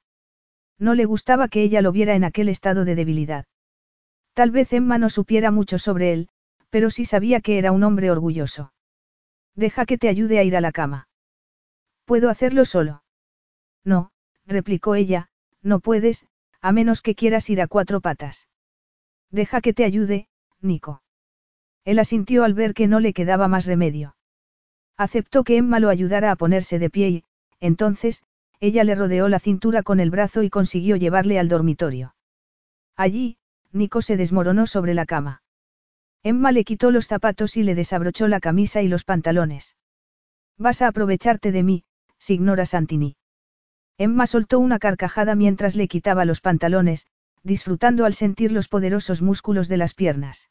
[0.78, 3.46] No le gustaba que ella lo viera en aquel estado de debilidad.
[4.34, 6.28] Tal vez Emma no supiera mucho sobre él,
[6.70, 8.72] pero sí sabía que era un hombre orgulloso.
[9.54, 11.08] Deja que te ayude a ir a la cama.
[12.04, 13.02] ¿Puedo hacerlo solo?
[13.84, 14.10] No,
[14.44, 15.30] replicó ella,
[15.62, 16.26] no puedes,
[16.66, 18.48] a menos que quieras ir a cuatro patas.
[19.30, 20.26] Deja que te ayude,
[20.60, 21.00] Nico.
[21.84, 24.16] Él asintió al ver que no le quedaba más remedio.
[24.96, 27.24] Aceptó que Emma lo ayudara a ponerse de pie y,
[27.60, 28.24] entonces,
[28.58, 32.16] ella le rodeó la cintura con el brazo y consiguió llevarle al dormitorio.
[32.96, 33.36] Allí,
[33.70, 35.42] Nico se desmoronó sobre la cama.
[36.24, 39.76] Emma le quitó los zapatos y le desabrochó la camisa y los pantalones.
[40.58, 41.84] Vas a aprovecharte de mí,
[42.18, 43.14] Signora Santini.
[43.98, 47.06] Emma soltó una carcajada mientras le quitaba los pantalones,
[47.42, 50.50] disfrutando al sentir los poderosos músculos de las piernas.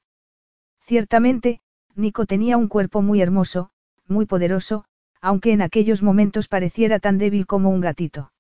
[0.82, 1.62] Ciertamente,
[1.96, 3.70] Nico tenía un cuerpo muy hermoso,
[4.08, 4.86] muy poderoso,
[5.22, 8.32] aunque en aquellos momentos pareciera tan débil como un gatito.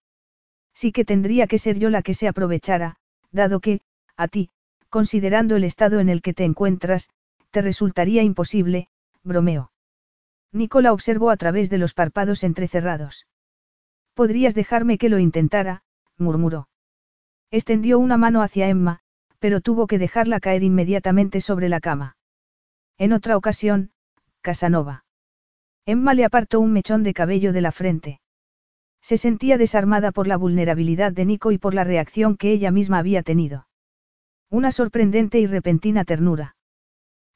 [0.73, 2.97] Sí que tendría que ser yo la que se aprovechara,
[3.31, 3.81] dado que,
[4.17, 4.49] a ti,
[4.89, 7.09] considerando el estado en el que te encuentras,
[7.51, 8.89] te resultaría imposible,
[9.23, 9.71] bromeo.
[10.51, 13.27] Nicola observó a través de los párpados entrecerrados.
[14.15, 15.83] Podrías dejarme que lo intentara,
[16.17, 16.69] murmuró.
[17.51, 19.01] Extendió una mano hacia Emma,
[19.39, 22.15] pero tuvo que dejarla caer inmediatamente sobre la cama.
[22.97, 23.91] En otra ocasión,
[24.41, 25.03] Casanova.
[25.85, 28.21] Emma le apartó un mechón de cabello de la frente.
[29.01, 32.99] Se sentía desarmada por la vulnerabilidad de Nico y por la reacción que ella misma
[32.99, 33.67] había tenido.
[34.49, 36.55] Una sorprendente y repentina ternura.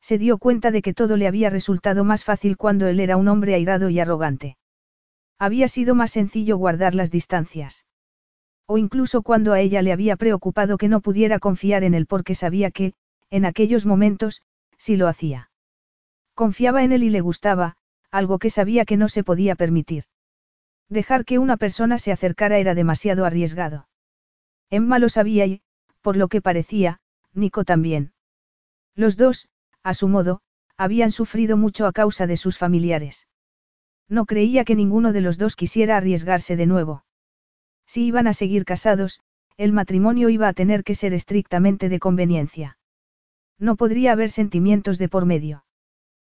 [0.01, 3.27] Se dio cuenta de que todo le había resultado más fácil cuando él era un
[3.27, 4.55] hombre airado y arrogante.
[5.39, 7.85] Había sido más sencillo guardar las distancias.
[8.65, 12.35] O incluso cuando a ella le había preocupado que no pudiera confiar en él porque
[12.35, 12.93] sabía que,
[13.29, 14.43] en aquellos momentos,
[14.77, 15.49] sí lo hacía.
[16.35, 17.77] Confiaba en él y le gustaba,
[18.11, 20.03] algo que sabía que no se podía permitir.
[20.89, 23.87] Dejar que una persona se acercara era demasiado arriesgado.
[24.69, 25.61] Emma lo sabía y,
[26.01, 26.99] por lo que parecía,
[27.33, 28.11] Nico también.
[28.93, 29.47] Los dos,
[29.83, 30.41] a su modo,
[30.75, 33.28] habían sufrido mucho a causa de sus familiares.
[34.09, 37.05] No creía que ninguno de los dos quisiera arriesgarse de nuevo.
[37.85, 39.21] Si iban a seguir casados,
[39.55, 42.77] el matrimonio iba a tener que ser estrictamente de conveniencia.
[43.59, 45.63] No podría haber sentimientos de por medio.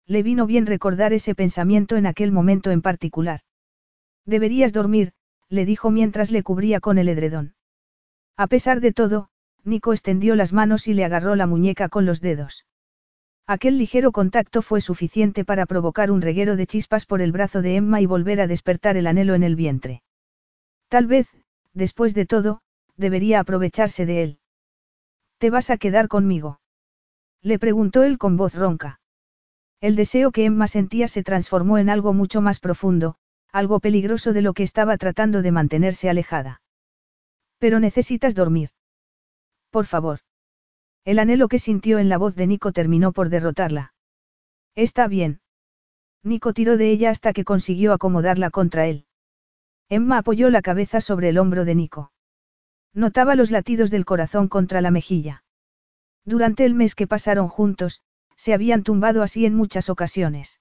[0.08, 3.42] Le vino bien recordar ese pensamiento en aquel momento en particular.
[4.26, 5.14] Deberías dormir,
[5.50, 7.54] le dijo mientras le cubría con el edredón.
[8.38, 9.30] A pesar de todo,
[9.64, 12.66] Nico extendió las manos y le agarró la muñeca con los dedos.
[13.50, 17.78] Aquel ligero contacto fue suficiente para provocar un reguero de chispas por el brazo de
[17.78, 20.04] Emma y volver a despertar el anhelo en el vientre.
[20.88, 21.28] Tal vez,
[21.74, 22.62] después de todo,
[22.96, 24.40] debería aprovecharse de él.
[25.40, 26.60] ¿Te vas a quedar conmigo?
[27.42, 29.00] Le preguntó él con voz ronca.
[29.82, 33.16] El deseo que Emma sentía se transformó en algo mucho más profundo,
[33.52, 36.62] algo peligroso de lo que estaba tratando de mantenerse alejada.
[37.58, 38.70] Pero necesitas dormir.
[39.72, 40.20] Por favor.
[41.06, 43.94] El anhelo que sintió en la voz de Nico terminó por derrotarla.
[44.76, 45.42] Está bien.
[46.24, 49.06] Nico tiró de ella hasta que consiguió acomodarla contra él.
[49.90, 52.12] Emma apoyó la cabeza sobre el hombro de Nico.
[52.94, 55.44] Notaba los latidos del corazón contra la mejilla.
[56.26, 58.02] Durante el mes que pasaron juntos,
[58.36, 60.60] se habían tumbado así en muchas ocasiones.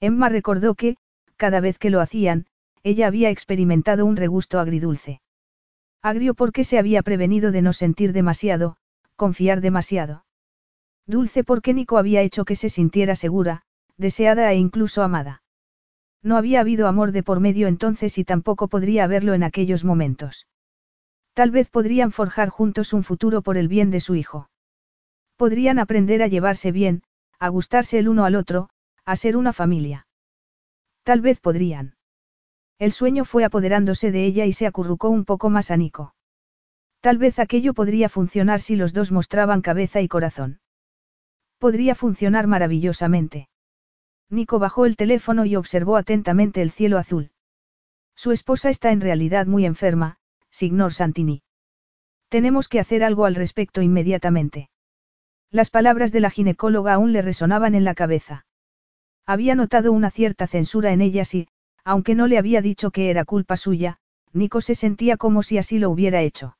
[0.00, 0.96] Emma recordó que,
[1.36, 2.46] cada vez que lo hacían,
[2.82, 5.20] ella había experimentado un regusto agridulce.
[6.00, 8.76] Agrio porque se había prevenido de no sentir demasiado,
[9.18, 10.24] confiar demasiado.
[11.06, 13.62] Dulce porque Nico había hecho que se sintiera segura,
[13.96, 15.42] deseada e incluso amada.
[16.22, 20.46] No había habido amor de por medio entonces y tampoco podría haberlo en aquellos momentos.
[21.34, 24.50] Tal vez podrían forjar juntos un futuro por el bien de su hijo.
[25.36, 27.02] Podrían aprender a llevarse bien,
[27.40, 28.70] a gustarse el uno al otro,
[29.04, 30.06] a ser una familia.
[31.02, 31.96] Tal vez podrían.
[32.78, 36.14] El sueño fue apoderándose de ella y se acurrucó un poco más a Nico.
[37.08, 40.60] Tal vez aquello podría funcionar si los dos mostraban cabeza y corazón.
[41.56, 43.48] Podría funcionar maravillosamente.
[44.28, 47.30] Nico bajó el teléfono y observó atentamente el cielo azul.
[48.14, 50.18] Su esposa está en realidad muy enferma,
[50.50, 51.40] signor Santini.
[52.28, 54.68] Tenemos que hacer algo al respecto inmediatamente.
[55.50, 58.44] Las palabras de la ginecóloga aún le resonaban en la cabeza.
[59.24, 61.48] Había notado una cierta censura en ellas y,
[61.84, 63.96] aunque no le había dicho que era culpa suya,
[64.34, 66.57] Nico se sentía como si así lo hubiera hecho.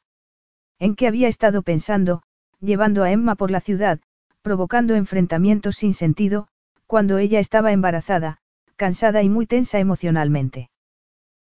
[0.78, 2.22] ¿En qué había estado pensando,
[2.60, 4.00] llevando a Emma por la ciudad,
[4.42, 6.48] provocando enfrentamientos sin sentido,
[6.86, 8.38] cuando ella estaba embarazada,
[8.76, 10.70] cansada y muy tensa emocionalmente?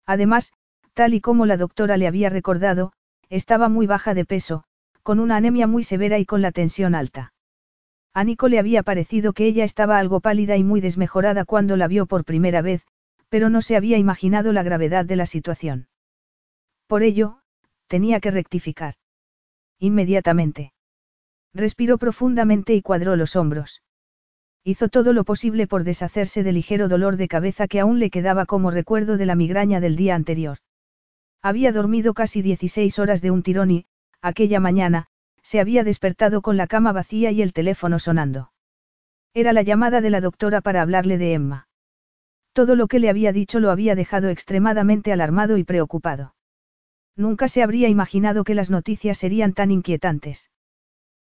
[0.05, 0.53] Además,
[0.93, 2.93] tal y como la doctora le había recordado,
[3.29, 4.63] estaba muy baja de peso,
[5.01, 7.33] con una anemia muy severa y con la tensión alta.
[8.13, 11.87] A Nico le había parecido que ella estaba algo pálida y muy desmejorada cuando la
[11.87, 12.85] vio por primera vez,
[13.29, 15.87] pero no se había imaginado la gravedad de la situación.
[16.85, 17.39] Por ello,
[17.87, 18.93] tenía que rectificar.
[19.79, 20.73] Inmediatamente.
[21.53, 23.83] Respiró profundamente y cuadró los hombros.
[24.63, 28.45] Hizo todo lo posible por deshacerse del ligero dolor de cabeza que aún le quedaba
[28.45, 30.59] como recuerdo de la migraña del día anterior.
[31.41, 33.85] Había dormido casi 16 horas de un tirón y,
[34.21, 35.07] aquella mañana,
[35.41, 38.51] se había despertado con la cama vacía y el teléfono sonando.
[39.33, 41.67] Era la llamada de la doctora para hablarle de Emma.
[42.53, 46.35] Todo lo que le había dicho lo había dejado extremadamente alarmado y preocupado.
[47.15, 50.51] Nunca se habría imaginado que las noticias serían tan inquietantes.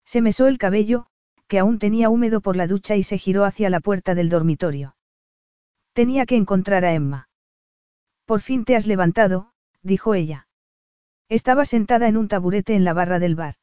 [0.04, 1.06] Se mesó el cabello,
[1.46, 4.96] que aún tenía húmedo por la ducha y se giró hacia la puerta del dormitorio.
[5.92, 7.28] Tenía que encontrar a Emma.
[8.24, 10.48] Por fin te has levantado, dijo ella.
[11.28, 13.54] Estaba sentada en un taburete en la barra del bar.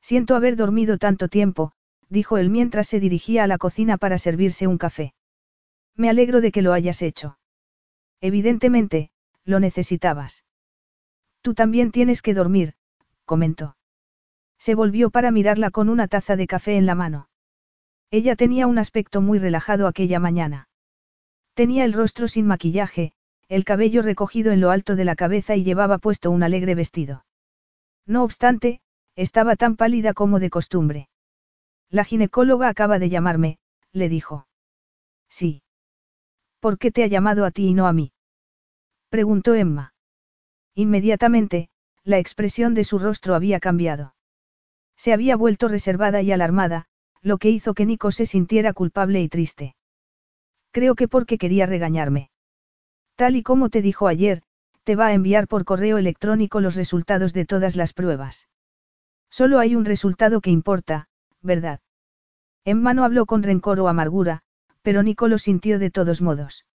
[0.00, 1.72] Siento haber dormido tanto tiempo,
[2.08, 5.14] dijo él mientras se dirigía a la cocina para servirse un café.
[5.96, 7.38] Me alegro de que lo hayas hecho.
[8.20, 9.10] Evidentemente,
[9.44, 10.44] lo necesitabas.
[11.48, 12.74] Tú también tienes que dormir,
[13.24, 13.74] comentó.
[14.58, 17.30] Se volvió para mirarla con una taza de café en la mano.
[18.10, 20.68] Ella tenía un aspecto muy relajado aquella mañana.
[21.54, 23.14] Tenía el rostro sin maquillaje,
[23.48, 27.24] el cabello recogido en lo alto de la cabeza y llevaba puesto un alegre vestido.
[28.04, 28.82] No obstante,
[29.16, 31.08] estaba tan pálida como de costumbre.
[31.88, 33.58] La ginecóloga acaba de llamarme,
[33.92, 34.46] le dijo.
[35.30, 35.62] Sí.
[36.60, 38.12] ¿Por qué te ha llamado a ti y no a mí?
[39.08, 39.94] Preguntó Emma.
[40.78, 41.70] Inmediatamente,
[42.04, 44.14] la expresión de su rostro había cambiado.
[44.96, 46.84] Se había vuelto reservada y alarmada,
[47.20, 49.74] lo que hizo que Nico se sintiera culpable y triste.
[50.70, 52.30] Creo que porque quería regañarme.
[53.16, 54.44] Tal y como te dijo ayer,
[54.84, 58.46] te va a enviar por correo electrónico los resultados de todas las pruebas.
[59.30, 61.08] Solo hay un resultado que importa,
[61.42, 61.80] ¿verdad?
[62.64, 64.42] Emma no habló con rencor o amargura,
[64.82, 66.66] pero Nico lo sintió de todos modos.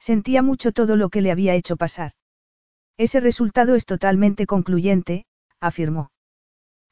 [0.00, 2.14] Sentía mucho todo lo que le había hecho pasar.
[3.00, 5.24] Ese resultado es totalmente concluyente,
[5.58, 6.10] afirmó.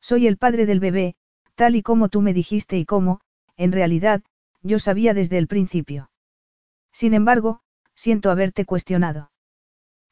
[0.00, 1.16] Soy el padre del bebé,
[1.54, 3.20] tal y como tú me dijiste y como,
[3.58, 4.22] en realidad,
[4.62, 6.10] yo sabía desde el principio.
[6.92, 7.60] Sin embargo,
[7.94, 9.30] siento haberte cuestionado.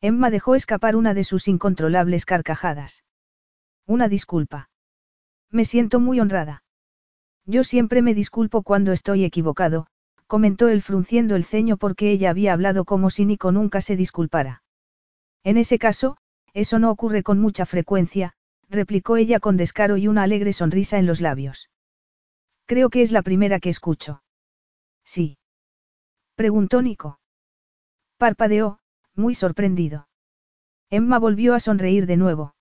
[0.03, 3.03] Emma dejó escapar una de sus incontrolables carcajadas.
[3.87, 4.69] Una disculpa.
[5.51, 6.63] Me siento muy honrada.
[7.47, 9.87] Yo siempre me disculpo cuando estoy equivocado,
[10.27, 14.63] comentó él frunciendo el ceño porque ella había hablado como si Nico nunca se disculpara.
[15.47, 16.17] En ese caso,
[16.55, 18.33] eso no ocurre con mucha frecuencia,
[18.69, 21.71] replicó ella con descaro y una alegre sonrisa en los labios.
[22.67, 24.25] Creo que es la primera que escucho.
[25.05, 25.39] Sí.
[26.35, 27.21] Preguntó Nico.
[28.19, 28.81] Parpadeó,
[29.15, 30.09] muy sorprendido.
[30.91, 32.57] Emma volvió a sonreír de nuevo.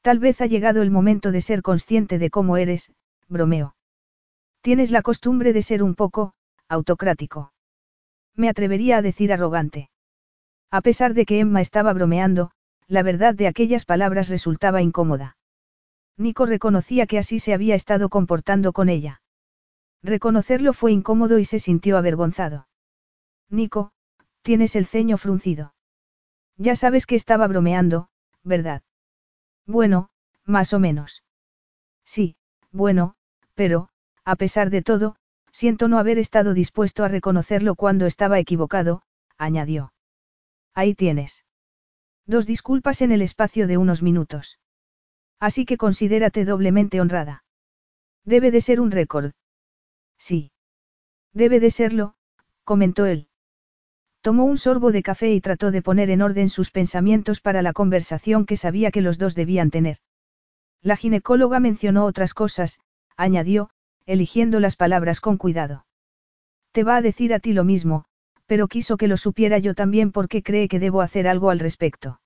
[0.00, 2.92] Tal vez ha llegado el momento de ser consciente de cómo eres,
[3.26, 3.74] bromeó.
[4.60, 6.34] Tienes la costumbre de ser un poco,
[6.68, 7.52] autocrático.
[8.36, 9.90] Me atrevería a decir arrogante.
[10.70, 12.50] A pesar de que Emma estaba bromeando,
[12.88, 15.36] la verdad de aquellas palabras resultaba incómoda.
[16.16, 19.20] Nico reconocía que así se había estado comportando con ella.
[20.02, 22.68] Reconocerlo fue incómodo y se sintió avergonzado.
[23.50, 23.92] Nico,
[24.42, 25.74] tienes el ceño fruncido.
[26.56, 28.08] Ya sabes que estaba bromeando,
[28.42, 28.82] ¿verdad?
[29.66, 30.10] Bueno,
[30.44, 31.22] más o menos.
[32.04, 32.36] Sí,
[32.72, 33.14] bueno,
[33.54, 33.88] pero,
[34.24, 35.16] a pesar de todo,
[35.56, 39.00] Siento no haber estado dispuesto a reconocerlo cuando estaba equivocado,
[39.38, 39.90] añadió.
[40.76, 41.44] Ahí tienes.
[42.26, 44.60] Dos disculpas en el espacio de unos minutos.
[45.40, 47.44] Así que considérate doblemente honrada.
[48.24, 49.32] Debe de ser un récord.
[50.18, 50.52] Sí.
[51.32, 52.14] Debe de serlo,
[52.64, 53.28] comentó él.
[54.20, 57.72] Tomó un sorbo de café y trató de poner en orden sus pensamientos para la
[57.72, 59.98] conversación que sabía que los dos debían tener.
[60.82, 62.80] La ginecóloga mencionó otras cosas,
[63.16, 63.70] añadió,
[64.04, 65.86] eligiendo las palabras con cuidado.
[66.72, 68.05] Te va a decir a ti lo mismo,
[68.46, 72.20] pero quiso que lo supiera yo también porque cree que debo hacer algo al respecto.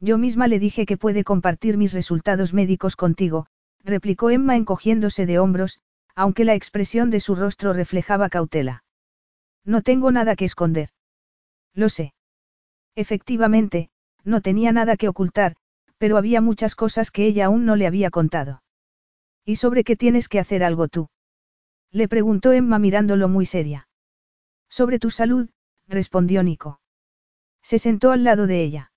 [0.00, 3.46] Yo misma le dije que puede compartir mis resultados médicos contigo,
[3.84, 5.78] replicó Emma encogiéndose de hombros,
[6.14, 8.84] aunque la expresión de su rostro reflejaba cautela.
[9.64, 10.90] No tengo nada que esconder.
[11.74, 12.14] Lo sé.
[12.94, 13.90] Efectivamente,
[14.24, 15.56] no tenía nada que ocultar,
[15.98, 18.62] pero había muchas cosas que ella aún no le había contado.
[19.44, 21.08] ¿Y sobre qué tienes que hacer algo tú?
[21.90, 23.88] Le preguntó Emma mirándolo muy seria.
[24.72, 25.50] Sobre tu salud,
[25.86, 26.80] respondió Nico.
[27.60, 28.90] Se sentó al lado de ella.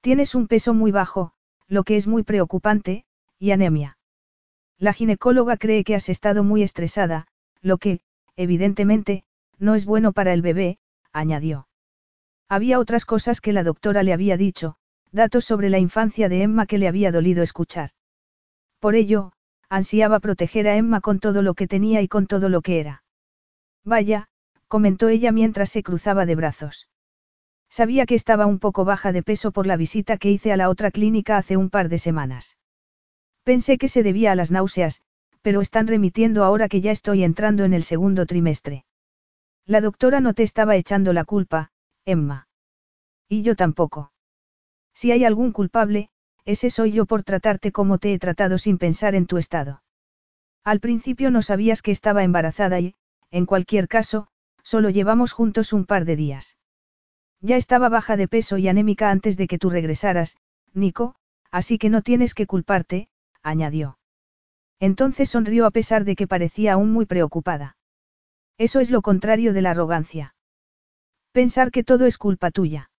[0.00, 1.34] Tienes un peso muy bajo,
[1.68, 3.04] lo que es muy preocupante,
[3.38, 3.98] y anemia.
[4.78, 7.26] La ginecóloga cree que has estado muy estresada,
[7.60, 8.00] lo que,
[8.36, 9.24] evidentemente,
[9.58, 10.78] no es bueno para el bebé,
[11.12, 11.68] añadió.
[12.48, 14.76] Había otras cosas que la doctora le había dicho,
[15.12, 17.90] datos sobre la infancia de Emma que le había dolido escuchar.
[18.78, 19.32] Por ello,
[19.68, 23.02] ansiaba proteger a Emma con todo lo que tenía y con todo lo que era.
[23.84, 24.30] Vaya,
[24.68, 26.88] comentó ella mientras se cruzaba de brazos.
[27.68, 30.68] Sabía que estaba un poco baja de peso por la visita que hice a la
[30.68, 32.56] otra clínica hace un par de semanas.
[33.42, 35.02] Pensé que se debía a las náuseas,
[35.42, 38.84] pero están remitiendo ahora que ya estoy entrando en el segundo trimestre.
[39.64, 41.70] La doctora no te estaba echando la culpa,
[42.04, 42.48] Emma.
[43.28, 44.12] Y yo tampoco.
[44.94, 46.08] Si hay algún culpable,
[46.44, 49.82] ese soy yo por tratarte como te he tratado sin pensar en tu estado.
[50.64, 52.94] Al principio no sabías que estaba embarazada y,
[53.30, 54.28] en cualquier caso,
[54.66, 56.56] solo llevamos juntos un par de días.
[57.40, 60.38] Ya estaba baja de peso y anémica antes de que tú regresaras,
[60.74, 61.14] Nico,
[61.52, 63.08] así que no tienes que culparte,
[63.44, 64.00] añadió.
[64.80, 67.76] Entonces sonrió a pesar de que parecía aún muy preocupada.
[68.58, 70.34] Eso es lo contrario de la arrogancia.
[71.30, 72.90] Pensar que todo es culpa tuya.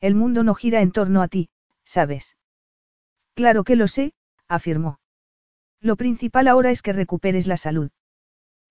[0.00, 1.48] El mundo no gira en torno a ti,
[1.82, 2.36] ¿sabes?
[3.34, 4.14] Claro que lo sé,
[4.46, 5.00] afirmó.
[5.80, 7.90] Lo principal ahora es que recuperes la salud.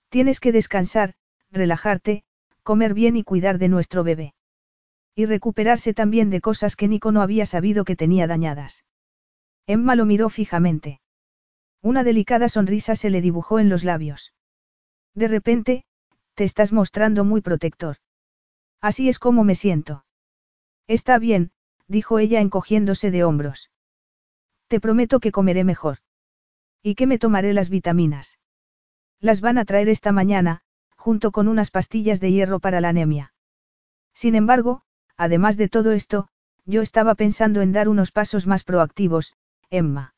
[0.08, 1.16] Tienes que descansar,
[1.54, 2.24] relajarte,
[2.64, 4.34] comer bien y cuidar de nuestro bebé.
[5.16, 8.84] Y recuperarse también de cosas que Nico no había sabido que tenía dañadas.
[9.68, 11.00] Emma lo miró fijamente.
[11.82, 14.34] Una delicada sonrisa se le dibujó en los labios.
[15.14, 15.86] De repente,
[16.34, 17.98] te estás mostrando muy protector.
[18.82, 20.06] Así es como me siento.
[20.88, 21.52] Está bien,
[21.88, 23.70] dijo ella encogiéndose de hombros.
[24.68, 26.00] Te prometo que comeré mejor.
[26.82, 28.40] Y que me tomaré las vitaminas.
[29.20, 30.64] Las van a traer esta mañana,
[31.04, 33.34] junto con unas pastillas de hierro para la anemia.
[34.14, 34.84] Sin embargo,
[35.18, 36.30] además de todo esto,
[36.64, 39.34] yo estaba pensando en dar unos pasos más proactivos,
[39.70, 40.16] Emma.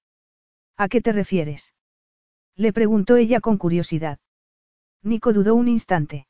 [0.78, 1.74] ¿A qué te refieres?
[2.56, 4.20] Le preguntó ella con curiosidad.
[5.02, 6.28] Nico dudó un instante.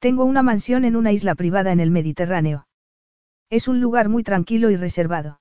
[0.00, 2.66] Tengo una mansión en una isla privada en el Mediterráneo.
[3.48, 5.40] Es un lugar muy tranquilo y reservado.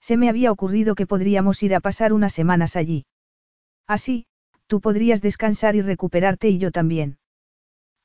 [0.00, 3.06] Se me había ocurrido que podríamos ir a pasar unas semanas allí.
[3.88, 4.26] Así,
[4.68, 7.18] tú podrías descansar y recuperarte y yo también.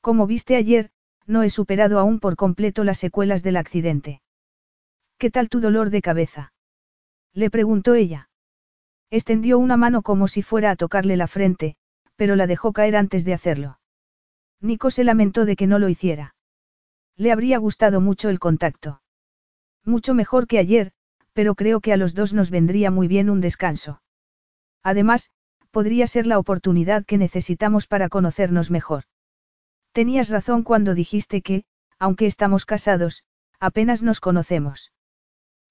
[0.06, 0.90] Como viste ayer,
[1.26, 4.22] no he superado aún por completo las secuelas del accidente.
[5.18, 6.52] ¿Qué tal tu dolor de cabeza?
[7.32, 8.28] Le preguntó ella.
[9.10, 11.74] Extendió una mano como si fuera a tocarle la frente,
[12.14, 13.80] pero la dejó caer antes de hacerlo.
[14.60, 16.36] Nico se lamentó de que no lo hiciera.
[17.16, 19.02] Le habría gustado mucho el contacto.
[19.84, 20.92] Mucho mejor que ayer,
[21.32, 24.02] pero creo que a los dos nos vendría muy bien un descanso.
[24.84, 25.30] Además,
[25.72, 29.02] podría ser la oportunidad que necesitamos para conocernos mejor.
[29.96, 31.64] Tenías razón cuando dijiste que,
[31.98, 33.24] aunque estamos casados,
[33.58, 34.92] apenas nos conocemos.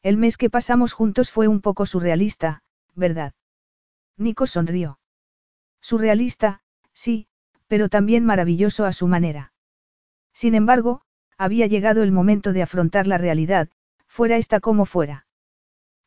[0.02, 2.64] El mes que pasamos juntos fue un poco surrealista,
[2.96, 3.36] ¿verdad?
[4.18, 4.98] Nico sonrió.
[5.80, 7.28] Surrealista, sí,
[7.68, 9.54] pero también maravilloso a su manera.
[10.34, 11.04] Sin embargo,
[11.38, 13.70] había llegado el momento de afrontar la realidad,
[14.08, 15.28] fuera esta como fuera.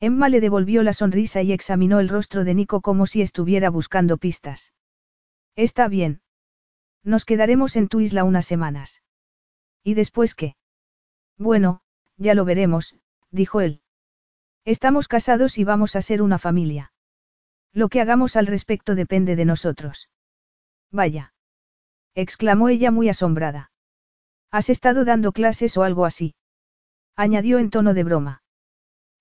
[0.00, 4.16] Emma le devolvió la sonrisa y examinó el rostro de Nico como si estuviera buscando
[4.16, 4.72] pistas.
[5.54, 6.20] Está bien.
[7.08, 9.02] Nos quedaremos en tu isla unas semanas.
[9.82, 10.56] ¿Y después qué?
[11.38, 11.80] Bueno,
[12.18, 12.96] ya lo veremos,
[13.30, 13.80] dijo él.
[14.66, 16.92] Estamos casados y vamos a ser una familia.
[17.72, 20.10] Lo que hagamos al respecto depende de nosotros.
[20.90, 21.32] Vaya.
[22.14, 23.70] exclamó ella muy asombrada.
[24.50, 26.34] ¿Has estado dando clases o algo así?
[27.16, 28.42] añadió en tono de broma.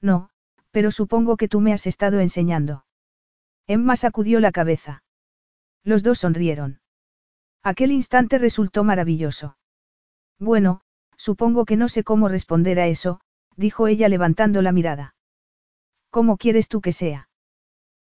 [0.02, 0.30] No,
[0.72, 2.84] pero supongo que tú me has estado enseñando.
[3.66, 5.04] Emma sacudió la cabeza.
[5.86, 6.82] Los dos sonrieron.
[7.68, 9.58] Aquel instante resultó maravilloso.
[10.40, 10.80] Bueno,
[11.18, 13.20] supongo que no sé cómo responder a eso,
[13.58, 15.16] dijo ella levantando la mirada.
[16.10, 17.28] ¿Cómo quieres tú que sea?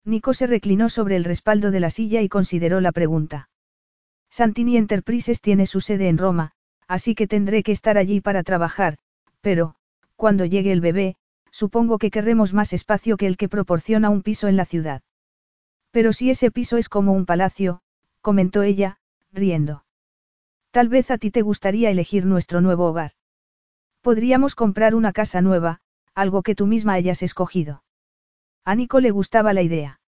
[0.05, 3.51] Nico se reclinó sobre el respaldo de la silla y consideró la pregunta.
[4.31, 6.51] Santini Enterprises tiene su sede en Roma,
[6.89, 8.99] así que tendré que estar allí para trabajar,
[9.43, 9.77] pero,
[10.17, 11.15] cuando llegue el bebé,
[11.53, 15.03] supongo que querremos más espacio que el que proporciona un piso en la ciudad.
[15.93, 17.81] Pero si ese piso es como un palacio,
[18.23, 18.99] comentó ella,
[19.33, 19.85] riendo.
[20.71, 23.13] Tal vez a ti te gustaría elegir nuestro nuevo hogar.
[24.01, 25.81] Podríamos comprar una casa nueva,
[26.15, 27.85] algo que tú misma hayas escogido.
[28.65, 30.01] A Nico le gustaba la idea.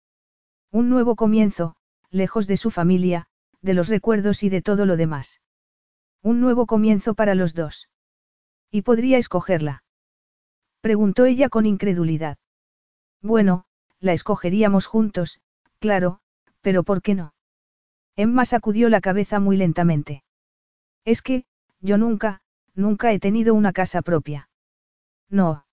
[0.70, 1.76] Un nuevo comienzo,
[2.10, 3.26] lejos de su familia,
[3.60, 5.40] de los recuerdos y de todo lo demás.
[6.22, 7.88] Un nuevo comienzo para los dos.
[8.70, 9.84] ¿Y podría escogerla?
[10.80, 12.38] Preguntó ella con incredulidad.
[13.20, 13.66] Bueno,
[14.00, 15.40] la escogeríamos juntos,
[15.78, 16.20] claro,
[16.60, 17.34] pero ¿por qué no?
[18.16, 20.22] Emma sacudió la cabeza muy lentamente.
[21.04, 21.44] Es que,
[21.80, 22.42] yo nunca,
[22.74, 24.48] nunca he tenido una casa propia.
[25.28, 25.66] No.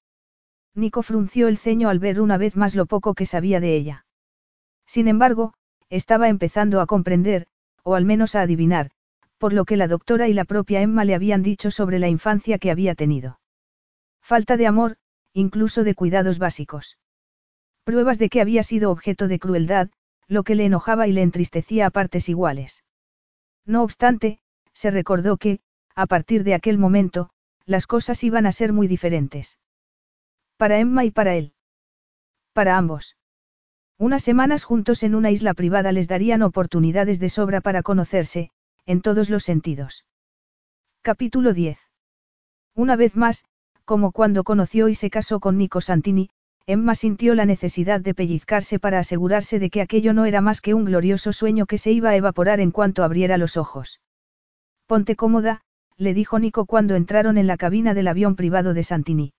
[0.74, 4.06] Nico frunció el ceño al ver una vez más lo poco que sabía de ella.
[4.86, 5.54] Sin embargo,
[5.90, 7.48] estaba empezando a comprender,
[7.84, 8.92] o al menos a adivinar,
[9.38, 12.58] por lo que la doctora y la propia Emma le habían dicho sobre la infancia
[12.58, 13.40] que había tenido.
[14.22, 14.98] Falta de amor,
[15.34, 16.98] incluso de cuidados básicos.
[17.84, 19.90] Pruebas de que había sido objeto de crueldad,
[20.30, 22.86] lo que le enojaba y le entristecía a partes iguales.
[23.66, 24.40] No obstante,
[24.74, 25.60] se recordó que,
[25.96, 27.32] a partir de aquel momento,
[27.66, 29.60] las cosas iban a ser muy diferentes.
[30.56, 31.54] Para Emma y para él.
[32.54, 33.18] Para ambos.
[33.98, 38.52] Unas semanas juntos en una isla privada les darían oportunidades de sobra para conocerse,
[38.86, 40.06] en todos los sentidos.
[41.02, 41.80] Capítulo 10.
[42.76, 43.46] Una vez más,
[43.84, 46.30] como cuando conoció y se casó con Nico Santini,
[46.66, 50.74] Emma sintió la necesidad de pellizcarse para asegurarse de que aquello no era más que
[50.74, 54.02] un glorioso sueño que se iba a evaporar en cuanto abriera los ojos.
[54.86, 55.62] Ponte cómoda,
[55.98, 59.34] le dijo Nico cuando entraron en la cabina del avión privado de Santini.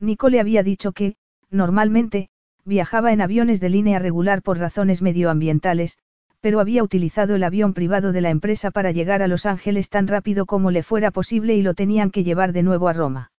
[0.00, 1.16] Nico le había dicho que,
[1.50, 2.28] normalmente,
[2.64, 5.98] viajaba en aviones de línea regular por razones medioambientales,
[6.40, 10.06] pero había utilizado el avión privado de la empresa para llegar a Los Ángeles tan
[10.06, 13.32] rápido como le fuera posible y lo tenían que llevar de nuevo a Roma.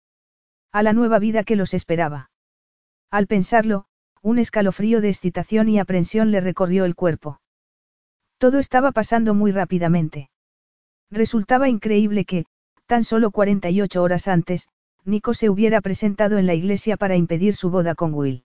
[0.72, 2.30] A la nueva vida que los esperaba.
[3.14, 3.84] Al pensarlo,
[4.22, 7.40] un escalofrío de excitación y aprensión le recorrió el cuerpo.
[8.38, 10.30] Todo estaba pasando muy rápidamente.
[11.12, 12.44] Resultaba increíble que,
[12.86, 14.68] tan solo 48 horas antes,
[15.04, 18.42] Nico se hubiera presentado en la iglesia para impedir su boda con Will.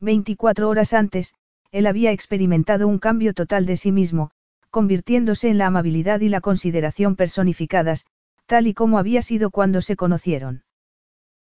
[0.00, 1.34] 24 horas antes,
[1.70, 4.32] él había experimentado un cambio total de sí mismo,
[4.70, 8.04] convirtiéndose en la amabilidad y la consideración personificadas,
[8.46, 10.64] tal y como había sido cuando se conocieron.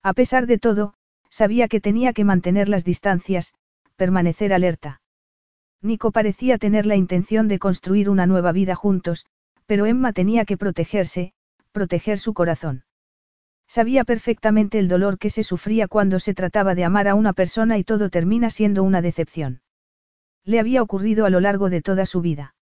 [0.02, 0.94] A pesar de todo,
[1.32, 3.54] sabía que tenía que mantener las distancias,
[3.96, 5.00] permanecer alerta.
[5.80, 9.24] Nico parecía tener la intención de construir una nueva vida juntos,
[9.64, 11.32] pero Emma tenía que protegerse,
[11.72, 12.84] proteger su corazón.
[13.66, 17.78] Sabía perfectamente el dolor que se sufría cuando se trataba de amar a una persona
[17.78, 19.62] y todo termina siendo una decepción.
[20.44, 22.54] Le había ocurrido a lo largo de toda su vida.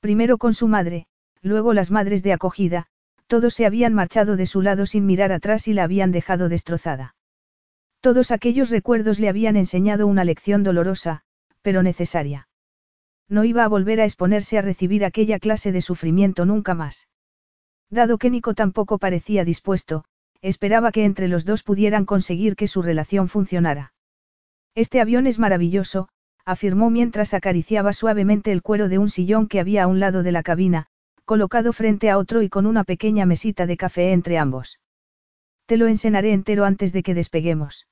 [0.00, 1.06] Primero con su madre,
[1.42, 2.88] luego las madres de acogida,
[3.28, 7.14] todos se habían marchado de su lado sin mirar atrás y la habían dejado destrozada.
[8.04, 11.22] Todos aquellos recuerdos le habían enseñado una lección dolorosa,
[11.62, 12.48] pero necesaria.
[13.30, 17.08] No iba a volver a exponerse a recibir aquella clase de sufrimiento nunca más.
[17.88, 20.04] Dado que Nico tampoco parecía dispuesto,
[20.42, 23.94] esperaba que entre los dos pudieran conseguir que su relación funcionara.
[24.74, 26.10] Este avión es maravilloso,
[26.44, 30.32] afirmó mientras acariciaba suavemente el cuero de un sillón que había a un lado de
[30.32, 30.88] la cabina,
[31.24, 34.78] colocado frente a otro y con una pequeña mesita de café entre ambos.
[35.64, 37.86] Te lo encenaré entero antes de que despeguemos.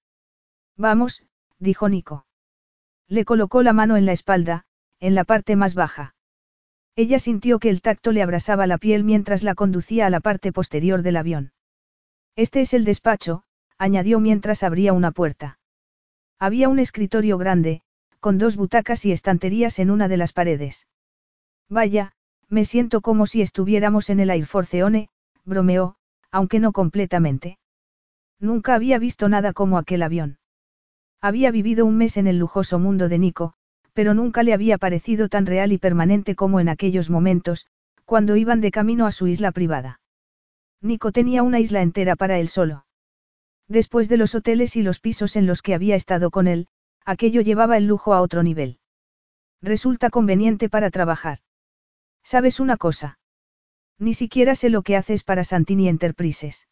[0.77, 1.23] Vamos,
[1.59, 2.27] dijo Nico.
[3.09, 4.65] Le colocó la mano en la espalda,
[5.01, 6.15] en la parte más baja.
[6.97, 10.53] Ella sintió que el tacto le abrasaba la piel mientras la conducía a la parte
[10.53, 11.53] posterior del avión.
[12.37, 13.45] Este es el despacho,
[13.79, 15.59] añadió mientras abría una puerta.
[16.39, 17.83] Había un escritorio grande,
[18.21, 20.87] con dos butacas y estanterías en una de las paredes.
[21.69, 22.13] Vaya,
[22.49, 25.09] me siento como si estuviéramos en el Air Force One,
[25.45, 25.97] bromeó,
[26.31, 27.59] aunque no completamente.
[28.39, 30.39] Nunca había visto nada como aquel avión.
[31.23, 33.55] Había vivido un mes en el lujoso mundo de Nico,
[33.93, 37.69] pero nunca le había parecido tan real y permanente como en aquellos momentos,
[38.05, 40.01] cuando iban de camino a su isla privada.
[40.81, 42.87] Nico tenía una isla entera para él solo.
[43.69, 46.67] Después de los hoteles y los pisos en los que había estado con él,
[47.05, 48.81] aquello llevaba el lujo a otro nivel.
[49.63, 51.39] Resulta conveniente para trabajar.
[52.25, 53.21] ¿Sabes una cosa?
[53.97, 56.67] Ni siquiera sé lo que haces para Santini Enterprises.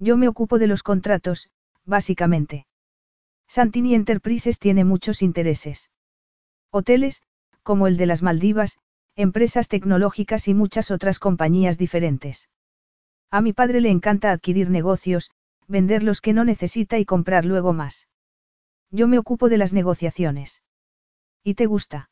[0.00, 1.50] Yo me ocupo de los contratos,
[1.84, 2.66] básicamente.
[3.50, 5.90] Santini Enterprises tiene muchos intereses.
[6.70, 7.24] Hoteles,
[7.64, 8.78] como el de las Maldivas,
[9.16, 12.48] empresas tecnológicas y muchas otras compañías diferentes.
[13.28, 15.32] A mi padre le encanta adquirir negocios,
[15.66, 18.06] vender los que no necesita y comprar luego más.
[18.92, 20.62] Yo me ocupo de las negociaciones.
[21.42, 22.08] ¿Y te gusta?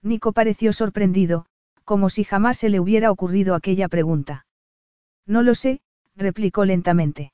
[0.00, 1.46] Nico pareció sorprendido,
[1.82, 4.46] como si jamás se le hubiera ocurrido aquella pregunta.
[5.26, 5.80] No lo sé,
[6.14, 7.32] replicó lentamente.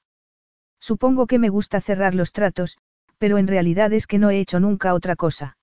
[0.80, 2.78] Supongo que me gusta cerrar los tratos,
[3.18, 5.56] pero en realidad es que no he hecho nunca otra cosa.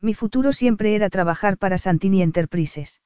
[0.00, 3.00] Mi futuro siempre era trabajar para Santini Enterprises.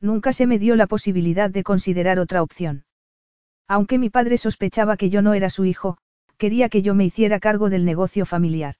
[0.00, 2.84] Nunca se me dio la posibilidad de considerar otra opción.
[3.68, 5.98] Aunque mi padre sospechaba que yo no era su hijo,
[6.36, 8.76] quería que yo me hiciera cargo del negocio familiar.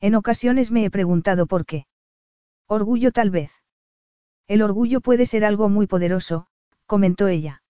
[0.00, 1.86] En ocasiones me he preguntado por qué.
[2.66, 3.50] Orgullo tal vez.
[4.46, 6.46] El orgullo puede ser algo muy poderoso,
[6.86, 7.62] comentó ella.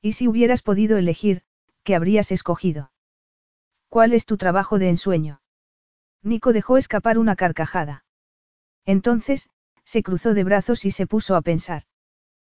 [0.00, 1.42] ¿Y si hubieras podido elegir,
[1.82, 2.90] qué habrías escogido?
[3.88, 5.40] ¿Cuál es tu trabajo de ensueño?
[6.22, 8.04] Nico dejó escapar una carcajada.
[8.84, 9.48] Entonces,
[9.84, 11.84] se cruzó de brazos y se puso a pensar.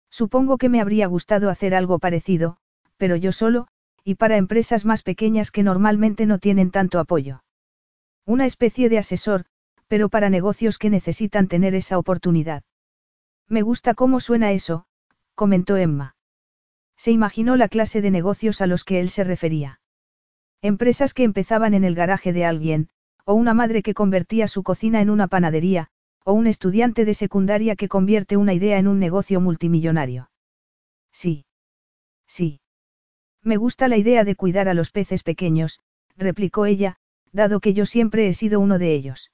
[0.09, 2.57] Supongo que me habría gustado hacer algo parecido,
[2.97, 3.67] pero yo solo,
[4.03, 7.43] y para empresas más pequeñas que normalmente no tienen tanto apoyo.
[8.25, 9.45] Una especie de asesor,
[9.87, 12.63] pero para negocios que necesitan tener esa oportunidad.
[13.47, 14.85] Me gusta cómo suena eso,
[15.35, 16.15] comentó Emma.
[16.97, 19.78] Se imaginó la clase de negocios a los que él se refería.
[20.61, 22.89] Empresas que empezaban en el garaje de alguien,
[23.23, 25.87] o una madre que convertía su cocina en una panadería,
[26.25, 30.29] o un estudiante de secundaria que convierte una idea en un negocio multimillonario.
[31.11, 31.45] Sí.
[32.27, 32.59] Sí.
[33.41, 35.79] Me gusta la idea de cuidar a los peces pequeños,
[36.17, 36.97] replicó ella,
[37.31, 39.31] dado que yo siempre he sido uno de ellos.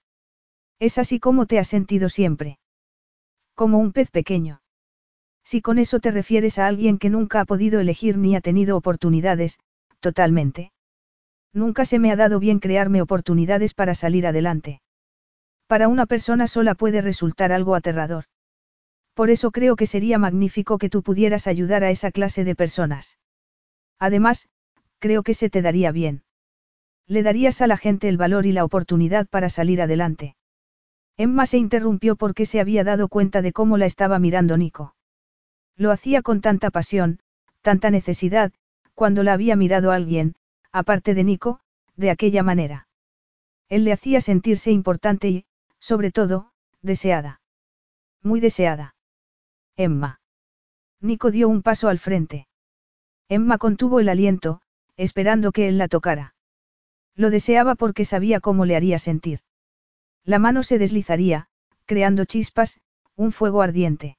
[0.80, 2.60] Es así como te has sentido siempre.
[3.56, 4.62] Como un pez pequeño.
[5.44, 8.78] Si con eso te refieres a alguien que nunca ha podido elegir ni ha tenido
[8.78, 9.60] oportunidades,
[10.00, 10.72] totalmente.
[11.56, 14.82] Nunca se me ha dado bien crearme oportunidades para salir adelante.
[15.68, 18.26] Para una persona sola puede resultar algo aterrador.
[19.14, 23.18] Por eso creo que sería magnífico que tú pudieras ayudar a esa clase de personas.
[23.98, 24.50] Además,
[25.00, 26.24] creo que se te daría bien.
[27.08, 30.36] Le darías a la gente el valor y la oportunidad para salir adelante.
[31.16, 34.94] Emma se interrumpió porque se había dado cuenta de cómo la estaba mirando Nico.
[35.78, 37.20] Lo hacía con tanta pasión,
[37.62, 38.52] tanta necesidad,
[38.94, 40.36] cuando la había mirado alguien,
[40.76, 41.62] aparte de Nico,
[41.96, 42.90] de aquella manera.
[43.70, 45.46] Él le hacía sentirse importante y,
[45.80, 47.40] sobre todo, deseada.
[48.22, 48.94] Muy deseada.
[49.78, 50.20] Emma.
[51.00, 52.50] Nico dio un paso al frente.
[53.30, 54.62] Emma contuvo el aliento,
[54.98, 56.36] esperando que él la tocara.
[57.16, 59.40] Lo deseaba porque sabía cómo le haría sentir.
[60.26, 61.48] La mano se deslizaría,
[61.86, 62.82] creando chispas,
[63.16, 64.18] un fuego ardiente.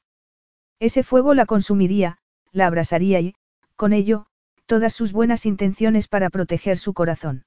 [0.80, 2.16] Ese fuego la consumiría,
[2.50, 3.34] la abrasaría y,
[3.76, 4.26] con ello,
[4.66, 7.44] todas sus buenas intenciones para proteger su corazón.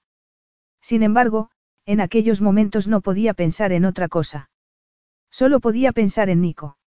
[0.82, 1.52] Sin embargo,
[1.86, 4.50] en aquellos momentos no podía pensar en otra cosa.
[5.30, 6.78] Solo podía pensar en Nico.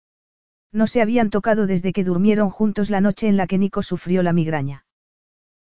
[0.72, 4.22] No se habían tocado desde que durmieron juntos la noche en la que Nico sufrió
[4.22, 4.86] la migraña.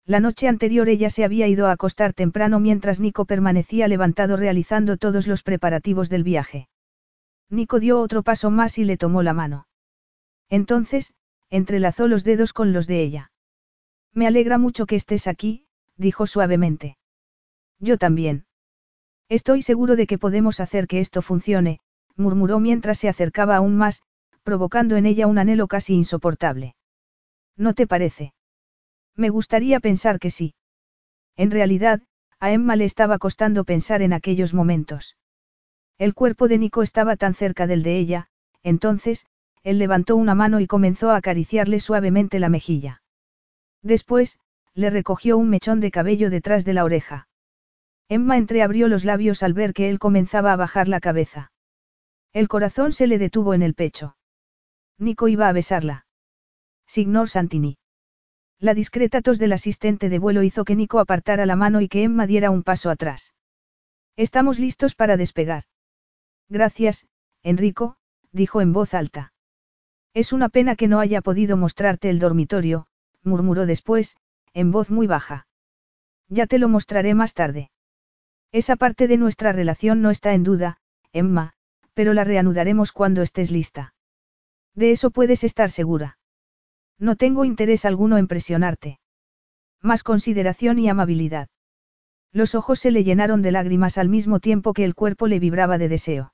[0.05, 4.97] La noche anterior ella se había ido a acostar temprano mientras Nico permanecía levantado realizando
[4.97, 6.69] todos los preparativos del viaje.
[7.49, 9.67] Nico dio otro paso más y le tomó la mano.
[10.49, 11.13] Entonces,
[11.49, 13.30] entrelazó los dedos con los de ella.
[14.13, 15.65] Me alegra mucho que estés aquí,
[15.97, 16.97] dijo suavemente.
[17.79, 18.45] Yo también.
[19.29, 21.79] Estoy seguro de que podemos hacer que esto funcione,
[22.17, 24.03] murmuró mientras se acercaba aún más,
[24.43, 26.75] provocando en ella un anhelo casi insoportable.
[27.55, 28.33] ¿No te parece?
[29.15, 30.55] Me gustaría pensar que sí.
[31.37, 32.01] En realidad,
[32.39, 35.15] a Emma le estaba costando pensar en aquellos momentos.
[35.97, 38.27] El cuerpo de Nico estaba tan cerca del de ella,
[38.63, 39.25] entonces,
[39.63, 43.00] él levantó una mano y comenzó a acariciarle suavemente la mejilla.
[43.81, 44.39] Después,
[44.73, 47.27] le recogió un mechón de cabello detrás de la oreja.
[48.07, 51.51] Emma entreabrió los labios al ver que él comenzaba a bajar la cabeza.
[52.33, 54.15] El corazón se le detuvo en el pecho.
[54.97, 56.05] Nico iba a besarla.
[56.85, 57.77] Signor Santini.
[58.59, 62.03] La discreta tos del asistente de vuelo hizo que Nico apartara la mano y que
[62.03, 63.33] Emma diera un paso atrás.
[64.15, 65.63] Estamos listos para despegar.
[66.47, 67.07] Gracias,
[67.43, 67.95] Enrico,
[68.31, 69.33] dijo en voz alta.
[70.13, 72.87] Es una pena que no haya podido mostrarte el dormitorio,
[73.23, 74.17] murmuró después,
[74.53, 75.47] en voz muy baja.
[76.27, 77.71] Ya te lo mostraré más tarde.
[78.51, 80.77] Esa parte de nuestra relación no está en duda,
[81.13, 81.53] Emma,
[81.93, 83.93] pero la reanudaremos cuando estés lista.
[84.75, 86.17] De eso puedes estar segura.
[86.97, 88.99] No tengo interés alguno en presionarte.
[89.81, 91.49] Más consideración y amabilidad.
[92.31, 95.77] Los ojos se le llenaron de lágrimas al mismo tiempo que el cuerpo le vibraba
[95.77, 96.33] de deseo.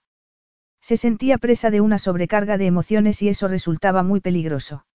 [0.82, 4.85] Se sentía presa de una sobrecarga de emociones y eso resultaba muy peligroso.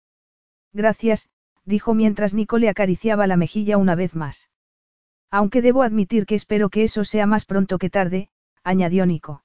[0.72, 1.28] Gracias,
[1.64, 4.50] dijo mientras Nico le acariciaba la mejilla una vez más.
[5.30, 8.28] Aunque debo admitir que espero que eso sea más pronto que tarde,
[8.62, 9.44] añadió Nico.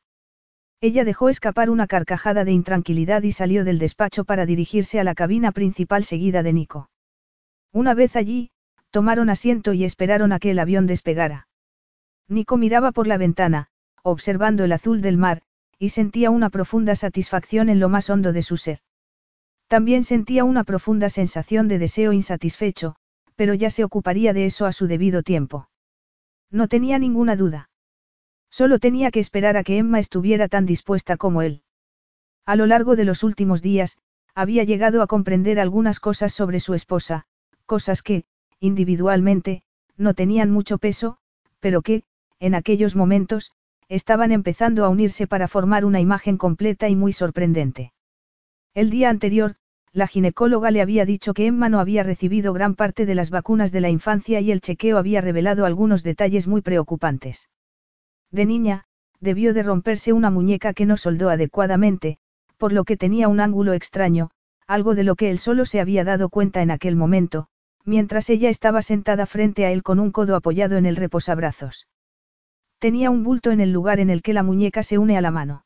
[0.81, 5.15] Ella dejó escapar una carcajada de intranquilidad y salió del despacho para dirigirse a la
[5.15, 6.89] cabina principal seguida de Nico.
[7.71, 8.51] Una vez allí,
[8.91, 11.47] tomaron asiento y esperaron a que el avión despegara.
[12.27, 13.67] Nico miraba por la ventana,
[14.03, 15.41] observando el azul del mar,
[15.79, 18.79] y sentía una profunda satisfacción en lo más hondo de su ser.
[19.67, 22.95] También sentía una profunda sensación de deseo insatisfecho,
[23.35, 25.69] pero ya se ocuparía de eso a su debido tiempo.
[26.49, 27.69] No tenía ninguna duda.
[28.49, 31.63] Solo tenía que esperar a que Emma estuviera tan dispuesta como él.
[32.45, 33.97] A lo largo de los últimos días,
[34.33, 37.25] había llegado a comprender algunas cosas sobre su esposa,
[37.65, 38.23] cosas que,
[38.61, 39.63] individualmente,
[39.97, 41.17] no tenían mucho peso,
[41.59, 42.03] pero que,
[42.39, 43.51] en aquellos momentos,
[43.89, 47.91] estaban empezando a unirse para formar una imagen completa y muy sorprendente.
[48.77, 49.55] El día anterior,
[49.91, 53.71] la ginecóloga le había dicho que Emma no había recibido gran parte de las vacunas
[53.71, 57.49] de la infancia y el chequeo había revelado algunos detalles muy preocupantes.
[58.29, 58.83] De niña,
[59.19, 62.19] debió de romperse una muñeca que no soldó adecuadamente,
[62.57, 64.29] por lo que tenía un ángulo extraño,
[64.67, 67.47] algo de lo que él solo se había dado cuenta en aquel momento,
[67.83, 71.87] mientras ella estaba sentada frente a él con un codo apoyado en el reposabrazos.
[72.77, 75.31] Tenía un bulto en el lugar en el que la muñeca se une a la
[75.31, 75.65] mano.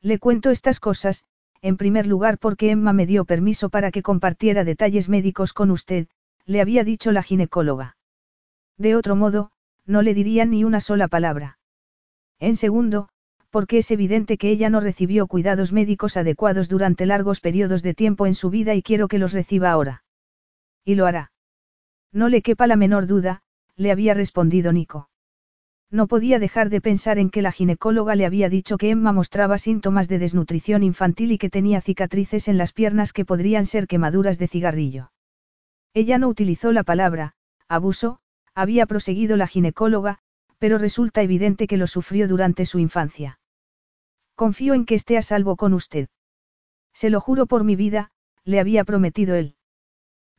[0.00, 1.26] Le cuento estas cosas,
[1.62, 6.08] en primer lugar porque Emma me dio permiso para que compartiera detalles médicos con usted,
[6.44, 7.96] le había dicho la ginecóloga.
[8.76, 9.52] De otro modo,
[9.86, 11.58] no le diría ni una sola palabra.
[12.40, 13.08] En segundo,
[13.50, 18.26] porque es evidente que ella no recibió cuidados médicos adecuados durante largos periodos de tiempo
[18.26, 20.02] en su vida y quiero que los reciba ahora.
[20.84, 21.30] Y lo hará.
[22.12, 23.42] No le quepa la menor duda,
[23.76, 25.10] le había respondido Nico.
[25.92, 29.58] No podía dejar de pensar en que la ginecóloga le había dicho que Emma mostraba
[29.58, 34.38] síntomas de desnutrición infantil y que tenía cicatrices en las piernas que podrían ser quemaduras
[34.38, 35.12] de cigarrillo.
[35.92, 37.34] Ella no utilizó la palabra,
[37.68, 38.20] abuso,
[38.54, 40.20] había proseguido la ginecóloga,
[40.58, 43.38] pero resulta evidente que lo sufrió durante su infancia.
[44.34, 46.08] Confío en que esté a salvo con usted.
[46.94, 48.12] Se lo juro por mi vida,
[48.44, 49.56] le había prometido él.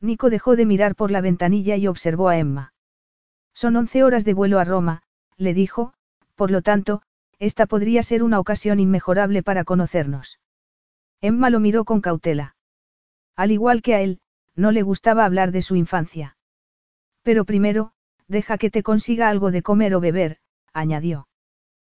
[0.00, 2.72] Nico dejó de mirar por la ventanilla y observó a Emma.
[3.54, 5.03] Son once horas de vuelo a Roma,
[5.36, 5.94] le dijo,
[6.34, 7.02] por lo tanto,
[7.38, 10.40] esta podría ser una ocasión inmejorable para conocernos.
[11.20, 12.56] Emma lo miró con cautela.
[13.36, 14.20] Al igual que a él,
[14.54, 16.36] no le gustaba hablar de su infancia.
[17.22, 17.92] Pero primero,
[18.28, 20.38] deja que te consiga algo de comer o beber,
[20.72, 21.28] añadió.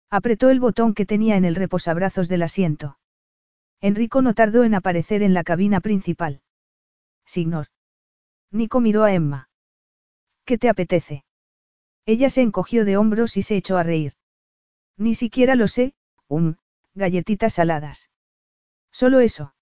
[0.09, 2.97] Apretó el botón que tenía en el reposabrazos del asiento.
[3.81, 6.41] Enrico no tardó en aparecer en la cabina principal.
[7.25, 7.67] Signor.
[8.51, 9.49] Nico miró a Emma.
[10.45, 11.24] ¿Qué te apetece?
[12.05, 14.13] Ella se encogió de hombros y se echó a reír.
[14.97, 15.95] Ni siquiera lo sé,
[16.27, 16.55] um,
[16.93, 18.09] galletitas saladas.
[18.91, 19.55] ¿Solo eso?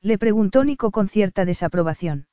[0.00, 2.26] Le preguntó Nico con cierta desaprobación.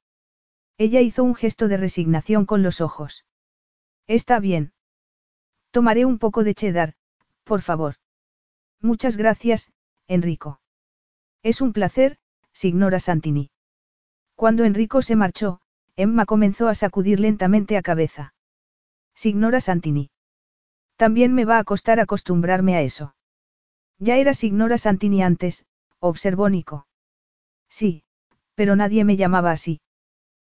[0.77, 3.25] Ella hizo un gesto de resignación con los ojos.
[4.07, 4.73] Está bien.
[5.71, 6.93] Tomaré un poco de cheddar,
[7.43, 7.95] por favor.
[8.81, 9.71] Muchas gracias,
[10.07, 10.61] Enrico.
[11.43, 12.17] Es un placer,
[12.53, 13.51] signora Santini.
[14.35, 15.61] Cuando Enrico se marchó,
[15.95, 18.33] Emma comenzó a sacudir lentamente a cabeza.
[19.17, 20.11] Signora Santini.
[20.95, 23.15] También me va a costar acostumbrarme a eso.
[23.97, 25.65] Ya era Signora Santini antes,
[25.97, 26.85] observó Nico.
[27.67, 28.03] Sí,
[28.53, 29.81] pero nadie me llamaba así.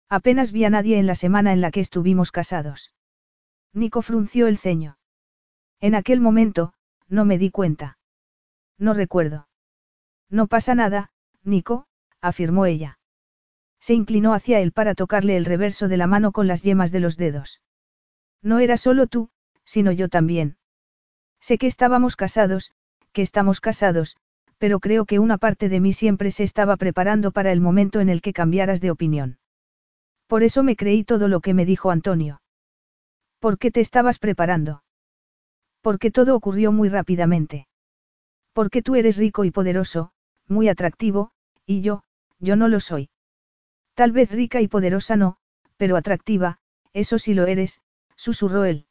[0.09, 2.94] Apenas vi a nadie en la semana en la que estuvimos casados.
[3.75, 4.97] Nico frunció el ceño.
[5.81, 6.73] En aquel momento,
[7.07, 7.99] no me di cuenta.
[8.78, 9.47] No recuerdo.
[10.31, 11.10] No pasa nada,
[11.43, 11.86] Nico,
[12.23, 12.99] afirmó ella.
[13.78, 17.01] Se inclinó hacia él para tocarle el reverso de la mano con las yemas de
[17.01, 17.60] los dedos.
[18.44, 19.31] No era solo tú,
[19.64, 20.58] sino yo también.
[21.40, 22.73] Sé que estábamos casados,
[23.12, 24.16] que estamos casados,
[24.58, 28.10] pero creo que una parte de mí siempre se estaba preparando para el momento en
[28.10, 29.39] el que cambiaras de opinión.
[30.26, 32.42] Por eso me creí todo lo que me dijo Antonio.
[33.39, 34.84] ¿Por qué te estabas preparando?
[35.81, 37.66] Porque todo ocurrió muy rápidamente.
[38.52, 40.12] Porque tú eres rico y poderoso,
[40.48, 41.31] muy atractivo,
[41.66, 42.05] y yo,
[42.39, 43.10] yo no lo soy.
[43.94, 45.36] Tal vez rica y poderosa no,
[45.76, 46.58] pero atractiva,
[46.92, 47.81] eso sí lo eres,
[48.25, 48.86] susurró él.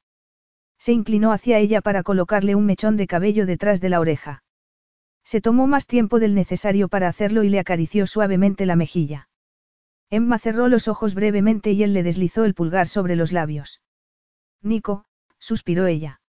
[0.78, 4.44] Se inclinó hacia ella para colocarle un mechón de cabello detrás de la oreja.
[5.24, 9.30] Se tomó más tiempo del necesario para hacerlo y le acarició suavemente la mejilla.
[10.12, 13.82] Emma cerró los ojos brevemente y él le deslizó el pulgar sobre los labios.
[14.62, 15.06] Nico,
[15.40, 16.22] suspiró ella.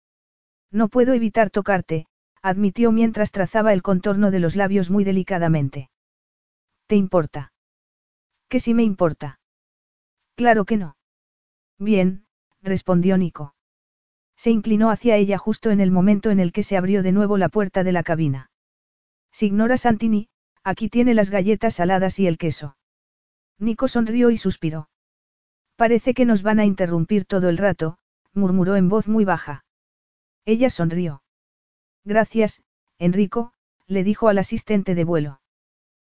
[0.71, 2.05] No puedo evitar tocarte,
[2.41, 5.89] admitió mientras trazaba el contorno de los labios muy delicadamente.
[6.87, 7.51] ¿Te importa?
[8.47, 9.41] ¿Que sí me importa?
[10.35, 10.95] Claro que no.
[11.79, 12.25] Bien,
[12.63, 13.55] respondió Nico.
[14.35, 17.37] Se inclinó hacia ella justo en el momento en el que se abrió de nuevo
[17.37, 18.49] la puerta de la cabina.
[19.31, 20.29] Signora Santini,
[20.63, 22.77] aquí tiene las galletas saladas y el queso.
[23.59, 24.89] Nico sonrió y suspiró.
[25.75, 27.97] Parece que nos van a interrumpir todo el rato,
[28.33, 29.65] murmuró en voz muy baja.
[30.45, 31.23] Ella sonrió.
[32.03, 32.63] Gracias,
[32.97, 33.53] Enrico,
[33.87, 35.41] le dijo al asistente de vuelo.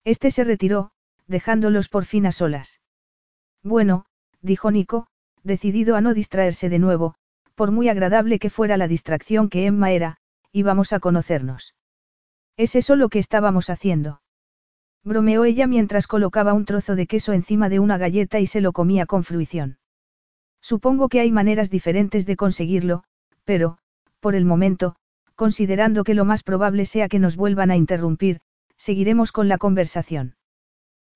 [0.04, 0.92] Este se retiró,
[1.26, 2.80] dejándolos por fin a solas.
[3.62, 4.06] Bueno,
[4.40, 5.08] dijo Nico,
[5.44, 7.14] decidido a no distraerse de nuevo,
[7.54, 10.16] por muy agradable que fuera la distracción que Emma era,
[10.50, 11.74] íbamos a conocernos.
[12.56, 14.22] ¿Es eso lo que estábamos haciendo?
[15.04, 18.72] Bromeó ella mientras colocaba un trozo de queso encima de una galleta y se lo
[18.72, 19.78] comía con fruición.
[20.62, 23.04] Supongo que hay maneras diferentes de conseguirlo,
[23.44, 23.78] pero,
[24.20, 24.96] por el momento,
[25.34, 28.40] considerando que lo más probable sea que nos vuelvan a interrumpir,
[28.76, 30.36] seguiremos con la conversación.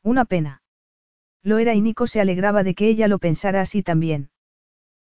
[0.02, 0.60] Una pena.
[1.42, 4.30] Lo era y Nico se alegraba de que ella lo pensara así también.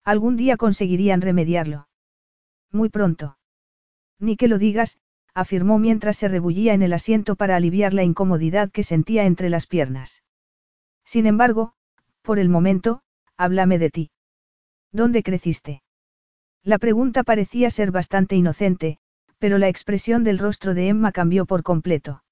[0.04, 1.88] Algún día conseguirían remediarlo.
[2.72, 3.38] Muy pronto.
[4.20, 4.98] Ni que lo digas,
[5.34, 9.68] afirmó mientras se rebullía en el asiento para aliviar la incomodidad que sentía entre las
[9.68, 10.24] piernas.
[11.06, 11.74] Sin embargo,
[12.22, 13.02] por el momento,
[13.38, 14.12] háblame de ti.
[14.92, 15.82] ¿Dónde creciste?
[16.64, 18.98] La pregunta parecía ser bastante inocente,
[19.38, 22.24] pero la expresión del rostro de Emma cambió por completo.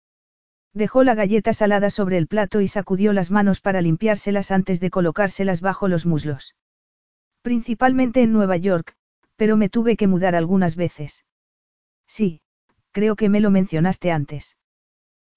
[0.77, 4.91] Dejó la galleta salada sobre el plato y sacudió las manos para limpiárselas antes de
[4.91, 6.55] colocárselas bajo los muslos.
[7.41, 8.95] Principalmente en Nueva York,
[9.37, 11.25] pero me tuve que mudar algunas veces.
[12.05, 12.41] Sí,
[12.91, 14.55] creo que me lo mencionaste antes.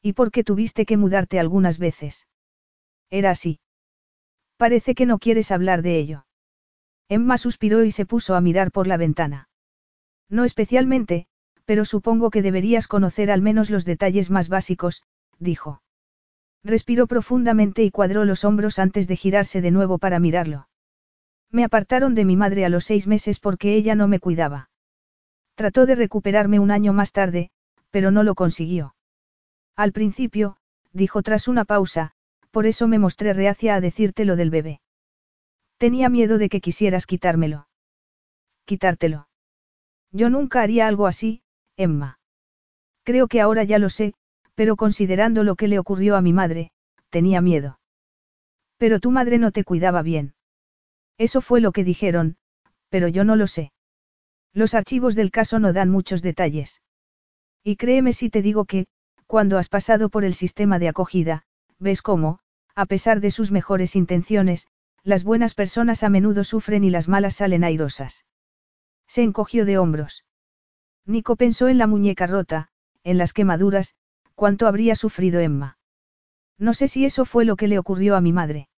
[0.02, 2.28] ¿Y por qué tuviste que mudarte algunas veces?
[3.08, 3.60] Era así.
[4.58, 6.26] Parece que no quieres hablar de ello.
[7.08, 9.48] Emma suspiró y se puso a mirar por la ventana.
[10.28, 11.28] No especialmente,
[11.64, 15.02] pero supongo que deberías conocer al menos los detalles más básicos,
[15.40, 15.82] dijo.
[16.62, 20.68] Respiró profundamente y cuadró los hombros antes de girarse de nuevo para mirarlo.
[21.50, 24.70] Me apartaron de mi madre a los seis meses porque ella no me cuidaba.
[25.54, 27.50] Trató de recuperarme un año más tarde,
[27.90, 28.94] pero no lo consiguió.
[29.74, 30.56] Al principio,
[30.92, 32.12] dijo tras una pausa,
[32.50, 34.80] por eso me mostré reacia a decirte lo del bebé.
[35.78, 37.68] Tenía miedo de que quisieras quitármelo.
[38.64, 39.28] Quitártelo.
[40.12, 41.42] Yo nunca haría algo así,
[41.76, 42.18] Emma.
[43.02, 44.14] Creo que ahora ya lo sé,
[44.60, 46.70] pero considerando lo que le ocurrió a mi madre,
[47.08, 47.80] tenía miedo.
[48.76, 50.34] Pero tu madre no te cuidaba bien.
[51.16, 52.36] Eso fue lo que dijeron,
[52.90, 53.72] pero yo no lo sé.
[54.52, 56.82] Los archivos del caso no dan muchos detalles.
[57.64, 58.86] Y créeme si te digo que,
[59.26, 61.44] cuando has pasado por el sistema de acogida,
[61.78, 62.40] ves cómo,
[62.74, 64.66] a pesar de sus mejores intenciones,
[65.02, 68.26] las buenas personas a menudo sufren y las malas salen airosas.
[69.06, 70.26] Se encogió de hombros.
[71.06, 72.68] Nico pensó en la muñeca rota,
[73.04, 73.94] en las quemaduras,
[74.40, 75.76] cuánto habría sufrido Emma.
[76.58, 78.70] No sé si eso fue lo que le ocurrió a mi madre.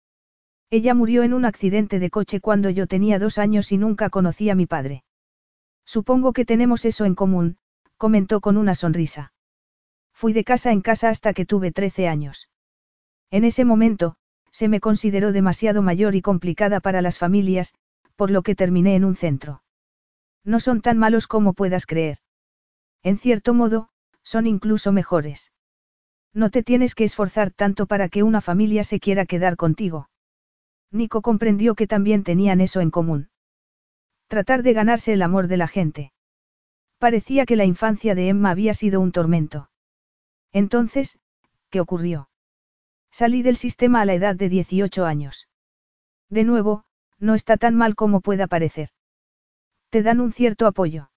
[0.71, 4.49] Ella murió en un accidente de coche cuando yo tenía dos años y nunca conocí
[4.49, 5.05] a mi padre.
[5.85, 7.59] Supongo que tenemos eso en común,
[7.99, 9.35] comentó con una sonrisa.
[10.15, 12.49] Fui de casa en casa hasta que tuve 13 años.
[13.31, 14.17] En ese momento,
[14.51, 17.75] se me consideró demasiado mayor y complicada para las familias,
[18.17, 19.63] por lo que terminé en un centro.
[20.43, 22.17] No son tan malos como puedas creer.
[23.03, 23.90] En cierto modo,
[24.31, 25.50] son incluso mejores.
[26.33, 30.09] No te tienes que esforzar tanto para que una familia se quiera quedar contigo.
[30.92, 33.31] Nico comprendió que también tenían eso en común.
[34.28, 36.12] Tratar de ganarse el amor de la gente.
[36.99, 39.68] Parecía que la infancia de Emma había sido un tormento.
[40.52, 41.18] Entonces,
[41.68, 42.28] ¿qué ocurrió?
[43.10, 45.49] Salí del sistema a la edad de 18 años.
[46.28, 46.84] De nuevo,
[47.18, 48.91] no está tan mal como pueda parecer.
[49.89, 51.10] Te dan un cierto apoyo.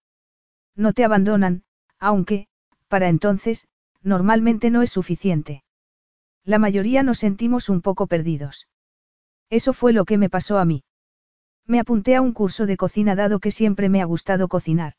[0.76, 1.64] No te abandonan,
[2.00, 2.48] aunque,
[2.88, 3.68] para entonces,
[4.02, 5.64] normalmente no es suficiente.
[6.44, 8.68] La mayoría nos sentimos un poco perdidos.
[9.50, 10.84] Eso fue lo que me pasó a mí.
[11.66, 14.94] Me apunté a un curso de cocina dado que siempre me ha gustado cocinar.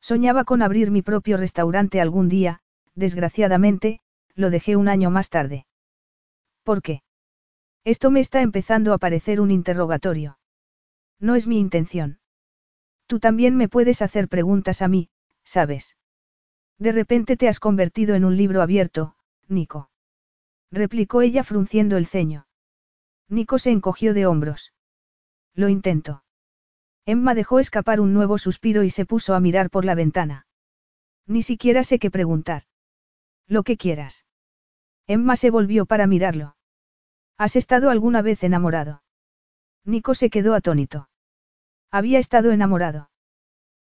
[0.00, 2.60] Soñaba con abrir mi propio restaurante algún día,
[2.94, 4.00] desgraciadamente,
[4.34, 5.66] lo dejé un año más tarde.
[6.64, 7.02] ¿Por qué?
[7.84, 10.38] Esto me está empezando a parecer un interrogatorio.
[11.20, 12.18] No es mi intención.
[13.06, 15.08] Tú también me puedes hacer preguntas a mí,
[15.44, 15.96] ¿sabes?
[16.78, 19.16] De repente te has convertido en un libro abierto,
[19.48, 19.90] Nico.
[20.70, 22.46] Replicó ella frunciendo el ceño.
[23.28, 24.72] Nico se encogió de hombros.
[25.54, 26.22] Lo intento.
[27.06, 30.46] Emma dejó escapar un nuevo suspiro y se puso a mirar por la ventana.
[31.26, 32.64] Ni siquiera sé qué preguntar.
[33.46, 34.26] Lo que quieras.
[35.06, 36.56] Emma se volvió para mirarlo.
[37.38, 39.02] ¿Has estado alguna vez enamorado?
[39.84, 41.08] Nico se quedó atónito.
[41.90, 43.10] Había estado enamorado.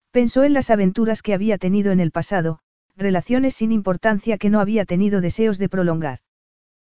[0.10, 2.60] Pensó en las aventuras que había tenido en el pasado,
[3.02, 6.20] relaciones sin importancia que no había tenido deseos de prolongar.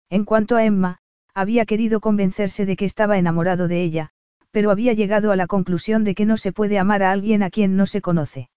[0.09, 0.99] En cuanto a Emma,
[1.33, 4.09] había querido convencerse de que estaba enamorado de ella,
[4.51, 7.49] pero había llegado a la conclusión de que no se puede amar a alguien a
[7.49, 8.49] quien no se conoce.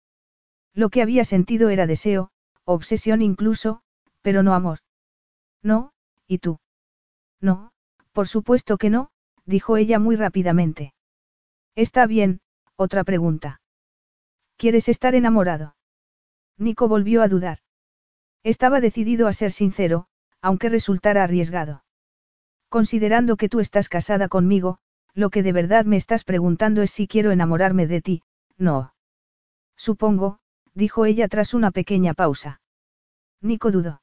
[0.72, 2.30] Lo que había sentido era deseo,
[2.64, 3.82] obsesión incluso,
[4.22, 4.78] pero no amor.
[5.62, 5.92] No,
[6.26, 6.58] ¿y tú?
[7.40, 7.72] No,
[8.12, 9.10] por supuesto que no,
[9.44, 10.94] dijo ella muy rápidamente.
[11.74, 12.40] Está bien,
[12.76, 13.60] otra pregunta.
[14.56, 15.74] ¿Quieres estar enamorado?
[16.60, 17.58] Nico volvió a dudar.
[18.44, 20.06] Estaba decidido a ser sincero,
[20.42, 21.84] aunque resultara arriesgado.
[22.68, 24.78] Considerando que tú estás casada conmigo,
[25.14, 28.22] lo que de verdad me estás preguntando es si quiero enamorarme de ti,
[28.58, 28.94] no.
[29.76, 30.38] Supongo,
[30.74, 32.60] dijo ella tras una pequeña pausa.
[33.40, 34.02] Nico dudó.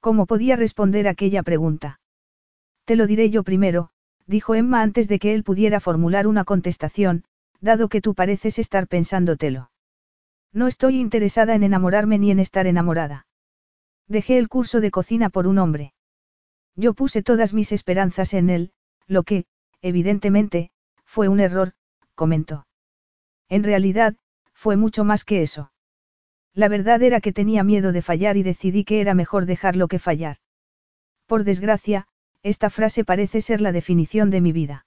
[0.00, 2.00] ¿Cómo podía responder aquella pregunta?
[2.84, 3.90] Te lo diré yo primero,
[4.26, 7.24] dijo Emma antes de que él pudiera formular una contestación,
[7.60, 9.71] dado que tú pareces estar pensándotelo.
[10.52, 13.26] No estoy interesada en enamorarme ni en estar enamorada.
[14.06, 15.94] Dejé el curso de cocina por un hombre.
[16.76, 18.72] Yo puse todas mis esperanzas en él,
[19.06, 19.46] lo que,
[19.80, 20.70] evidentemente,
[21.04, 21.72] fue un error,
[22.14, 22.66] comentó.
[23.48, 24.16] En realidad,
[24.52, 25.72] fue mucho más que eso.
[26.54, 29.98] La verdad era que tenía miedo de fallar y decidí que era mejor dejarlo que
[29.98, 30.36] fallar.
[31.26, 32.06] Por desgracia,
[32.42, 34.86] esta frase parece ser la definición de mi vida.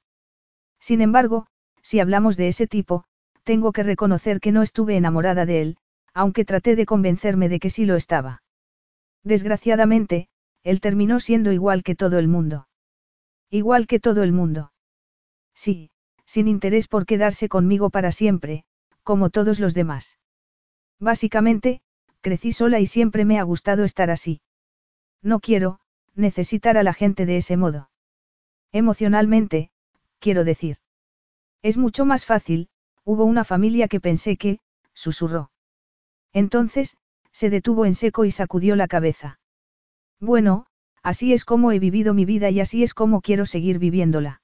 [0.80, 1.48] Sin embargo,
[1.82, 3.06] si hablamos de ese tipo,
[3.46, 5.78] tengo que reconocer que no estuve enamorada de él,
[6.14, 8.42] aunque traté de convencerme de que sí lo estaba.
[9.24, 10.28] Desgraciadamente,
[10.64, 12.68] él terminó siendo igual que todo el mundo.
[13.50, 14.74] Igual que todo el mundo.
[15.54, 15.92] Sí,
[16.26, 18.66] sin interés por quedarse conmigo para siempre,
[19.04, 20.18] como todos los demás.
[21.00, 21.82] Básicamente,
[22.22, 24.42] crecí sola y siempre me ha gustado estar así.
[25.22, 25.80] No quiero,
[26.16, 27.90] necesitar a la gente de ese modo.
[28.72, 29.70] Emocionalmente,
[30.20, 30.78] quiero decir.
[31.62, 32.70] Es mucho más fácil,
[33.06, 34.60] hubo una familia que pensé que,
[34.94, 35.52] susurró.
[36.34, 36.98] Entonces,
[37.32, 39.40] se detuvo en seco y sacudió la cabeza.
[40.20, 40.66] Bueno,
[41.04, 44.42] así es como he vivido mi vida y así es como quiero seguir viviéndola.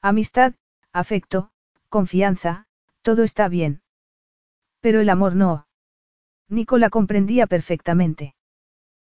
[0.00, 0.54] Amistad,
[0.92, 1.50] afecto,
[1.88, 2.66] confianza,
[3.02, 3.82] todo está bien.
[4.80, 5.66] Pero el amor no.
[6.48, 8.34] Nicola comprendía perfectamente.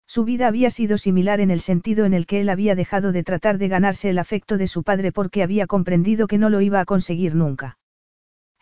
[0.08, 3.24] Su vida había sido similar en el sentido en el que él había dejado de
[3.24, 6.80] tratar de ganarse el afecto de su padre porque había comprendido que no lo iba
[6.80, 7.78] a conseguir nunca.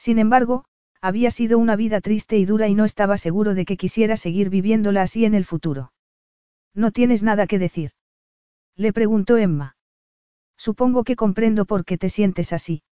[0.04, 0.66] Sin embargo,
[1.00, 4.50] había sido una vida triste y dura y no estaba seguro de que quisiera seguir
[4.50, 5.94] viviéndola así en el futuro.
[6.74, 7.92] ¿No tienes nada que decir?
[8.76, 9.78] Le preguntó Emma.
[10.58, 12.84] Supongo que comprendo por qué te sientes así.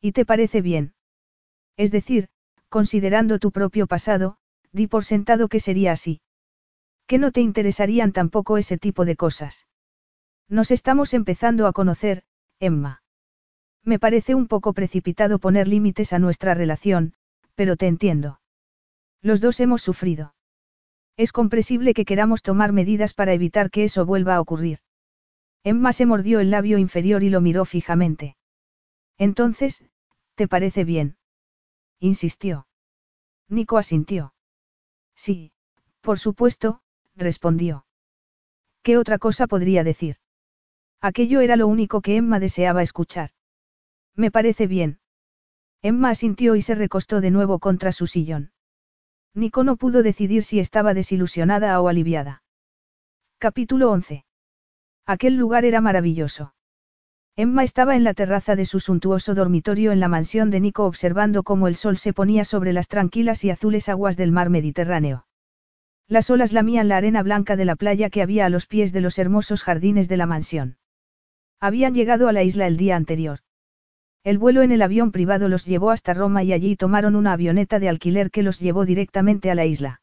[0.00, 0.94] ¿Y te parece bien?
[1.76, 2.30] Es decir,
[2.70, 4.38] considerando tu propio pasado,
[4.72, 6.22] di por sentado que sería así.
[7.06, 9.66] Que no te interesarían tampoco ese tipo de cosas.
[10.48, 12.24] Nos estamos empezando a conocer,
[12.60, 13.02] Emma.
[13.84, 17.14] Me parece un poco precipitado poner límites a nuestra relación,
[17.54, 18.40] pero te entiendo.
[19.22, 20.34] Los dos hemos sufrido.
[21.16, 24.78] Es comprensible que queramos tomar medidas para evitar que eso vuelva a ocurrir.
[25.62, 28.36] Emma se mordió el labio inferior y lo miró fijamente.
[29.18, 29.84] Entonces,
[30.34, 31.18] ¿te parece bien?
[31.98, 32.66] insistió.
[33.48, 34.32] Nico asintió.
[35.14, 35.52] Sí,
[36.00, 36.80] por supuesto,
[37.14, 37.84] respondió.
[38.82, 40.16] ¿Qué otra cosa podría decir?
[41.02, 43.30] Aquello era lo único que Emma deseaba escuchar.
[44.16, 44.98] Me parece bien.
[45.82, 48.52] Emma asintió y se recostó de nuevo contra su sillón.
[49.34, 52.42] Nico no pudo decidir si estaba desilusionada o aliviada.
[53.38, 54.24] Capítulo 11.
[55.06, 56.54] Aquel lugar era maravilloso.
[57.36, 61.42] Emma estaba en la terraza de su suntuoso dormitorio en la mansión de Nico observando
[61.42, 65.26] cómo el sol se ponía sobre las tranquilas y azules aguas del mar Mediterráneo.
[66.06, 69.00] Las olas lamían la arena blanca de la playa que había a los pies de
[69.00, 70.76] los hermosos jardines de la mansión.
[71.60, 73.38] Habían llegado a la isla el día anterior.
[74.22, 77.78] El vuelo en el avión privado los llevó hasta Roma y allí tomaron una avioneta
[77.78, 80.02] de alquiler que los llevó directamente a la isla.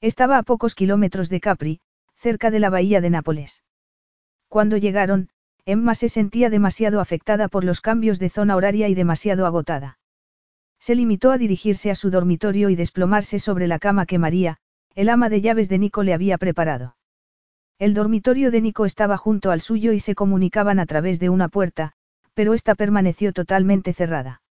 [0.00, 1.80] Estaba a pocos kilómetros de Capri,
[2.16, 3.62] cerca de la bahía de Nápoles.
[4.48, 5.28] Cuando llegaron,
[5.64, 9.98] Emma se sentía demasiado afectada por los cambios de zona horaria y demasiado agotada.
[10.80, 14.58] Se limitó a dirigirse a su dormitorio y desplomarse sobre la cama que María,
[14.94, 16.96] el ama de llaves de Nico le había preparado.
[17.78, 21.48] El dormitorio de Nico estaba junto al suyo y se comunicaban a través de una
[21.48, 21.92] puerta,
[22.38, 24.42] pero esta permaneció totalmente cerrada.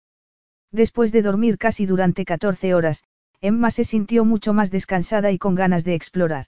[0.73, 3.05] Después de dormir casi durante 14 horas,
[3.39, 6.47] Emma se sintió mucho más descansada y con ganas de explorar.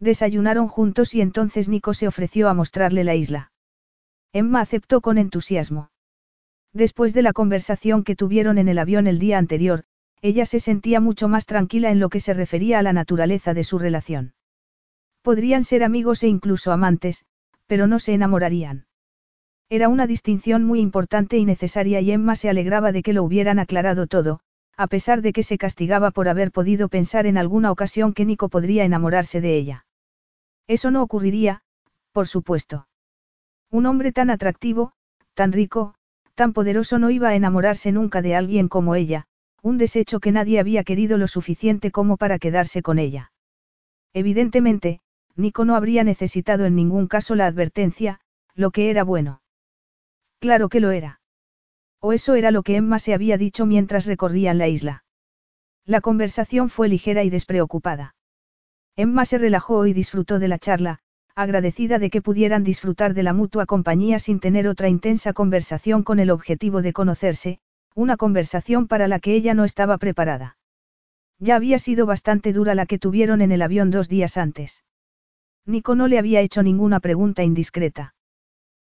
[0.00, 3.52] Desayunaron juntos y entonces Nico se ofreció a mostrarle la isla.
[4.32, 5.90] Emma aceptó con entusiasmo.
[6.72, 9.84] Después de la conversación que tuvieron en el avión el día anterior,
[10.22, 13.64] ella se sentía mucho más tranquila en lo que se refería a la naturaleza de
[13.64, 14.32] su relación.
[15.20, 17.26] Podrían ser amigos e incluso amantes,
[17.66, 18.86] pero no se enamorarían.
[19.68, 23.58] Era una distinción muy importante y necesaria y Emma se alegraba de que lo hubieran
[23.58, 24.40] aclarado todo,
[24.76, 28.48] a pesar de que se castigaba por haber podido pensar en alguna ocasión que Nico
[28.48, 29.86] podría enamorarse de ella.
[30.68, 31.62] Eso no ocurriría,
[32.12, 32.86] por supuesto.
[33.70, 34.92] Un hombre tan atractivo,
[35.34, 35.94] tan rico,
[36.36, 39.26] tan poderoso no iba a enamorarse nunca de alguien como ella,
[39.62, 43.32] un desecho que nadie había querido lo suficiente como para quedarse con ella.
[44.12, 45.00] Evidentemente,
[45.34, 48.20] Nico no habría necesitado en ningún caso la advertencia,
[48.54, 49.40] lo que era bueno.
[50.40, 51.20] Claro que lo era.
[52.00, 55.04] O eso era lo que Emma se había dicho mientras recorrían la isla.
[55.84, 58.14] La conversación fue ligera y despreocupada.
[58.96, 61.00] Emma se relajó y disfrutó de la charla,
[61.34, 66.18] agradecida de que pudieran disfrutar de la mutua compañía sin tener otra intensa conversación con
[66.18, 67.60] el objetivo de conocerse,
[67.94, 70.56] una conversación para la que ella no estaba preparada.
[71.38, 74.82] Ya había sido bastante dura la que tuvieron en el avión dos días antes.
[75.66, 78.15] Nico no le había hecho ninguna pregunta indiscreta.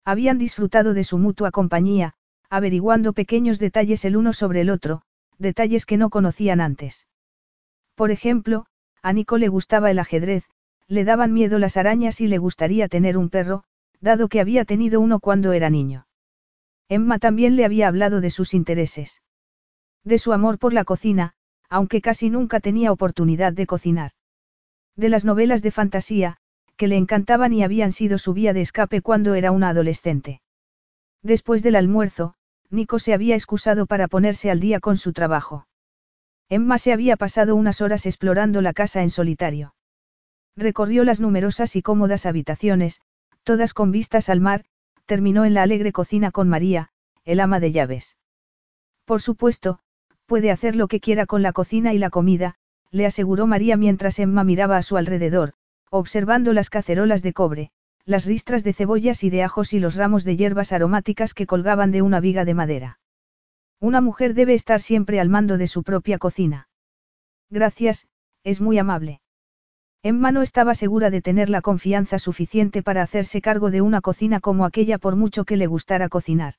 [0.07, 2.15] Habían disfrutado de su mutua compañía,
[2.49, 5.03] averiguando pequeños detalles el uno sobre el otro,
[5.37, 7.09] detalles que no conocían antes.
[7.97, 8.67] Por ejemplo,
[9.03, 10.45] a Nico le gustaba el ajedrez,
[10.87, 13.65] le daban miedo las arañas y le gustaría tener un perro,
[14.01, 16.07] dado que había tenido uno cuando era niño.
[16.89, 19.23] Emma también le había hablado de sus intereses.
[20.05, 21.35] De su amor por la cocina,
[21.69, 24.13] aunque casi nunca tenía oportunidad de cocinar.
[24.95, 26.39] De las novelas de fantasía,
[26.77, 30.41] que le encantaban y habían sido su vía de escape cuando era una adolescente.
[31.23, 32.35] Después del almuerzo,
[32.71, 35.67] Nico se había excusado para ponerse al día con su trabajo.
[36.49, 39.75] Emma se había pasado unas horas explorando la casa en solitario.
[40.57, 43.01] Recorrió las numerosas y cómodas habitaciones,
[43.43, 44.65] todas con vistas al mar,
[45.07, 46.91] terminó en la alegre cocina con María,
[47.25, 48.17] el ama de llaves.
[49.05, 49.81] Por supuesto,
[50.27, 52.57] puede hacer lo que quiera con la cocina y la comida,
[52.91, 55.55] le aseguró María mientras Emma miraba a su alrededor,
[55.91, 57.71] observando las cacerolas de cobre,
[58.05, 61.91] las ristras de cebollas y de ajos y los ramos de hierbas aromáticas que colgaban
[61.91, 62.99] de una viga de madera.
[63.81, 66.69] Una mujer debe estar siempre al mando de su propia cocina.
[67.51, 68.09] Gracias,
[68.45, 69.21] es muy amable.
[70.03, 74.41] Emma no estaba segura de tener la confianza suficiente para hacerse cargo de una cocina
[74.41, 76.55] como aquella por mucho que le gustara cocinar.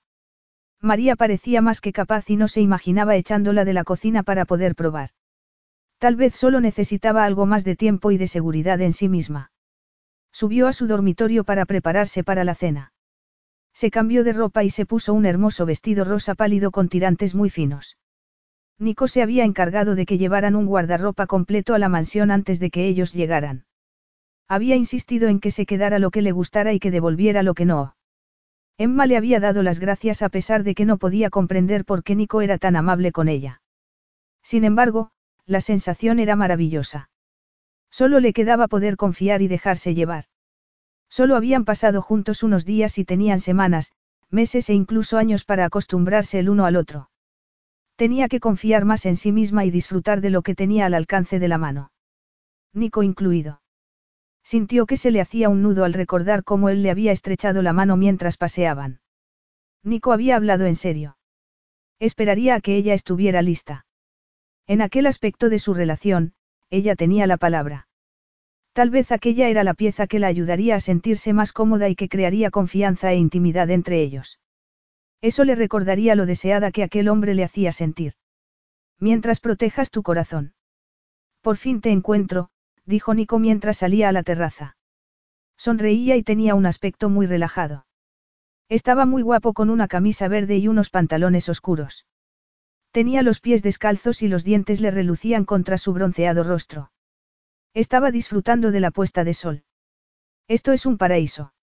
[0.82, 4.76] María parecía más que capaz y no se imaginaba echándola de la cocina para poder
[4.76, 5.12] probar.
[6.00, 9.52] Tal vez solo necesitaba algo más de tiempo y de seguridad en sí misma.
[10.32, 12.94] Subió a su dormitorio para prepararse para la cena.
[13.74, 17.50] Se cambió de ropa y se puso un hermoso vestido rosa pálido con tirantes muy
[17.50, 17.98] finos.
[18.80, 22.70] Nico se había encargado de que llevaran un guardarropa completo a la mansión antes de
[22.70, 23.66] que ellos llegaran.
[24.48, 27.66] Había insistido en que se quedara lo que le gustara y que devolviera lo que
[27.66, 27.96] no.
[28.78, 32.16] Emma le había dado las gracias a pesar de que no podía comprender por qué
[32.16, 33.62] Nico era tan amable con ella.
[34.44, 35.10] Sin embargo,
[35.48, 37.10] la sensación era maravillosa.
[37.90, 40.26] Solo le quedaba poder confiar y dejarse llevar.
[41.10, 43.94] Solo habían pasado juntos unos días y tenían semanas,
[44.30, 47.10] meses e incluso años para acostumbrarse el uno al otro.
[47.96, 51.40] Tenía que confiar más en sí misma y disfrutar de lo que tenía al alcance
[51.40, 51.92] de la mano.
[52.74, 53.62] Nico incluido.
[54.44, 57.74] Sintió que se le hacía un nudo al recordar cómo él le había estrechado la
[57.74, 59.00] mano mientras paseaban.
[59.84, 61.18] Nico había hablado en serio.
[62.00, 63.87] Esperaría a que ella estuviera lista.
[64.68, 66.34] En aquel aspecto de su relación,
[66.70, 67.88] ella tenía la palabra.
[68.74, 72.10] Tal vez aquella era la pieza que la ayudaría a sentirse más cómoda y que
[72.10, 74.40] crearía confianza e intimidad entre ellos.
[75.22, 78.14] Eso le recordaría lo deseada que aquel hombre le hacía sentir.
[79.00, 80.54] Mientras protejas tu corazón.
[81.42, 82.50] Por fin te encuentro,
[82.86, 84.76] dijo Nico mientras salía a la terraza.
[85.58, 87.86] Sonreía y tenía un aspecto muy relajado.
[88.70, 92.06] Estaba muy guapo con una camisa verde y unos pantalones oscuros.
[92.98, 96.92] Tenía los pies descalzos y los dientes le relucían contra su bronceado rostro.
[97.76, 99.66] Estaba disfrutando de la puesta de sol.
[100.48, 101.54] Esto es un paraíso.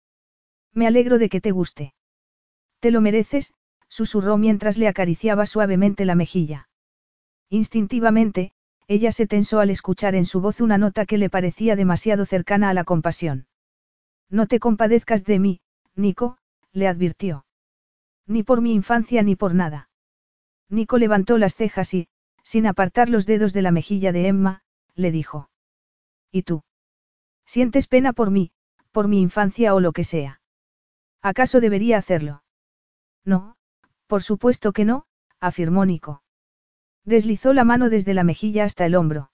[0.72, 1.92] Me alegro de que te guste.
[2.78, 3.52] Te lo mereces,
[3.88, 6.68] susurró mientras le acariciaba suavemente la mejilla.
[7.48, 8.52] Instintivamente,
[8.86, 12.70] ella se tensó al escuchar en su voz una nota que le parecía demasiado cercana
[12.70, 13.48] a la compasión.
[14.30, 15.60] No te compadezcas de mí,
[15.96, 16.38] Nico,
[16.70, 17.44] le advirtió.
[18.24, 19.88] Ni por mi infancia ni por nada.
[20.68, 22.09] Nico levantó las cejas y,
[22.43, 24.62] sin apartar los dedos de la mejilla de Emma,
[24.94, 25.51] le dijo.
[26.31, 26.62] ¿Y tú?
[27.47, 28.52] ¿Sientes pena por mí,
[28.93, 30.41] por mi infancia o lo que sea?
[31.23, 32.43] ¿Acaso debería hacerlo?
[33.25, 33.57] No,
[34.07, 35.07] por supuesto que no,
[35.41, 36.23] afirmó Nico.
[37.05, 39.31] Deslizó la mano desde la mejilla hasta el hombro.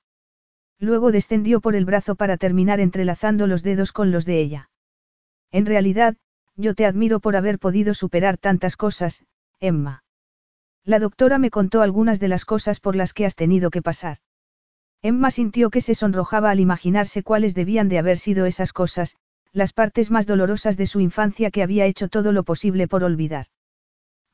[0.79, 4.71] Luego descendió por el brazo para terminar entrelazando los dedos con los de ella.
[5.51, 6.17] En realidad,
[6.57, 9.25] yo te admiro por haber podido superar tantas cosas,
[9.61, 10.05] Emma.
[10.85, 14.19] La doctora me contó algunas de las cosas por las que has tenido que pasar.
[15.03, 19.17] Emma sintió que se sonrojaba al imaginarse cuáles debían de haber sido esas cosas,
[19.53, 23.47] las partes más dolorosas de su infancia que había hecho todo lo posible por olvidar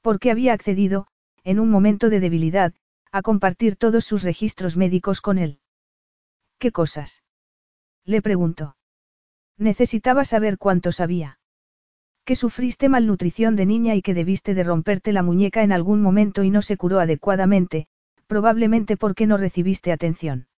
[0.07, 1.09] porque había accedido,
[1.43, 2.73] en un momento de debilidad,
[3.11, 5.59] a compartir todos sus registros médicos con él.
[6.61, 7.25] ¿Qué cosas?
[8.05, 8.77] Le preguntó.
[9.59, 11.41] Necesitaba saber cuánto sabía.
[12.27, 16.43] Que sufriste malnutrición de niña y que debiste de romperte la muñeca en algún momento
[16.43, 17.87] y no se curó adecuadamente,
[18.27, 20.49] probablemente porque no recibiste atención.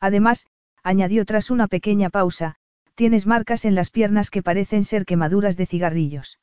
[0.00, 0.46] Además,
[0.82, 2.56] añadió tras una pequeña pausa,
[2.94, 6.40] tienes marcas en las piernas que parecen ser quemaduras de cigarrillos.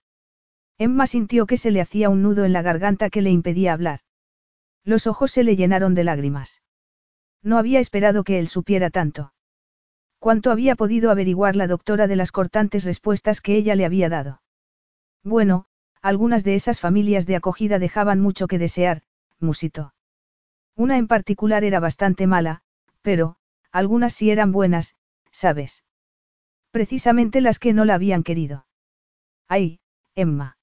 [0.77, 4.01] Emma sintió que se le hacía un nudo en la garganta que le impedía hablar.
[4.83, 6.61] Los ojos se le llenaron de lágrimas.
[7.41, 9.33] No había esperado que él supiera tanto.
[10.19, 14.42] ¿Cuánto había podido averiguar la doctora de las cortantes respuestas que ella le había dado?
[15.23, 15.65] Bueno,
[16.01, 19.01] algunas de esas familias de acogida dejaban mucho que desear,
[19.39, 19.93] musitó.
[20.75, 22.61] Una en particular era bastante mala,
[23.01, 23.37] pero,
[23.71, 24.95] algunas sí eran buenas,
[25.31, 25.83] ¿sabes?
[26.71, 28.65] Precisamente las que no la habían querido.
[29.47, 29.79] Ay,
[30.15, 30.57] Emma.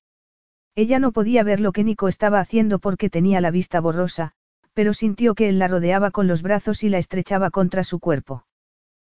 [0.75, 4.33] Ella no podía ver lo que Nico estaba haciendo porque tenía la vista borrosa,
[4.75, 8.47] pero sintió que él la rodeaba con los brazos y la estrechaba contra su cuerpo.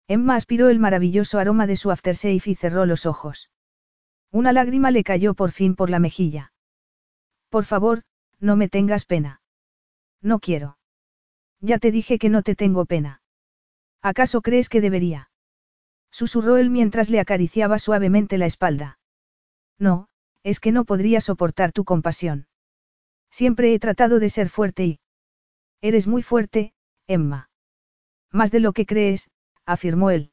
[0.07, 3.51] Emma aspiró el maravilloso aroma de su aftershave y cerró los ojos.
[4.33, 6.53] Una lágrima le cayó por fin por la mejilla.
[7.49, 8.03] Por favor,
[8.39, 9.43] no me tengas pena.
[10.23, 10.79] No quiero.
[11.61, 13.23] Ya te dije que no te tengo pena.
[14.03, 15.31] ¿Acaso crees que debería?
[16.11, 18.99] Susurró él mientras le acariciaba suavemente la espalda.
[19.79, 20.09] No,
[20.43, 22.47] es que no podría soportar tu compasión.
[23.31, 25.01] Siempre he tratado de ser fuerte y...
[25.81, 26.73] Eres muy fuerte,
[27.07, 27.51] Emma.
[28.31, 29.31] Más de lo que crees,
[29.67, 30.33] afirmó él.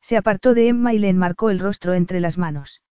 [0.00, 2.82] Se apartó de Emma y le enmarcó el rostro entre las manos.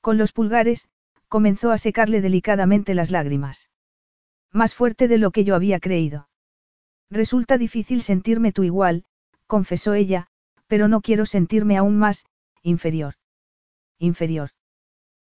[0.00, 0.88] Con los pulgares,
[1.28, 3.70] comenzó a secarle delicadamente las lágrimas.
[4.52, 6.28] Más fuerte de lo que yo había creído.
[7.10, 9.04] Resulta difícil sentirme tú igual,
[9.46, 10.28] confesó ella,
[10.66, 12.24] pero no quiero sentirme aún más,
[12.62, 13.14] inferior.
[13.98, 14.50] Inferior.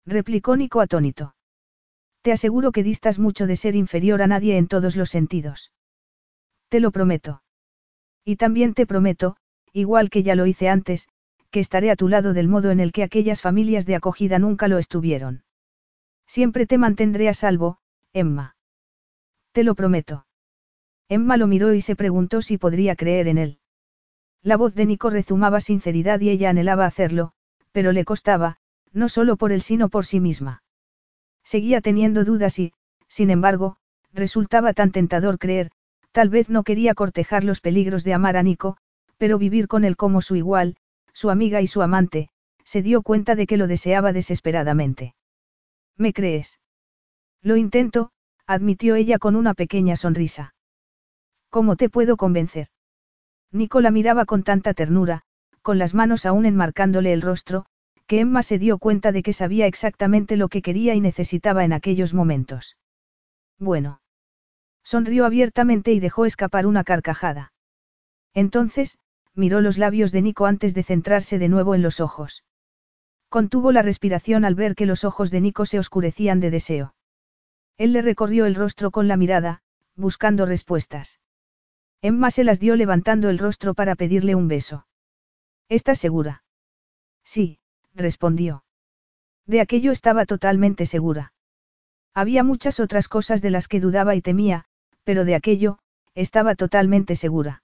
[0.05, 1.35] Replicó Nico atónito.
[2.21, 5.71] Te aseguro que distas mucho de ser inferior a nadie en todos los sentidos.
[6.69, 7.43] Te lo prometo.
[8.23, 9.37] Y también te prometo,
[9.73, 11.07] igual que ya lo hice antes,
[11.51, 14.67] que estaré a tu lado del modo en el que aquellas familias de acogida nunca
[14.67, 15.43] lo estuvieron.
[16.25, 17.77] Siempre te mantendré a salvo,
[18.13, 18.55] Emma.
[19.51, 20.25] Te lo prometo.
[21.09, 23.59] Emma lo miró y se preguntó si podría creer en él.
[24.41, 27.33] La voz de Nico rezumaba sinceridad y ella anhelaba hacerlo,
[27.71, 28.57] pero le costaba,
[28.93, 30.63] no solo por él sino por sí misma.
[31.43, 32.73] Seguía teniendo dudas y,
[33.07, 33.77] sin embargo,
[34.13, 35.71] resultaba tan tentador creer,
[36.11, 38.77] tal vez no quería cortejar los peligros de amar a Nico,
[39.17, 40.77] pero vivir con él como su igual,
[41.13, 42.29] su amiga y su amante,
[42.63, 45.15] se dio cuenta de que lo deseaba desesperadamente.
[45.97, 46.59] ¿Me crees?
[47.41, 48.11] Lo intento,
[48.45, 50.53] admitió ella con una pequeña sonrisa.
[51.49, 52.67] ¿Cómo te puedo convencer?
[53.51, 55.23] Nico la miraba con tanta ternura,
[55.61, 57.65] con las manos aún enmarcándole el rostro,
[58.07, 61.73] que Emma se dio cuenta de que sabía exactamente lo que quería y necesitaba en
[61.73, 62.77] aquellos momentos.
[63.59, 64.01] Bueno.
[64.83, 67.53] Sonrió abiertamente y dejó escapar una carcajada.
[68.33, 68.97] Entonces,
[69.35, 72.43] miró los labios de Nico antes de centrarse de nuevo en los ojos.
[73.29, 76.95] Contuvo la respiración al ver que los ojos de Nico se oscurecían de deseo.
[77.77, 79.61] Él le recorrió el rostro con la mirada,
[79.95, 81.19] buscando respuestas.
[82.01, 84.87] Emma se las dio levantando el rostro para pedirle un beso.
[85.69, 86.43] ¿Estás segura?
[87.23, 87.59] Sí,
[87.93, 88.65] respondió.
[89.45, 91.33] De aquello estaba totalmente segura.
[92.13, 94.65] Había muchas otras cosas de las que dudaba y temía,
[95.03, 95.79] pero de aquello,
[96.15, 97.63] estaba totalmente segura.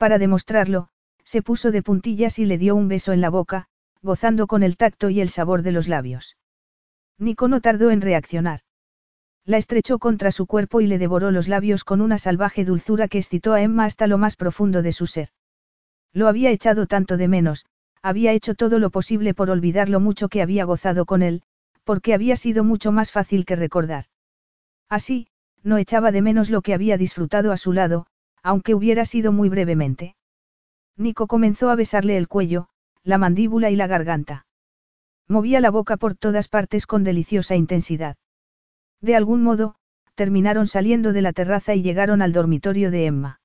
[0.00, 0.88] Para demostrarlo,
[1.24, 3.66] se puso de puntillas y le dio un beso en la boca,
[4.00, 6.38] gozando con el tacto y el sabor de los labios.
[7.18, 8.60] Nico no tardó en reaccionar.
[9.44, 13.18] La estrechó contra su cuerpo y le devoró los labios con una salvaje dulzura que
[13.18, 15.28] excitó a Emma hasta lo más profundo de su ser.
[16.14, 17.66] Lo había echado tanto de menos,
[18.00, 21.42] había hecho todo lo posible por olvidar lo mucho que había gozado con él,
[21.84, 24.06] porque había sido mucho más fácil que recordar.
[24.88, 25.26] Así,
[25.62, 28.06] no echaba de menos lo que había disfrutado a su lado,
[28.42, 30.16] aunque hubiera sido muy brevemente.
[30.96, 32.68] Nico comenzó a besarle el cuello,
[33.02, 34.46] la mandíbula y la garganta.
[35.28, 38.16] Movía la boca por todas partes con deliciosa intensidad.
[39.00, 39.76] De algún modo,
[40.14, 43.40] terminaron saliendo de la terraza y llegaron al dormitorio de Emma.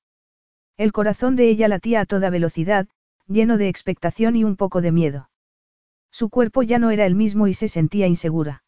[0.76, 2.88] El corazón de ella latía a toda velocidad,
[3.26, 5.30] lleno de expectación y un poco de miedo.
[6.10, 8.62] Su cuerpo ya no era el mismo y se sentía insegura.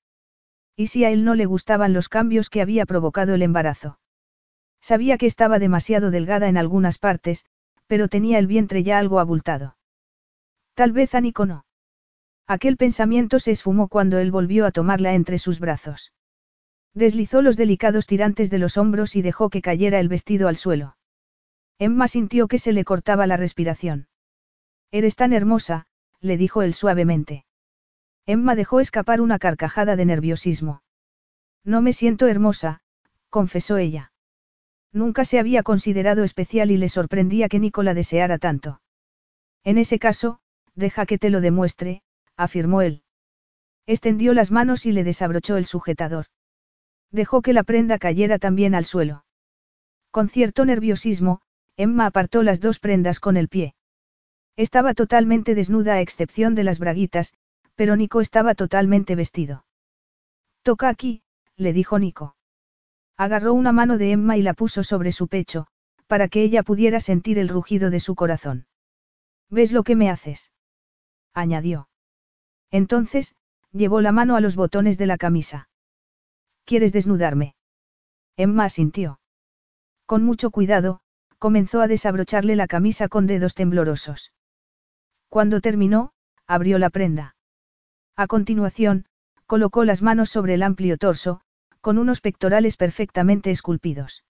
[0.76, 3.98] ¿Y si a él no le gustaban los cambios que había provocado el embarazo?
[4.81, 7.44] Sabía que estaba demasiado delgada en algunas partes,
[7.86, 9.76] pero tenía el vientre ya algo abultado.
[10.74, 11.65] Tal vez a Nico no.
[12.47, 16.12] Aquel pensamiento se esfumó cuando él volvió a tomarla entre sus brazos.
[16.94, 20.97] Deslizó los delicados tirantes de los hombros y dejó que cayera el vestido al suelo.
[21.78, 24.08] Emma sintió que se le cortaba la respiración.
[24.90, 25.86] Eres tan hermosa,
[26.20, 27.44] le dijo él suavemente.
[28.26, 30.82] Emma dejó escapar una carcajada de nerviosismo.
[31.65, 32.81] No me siento hermosa,
[33.31, 34.12] confesó ella.
[34.92, 38.81] Nunca se había considerado especial y le sorprendía que Nicola deseara tanto.
[39.65, 40.41] En ese caso,
[40.75, 42.02] deja que te lo demuestre,
[42.36, 43.02] afirmó él.
[43.86, 46.26] Extendió las manos y le desabrochó el sujetador.
[47.10, 49.25] Dejó que la prenda cayera también al suelo.
[50.10, 51.41] Con cierto nerviosismo,
[51.76, 53.75] Emma apartó las dos prendas con el pie.
[54.57, 57.34] Estaba totalmente desnuda a excepción de las braguitas,
[57.76, 59.65] pero Nico estaba totalmente vestido.
[60.62, 61.23] Toca aquí,
[61.57, 62.38] le dijo Nico.
[63.19, 65.67] Agarró una mano de Emma y la puso sobre su pecho,
[66.07, 68.67] para que ella pudiera sentir el rugido de su corazón.
[69.51, 70.53] ¿Ves lo que me haces?
[71.35, 71.89] añadió.
[72.71, 73.35] Entonces,
[73.73, 75.69] llevó la mano a los botones de la camisa.
[76.65, 77.57] ¿Quieres desnudarme?
[78.37, 79.21] Emma asintió.
[80.07, 81.01] Con mucho cuidado,
[81.39, 84.33] comenzó a desabrocharle la camisa con dedos temblorosos.
[85.29, 86.13] Cuando terminó,
[86.47, 87.37] abrió la prenda.
[88.17, 89.07] A continuación,
[89.47, 91.41] colocó las manos sobre el amplio torso,
[91.81, 94.24] con unos pectorales perfectamente esculpidos.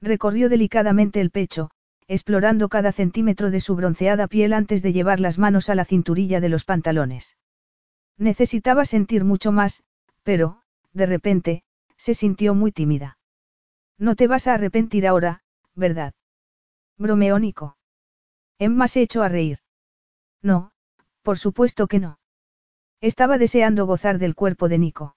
[0.00, 1.70] Recorrió delicadamente el pecho,
[2.06, 6.40] explorando cada centímetro de su bronceada piel antes de llevar las manos a la cinturilla
[6.40, 7.36] de los pantalones.
[8.18, 9.82] Necesitaba sentir mucho más,
[10.22, 10.62] pero,
[10.92, 11.64] de repente,
[11.96, 13.18] se sintió muy tímida.
[13.98, 15.42] No te vas a arrepentir ahora,
[15.74, 16.14] ¿verdad?
[16.98, 17.76] Bromeó Nico.
[18.58, 19.58] Emma se echó a reír.
[20.42, 20.72] No,
[21.22, 22.18] por supuesto que no.
[23.00, 25.16] Estaba deseando gozar del cuerpo de Nico.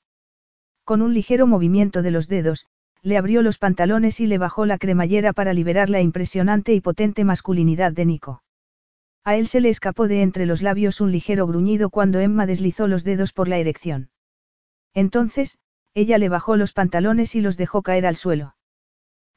[0.88, 2.66] Con un ligero movimiento de los dedos,
[3.02, 7.26] le abrió los pantalones y le bajó la cremallera para liberar la impresionante y potente
[7.26, 8.42] masculinidad de Nico.
[9.26, 12.88] A él se le escapó de entre los labios un ligero gruñido cuando Emma deslizó
[12.88, 14.12] los dedos por la erección.
[14.94, 15.58] Entonces,
[15.94, 18.56] ella le bajó los pantalones y los dejó caer al suelo.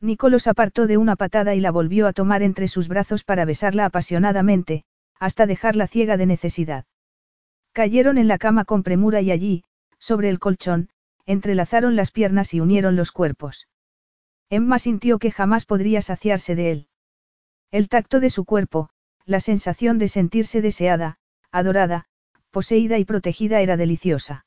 [0.01, 3.45] Nico los apartó de una patada y la volvió a tomar entre sus brazos para
[3.45, 4.85] besarla apasionadamente,
[5.19, 6.85] hasta dejarla ciega de necesidad.
[7.73, 9.65] Cayeron en la cama con premura y allí,
[9.99, 10.91] sobre el colchón,
[11.31, 13.69] entrelazaron las piernas y unieron los cuerpos.
[14.49, 16.89] Emma sintió que jamás podría saciarse de él.
[17.71, 18.91] El tacto de su cuerpo,
[19.27, 21.19] la sensación de sentirse deseada,
[21.53, 22.07] adorada,
[22.51, 24.45] poseída y protegida era deliciosa.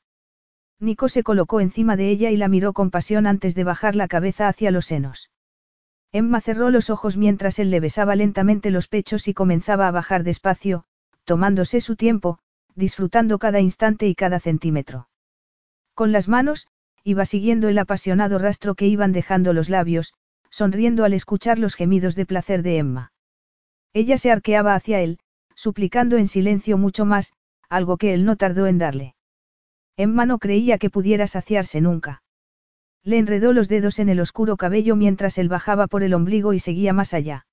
[0.78, 4.08] Nico se colocó encima de ella y la miró con pasión antes de bajar la
[4.08, 5.30] cabeza hacia los senos.
[6.12, 10.22] Emma cerró los ojos mientras él le besaba lentamente los pechos y comenzaba a bajar
[10.22, 10.84] despacio,
[11.24, 12.40] tomándose su tiempo,
[12.74, 15.08] disfrutando cada instante y cada centímetro.
[15.94, 16.68] Con las manos,
[17.04, 20.14] iba siguiendo el apasionado rastro que iban dejando los labios,
[20.48, 23.12] sonriendo al escuchar los gemidos de placer de Emma.
[23.92, 25.18] Ella se arqueaba hacia él,
[25.54, 27.32] suplicando en silencio mucho más,
[27.68, 29.14] algo que él no tardó en darle.
[29.96, 32.22] Emma no creía que pudiera saciarse nunca.
[33.02, 36.58] Le enredó los dedos en el oscuro cabello mientras él bajaba por el ombligo y
[36.58, 37.46] seguía más allá.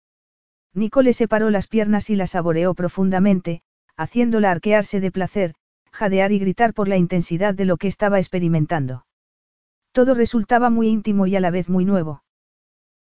[0.73, 3.61] Nico le separó las piernas y la saboreó profundamente,
[3.97, 5.55] haciéndola arquearse de placer,
[5.91, 9.03] jadear y gritar por la intensidad de lo que estaba experimentando.
[9.91, 12.23] Todo resultaba muy íntimo y a la vez muy nuevo.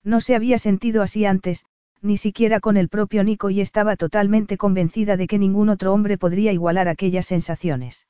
[0.02, 1.67] No se había sentido así antes,
[2.02, 6.19] ni siquiera con el propio Nico y estaba totalmente convencida de que ningún otro hombre
[6.19, 8.09] podría igualar aquellas sensaciones.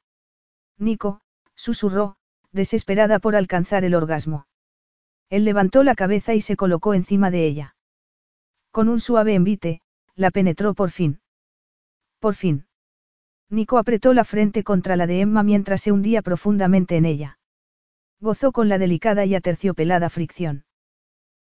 [0.79, 1.21] Nico,
[1.55, 2.17] susurró,
[2.53, 4.47] desesperada por alcanzar el orgasmo.
[5.29, 7.77] Él levantó la cabeza y se colocó encima de ella.
[8.71, 9.83] Con un suave envite,
[10.15, 11.21] la penetró por fin.
[12.21, 12.67] Por fin.
[13.49, 17.40] Nico apretó la frente contra la de Emma mientras se hundía profundamente en ella.
[18.21, 20.65] Gozó con la delicada y aterciopelada fricción.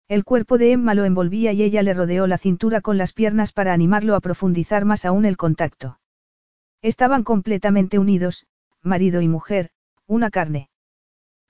[0.09, 3.53] El cuerpo de Emma lo envolvía y ella le rodeó la cintura con las piernas
[3.53, 6.01] para animarlo a profundizar más aún el contacto.
[6.83, 8.47] Estaban completamente unidos,
[8.83, 9.71] marido y mujer,
[10.07, 10.71] una carne.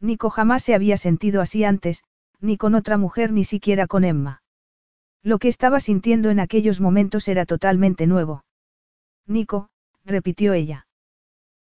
[0.01, 2.03] Nico jamás se había sentido así antes,
[2.41, 4.43] ni con otra mujer ni siquiera con Emma.
[5.23, 8.45] Lo que estaba sintiendo en aquellos momentos era totalmente nuevo.
[9.27, 9.69] Nico,
[10.05, 10.87] repitió ella.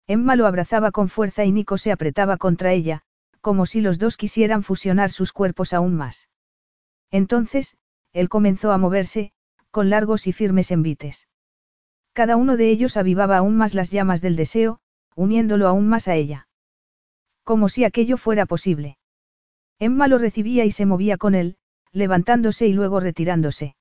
[0.07, 3.03] Emma lo abrazaba con fuerza y Nico se apretaba contra ella,
[3.41, 6.29] como si los dos quisieran fusionar sus cuerpos aún más.
[7.11, 7.75] Entonces,
[8.13, 9.31] él comenzó a moverse,
[9.71, 11.27] con largos y firmes envites.
[12.13, 14.79] Cada uno de ellos avivaba aún más las llamas del deseo,
[15.15, 16.47] uniéndolo aún más a ella.
[17.43, 18.97] Como si aquello fuera posible.
[19.79, 21.57] Emma lo recibía y se movía con él,
[21.91, 23.75] levantándose y luego retirándose.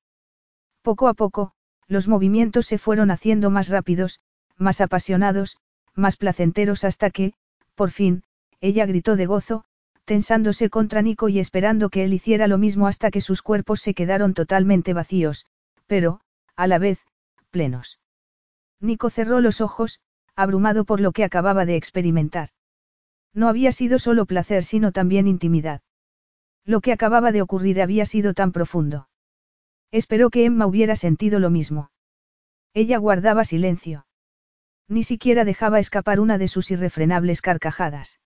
[0.83, 1.53] Poco a poco,
[1.87, 4.21] los movimientos se fueron haciendo más rápidos,
[4.57, 5.59] más apasionados,
[5.95, 7.35] más placenteros hasta que,
[7.75, 8.23] por fin,
[8.61, 9.65] ella gritó de gozo,
[10.05, 13.95] tensándose contra Nico y esperando que él hiciera lo mismo hasta que sus cuerpos se
[13.95, 15.47] quedaron totalmente vacíos,
[15.87, 16.21] pero,
[16.57, 17.01] a la vez,
[17.51, 18.01] plenos.
[18.81, 20.01] Nico cerró los ojos,
[20.35, 22.51] abrumado por lo que acababa de experimentar.
[23.35, 25.83] No había sido solo placer sino también intimidad.
[26.65, 29.09] Lo que acababa de ocurrir había sido tan profundo.
[29.91, 31.91] Esperó que Emma hubiera sentido lo mismo.
[32.75, 34.07] Ella guardaba silencio.
[34.89, 38.21] Ni siquiera dejaba escapar una de sus irrefrenables carcajadas.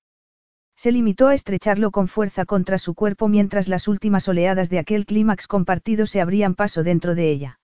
[0.76, 5.06] Se limitó a estrecharlo con fuerza contra su cuerpo mientras las últimas oleadas de aquel
[5.06, 7.60] clímax compartido se abrían paso dentro de ella.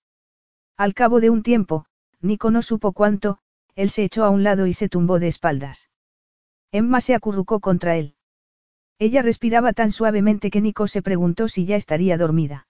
[0.77, 1.85] Al cabo de un tiempo,
[2.21, 3.39] Nico no supo cuánto,
[3.75, 5.89] él se echó a un lado y se tumbó de espaldas.
[6.71, 8.15] Emma se acurrucó contra él.
[8.99, 12.67] Ella respiraba tan suavemente que Nico se preguntó si ya estaría dormida.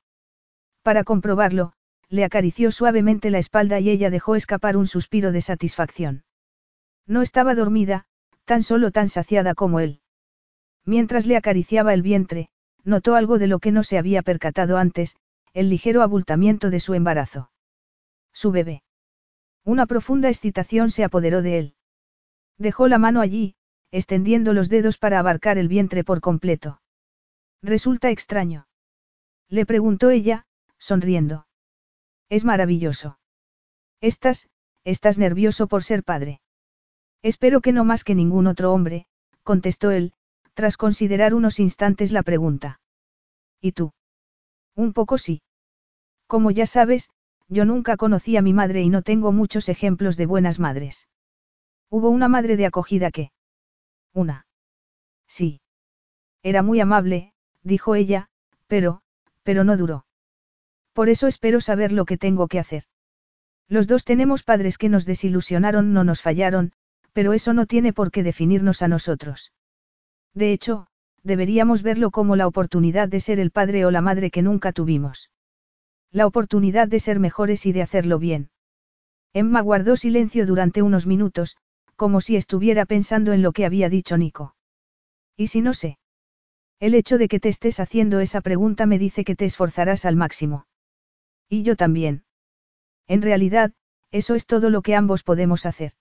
[0.84, 1.74] Para comprobarlo,
[2.08, 6.24] le acarició suavemente la espalda y ella dejó escapar un suspiro de satisfacción.
[7.06, 8.06] No estaba dormida,
[8.46, 10.02] tan solo tan saciada como él.
[10.90, 12.50] Mientras le acariciaba el vientre,
[12.84, 15.16] notó algo de lo que no se había percatado antes,
[15.54, 17.52] el ligero abultamiento de su embarazo.
[18.34, 18.82] Su bebé.
[19.64, 21.76] Una profunda excitación se apoderó de él.
[22.58, 23.54] Dejó la mano allí,
[23.92, 26.82] extendiendo los dedos para abarcar el vientre por completo.
[27.62, 28.66] Resulta extraño.
[29.48, 30.48] Le preguntó ella,
[30.80, 31.46] sonriendo.
[32.30, 33.20] Es maravilloso.
[34.02, 34.50] Estás,
[34.86, 36.42] estás nervioso por ser padre.
[37.22, 39.06] Espero que no más que ningún otro hombre,
[39.44, 40.14] contestó él,
[40.60, 42.82] tras considerar unos instantes la pregunta.
[43.62, 43.94] ¿Y tú?
[44.76, 45.42] Un poco sí.
[46.28, 47.12] Como ya sabes,
[47.48, 51.08] yo nunca conocí a mi madre y no tengo muchos ejemplos de buenas madres.
[51.90, 53.32] Hubo una madre de acogida que.
[54.14, 54.48] Una.
[55.30, 55.62] Sí.
[56.44, 57.32] Era muy amable,
[57.64, 58.28] dijo ella,
[58.68, 59.02] pero,
[59.44, 60.06] pero no duró.
[60.92, 62.84] Por eso espero saber lo que tengo que hacer.
[63.70, 66.74] Los dos tenemos padres que nos desilusionaron, no nos fallaron,
[67.14, 69.54] pero eso no tiene por qué definirnos a nosotros.
[70.34, 70.88] De hecho,
[71.24, 75.30] deberíamos verlo como la oportunidad de ser el padre o la madre que nunca tuvimos.
[76.12, 78.50] La oportunidad de ser mejores y de hacerlo bien.
[79.34, 81.58] Emma guardó silencio durante unos minutos,
[81.96, 84.56] como si estuviera pensando en lo que había dicho Nico.
[85.36, 86.00] ¿Y si no sé?
[86.80, 90.16] El hecho de que te estés haciendo esa pregunta me dice que te esforzarás al
[90.16, 90.66] máximo.
[91.50, 92.24] Y yo también.
[93.08, 93.74] En realidad,
[94.12, 95.94] eso es todo lo que ambos podemos hacer.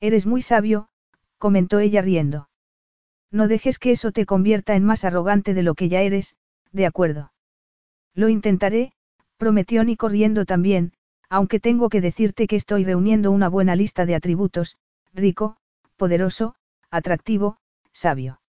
[0.00, 0.88] Eres muy sabio,
[1.38, 2.48] comentó ella riendo.
[3.32, 6.36] No dejes que eso te convierta en más arrogante de lo que ya eres,
[6.70, 7.32] de acuerdo.
[8.14, 8.92] Lo intentaré,
[9.38, 10.92] prometió Nico riendo también,
[11.30, 14.76] aunque tengo que decirte que estoy reuniendo una buena lista de atributos,
[15.14, 15.56] rico,
[15.96, 16.54] poderoso,
[16.90, 17.56] atractivo,
[17.92, 18.42] sabio.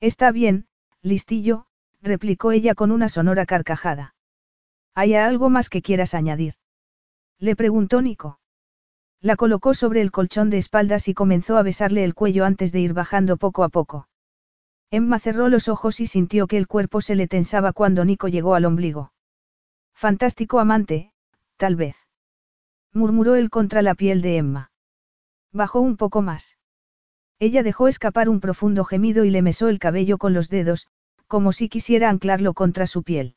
[0.00, 0.66] Está bien,
[1.02, 1.66] listillo,
[2.02, 4.16] replicó ella con una sonora carcajada.
[4.92, 6.54] ¿Hay algo más que quieras añadir?
[7.38, 8.39] Le preguntó Nico.
[9.22, 12.80] La colocó sobre el colchón de espaldas y comenzó a besarle el cuello antes de
[12.80, 14.08] ir bajando poco a poco.
[14.90, 18.54] Emma cerró los ojos y sintió que el cuerpo se le tensaba cuando Nico llegó
[18.54, 19.12] al ombligo.
[19.92, 21.12] Fantástico amante,
[21.58, 21.96] tal vez.
[22.92, 24.72] Murmuró él contra la piel de Emma.
[25.52, 26.56] Bajó un poco más.
[27.38, 30.88] Ella dejó escapar un profundo gemido y le mesó el cabello con los dedos,
[31.26, 33.36] como si quisiera anclarlo contra su piel.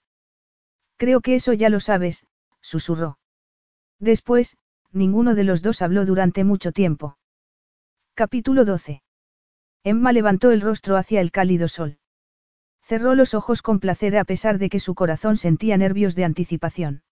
[0.98, 2.26] Creo que eso ya lo sabes,
[2.62, 3.20] susurró.
[4.00, 4.58] Después,
[4.94, 7.18] ninguno de los dos habló durante mucho tiempo.
[8.14, 9.02] Capítulo 12.
[9.84, 11.98] Emma levantó el rostro hacia el cálido sol.
[12.82, 17.04] Cerró los ojos con placer a pesar de que su corazón sentía nervios de anticipación.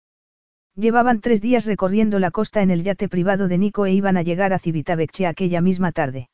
[0.76, 4.22] Llevaban tres días recorriendo la costa en el yate privado de Nico e iban a
[4.22, 6.30] llegar a Civitavecchia aquella misma tarde.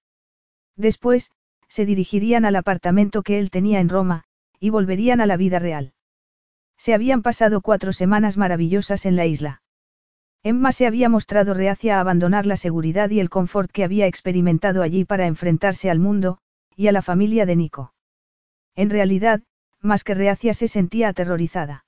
[0.76, 1.32] Después,
[1.68, 4.24] se dirigirían al apartamento que él tenía en Roma,
[4.60, 5.94] y volverían a la vida real.
[6.78, 9.62] Se habían pasado cuatro semanas maravillosas en la isla.
[10.44, 14.82] Emma se había mostrado reacia a abandonar la seguridad y el confort que había experimentado
[14.82, 16.38] allí para enfrentarse al mundo,
[16.76, 17.94] y a la familia de Nico.
[18.76, 19.42] En realidad,
[19.82, 21.86] más que reacia se sentía aterrorizada.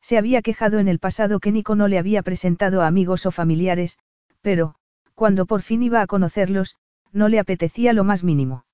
[0.00, 3.30] Se había quejado en el pasado que Nico no le había presentado a amigos o
[3.30, 3.98] familiares,
[4.40, 4.74] pero,
[5.14, 6.76] cuando por fin iba a conocerlos,
[7.12, 8.64] no le apetecía lo más mínimo.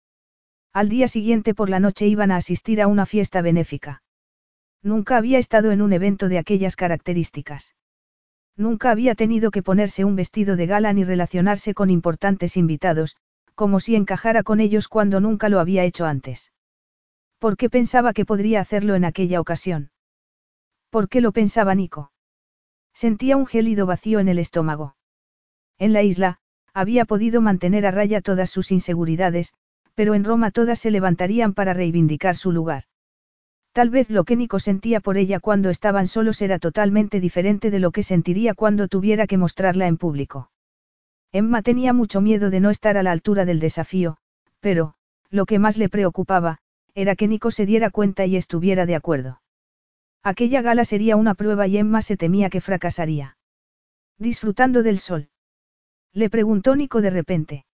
[0.73, 4.03] Al día siguiente por la noche iban a asistir a una fiesta benéfica.
[4.83, 7.75] Nunca había estado en un evento de aquellas características.
[8.59, 13.17] Nunca había tenido que ponerse un vestido de gala ni relacionarse con importantes invitados,
[13.55, 16.53] como si encajara con ellos cuando nunca lo había hecho antes.
[17.39, 19.93] ¿Por qué pensaba que podría hacerlo en aquella ocasión?
[20.91, 22.11] ¿Por qué lo pensaba Nico?
[22.93, 24.97] Sentía un gélido vacío en el estómago.
[25.79, 26.39] En la isla,
[26.75, 29.55] había podido mantener a raya todas sus inseguridades,
[29.95, 32.85] pero en Roma todas se levantarían para reivindicar su lugar.
[33.79, 37.79] Tal vez lo que Nico sentía por ella cuando estaban solos era totalmente diferente de
[37.79, 40.51] lo que sentiría cuando tuviera que mostrarla en público.
[41.31, 44.17] Emma tenía mucho miedo de no estar a la altura del desafío,
[44.59, 44.95] pero,
[45.31, 46.59] lo que más le preocupaba,
[46.97, 49.43] era que Nico se diera cuenta y estuviera de acuerdo.
[50.25, 53.37] Aquella gala sería una prueba y Emma se temía que fracasaría.
[54.19, 55.29] Disfrutando del sol.
[56.13, 57.65] Le preguntó Nico de repente.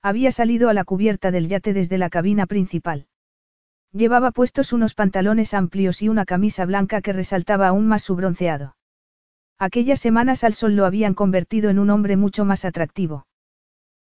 [0.00, 3.08] Había salido a la cubierta del yate desde la cabina principal.
[3.94, 8.76] Llevaba puestos unos pantalones amplios y una camisa blanca que resaltaba aún más su bronceado.
[9.56, 13.28] Aquellas semanas al sol lo habían convertido en un hombre mucho más atractivo.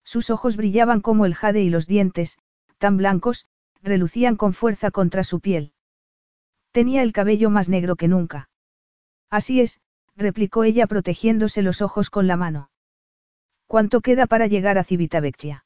[0.03, 2.37] Sus ojos brillaban como el jade y los dientes,
[2.77, 3.47] tan blancos,
[3.81, 5.73] relucían con fuerza contra su piel.
[6.71, 8.47] Tenía el cabello más negro que nunca.
[9.31, 9.79] Así es,
[10.15, 12.69] replicó ella protegiéndose los ojos con la mano.
[13.65, 15.65] ¿Cuánto queda para llegar a Civitavecchia?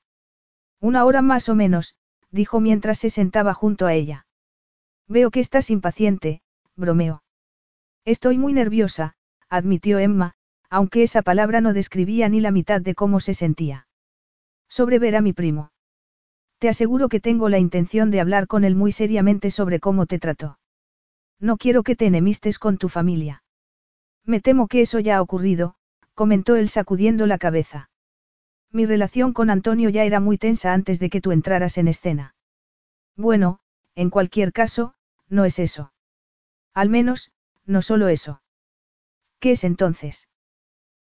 [0.80, 1.96] Una hora más o menos,
[2.34, 4.26] dijo mientras se sentaba junto a ella.
[5.08, 6.42] Veo que estás impaciente,
[6.76, 7.24] bromeó.
[8.04, 9.16] Estoy muy nerviosa,
[9.50, 10.34] admitió Emma,
[10.70, 13.88] aunque esa palabra no describía ni la mitad de cómo se sentía.
[14.68, 15.72] Sobre ver a mi primo.
[16.58, 20.18] Te aseguro que tengo la intención de hablar con él muy seriamente sobre cómo te
[20.18, 20.58] trató.
[21.40, 23.44] No quiero que te enemistes con tu familia.
[24.26, 25.76] Me temo que eso ya ha ocurrido,
[26.16, 27.90] comentó él sacudiendo la cabeza.
[28.74, 32.36] Mi relación con Antonio ya era muy tensa antes de que tú entraras en escena.
[33.16, 33.60] Bueno,
[33.94, 34.96] en cualquier caso,
[35.30, 35.94] no es eso.
[36.74, 37.32] Al menos,
[37.68, 38.42] no solo eso.
[39.40, 40.28] ¿Qué es entonces?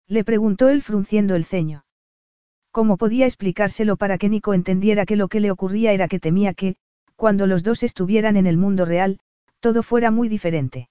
[0.09, 1.85] Le preguntó él frunciendo el ceño.
[2.73, 6.55] ¿Cómo podía explicárselo para que Nico entendiera que lo que le ocurría era que temía
[6.55, 6.77] que,
[7.15, 9.21] cuando los dos estuvieran en el mundo real,
[9.61, 10.89] todo fuera muy diferente.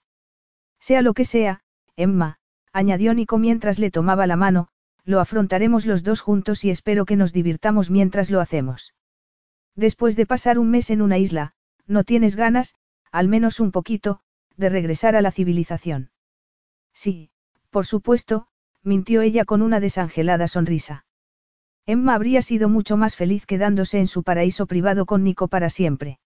[0.79, 1.61] Sea lo que sea,
[1.97, 2.37] Emma,
[2.71, 4.69] añadió Nico mientras le tomaba la mano,
[5.05, 8.93] lo afrontaremos los dos juntos y espero que nos divirtamos mientras lo hacemos.
[9.75, 11.53] Después de pasar un mes en una isla,
[11.87, 12.75] no tienes ganas,
[13.11, 14.19] al menos un poquito,
[14.57, 16.11] de regresar a la civilización.
[16.93, 17.31] Sí,
[17.69, 18.47] por supuesto,
[18.83, 21.05] mintió ella con una desangelada sonrisa.
[21.85, 26.19] Emma habría sido mucho más feliz quedándose en su paraíso privado con Nico para siempre.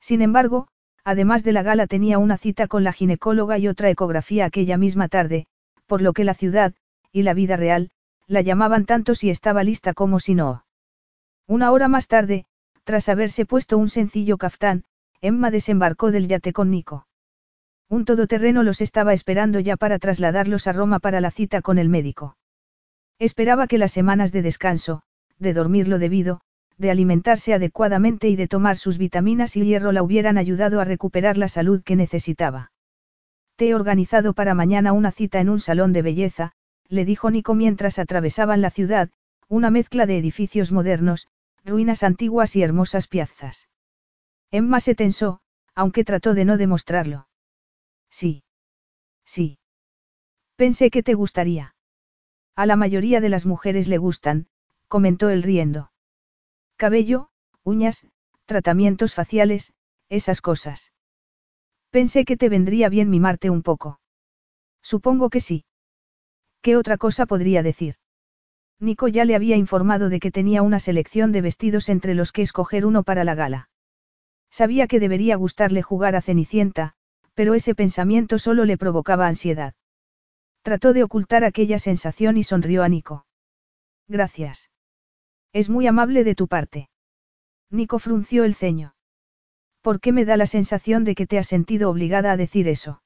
[0.00, 0.68] Sin embargo,
[1.04, 5.08] además de la gala tenía una cita con la ginecóloga y otra ecografía aquella misma
[5.08, 5.46] tarde,
[5.86, 6.74] por lo que la ciudad,
[7.12, 7.90] y la vida real,
[8.26, 10.64] la llamaban tanto si estaba lista como si no.
[11.46, 12.44] Una hora más tarde,
[12.84, 14.84] tras haberse puesto un sencillo caftán,
[15.20, 17.06] Emma desembarcó del yate con Nico.
[17.88, 21.88] Un todoterreno los estaba esperando ya para trasladarlos a Roma para la cita con el
[21.88, 22.36] médico.
[23.18, 25.02] Esperaba que las semanas de descanso,
[25.38, 26.40] de dormir lo debido,
[26.76, 31.36] de alimentarse adecuadamente y de tomar sus vitaminas y hierro la hubieran ayudado a recuperar
[31.36, 32.72] la salud que necesitaba.
[33.56, 36.52] Te he organizado para mañana una cita en un salón de belleza,
[36.88, 39.10] le dijo Nico mientras atravesaban la ciudad,
[39.48, 41.28] una mezcla de edificios modernos,
[41.64, 43.68] ruinas antiguas y hermosas piazzas.
[44.50, 45.40] Emma se tensó,
[45.74, 47.28] aunque trató de no demostrarlo.
[48.10, 48.42] Sí.
[49.24, 49.58] Sí.
[50.56, 51.74] Pensé que te gustaría.
[52.56, 54.48] A la mayoría de las mujeres le gustan,
[54.88, 55.92] comentó él riendo.
[56.76, 57.30] Cabello,
[57.62, 58.06] uñas,
[58.46, 59.72] tratamientos faciales,
[60.08, 60.92] esas cosas.
[61.90, 64.00] Pensé que te vendría bien mimarte un poco.
[64.82, 65.64] Supongo que sí.
[66.68, 67.94] ¿Qué otra cosa podría decir?
[68.78, 72.42] Nico ya le había informado de que tenía una selección de vestidos entre los que
[72.42, 73.70] escoger uno para la gala.
[74.50, 76.92] Sabía que debería gustarle jugar a Cenicienta,
[77.32, 79.72] pero ese pensamiento solo le provocaba ansiedad.
[80.60, 83.24] Trató de ocultar aquella sensación y sonrió a Nico.
[84.06, 84.70] Gracias.
[85.54, 86.90] Es muy amable de tu parte.
[87.70, 88.94] Nico frunció el ceño.
[89.80, 93.00] ¿Por qué me da la sensación de que te has sentido obligada a decir eso?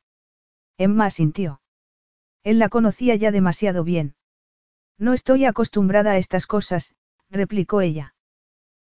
[0.78, 1.61] Emma sintió.
[2.44, 4.14] Él la conocía ya demasiado bien.
[4.98, 6.94] No estoy acostumbrada a estas cosas,
[7.30, 8.14] replicó ella.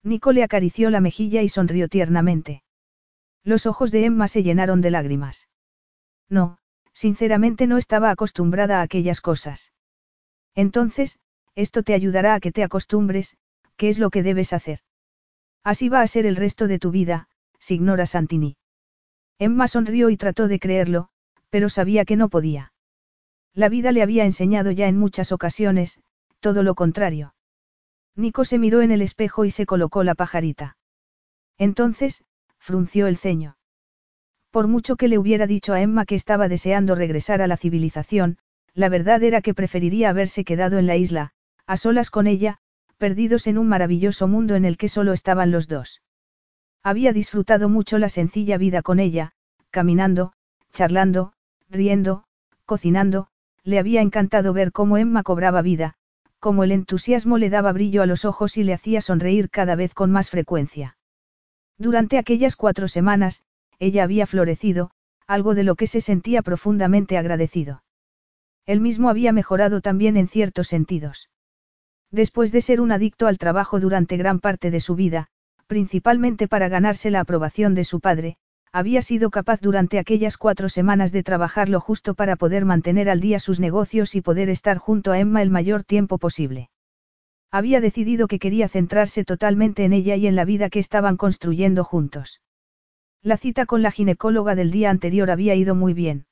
[0.02, 2.62] Nico le acarició la mejilla y sonrió tiernamente.
[3.44, 5.48] Los ojos de Emma se llenaron de lágrimas.
[6.28, 6.58] No,
[6.92, 9.72] sinceramente no estaba acostumbrada a aquellas cosas.
[10.54, 11.18] Entonces,
[11.54, 13.36] esto te ayudará a que te acostumbres,
[13.76, 14.80] ¿qué es lo que debes hacer?
[15.64, 18.56] Así va a ser el resto de tu vida, signora Santini.
[19.38, 21.08] Emma sonrió y trató de creerlo,
[21.50, 22.72] pero sabía que no podía.
[23.54, 26.00] La vida le había enseñado ya en muchas ocasiones,
[26.40, 27.34] todo lo contrario.
[28.16, 30.76] Nico se miró en el espejo y se colocó la pajarita.
[31.58, 32.24] Entonces,
[32.58, 33.56] frunció el ceño.
[34.50, 38.38] Por mucho que le hubiera dicho a Emma que estaba deseando regresar a la civilización,
[38.74, 41.32] la verdad era que preferiría haberse quedado en la isla,
[41.66, 42.58] a solas con ella,
[42.98, 46.02] perdidos en un maravilloso mundo en el que solo estaban los dos.
[46.82, 49.32] Había disfrutado mucho la sencilla vida con ella,
[49.70, 50.32] caminando,
[50.72, 51.32] charlando,
[51.68, 52.24] riendo,
[52.64, 53.28] cocinando,
[53.64, 55.94] le había encantado ver cómo Emma cobraba vida,
[56.38, 59.94] cómo el entusiasmo le daba brillo a los ojos y le hacía sonreír cada vez
[59.94, 60.96] con más frecuencia.
[61.78, 63.44] Durante aquellas cuatro semanas,
[63.78, 64.90] ella había florecido,
[65.26, 67.82] algo de lo que se sentía profundamente agradecido.
[68.66, 71.30] Él mismo había mejorado también en ciertos sentidos.
[72.10, 75.28] Después de ser un adicto al trabajo durante gran parte de su vida,
[75.66, 78.36] principalmente para ganarse la aprobación de su padre,
[78.72, 83.20] había sido capaz durante aquellas cuatro semanas de trabajar lo justo para poder mantener al
[83.20, 86.70] día sus negocios y poder estar junto a Emma el mayor tiempo posible.
[87.50, 91.82] Había decidido que quería centrarse totalmente en ella y en la vida que estaban construyendo
[91.82, 92.40] juntos.
[93.22, 96.26] La cita con la ginecóloga del día anterior había ido muy bien.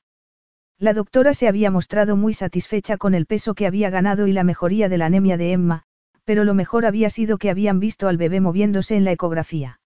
[0.77, 4.45] La doctora se había mostrado muy satisfecha con el peso que había ganado y la
[4.45, 5.83] mejoría de la anemia de Emma,
[6.23, 9.81] pero lo mejor había sido que habían visto al bebé moviéndose en la ecografía.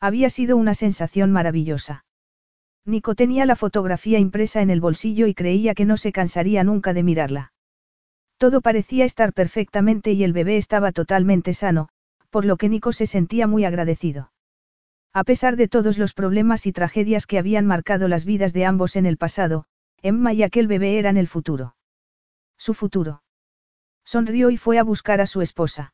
[0.00, 2.04] Había sido una sensación maravillosa.
[2.84, 6.94] Nico tenía la fotografía impresa en el bolsillo y creía que no se cansaría nunca
[6.94, 7.52] de mirarla.
[8.38, 11.88] Todo parecía estar perfectamente y el bebé estaba totalmente sano,
[12.30, 14.32] por lo que Nico se sentía muy agradecido.
[15.12, 18.94] A pesar de todos los problemas y tragedias que habían marcado las vidas de ambos
[18.94, 19.64] en el pasado,
[20.00, 21.74] Emma y aquel bebé eran el futuro.
[22.56, 23.22] Su futuro.
[24.04, 25.92] Sonrió y fue a buscar a su esposa.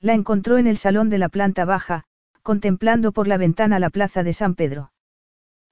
[0.00, 2.04] La encontró en el salón de la planta baja,
[2.44, 4.92] contemplando por la ventana la plaza de San Pedro.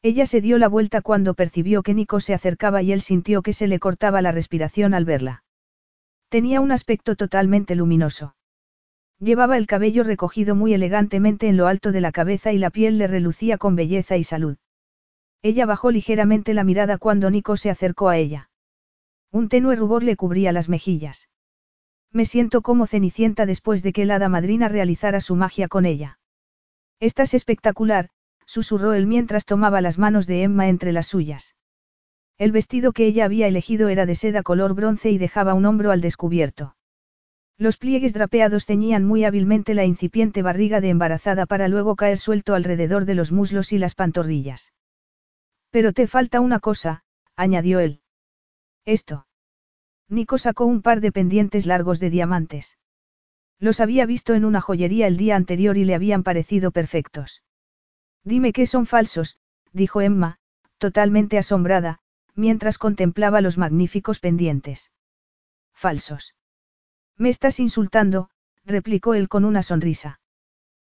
[0.02, 3.52] Ella se dio la vuelta cuando percibió que Nico se acercaba y él sintió que
[3.52, 5.44] se le cortaba la respiración al verla.
[6.30, 8.34] Tenía un aspecto totalmente luminoso.
[9.20, 12.96] Llevaba el cabello recogido muy elegantemente en lo alto de la cabeza y la piel
[12.96, 14.56] le relucía con belleza y salud.
[15.42, 18.48] Ella bajó ligeramente la mirada cuando Nico se acercó a ella.
[19.30, 21.28] Un tenue rubor le cubría las mejillas.
[22.10, 26.18] Me siento como Cenicienta después de que la hada madrina realizara su magia con ella.
[27.02, 28.10] Estás espectacular,
[28.46, 31.56] susurró él mientras tomaba las manos de Emma entre las suyas.
[32.38, 35.90] El vestido que ella había elegido era de seda color bronce y dejaba un hombro
[35.90, 36.76] al descubierto.
[37.58, 42.54] Los pliegues drapeados ceñían muy hábilmente la incipiente barriga de embarazada para luego caer suelto
[42.54, 44.72] alrededor de los muslos y las pantorrillas.
[45.70, 47.02] Pero te falta una cosa,
[47.34, 48.00] añadió él.
[48.84, 49.26] Esto.
[50.08, 52.76] Nico sacó un par de pendientes largos de diamantes.
[53.62, 57.44] Los había visto en una joyería el día anterior y le habían parecido perfectos.
[58.24, 59.38] Dime que son falsos,
[59.72, 60.40] dijo Emma,
[60.78, 62.00] totalmente asombrada,
[62.34, 64.90] mientras contemplaba los magníficos pendientes.
[65.72, 66.34] Falsos.
[67.16, 68.30] Me estás insultando,
[68.64, 70.18] replicó él con una sonrisa.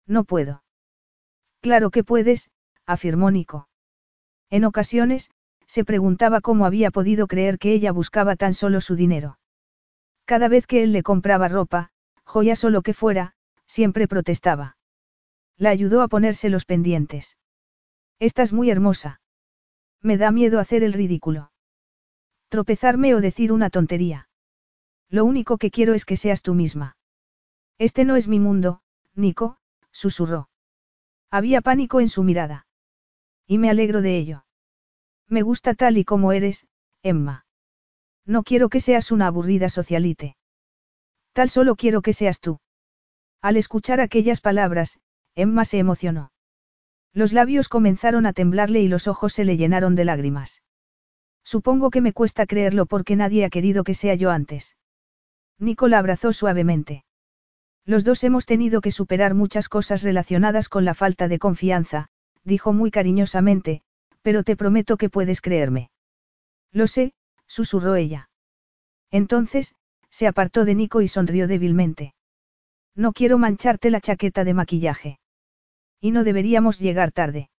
[0.07, 0.63] No puedo.
[1.63, 2.51] Claro que puedes,
[2.85, 3.71] afirmó Nico.
[4.51, 5.31] En ocasiones,
[5.67, 9.39] se preguntaba cómo había podido creer que ella buscaba tan solo su dinero.
[10.27, 11.93] Cada vez que él le compraba ropa,
[12.29, 13.33] joyas o lo que fuera,
[13.67, 14.77] siempre protestaba.
[15.57, 17.39] La ayudó a ponerse los pendientes.
[18.21, 19.21] Estás muy hermosa.
[20.03, 21.51] Me da miedo hacer el ridículo.
[22.49, 24.29] Tropezarme o decir una tontería.
[25.09, 26.97] Lo único que quiero es que seas tú misma.
[27.79, 28.83] Este no es mi mundo,
[29.15, 29.59] Nico,
[29.91, 30.49] susurró.
[31.31, 32.67] Había pánico en su mirada.
[33.47, 34.45] Y me alegro de ello.
[35.29, 36.69] Me gusta tal y como eres,
[37.03, 37.47] Emma.
[38.27, 40.38] No quiero que seas una aburrida socialite.
[41.39, 42.59] Tal solo quiero que seas tú.
[43.41, 44.99] Al escuchar aquellas palabras,
[45.37, 46.33] Emma se emocionó.
[47.13, 50.65] Los labios comenzaron a temblarle y los ojos se le llenaron de lágrimas.
[51.45, 54.77] Supongo que me cuesta creerlo porque nadie ha querido que sea yo antes.
[55.61, 57.05] Nico la abrazó suavemente.
[57.85, 62.09] Los dos hemos tenido que superar muchas cosas relacionadas con la falta de confianza,
[62.43, 63.83] dijo muy cariñosamente,
[64.23, 65.93] pero te prometo que puedes creerme.
[66.73, 67.13] Lo sé,
[67.47, 68.29] susurró ella.
[69.13, 69.77] Entonces,
[70.11, 72.15] se apartó de Nico y sonrió débilmente.
[72.95, 75.21] No quiero mancharte la chaqueta de maquillaje.
[76.01, 77.51] Y no deberíamos llegar tarde.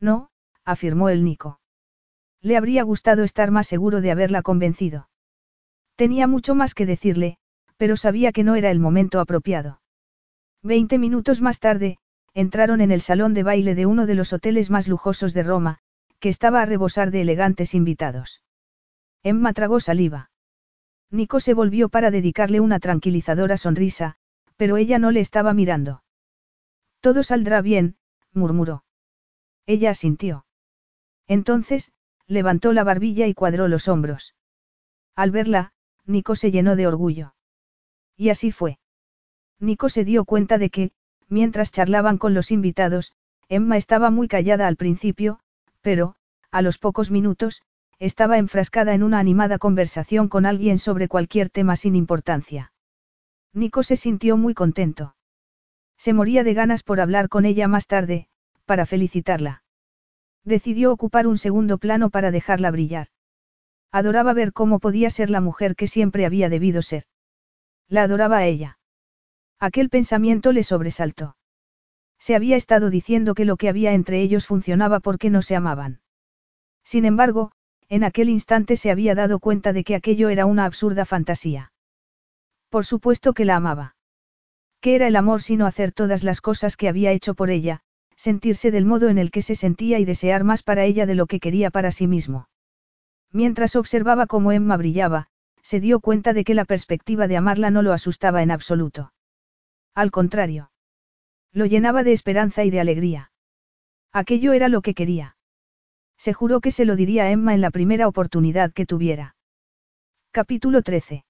[0.00, 0.30] No,
[0.64, 1.60] afirmó el Nico.
[2.40, 5.08] Le habría gustado estar más seguro de haberla convencido.
[5.96, 7.38] Tenía mucho más que decirle,
[7.76, 9.80] pero sabía que no era el momento apropiado.
[10.62, 11.98] Veinte minutos más tarde,
[12.34, 15.78] entraron en el salón de baile de uno de los hoteles más lujosos de Roma,
[16.20, 18.42] que estaba a rebosar de elegantes invitados.
[19.22, 20.30] Emma tragó saliva.
[21.10, 24.16] Nico se volvió para dedicarle una tranquilizadora sonrisa,
[24.56, 26.02] pero ella no le estaba mirando.
[27.00, 27.96] Todo saldrá bien,
[28.32, 28.84] murmuró.
[29.66, 30.44] Ella asintió.
[31.26, 31.92] Entonces,
[32.26, 34.34] levantó la barbilla y cuadró los hombros.
[35.14, 35.72] Al verla,
[36.04, 37.34] Nico se llenó de orgullo.
[38.16, 38.78] Y así fue.
[39.58, 40.92] Nico se dio cuenta de que,
[41.28, 43.14] mientras charlaban con los invitados,
[43.48, 45.40] Emma estaba muy callada al principio,
[45.80, 46.16] pero,
[46.50, 47.62] a los pocos minutos,
[47.98, 52.72] estaba enfrascada en una animada conversación con alguien sobre cualquier tema sin importancia.
[53.52, 55.16] Nico se sintió muy contento.
[55.96, 58.28] Se moría de ganas por hablar con ella más tarde,
[58.66, 59.64] para felicitarla.
[60.44, 63.08] Decidió ocupar un segundo plano para dejarla brillar.
[63.90, 67.04] Adoraba ver cómo podía ser la mujer que siempre había debido ser.
[67.88, 68.78] La adoraba a ella.
[69.58, 71.36] Aquel pensamiento le sobresaltó.
[72.18, 76.00] Se había estado diciendo que lo que había entre ellos funcionaba porque no se amaban.
[76.84, 77.52] Sin embargo,
[77.88, 81.72] en aquel instante se había dado cuenta de que aquello era una absurda fantasía.
[82.68, 83.96] Por supuesto que la amaba.
[84.80, 87.80] ¿Qué era el amor sino hacer todas las cosas que había hecho por ella,
[88.14, 91.26] sentirse del modo en el que se sentía y desear más para ella de lo
[91.26, 92.48] que quería para sí mismo?
[93.32, 95.28] Mientras observaba cómo Emma brillaba,
[95.62, 99.12] se dio cuenta de que la perspectiva de amarla no lo asustaba en absoluto.
[99.94, 100.70] Al contrario.
[101.52, 103.32] Lo llenaba de esperanza y de alegría.
[104.12, 105.36] Aquello era lo que quería.
[106.18, 109.36] Se juró que se lo diría a Emma en la primera oportunidad que tuviera.
[110.32, 111.24] Capítulo 13.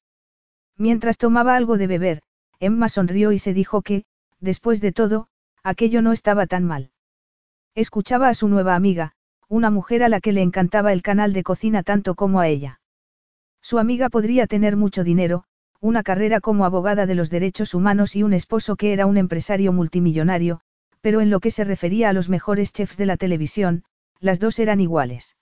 [0.77, 2.23] Mientras tomaba algo de beber,
[2.59, 4.05] Emma sonrió y se dijo que,
[4.41, 5.29] después de todo,
[5.63, 6.91] aquello no estaba tan mal.
[7.75, 9.13] Escuchaba a su nueva amiga,
[9.49, 12.81] una mujer a la que le encantaba el canal de cocina tanto como a ella.
[13.61, 15.45] Su amiga podría tener mucho dinero,
[15.81, 19.73] una carrera como abogada de los derechos humanos y un esposo que era un empresario
[19.73, 20.61] multimillonario,
[21.01, 23.85] pero en lo que se refería a los mejores chefs de la televisión,
[24.21, 25.37] las dos eran iguales.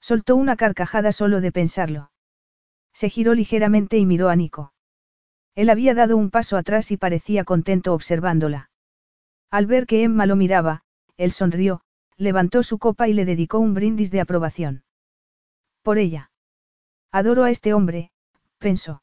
[0.00, 2.10] Soltó una carcajada solo de pensarlo.
[2.92, 4.72] Se giró ligeramente y miró a Nico.
[5.54, 8.70] Él había dado un paso atrás y parecía contento observándola.
[9.50, 10.82] Al ver que Emma lo miraba,
[11.16, 11.82] él sonrió,
[12.16, 14.84] levantó su copa y le dedicó un brindis de aprobación.
[15.82, 16.30] Por ella.
[17.12, 18.10] Adoro a este hombre,
[18.58, 19.02] pensó.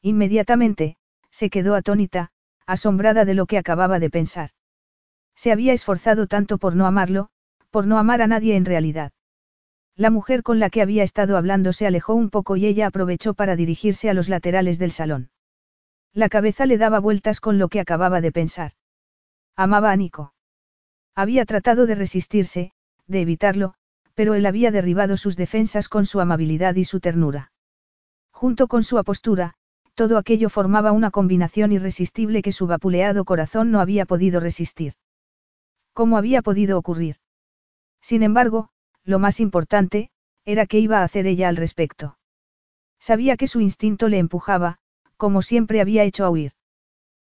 [0.00, 0.96] Inmediatamente,
[1.30, 2.30] se quedó atónita,
[2.66, 4.50] asombrada de lo que acababa de pensar.
[5.34, 7.30] Se había esforzado tanto por no amarlo,
[7.70, 9.12] por no amar a nadie en realidad.
[9.96, 13.34] La mujer con la que había estado hablando se alejó un poco y ella aprovechó
[13.34, 15.30] para dirigirse a los laterales del salón.
[16.12, 18.72] La cabeza le daba vueltas con lo que acababa de pensar.
[19.56, 20.34] Amaba a Nico.
[21.14, 22.72] Había tratado de resistirse,
[23.06, 23.74] de evitarlo,
[24.14, 27.50] pero él había derribado sus defensas con su amabilidad y su ternura.
[28.30, 29.54] Junto con su apostura,
[29.94, 34.94] todo aquello formaba una combinación irresistible que su vapuleado corazón no había podido resistir.
[35.92, 37.16] ¿Cómo había podido ocurrir?
[38.08, 38.70] Sin embargo,
[39.04, 40.08] lo más importante,
[40.46, 42.16] era qué iba a hacer ella al respecto.
[42.98, 44.78] Sabía que su instinto le empujaba,
[45.18, 46.52] como siempre había hecho a huir.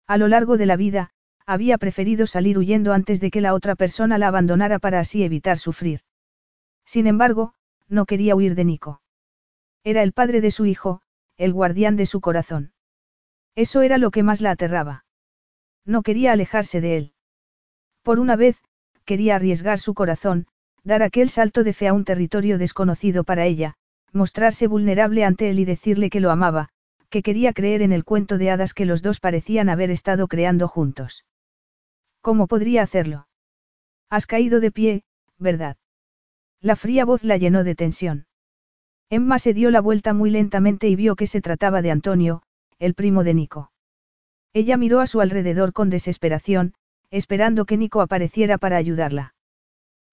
[0.08, 1.09] A lo largo de la vida,
[1.45, 5.58] había preferido salir huyendo antes de que la otra persona la abandonara para así evitar
[5.58, 5.99] sufrir.
[6.85, 7.53] Sin embargo,
[7.90, 9.01] no quería huir de Nico.
[9.83, 11.01] Era el padre de su hijo,
[11.35, 12.72] el guardián de su corazón.
[13.53, 15.03] Eso era lo que más la aterraba.
[15.83, 17.14] No quería alejarse de él.
[18.01, 18.56] Por una vez,
[19.03, 20.48] quería arriesgar su corazón,
[20.83, 23.75] dar aquel salto de fe a un territorio desconocido para ella,
[24.11, 26.69] mostrarse vulnerable ante él y decirle que lo amaba,
[27.09, 30.67] que quería creer en el cuento de hadas que los dos parecían haber estado creando
[30.67, 31.25] juntos.
[32.22, 33.27] ¿Cómo podría hacerlo?
[34.09, 35.03] Has caído de pie,
[35.38, 35.77] ¿verdad?
[36.61, 38.25] La fría voz la llenó de tensión.
[39.09, 42.43] Emma se dio la vuelta muy lentamente y vio que se trataba de Antonio,
[42.77, 43.72] el primo de Nico.
[44.53, 46.74] Ella miró a su alrededor con desesperación,
[47.11, 49.33] esperando que Nico apareciera para ayudarla.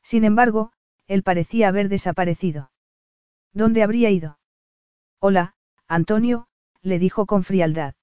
[0.07, 0.71] Sin embargo,
[1.09, 2.71] él parecía haber desaparecido.
[3.53, 4.39] ¿Dónde habría ido?
[5.19, 5.57] Hola,
[5.89, 6.47] Antonio,
[6.81, 7.97] le dijo con frialdad.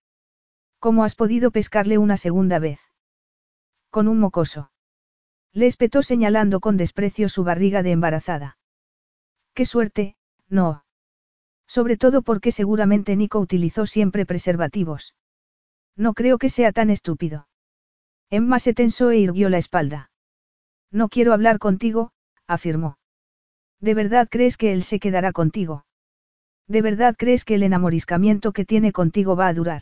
[0.80, 2.82] ¿Cómo has podido pescarle una segunda vez?
[3.90, 4.70] Con un mocoso.
[5.54, 8.58] Le espetó señalando con desprecio su barriga de embarazada.
[9.54, 10.18] Qué suerte,
[10.50, 10.84] no.
[11.68, 15.16] Sobre todo porque seguramente Nico utilizó siempre preservativos.
[15.96, 17.48] No creo que sea tan estúpido.
[18.30, 20.10] Emma se tensó e irguió la espalda.
[20.94, 22.12] No quiero hablar contigo,
[22.48, 22.98] afirmó.
[23.82, 25.86] ¿De verdad crees que él se quedará contigo?
[26.68, 29.82] ¿De verdad crees que el enamoriscamiento que tiene contigo va a durar?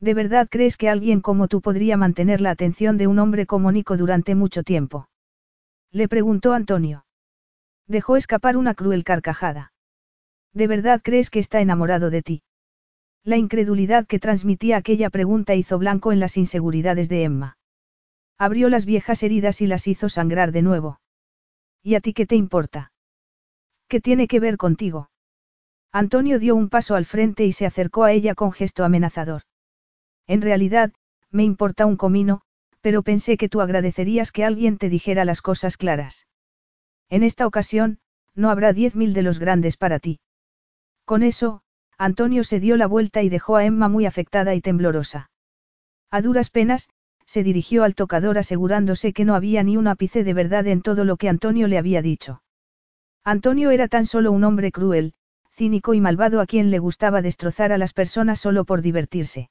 [0.00, 3.70] ¿De verdad crees que alguien como tú podría mantener la atención de un hombre como
[3.70, 5.08] Nico durante mucho tiempo?
[5.92, 7.06] Le preguntó Antonio.
[7.86, 9.72] Dejó escapar una cruel carcajada.
[10.52, 12.42] ¿De verdad crees que está enamorado de ti?
[13.22, 17.56] La incredulidad que transmitía aquella pregunta hizo blanco en las inseguridades de Emma.
[18.38, 21.00] Abrió las viejas heridas y las hizo sangrar de nuevo.
[21.82, 22.92] ¿Y a ti qué te importa?
[23.88, 25.10] ¿Qué tiene que ver contigo?
[25.92, 29.42] Antonio dio un paso al frente y se acercó a ella con gesto amenazador.
[30.26, 30.92] En realidad,
[31.30, 32.42] me importa un comino,
[32.80, 36.26] pero pensé que tú agradecerías que alguien te dijera las cosas claras.
[37.08, 38.00] En esta ocasión,
[38.34, 40.20] no habrá diez mil de los grandes para ti.
[41.04, 41.62] Con eso,
[41.96, 45.30] Antonio se dio la vuelta y dejó a Emma muy afectada y temblorosa.
[46.10, 46.88] A duras penas,
[47.26, 51.04] se dirigió al tocador asegurándose que no había ni un ápice de verdad en todo
[51.04, 52.42] lo que Antonio le había dicho.
[53.24, 55.14] Antonio era tan solo un hombre cruel,
[55.52, 59.50] cínico y malvado a quien le gustaba destrozar a las personas solo por divertirse.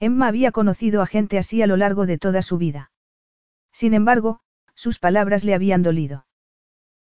[0.00, 2.90] Emma había conocido a gente así a lo largo de toda su vida.
[3.72, 4.40] Sin embargo,
[4.74, 6.26] sus palabras le habían dolido.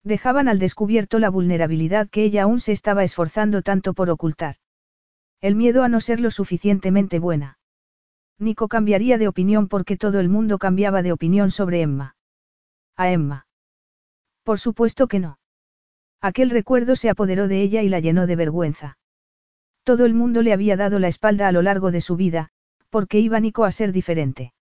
[0.03, 4.55] Dejaban al descubierto la vulnerabilidad que ella aún se estaba esforzando tanto por ocultar.
[5.41, 7.58] El miedo a no ser lo suficientemente buena.
[8.39, 12.15] Nico cambiaría de opinión porque todo el mundo cambiaba de opinión sobre Emma.
[12.95, 13.47] A Emma.
[14.43, 15.39] Por supuesto que no.
[16.21, 18.97] Aquel recuerdo se apoderó de ella y la llenó de vergüenza.
[19.83, 22.49] Todo el mundo le había dado la espalda a lo largo de su vida,
[22.89, 24.53] porque iba Nico a ser diferente.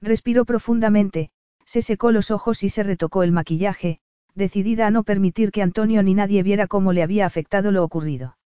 [0.00, 1.30] Respiró profundamente,
[1.64, 4.00] se secó los ojos y se retocó el maquillaje,
[4.34, 8.36] decidida a no permitir que Antonio ni nadie viera cómo le había afectado lo ocurrido.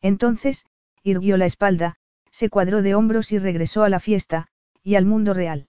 [0.00, 0.64] Entonces,
[1.02, 1.96] irguió la espalda,
[2.38, 4.46] se cuadró de hombros y regresó a la fiesta,
[4.84, 5.66] y al mundo real.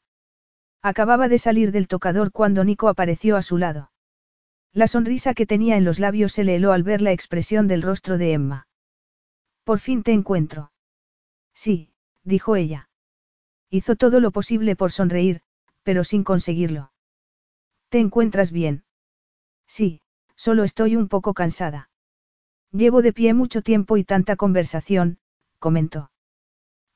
[0.84, 3.92] Acababa de salir del tocador cuando Nico apareció a su lado.
[4.72, 7.82] La sonrisa que tenía en los labios se le heló al ver la expresión del
[7.82, 8.68] rostro de Emma.
[9.64, 10.72] Por fin te encuentro.
[11.56, 11.92] Sí,
[12.24, 12.88] dijo ella.
[13.72, 15.42] Hizo todo lo posible por sonreír,
[15.82, 16.92] pero sin conseguirlo.
[17.90, 18.84] ¿Te encuentras bien?
[19.66, 20.02] Sí,
[20.36, 21.90] solo estoy un poco cansada.
[22.72, 25.18] Llevo de pie mucho tiempo y tanta conversación,
[25.58, 26.12] comentó.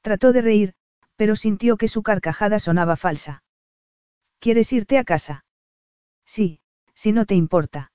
[0.03, 0.73] Trató de reír,
[1.15, 3.41] pero sintió que su carcajada sonaba falsa.
[4.39, 5.45] ¿Quieres irte a casa?
[6.25, 6.59] Sí,
[6.93, 7.93] si no te importa.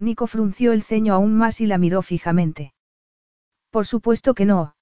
[0.00, 2.74] Nico frunció el ceño aún más y la miró fijamente.
[3.70, 4.74] Por supuesto que no.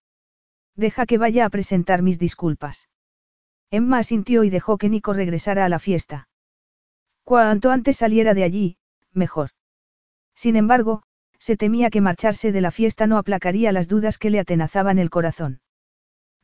[0.75, 2.89] Deja que vaya a presentar mis disculpas.
[3.71, 6.31] Emma asintió y dejó que Nico regresara a la fiesta.
[7.25, 8.79] Cuanto antes saliera de allí,
[9.13, 9.51] mejor.
[10.35, 11.03] Sin embargo,
[11.39, 15.11] se temía que marcharse de la fiesta no aplacaría las dudas que le atenazaban el
[15.11, 15.61] corazón.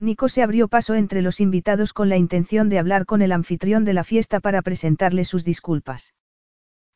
[0.00, 3.84] Nico se abrió paso entre los invitados con la intención de hablar con el anfitrión
[3.84, 6.14] de la fiesta para presentarle sus disculpas.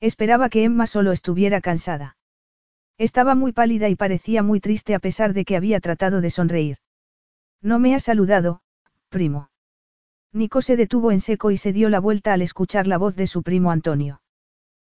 [0.01, 2.17] Esperaba que Emma solo estuviera cansada.
[2.99, 6.79] Estaba muy pálida y parecía muy triste a pesar de que había tratado de sonreír.
[7.63, 8.61] No me ha saludado,
[9.09, 9.51] primo.
[10.33, 13.27] Nico se detuvo en seco y se dio la vuelta al escuchar la voz de
[13.27, 14.21] su primo Antonio.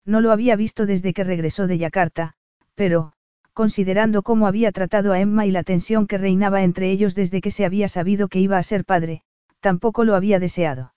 [0.05, 2.35] No lo había visto desde que regresó de Yakarta,
[2.75, 3.13] pero,
[3.53, 7.51] considerando cómo había tratado a Emma y la tensión que reinaba entre ellos desde que
[7.51, 9.23] se había sabido que iba a ser padre,
[9.61, 10.95] tampoco lo había deseado.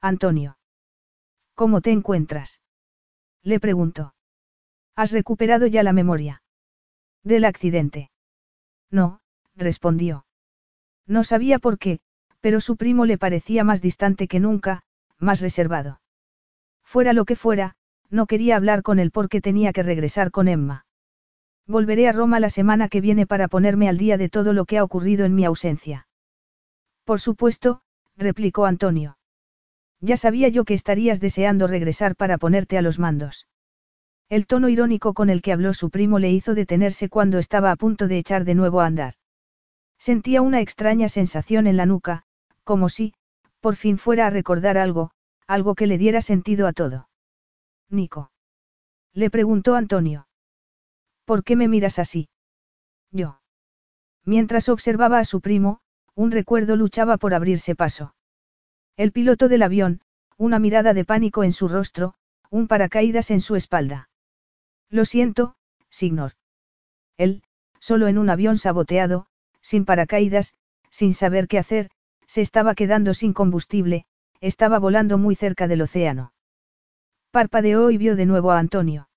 [0.00, 0.58] Antonio.
[1.54, 2.60] ¿Cómo te encuentras?
[3.42, 4.14] Le preguntó.
[4.94, 6.42] ¿Has recuperado ya la memoria?
[7.22, 8.10] Del accidente.
[8.90, 9.20] No,
[9.54, 10.26] respondió.
[11.06, 12.00] No sabía por qué,
[12.40, 14.82] pero su primo le parecía más distante que nunca,
[15.18, 16.00] más reservado.
[16.84, 17.76] Fuera lo que fuera,
[18.10, 20.85] no quería hablar con él porque tenía que regresar con Emma.
[21.66, 24.78] Volveré a Roma la semana que viene para ponerme al día de todo lo que
[24.78, 26.06] ha ocurrido en mi ausencia.
[27.04, 27.80] Por supuesto,
[28.16, 29.18] replicó Antonio.
[30.00, 33.48] Ya sabía yo que estarías deseando regresar para ponerte a los mandos.
[34.28, 37.76] El tono irónico con el que habló su primo le hizo detenerse cuando estaba a
[37.76, 39.14] punto de echar de nuevo a andar.
[39.98, 42.24] Sentía una extraña sensación en la nuca,
[42.64, 43.14] como si,
[43.60, 45.10] por fin fuera a recordar algo,
[45.46, 47.08] algo que le diera sentido a todo.
[47.88, 48.30] Nico.
[49.14, 50.25] Le preguntó Antonio.
[51.26, 52.28] ¿Por qué me miras así?
[53.10, 53.40] Yo.
[54.24, 55.80] Mientras observaba a su primo,
[56.14, 58.14] un recuerdo luchaba por abrirse paso.
[58.96, 60.00] El piloto del avión,
[60.38, 62.14] una mirada de pánico en su rostro,
[62.48, 64.08] un paracaídas en su espalda.
[64.88, 65.56] Lo siento,
[65.90, 66.32] Signor.
[67.16, 67.42] Él,
[67.80, 69.26] solo en un avión saboteado,
[69.60, 70.54] sin paracaídas,
[70.90, 71.90] sin saber qué hacer,
[72.26, 74.06] se estaba quedando sin combustible,
[74.40, 76.32] estaba volando muy cerca del océano.
[77.32, 79.08] Parpadeó y vio de nuevo a Antonio.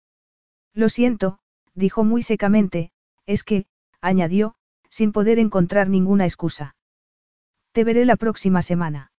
[0.73, 1.38] Lo siento,
[1.79, 2.91] dijo muy secamente,
[3.25, 3.65] es que,
[4.01, 4.55] añadió,
[4.89, 6.75] sin poder encontrar ninguna excusa.
[7.71, 9.11] Te veré la próxima semana.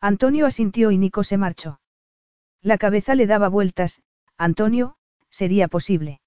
[0.00, 1.80] Antonio asintió y Nico se marchó.
[2.62, 4.02] La cabeza le daba vueltas,
[4.36, 4.96] Antonio,
[5.30, 6.20] sería posible.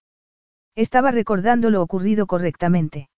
[0.75, 3.09] Estaba recordando lo ocurrido correctamente.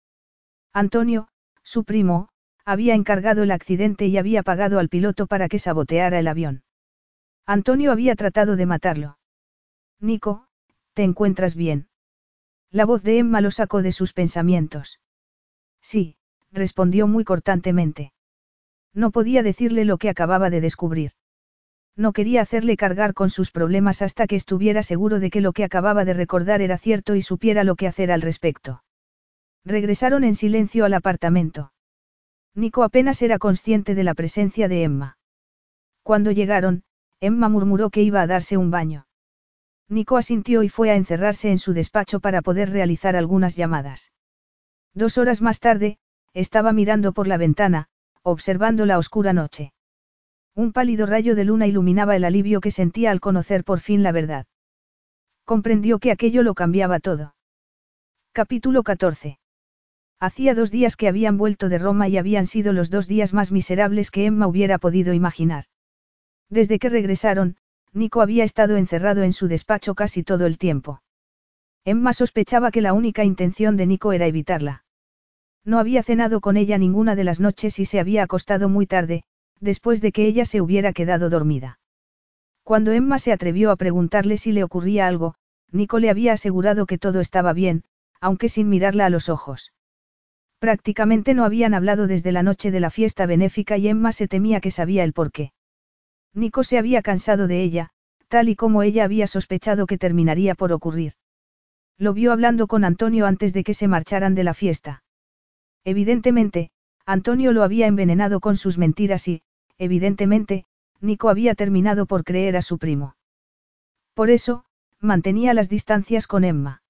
[0.72, 1.28] Antonio,
[1.62, 2.28] su primo,
[2.64, 6.64] había encargado el accidente y había pagado al piloto para que saboteara el avión.
[7.46, 9.18] Antonio había tratado de matarlo.
[10.00, 10.46] Nico,
[10.94, 11.88] ¿te encuentras bien?
[12.74, 14.98] La voz de Emma lo sacó de sus pensamientos.
[15.80, 16.16] Sí,
[16.50, 18.12] respondió muy cortantemente.
[18.92, 21.12] No podía decirle lo que acababa de descubrir.
[21.94, 25.62] No quería hacerle cargar con sus problemas hasta que estuviera seguro de que lo que
[25.62, 28.82] acababa de recordar era cierto y supiera lo que hacer al respecto.
[29.64, 31.72] Regresaron en silencio al apartamento.
[32.56, 35.16] Nico apenas era consciente de la presencia de Emma.
[36.02, 36.82] Cuando llegaron,
[37.20, 39.06] Emma murmuró que iba a darse un baño.
[39.88, 44.12] Nico asintió y fue a encerrarse en su despacho para poder realizar algunas llamadas.
[44.94, 45.98] Dos horas más tarde,
[46.32, 47.88] estaba mirando por la ventana,
[48.22, 49.72] observando la oscura noche.
[50.54, 54.12] Un pálido rayo de luna iluminaba el alivio que sentía al conocer por fin la
[54.12, 54.46] verdad.
[55.44, 57.34] Comprendió que aquello lo cambiaba todo.
[58.32, 59.38] Capítulo 14.
[60.20, 63.52] Hacía dos días que habían vuelto de Roma y habían sido los dos días más
[63.52, 65.64] miserables que Emma hubiera podido imaginar.
[66.48, 67.56] Desde que regresaron,
[67.94, 71.00] Nico había estado encerrado en su despacho casi todo el tiempo.
[71.84, 74.84] Emma sospechaba que la única intención de Nico era evitarla.
[75.64, 79.22] No había cenado con ella ninguna de las noches y se había acostado muy tarde,
[79.60, 81.78] después de que ella se hubiera quedado dormida.
[82.64, 85.36] Cuando Emma se atrevió a preguntarle si le ocurría algo,
[85.70, 87.84] Nico le había asegurado que todo estaba bien,
[88.20, 89.72] aunque sin mirarla a los ojos.
[90.58, 94.60] Prácticamente no habían hablado desde la noche de la fiesta benéfica y Emma se temía
[94.60, 95.52] que sabía el porqué.
[96.34, 97.90] Nico se había cansado de ella,
[98.28, 101.12] tal y como ella había sospechado que terminaría por ocurrir.
[101.96, 105.04] Lo vio hablando con Antonio antes de que se marcharan de la fiesta.
[105.84, 106.70] Evidentemente,
[107.06, 109.42] Antonio lo había envenenado con sus mentiras y,
[109.78, 110.64] evidentemente,
[111.00, 113.16] Nico había terminado por creer a su primo.
[114.14, 114.64] Por eso,
[115.00, 116.82] mantenía las distancias con Emma.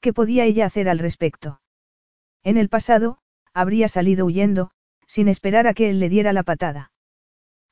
[0.00, 1.60] ¿Qué podía ella hacer al respecto?
[2.44, 3.18] En el pasado,
[3.52, 4.70] habría salido huyendo,
[5.06, 6.92] sin esperar a que él le diera la patada.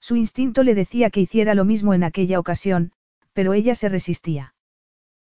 [0.05, 2.92] Su instinto le decía que hiciera lo mismo en aquella ocasión,
[3.33, 4.55] pero ella se resistía.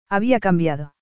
[0.09, 0.95] Había cambiado.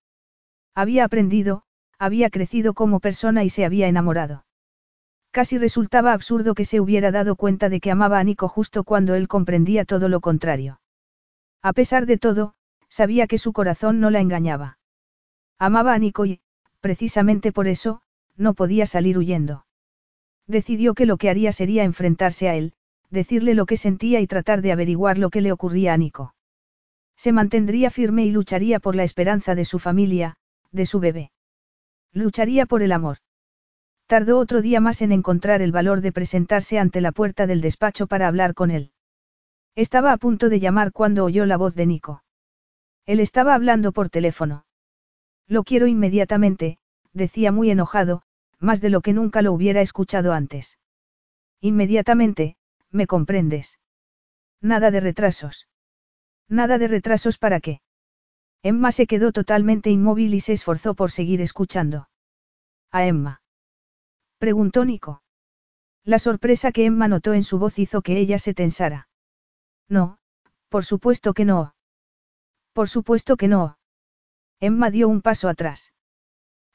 [0.74, 1.62] Había aprendido,
[1.98, 4.46] había crecido como persona y se había enamorado.
[5.30, 9.14] Casi resultaba absurdo que se hubiera dado cuenta de que amaba a Nico justo cuando
[9.14, 10.80] él comprendía todo lo contrario.
[11.60, 12.54] A pesar de todo,
[12.88, 14.78] sabía que su corazón no la engañaba.
[15.58, 16.40] Amaba a Nico y,
[16.80, 18.00] precisamente por eso,
[18.38, 19.66] no podía salir huyendo.
[20.46, 22.72] Decidió que lo que haría sería enfrentarse a él,
[23.10, 26.34] decirle lo que sentía y tratar de averiguar lo que le ocurría a Nico.
[27.16, 30.36] Se mantendría firme y lucharía por la esperanza de su familia,
[30.70, 31.30] de su bebé.
[32.12, 33.18] Lucharía por el amor.
[34.06, 38.06] Tardó otro día más en encontrar el valor de presentarse ante la puerta del despacho
[38.06, 38.92] para hablar con él.
[39.74, 42.22] Estaba a punto de llamar cuando oyó la voz de Nico.
[43.04, 44.64] Él estaba hablando por teléfono.
[45.46, 46.78] Lo quiero inmediatamente,
[47.12, 48.22] decía muy enojado,
[48.58, 50.78] más de lo que nunca lo hubiera escuchado antes.
[51.60, 52.56] Inmediatamente,
[52.90, 53.78] ¿Me comprendes?
[54.60, 55.68] Nada de retrasos.
[56.48, 57.80] Nada de retrasos para qué.
[58.62, 62.08] Emma se quedó totalmente inmóvil y se esforzó por seguir escuchando.
[62.90, 63.42] ¿A Emma?
[64.38, 65.22] Preguntó Nico.
[66.04, 69.08] La sorpresa que Emma notó en su voz hizo que ella se tensara.
[69.88, 70.18] No,
[70.68, 71.74] por supuesto que no.
[72.72, 73.78] Por supuesto que no.
[74.60, 75.92] Emma dio un paso atrás.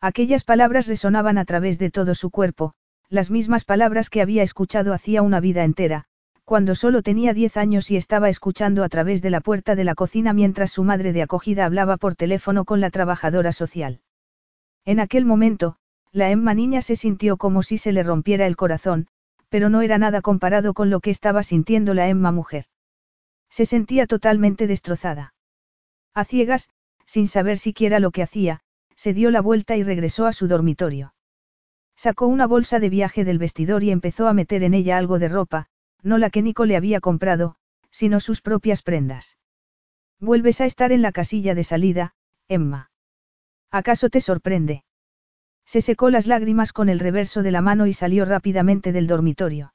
[0.01, 2.73] Aquellas palabras resonaban a través de todo su cuerpo,
[3.11, 6.06] las mismas palabras que había escuchado hacía una vida entera,
[6.45, 9.95] cuando solo tenía diez años y estaba escuchando a través de la puerta de la
[9.95, 13.99] cocina mientras su madre de acogida hablaba por teléfono con la trabajadora social.
[14.85, 15.75] En aquel momento,
[16.14, 19.07] la Emma niña se sintió como si se le rompiera el corazón,
[19.49, 22.64] pero no era nada comparado con lo que estaba sintiendo la Emma mujer.
[23.49, 25.33] Se sentía totalmente destrozada.
[26.14, 26.69] A ciegas,
[27.06, 28.61] sin saber siquiera lo que hacía,
[28.95, 31.14] se dio la vuelta y regresó a su dormitorio.
[31.95, 35.30] Sacó una bolsa de viaje del vestidor y empezó a meter en ella algo de
[35.30, 35.68] ropa,
[36.02, 37.56] no la que Nico le había comprado,
[37.92, 39.38] sino sus propias prendas.
[40.20, 42.14] Vuelves a estar en la casilla de salida,
[42.48, 42.92] Emma.
[43.72, 44.84] ¿Acaso te sorprende?
[45.66, 49.74] Se secó las lágrimas con el reverso de la mano y salió rápidamente del dormitorio.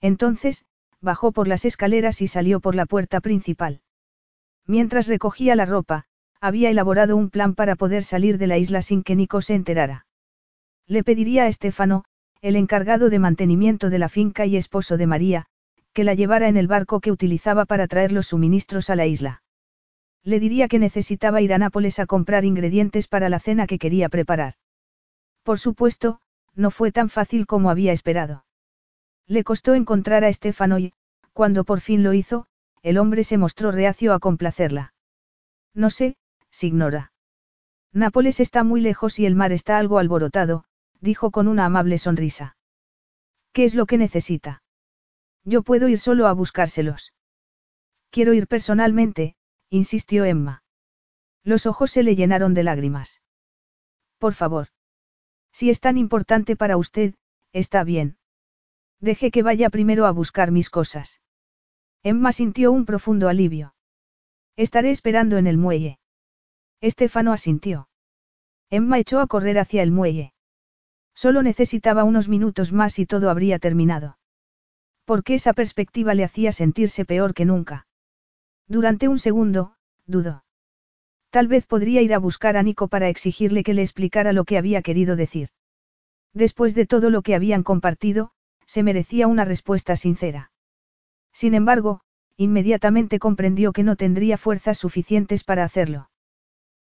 [0.00, 0.64] Entonces,
[1.00, 3.80] bajó por las escaleras y salió por la puerta principal.
[4.66, 6.06] Mientras recogía la ropa,
[6.40, 10.05] había elaborado un plan para poder salir de la isla sin que Nico se enterara.
[10.88, 12.04] Le pediría a Estefano,
[12.42, 15.46] el encargado de mantenimiento de la finca y esposo de María,
[15.92, 19.42] que la llevara en el barco que utilizaba para traer los suministros a la isla.
[20.22, 24.08] Le diría que necesitaba ir a Nápoles a comprar ingredientes para la cena que quería
[24.08, 24.54] preparar.
[25.42, 26.20] Por supuesto,
[26.54, 28.44] no fue tan fácil como había esperado.
[29.26, 30.92] Le costó encontrar a Estefano y,
[31.32, 32.46] cuando por fin lo hizo,
[32.82, 34.94] el hombre se mostró reacio a complacerla.
[35.74, 36.16] No sé,
[36.50, 37.12] Signora.
[37.92, 40.64] Nápoles está muy lejos y el mar está algo alborotado,
[41.00, 42.56] dijo con una amable sonrisa.
[43.52, 44.62] ¿Qué es lo que necesita?
[45.44, 47.12] Yo puedo ir solo a buscárselos.
[48.10, 49.36] Quiero ir personalmente,
[49.70, 50.62] insistió Emma.
[51.42, 53.22] Los ojos se le llenaron de lágrimas.
[54.18, 54.68] Por favor.
[55.52, 57.14] Si es tan importante para usted,
[57.52, 58.18] está bien.
[59.00, 61.20] Deje que vaya primero a buscar mis cosas.
[62.02, 63.74] Emma sintió un profundo alivio.
[64.56, 65.98] Estaré esperando en el muelle.
[66.80, 67.88] Estefano asintió.
[68.70, 70.32] Emma echó a correr hacia el muelle.
[71.16, 74.18] Solo necesitaba unos minutos más y todo habría terminado.
[75.06, 77.86] Porque esa perspectiva le hacía sentirse peor que nunca.
[78.68, 80.44] Durante un segundo, dudó.
[81.30, 84.58] Tal vez podría ir a buscar a Nico para exigirle que le explicara lo que
[84.58, 85.48] había querido decir.
[86.34, 88.32] Después de todo lo que habían compartido,
[88.66, 90.50] se merecía una respuesta sincera.
[91.32, 92.02] Sin embargo,
[92.36, 96.10] inmediatamente comprendió que no tendría fuerzas suficientes para hacerlo.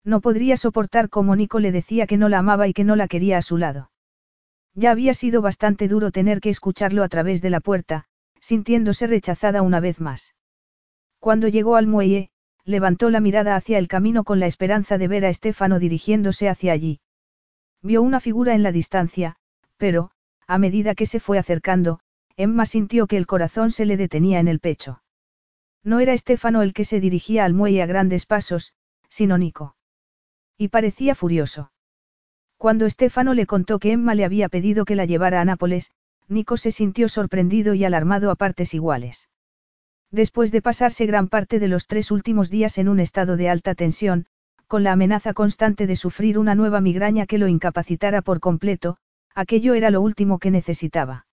[0.04, 3.08] No podría soportar como Nico le decía que no la amaba y que no la
[3.08, 3.90] quería a su lado.
[4.76, 8.06] Ya había sido bastante duro tener que escucharlo a través de la puerta,
[8.40, 10.36] sintiéndose rechazada una vez más.
[11.20, 12.30] Cuando llegó al muelle,
[12.64, 16.72] levantó la mirada hacia el camino con la esperanza de ver a Estefano dirigiéndose hacia
[16.72, 17.02] allí.
[17.82, 19.36] Vio una figura en la distancia,
[19.78, 20.12] pero,
[20.48, 22.00] a medida que se fue acercando,
[22.38, 25.02] Emma sintió que el corazón se le detenía en el pecho.
[25.84, 28.74] No era Estefano el que se dirigía al muelle a grandes pasos,
[29.08, 29.76] sino Nico.
[30.58, 31.72] Y parecía furioso.
[32.60, 35.92] Cuando Estefano le contó que Emma le había pedido que la llevara a Nápoles,
[36.28, 39.30] Nico se sintió sorprendido y alarmado a partes iguales.
[40.12, 43.76] Después de pasarse gran parte de los tres últimos días en un estado de alta
[43.76, 44.26] tensión,
[44.68, 48.98] con la amenaza constante de sufrir una nueva migraña que lo incapacitara por completo,
[49.34, 51.28] aquello era lo último que necesitaba.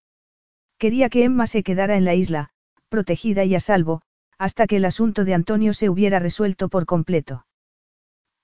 [0.78, 2.50] Quería que Emma se quedara en la isla,
[2.88, 4.02] protegida y a salvo,
[4.38, 7.46] hasta que el asunto de Antonio se hubiera resuelto por completo.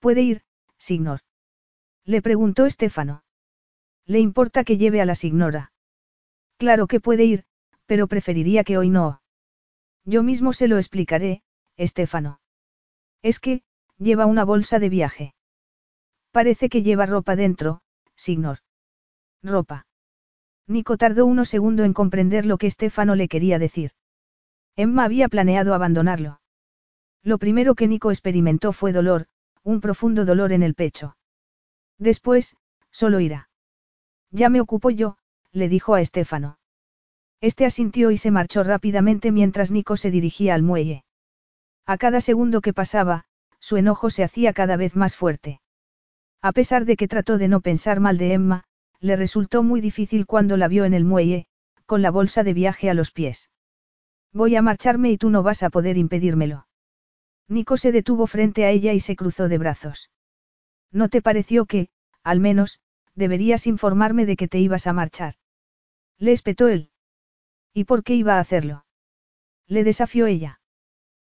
[0.01, 0.43] Puede ir,
[0.79, 1.21] Signor.
[2.05, 3.23] Le preguntó Estefano.
[4.07, 5.73] ¿Le importa que lleve a la Signora?
[6.59, 7.45] Claro que puede ir,
[7.87, 9.23] pero preferiría que hoy no.
[10.05, 11.43] Yo mismo se lo explicaré,
[11.77, 12.41] Estefano.
[13.23, 13.63] Es que,
[13.99, 15.35] lleva una bolsa de viaje.
[16.33, 17.83] Parece que lleva ropa dentro,
[18.17, 18.59] Signor.
[19.43, 19.87] Ropa.
[20.67, 23.93] Nico tardó unos segundos en comprender lo que Estefano le quería decir.
[24.75, 26.41] Emma había planeado abandonarlo.
[27.23, 29.27] Lo primero que Nico experimentó fue dolor,
[29.63, 31.17] un profundo dolor en el pecho.
[31.99, 32.57] Después,
[32.91, 33.49] solo irá.
[34.31, 35.17] Ya me ocupo yo,
[35.53, 36.59] le dijo a Estefano.
[37.41, 41.05] Este asintió y se marchó rápidamente mientras Nico se dirigía al muelle.
[41.87, 43.25] A cada segundo que pasaba,
[43.59, 45.61] su enojo se hacía cada vez más fuerte.
[46.41, 48.65] A pesar de que trató de no pensar mal de Emma,
[49.01, 51.47] le resultó muy difícil cuando la vio en el muelle,
[51.87, 53.51] con la bolsa de viaje a los pies.
[54.33, 56.67] Voy a marcharme y tú no vas a poder impedírmelo.
[57.49, 60.11] Nico se detuvo frente a ella y se cruzó de brazos.
[60.93, 61.89] ¿No te pareció que,
[62.23, 62.81] al menos,
[63.15, 65.35] deberías informarme de que te ibas a marchar?
[66.19, 66.91] Le espetó él.
[67.73, 68.85] ¿Y por qué iba a hacerlo?
[69.67, 70.61] Le desafió ella.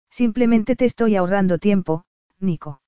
[0.10, 2.06] Simplemente te estoy ahorrando tiempo,
[2.40, 2.82] Nico.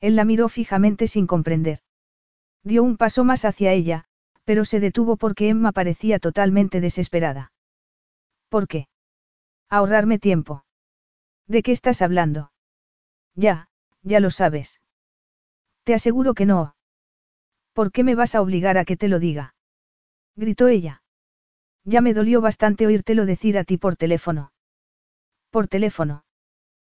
[0.00, 1.80] Él la miró fijamente sin comprender.
[2.62, 4.04] Dio un paso más hacia ella,
[4.44, 7.52] pero se detuvo porque Emma parecía totalmente desesperada.
[8.48, 8.88] ¿Por qué?
[9.68, 10.64] Ahorrarme tiempo.
[11.46, 12.52] ¿De qué estás hablando?
[13.34, 13.68] Ya,
[14.02, 14.80] ya lo sabes.
[15.88, 16.76] Te aseguro que no.
[17.72, 19.54] ¿Por qué me vas a obligar a que te lo diga?
[20.36, 21.02] gritó ella.
[21.82, 24.52] Ya me dolió bastante oírtelo decir a ti por teléfono.
[25.48, 26.26] Por teléfono.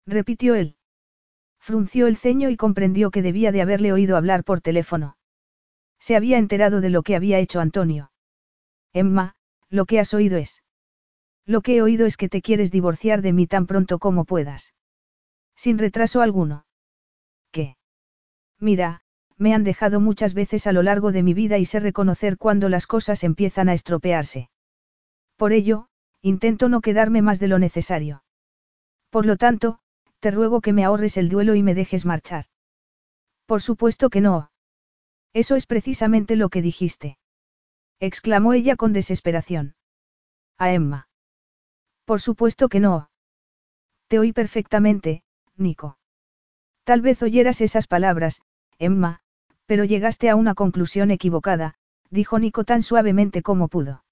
[0.07, 0.77] repitió él.
[1.59, 5.19] Frunció el ceño y comprendió que debía de haberle oído hablar por teléfono.
[5.99, 8.11] Se había enterado de lo que había hecho Antonio.
[8.95, 9.35] Emma,
[9.69, 10.63] lo que has oído es.
[11.45, 14.73] Lo que he oído es que te quieres divorciar de mí tan pronto como puedas.
[15.57, 16.65] Sin retraso alguno.
[17.53, 17.78] ¿Qué?
[18.61, 19.03] Mira,
[19.37, 22.69] me han dejado muchas veces a lo largo de mi vida y sé reconocer cuando
[22.69, 24.51] las cosas empiezan a estropearse.
[25.37, 25.89] Por ello,
[26.23, 28.25] intento no quedarme más de lo necesario.
[29.11, 29.79] Por lo tanto,
[30.19, 32.47] te ruego que me ahorres el duelo y me dejes marchar.
[33.47, 34.51] Por supuesto que no.
[35.33, 37.19] Eso es precisamente lo que dijiste.
[38.01, 39.77] exclamó ella con desesperación.
[40.59, 41.09] A Emma.
[42.05, 43.11] Por supuesto que no.
[44.09, 45.23] Te oí perfectamente,
[45.57, 45.99] Nico.
[46.85, 48.41] Tal vez oyeras esas palabras,
[48.79, 49.21] Emma,
[49.67, 51.75] pero llegaste a una conclusión equivocada,
[52.11, 54.05] dijo Nico tan suavemente como pudo.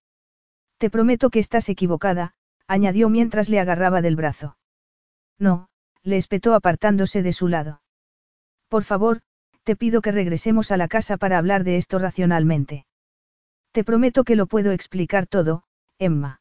[0.79, 2.35] Te prometo que estás equivocada,
[2.67, 4.57] añadió mientras le agarraba del brazo.
[5.39, 5.69] No,
[6.03, 7.81] le espetó apartándose de su lado.
[8.69, 9.21] Por favor,
[9.63, 12.87] te pido que regresemos a la casa para hablar de esto racionalmente.
[13.73, 15.65] Te prometo que lo puedo explicar todo,
[15.99, 16.41] Emma.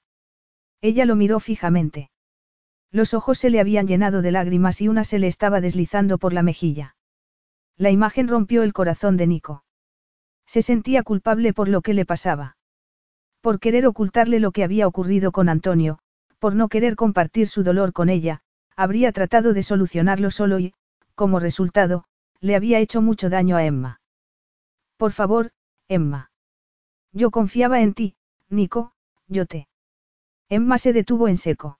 [0.81, 2.09] Ella lo miró fijamente.
[2.91, 6.33] Los ojos se le habían llenado de lágrimas y una se le estaba deslizando por
[6.33, 6.94] la mejilla.
[7.77, 9.63] La imagen rompió el corazón de Nico.
[10.45, 12.57] Se sentía culpable por lo que le pasaba.
[13.41, 15.99] Por querer ocultarle lo que había ocurrido con Antonio,
[16.39, 18.41] por no querer compartir su dolor con ella,
[18.75, 20.73] habría tratado de solucionarlo solo y,
[21.15, 22.05] como resultado,
[22.39, 24.01] le había hecho mucho daño a Emma.
[24.97, 25.51] Por favor,
[25.87, 26.31] Emma.
[27.11, 28.15] Yo confiaba en ti,
[28.49, 28.93] Nico,
[29.27, 29.67] yo te.
[30.49, 31.79] Emma se detuvo en seco.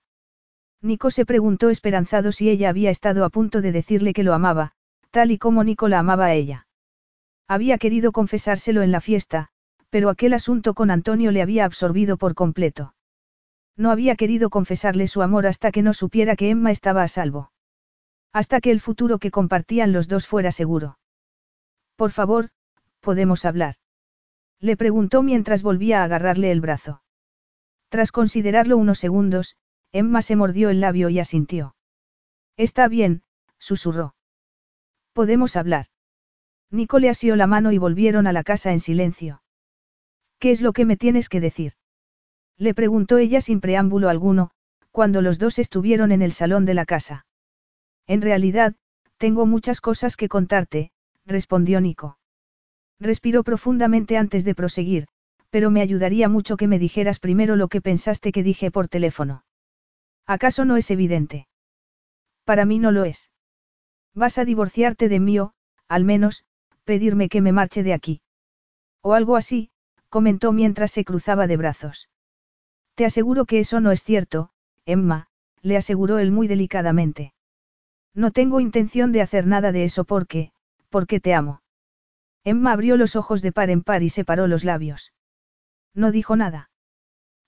[0.82, 4.75] Nico se preguntó esperanzado si ella había estado a punto de decirle que lo amaba,
[5.16, 6.66] tal y como Nico la amaba a ella.
[7.48, 9.48] Había querido confesárselo en la fiesta,
[9.88, 12.94] pero aquel asunto con Antonio le había absorbido por completo.
[13.78, 17.50] No había querido confesarle su amor hasta que no supiera que Emma estaba a salvo.
[18.34, 20.98] Hasta que el futuro que compartían los dos fuera seguro.
[21.96, 22.50] Por favor,
[23.00, 23.76] ¿podemos hablar?
[24.60, 27.00] Le preguntó mientras volvía a agarrarle el brazo.
[27.88, 29.56] Tras considerarlo unos segundos,
[29.92, 31.74] Emma se mordió el labio y asintió.
[32.58, 33.22] Está bien,
[33.58, 34.15] susurró.
[35.16, 35.86] Podemos hablar.
[36.70, 39.42] Nico le asió la mano y volvieron a la casa en silencio.
[40.38, 41.72] ¿Qué es lo que me tienes que decir?
[42.58, 44.50] Le preguntó ella sin preámbulo alguno,
[44.90, 47.24] cuando los dos estuvieron en el salón de la casa.
[48.06, 48.74] En realidad,
[49.16, 50.90] tengo muchas cosas que contarte,
[51.24, 52.18] respondió Nico.
[53.00, 55.06] Respiró profundamente antes de proseguir,
[55.48, 59.46] pero me ayudaría mucho que me dijeras primero lo que pensaste que dije por teléfono.
[60.26, 61.48] ¿Acaso no es evidente?
[62.44, 63.30] Para mí no lo es.
[64.16, 65.52] Vas a divorciarte de mí o,
[65.88, 66.46] al menos,
[66.84, 68.22] pedirme que me marche de aquí.
[69.02, 69.70] O algo así,
[70.08, 72.08] comentó mientras se cruzaba de brazos.
[72.94, 74.48] Te aseguro que eso no es cierto,
[74.86, 75.28] Emma,
[75.60, 77.34] le aseguró él muy delicadamente.
[78.14, 80.50] No tengo intención de hacer nada de eso porque,
[80.88, 81.60] porque te amo.
[82.42, 85.12] Emma abrió los ojos de par en par y separó los labios.
[85.92, 86.70] No dijo nada.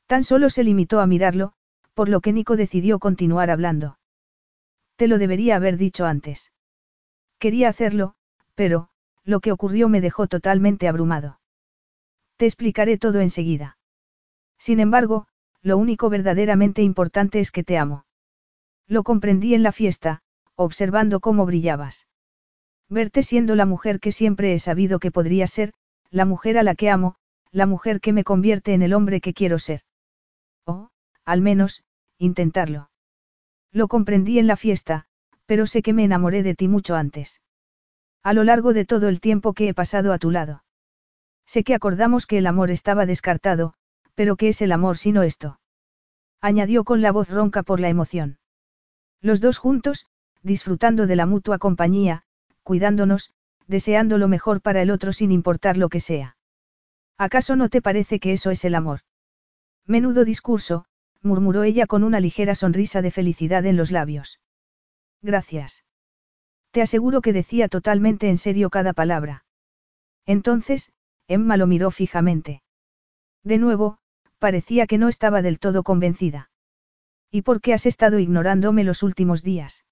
[0.06, 1.54] Tan solo se limitó a mirarlo,
[1.94, 3.98] por lo que Nico decidió continuar hablando.
[4.96, 6.52] Te lo debería haber dicho antes.
[7.38, 8.14] Quería hacerlo,
[8.54, 8.88] pero,
[9.24, 11.40] lo que ocurrió me dejó totalmente abrumado.
[12.36, 13.78] Te explicaré todo enseguida.
[14.58, 15.26] Sin embargo,
[15.62, 18.04] lo único verdaderamente importante es que te amo.
[18.86, 20.22] Lo comprendí en la fiesta,
[20.56, 22.08] observando cómo brillabas.
[22.88, 25.74] Verte siendo la mujer que siempre he sabido que podría ser,
[26.10, 27.16] la mujer a la que amo,
[27.50, 29.82] la mujer que me convierte en el hombre que quiero ser.
[30.64, 30.90] O,
[31.24, 31.84] al menos,
[32.18, 32.90] intentarlo.
[33.72, 35.06] Lo comprendí en la fiesta,
[35.48, 37.40] pero sé que me enamoré de ti mucho antes.
[38.22, 40.62] A lo largo de todo el tiempo que he pasado a tu lado.
[41.46, 43.72] Sé que acordamos que el amor estaba descartado,
[44.14, 45.58] pero ¿qué es el amor sino esto?
[46.42, 48.38] Añadió con la voz ronca por la emoción.
[49.22, 50.04] Los dos juntos,
[50.42, 52.24] disfrutando de la mutua compañía,
[52.62, 53.30] cuidándonos,
[53.66, 56.36] deseando lo mejor para el otro sin importar lo que sea.
[57.16, 59.00] ¿Acaso no te parece que eso es el amor?
[59.86, 60.84] Menudo discurso,
[61.22, 64.40] murmuró ella con una ligera sonrisa de felicidad en los labios.
[65.22, 65.84] Gracias.
[66.70, 69.44] Te aseguro que decía totalmente en serio cada palabra.
[70.26, 70.92] Entonces,
[71.26, 72.62] Emma lo miró fijamente.
[73.42, 73.98] De nuevo,
[74.38, 76.50] parecía que no estaba del todo convencida.
[77.30, 79.84] ¿Y por qué has estado ignorándome los últimos días?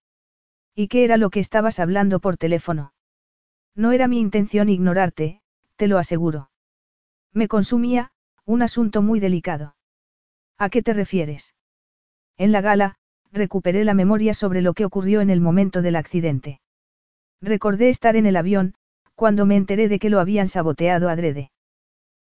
[0.75, 2.93] ¿Y qué era lo que estabas hablando por teléfono?
[3.75, 5.43] No era mi intención ignorarte,
[5.77, 6.51] te lo aseguro.
[7.33, 8.13] Me consumía,
[8.45, 9.77] un asunto muy delicado.
[10.57, 11.55] ¿A qué te refieres?
[12.39, 12.99] En la gala,
[13.33, 16.61] recuperé la memoria sobre lo que ocurrió en el momento del accidente.
[17.41, 18.75] Recordé estar en el avión,
[19.15, 21.51] cuando me enteré de que lo habían saboteado adrede.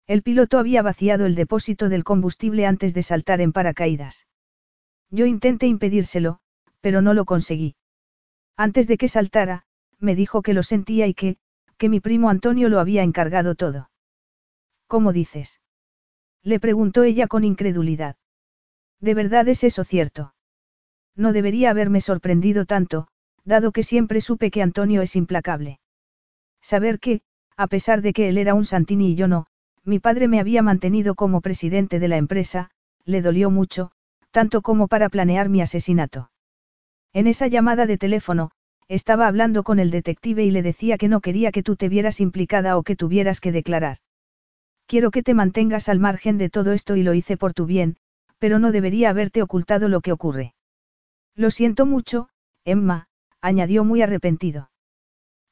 [0.06, 4.26] El piloto había vaciado el depósito del combustible antes de saltar en paracaídas.
[5.10, 6.40] Yo intenté impedírselo,
[6.80, 7.76] pero no lo conseguí.
[8.56, 9.64] Antes de que saltara,
[9.98, 11.36] me dijo que lo sentía y que,
[11.76, 13.90] que mi primo Antonio lo había encargado todo.
[14.86, 15.60] ¿Cómo dices?
[16.42, 18.16] Le preguntó ella con incredulidad.
[19.00, 20.34] ¿De verdad es eso cierto?
[21.20, 23.06] No debería haberme sorprendido tanto,
[23.44, 25.78] dado que siempre supe que Antonio es implacable.
[26.62, 27.20] Saber que,
[27.58, 29.44] a pesar de que él era un Santini y yo no,
[29.84, 32.70] mi padre me había mantenido como presidente de la empresa,
[33.04, 33.90] le dolió mucho,
[34.30, 36.30] tanto como para planear mi asesinato.
[37.12, 38.50] En esa llamada de teléfono,
[38.88, 42.22] estaba hablando con el detective y le decía que no quería que tú te vieras
[42.22, 43.98] implicada o que tuvieras que declarar.
[44.86, 47.98] Quiero que te mantengas al margen de todo esto y lo hice por tu bien,
[48.38, 50.54] pero no debería haberte ocultado lo que ocurre.
[51.40, 52.28] Lo siento mucho,
[52.66, 53.08] Emma,
[53.40, 54.70] añadió muy arrepentido.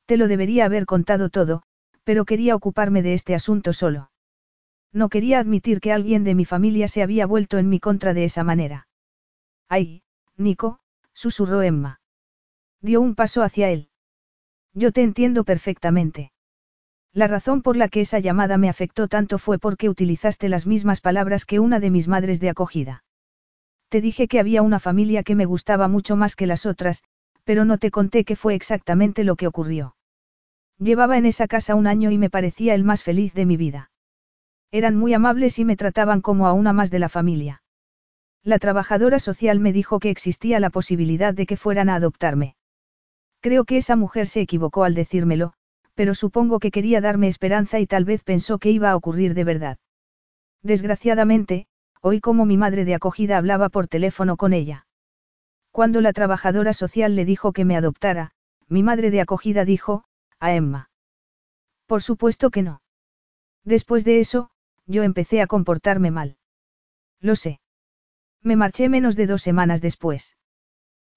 [0.05, 1.63] Te lo debería haber contado todo,
[2.05, 4.11] pero quería ocuparme de este asunto solo.
[4.93, 8.25] No quería admitir que alguien de mi familia se había vuelto en mi contra de
[8.25, 8.87] esa manera.
[9.67, 10.03] Ay,
[10.37, 10.81] Nico,
[11.15, 12.03] susurró Emma.
[12.83, 13.89] Dio un paso hacia él.
[14.75, 16.33] Yo te entiendo perfectamente.
[17.15, 21.01] La razón por la que esa llamada me afectó tanto fue porque utilizaste las mismas
[21.01, 23.05] palabras que una de mis madres de acogida.
[23.89, 27.03] Te dije que había una familia que me gustaba mucho más que las otras,
[27.45, 29.97] pero no te conté que fue exactamente lo que ocurrió.
[30.79, 33.91] Llevaba en esa casa un año y me parecía el más feliz de mi vida.
[34.71, 37.63] Eran muy amables y me trataban como a una más de la familia.
[38.45, 42.55] La trabajadora social me dijo que existía la posibilidad de que fueran a adoptarme.
[43.41, 45.55] Creo que esa mujer se equivocó al decírmelo,
[45.95, 49.45] pero supongo que quería darme esperanza y tal vez pensó que iba a ocurrir de
[49.45, 49.79] verdad.
[50.63, 51.67] Desgraciadamente,
[52.01, 54.87] oí como mi madre de acogida hablaba por teléfono con ella.
[55.71, 58.33] Cuando la trabajadora social le dijo que me adoptara,
[58.69, 60.05] mi madre de acogida dijo,
[60.41, 60.91] a Emma.
[61.87, 62.83] Por supuesto que no.
[63.65, 64.51] Después de eso,
[64.87, 66.37] yo empecé a comportarme mal.
[67.21, 67.61] Lo sé.
[68.43, 70.37] Me marché menos de dos semanas después.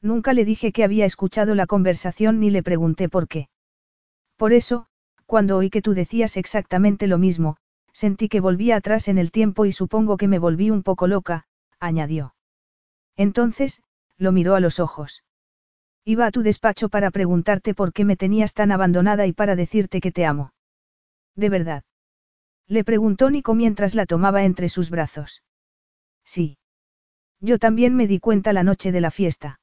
[0.01, 3.49] Nunca le dije que había escuchado la conversación ni le pregunté por qué.
[4.35, 4.87] Por eso,
[5.25, 7.57] cuando oí que tú decías exactamente lo mismo,
[7.93, 11.45] sentí que volvía atrás en el tiempo y supongo que me volví un poco loca,
[11.79, 12.35] añadió.
[13.15, 13.83] Entonces,
[14.17, 15.23] lo miró a los ojos.
[16.05, 20.01] Iba a tu despacho para preguntarte por qué me tenías tan abandonada y para decirte
[20.01, 20.53] que te amo.
[21.35, 21.83] ¿De verdad?
[22.67, 25.43] Le preguntó Nico mientras la tomaba entre sus brazos.
[26.23, 26.57] Sí.
[27.39, 29.59] Yo también me di cuenta la noche de la fiesta.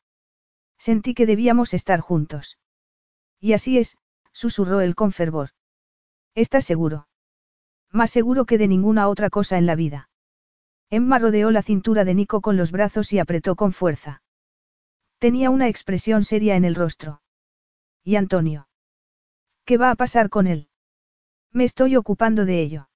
[0.78, 2.58] Sentí que debíamos estar juntos.
[3.40, 3.97] Y así es,
[4.32, 5.50] susurró él con fervor.
[6.34, 7.08] ¿Estás seguro?
[7.92, 10.08] Más seguro que de ninguna otra cosa en la vida.
[10.91, 14.23] Emma rodeó la cintura de Nico con los brazos y apretó con fuerza.
[15.18, 17.23] Tenía una expresión seria en el rostro.
[18.05, 18.68] ¿Y Antonio?
[19.65, 20.68] ¿Qué va a pasar con él?
[21.52, 22.89] Me estoy ocupando de ello.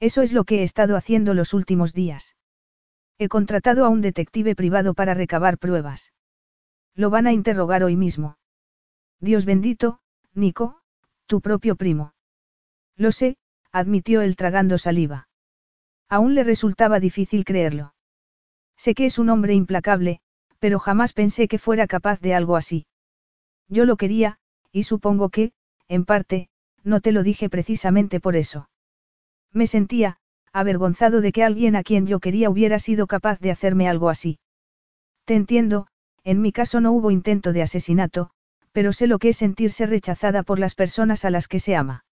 [0.00, 2.36] Eso es lo que he estado haciendo los últimos días.
[3.18, 6.12] He contratado a un detective privado para recabar pruebas.
[6.94, 8.36] Lo van a interrogar hoy mismo.
[9.20, 10.00] Dios bendito,
[10.34, 10.80] Nico,
[11.26, 12.12] tu propio primo.
[12.96, 13.38] Lo sé,
[13.76, 15.28] admitió él tragando saliva.
[16.08, 17.92] Aún le resultaba difícil creerlo.
[18.78, 20.20] Sé que es un hombre implacable,
[20.58, 22.86] pero jamás pensé que fuera capaz de algo así.
[23.68, 24.38] Yo lo quería,
[24.72, 25.52] y supongo que,
[25.88, 26.48] en parte,
[26.84, 28.70] no te lo dije precisamente por eso.
[29.52, 30.16] Me sentía,
[30.54, 34.38] avergonzado de que alguien a quien yo quería hubiera sido capaz de hacerme algo así.
[35.26, 35.86] Te entiendo,
[36.24, 38.30] en mi caso no hubo intento de asesinato,
[38.72, 42.05] pero sé lo que es sentirse rechazada por las personas a las que se ama.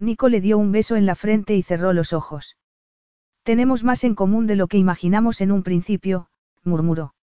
[0.00, 2.56] Nico le dio un beso en la frente y cerró los ojos.
[3.42, 6.28] Tenemos más en común de lo que imaginamos en un principio,
[6.64, 7.14] murmuró.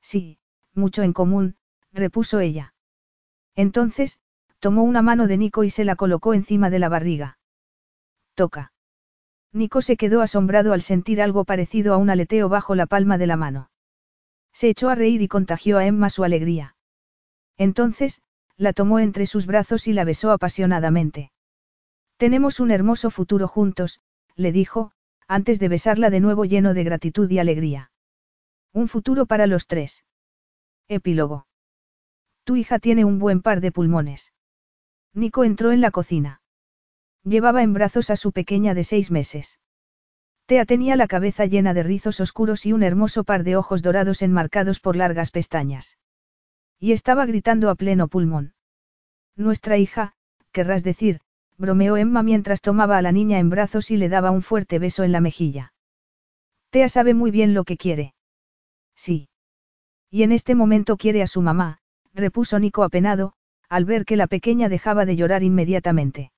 [0.00, 0.38] Sí,
[0.72, 1.56] mucho en común,
[1.92, 2.74] repuso ella.
[3.56, 4.20] Entonces,
[4.60, 7.38] tomó una mano de Nico y se la colocó encima de la barriga.
[8.34, 8.72] Toca.
[9.52, 13.26] Nico se quedó asombrado al sentir algo parecido a un aleteo bajo la palma de
[13.26, 13.70] la mano.
[14.52, 16.76] Se echó a reír y contagió a Emma su alegría.
[17.56, 18.22] Entonces,
[18.56, 21.32] la tomó entre sus brazos y la besó apasionadamente.
[22.16, 24.00] Tenemos un hermoso futuro juntos,
[24.36, 24.92] le dijo,
[25.28, 27.90] antes de besarla de nuevo lleno de gratitud y alegría.
[28.72, 30.04] Un futuro para los tres.
[30.88, 31.46] Epílogo.
[32.44, 34.32] Tu hija tiene un buen par de pulmones.
[35.12, 36.40] Nico entró en la cocina.
[37.24, 39.58] Llevaba en brazos a su pequeña de seis meses.
[40.46, 44.22] Tea tenía la cabeza llena de rizos oscuros y un hermoso par de ojos dorados
[44.22, 45.98] enmarcados por largas pestañas.
[46.78, 48.54] Y estaba gritando a pleno pulmón.
[49.34, 50.14] Nuestra hija,
[50.52, 51.20] querrás decir,
[51.58, 55.04] bromeó Emma mientras tomaba a la niña en brazos y le daba un fuerte beso
[55.04, 55.72] en la mejilla.
[56.70, 58.14] Tea sabe muy bien lo que quiere.
[58.94, 59.28] Sí.
[60.10, 61.78] Y en este momento quiere a su mamá,
[62.12, 63.34] repuso Nico apenado,
[63.68, 66.32] al ver que la pequeña dejaba de llorar inmediatamente.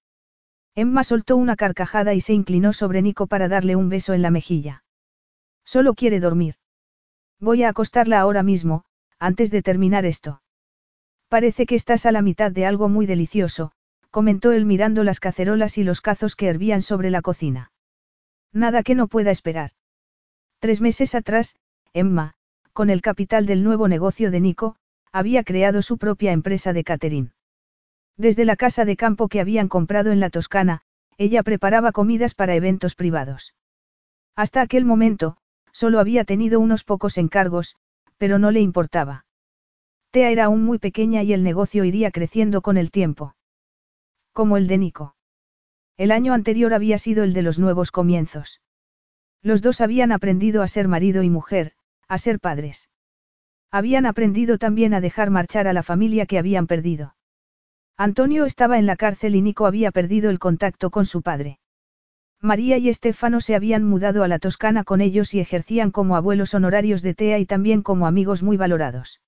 [0.74, 4.30] Emma soltó una carcajada y se inclinó sobre Nico para darle un beso en la
[4.30, 4.84] mejilla.
[5.64, 6.54] Solo quiere dormir.
[7.40, 8.84] Voy a acostarla ahora mismo,
[9.18, 10.40] antes de terminar esto.
[11.28, 13.72] Parece que estás a la mitad de algo muy delicioso,
[14.10, 17.72] comentó él mirando las cacerolas y los cazos que hervían sobre la cocina.
[18.52, 19.72] Nada que no pueda esperar.
[20.58, 21.56] Tres meses atrás,
[21.92, 22.34] Emma,
[22.72, 24.76] con el capital del nuevo negocio de Nico,
[25.12, 27.32] había creado su propia empresa de catering.
[28.16, 30.82] Desde la casa de campo que habían comprado en la Toscana,
[31.16, 33.54] ella preparaba comidas para eventos privados.
[34.36, 35.36] Hasta aquel momento,
[35.72, 37.76] solo había tenido unos pocos encargos,
[38.16, 39.26] pero no le importaba.
[40.10, 43.34] Tea era aún muy pequeña y el negocio iría creciendo con el tiempo.
[44.38, 45.16] Como el de Nico.
[45.96, 48.60] El año anterior había sido el de los nuevos comienzos.
[49.42, 51.72] Los dos habían aprendido a ser marido y mujer,
[52.06, 52.88] a ser padres.
[53.72, 57.16] Habían aprendido también a dejar marchar a la familia que habían perdido.
[57.96, 61.58] Antonio estaba en la cárcel y Nico había perdido el contacto con su padre.
[62.40, 66.54] María y Estefano se habían mudado a la Toscana con ellos y ejercían como abuelos
[66.54, 69.20] honorarios de TEA y también como amigos muy valorados.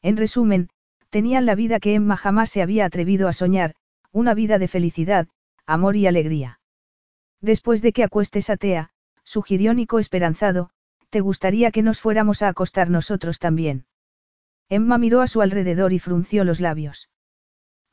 [0.00, 0.68] En resumen,
[1.10, 3.74] tenían la vida que Emma jamás se había atrevido a soñar,
[4.12, 5.28] una vida de felicidad,
[5.66, 6.60] amor y alegría.
[7.40, 8.90] Después de que acuestes a Tea,
[9.22, 10.70] sugirió Nico esperanzado,
[11.10, 13.86] ¿te gustaría que nos fuéramos a acostar nosotros también?
[14.68, 17.08] Emma miró a su alrededor y frunció los labios.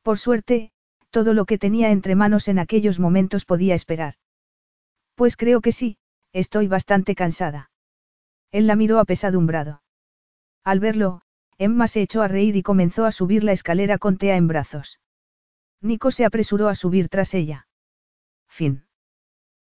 [0.01, 0.71] Por suerte,
[1.09, 4.15] todo lo que tenía entre manos en aquellos momentos podía esperar.
[5.15, 5.97] Pues creo que sí,
[6.33, 7.71] estoy bastante cansada.
[8.51, 9.81] Él la miró apesadumbrado.
[10.63, 11.21] Al verlo,
[11.57, 14.99] Emma se echó a reír y comenzó a subir la escalera con Tea en brazos.
[15.85, 17.67] Nico se apresuró a subir tras ella.
[18.47, 18.84] Fin.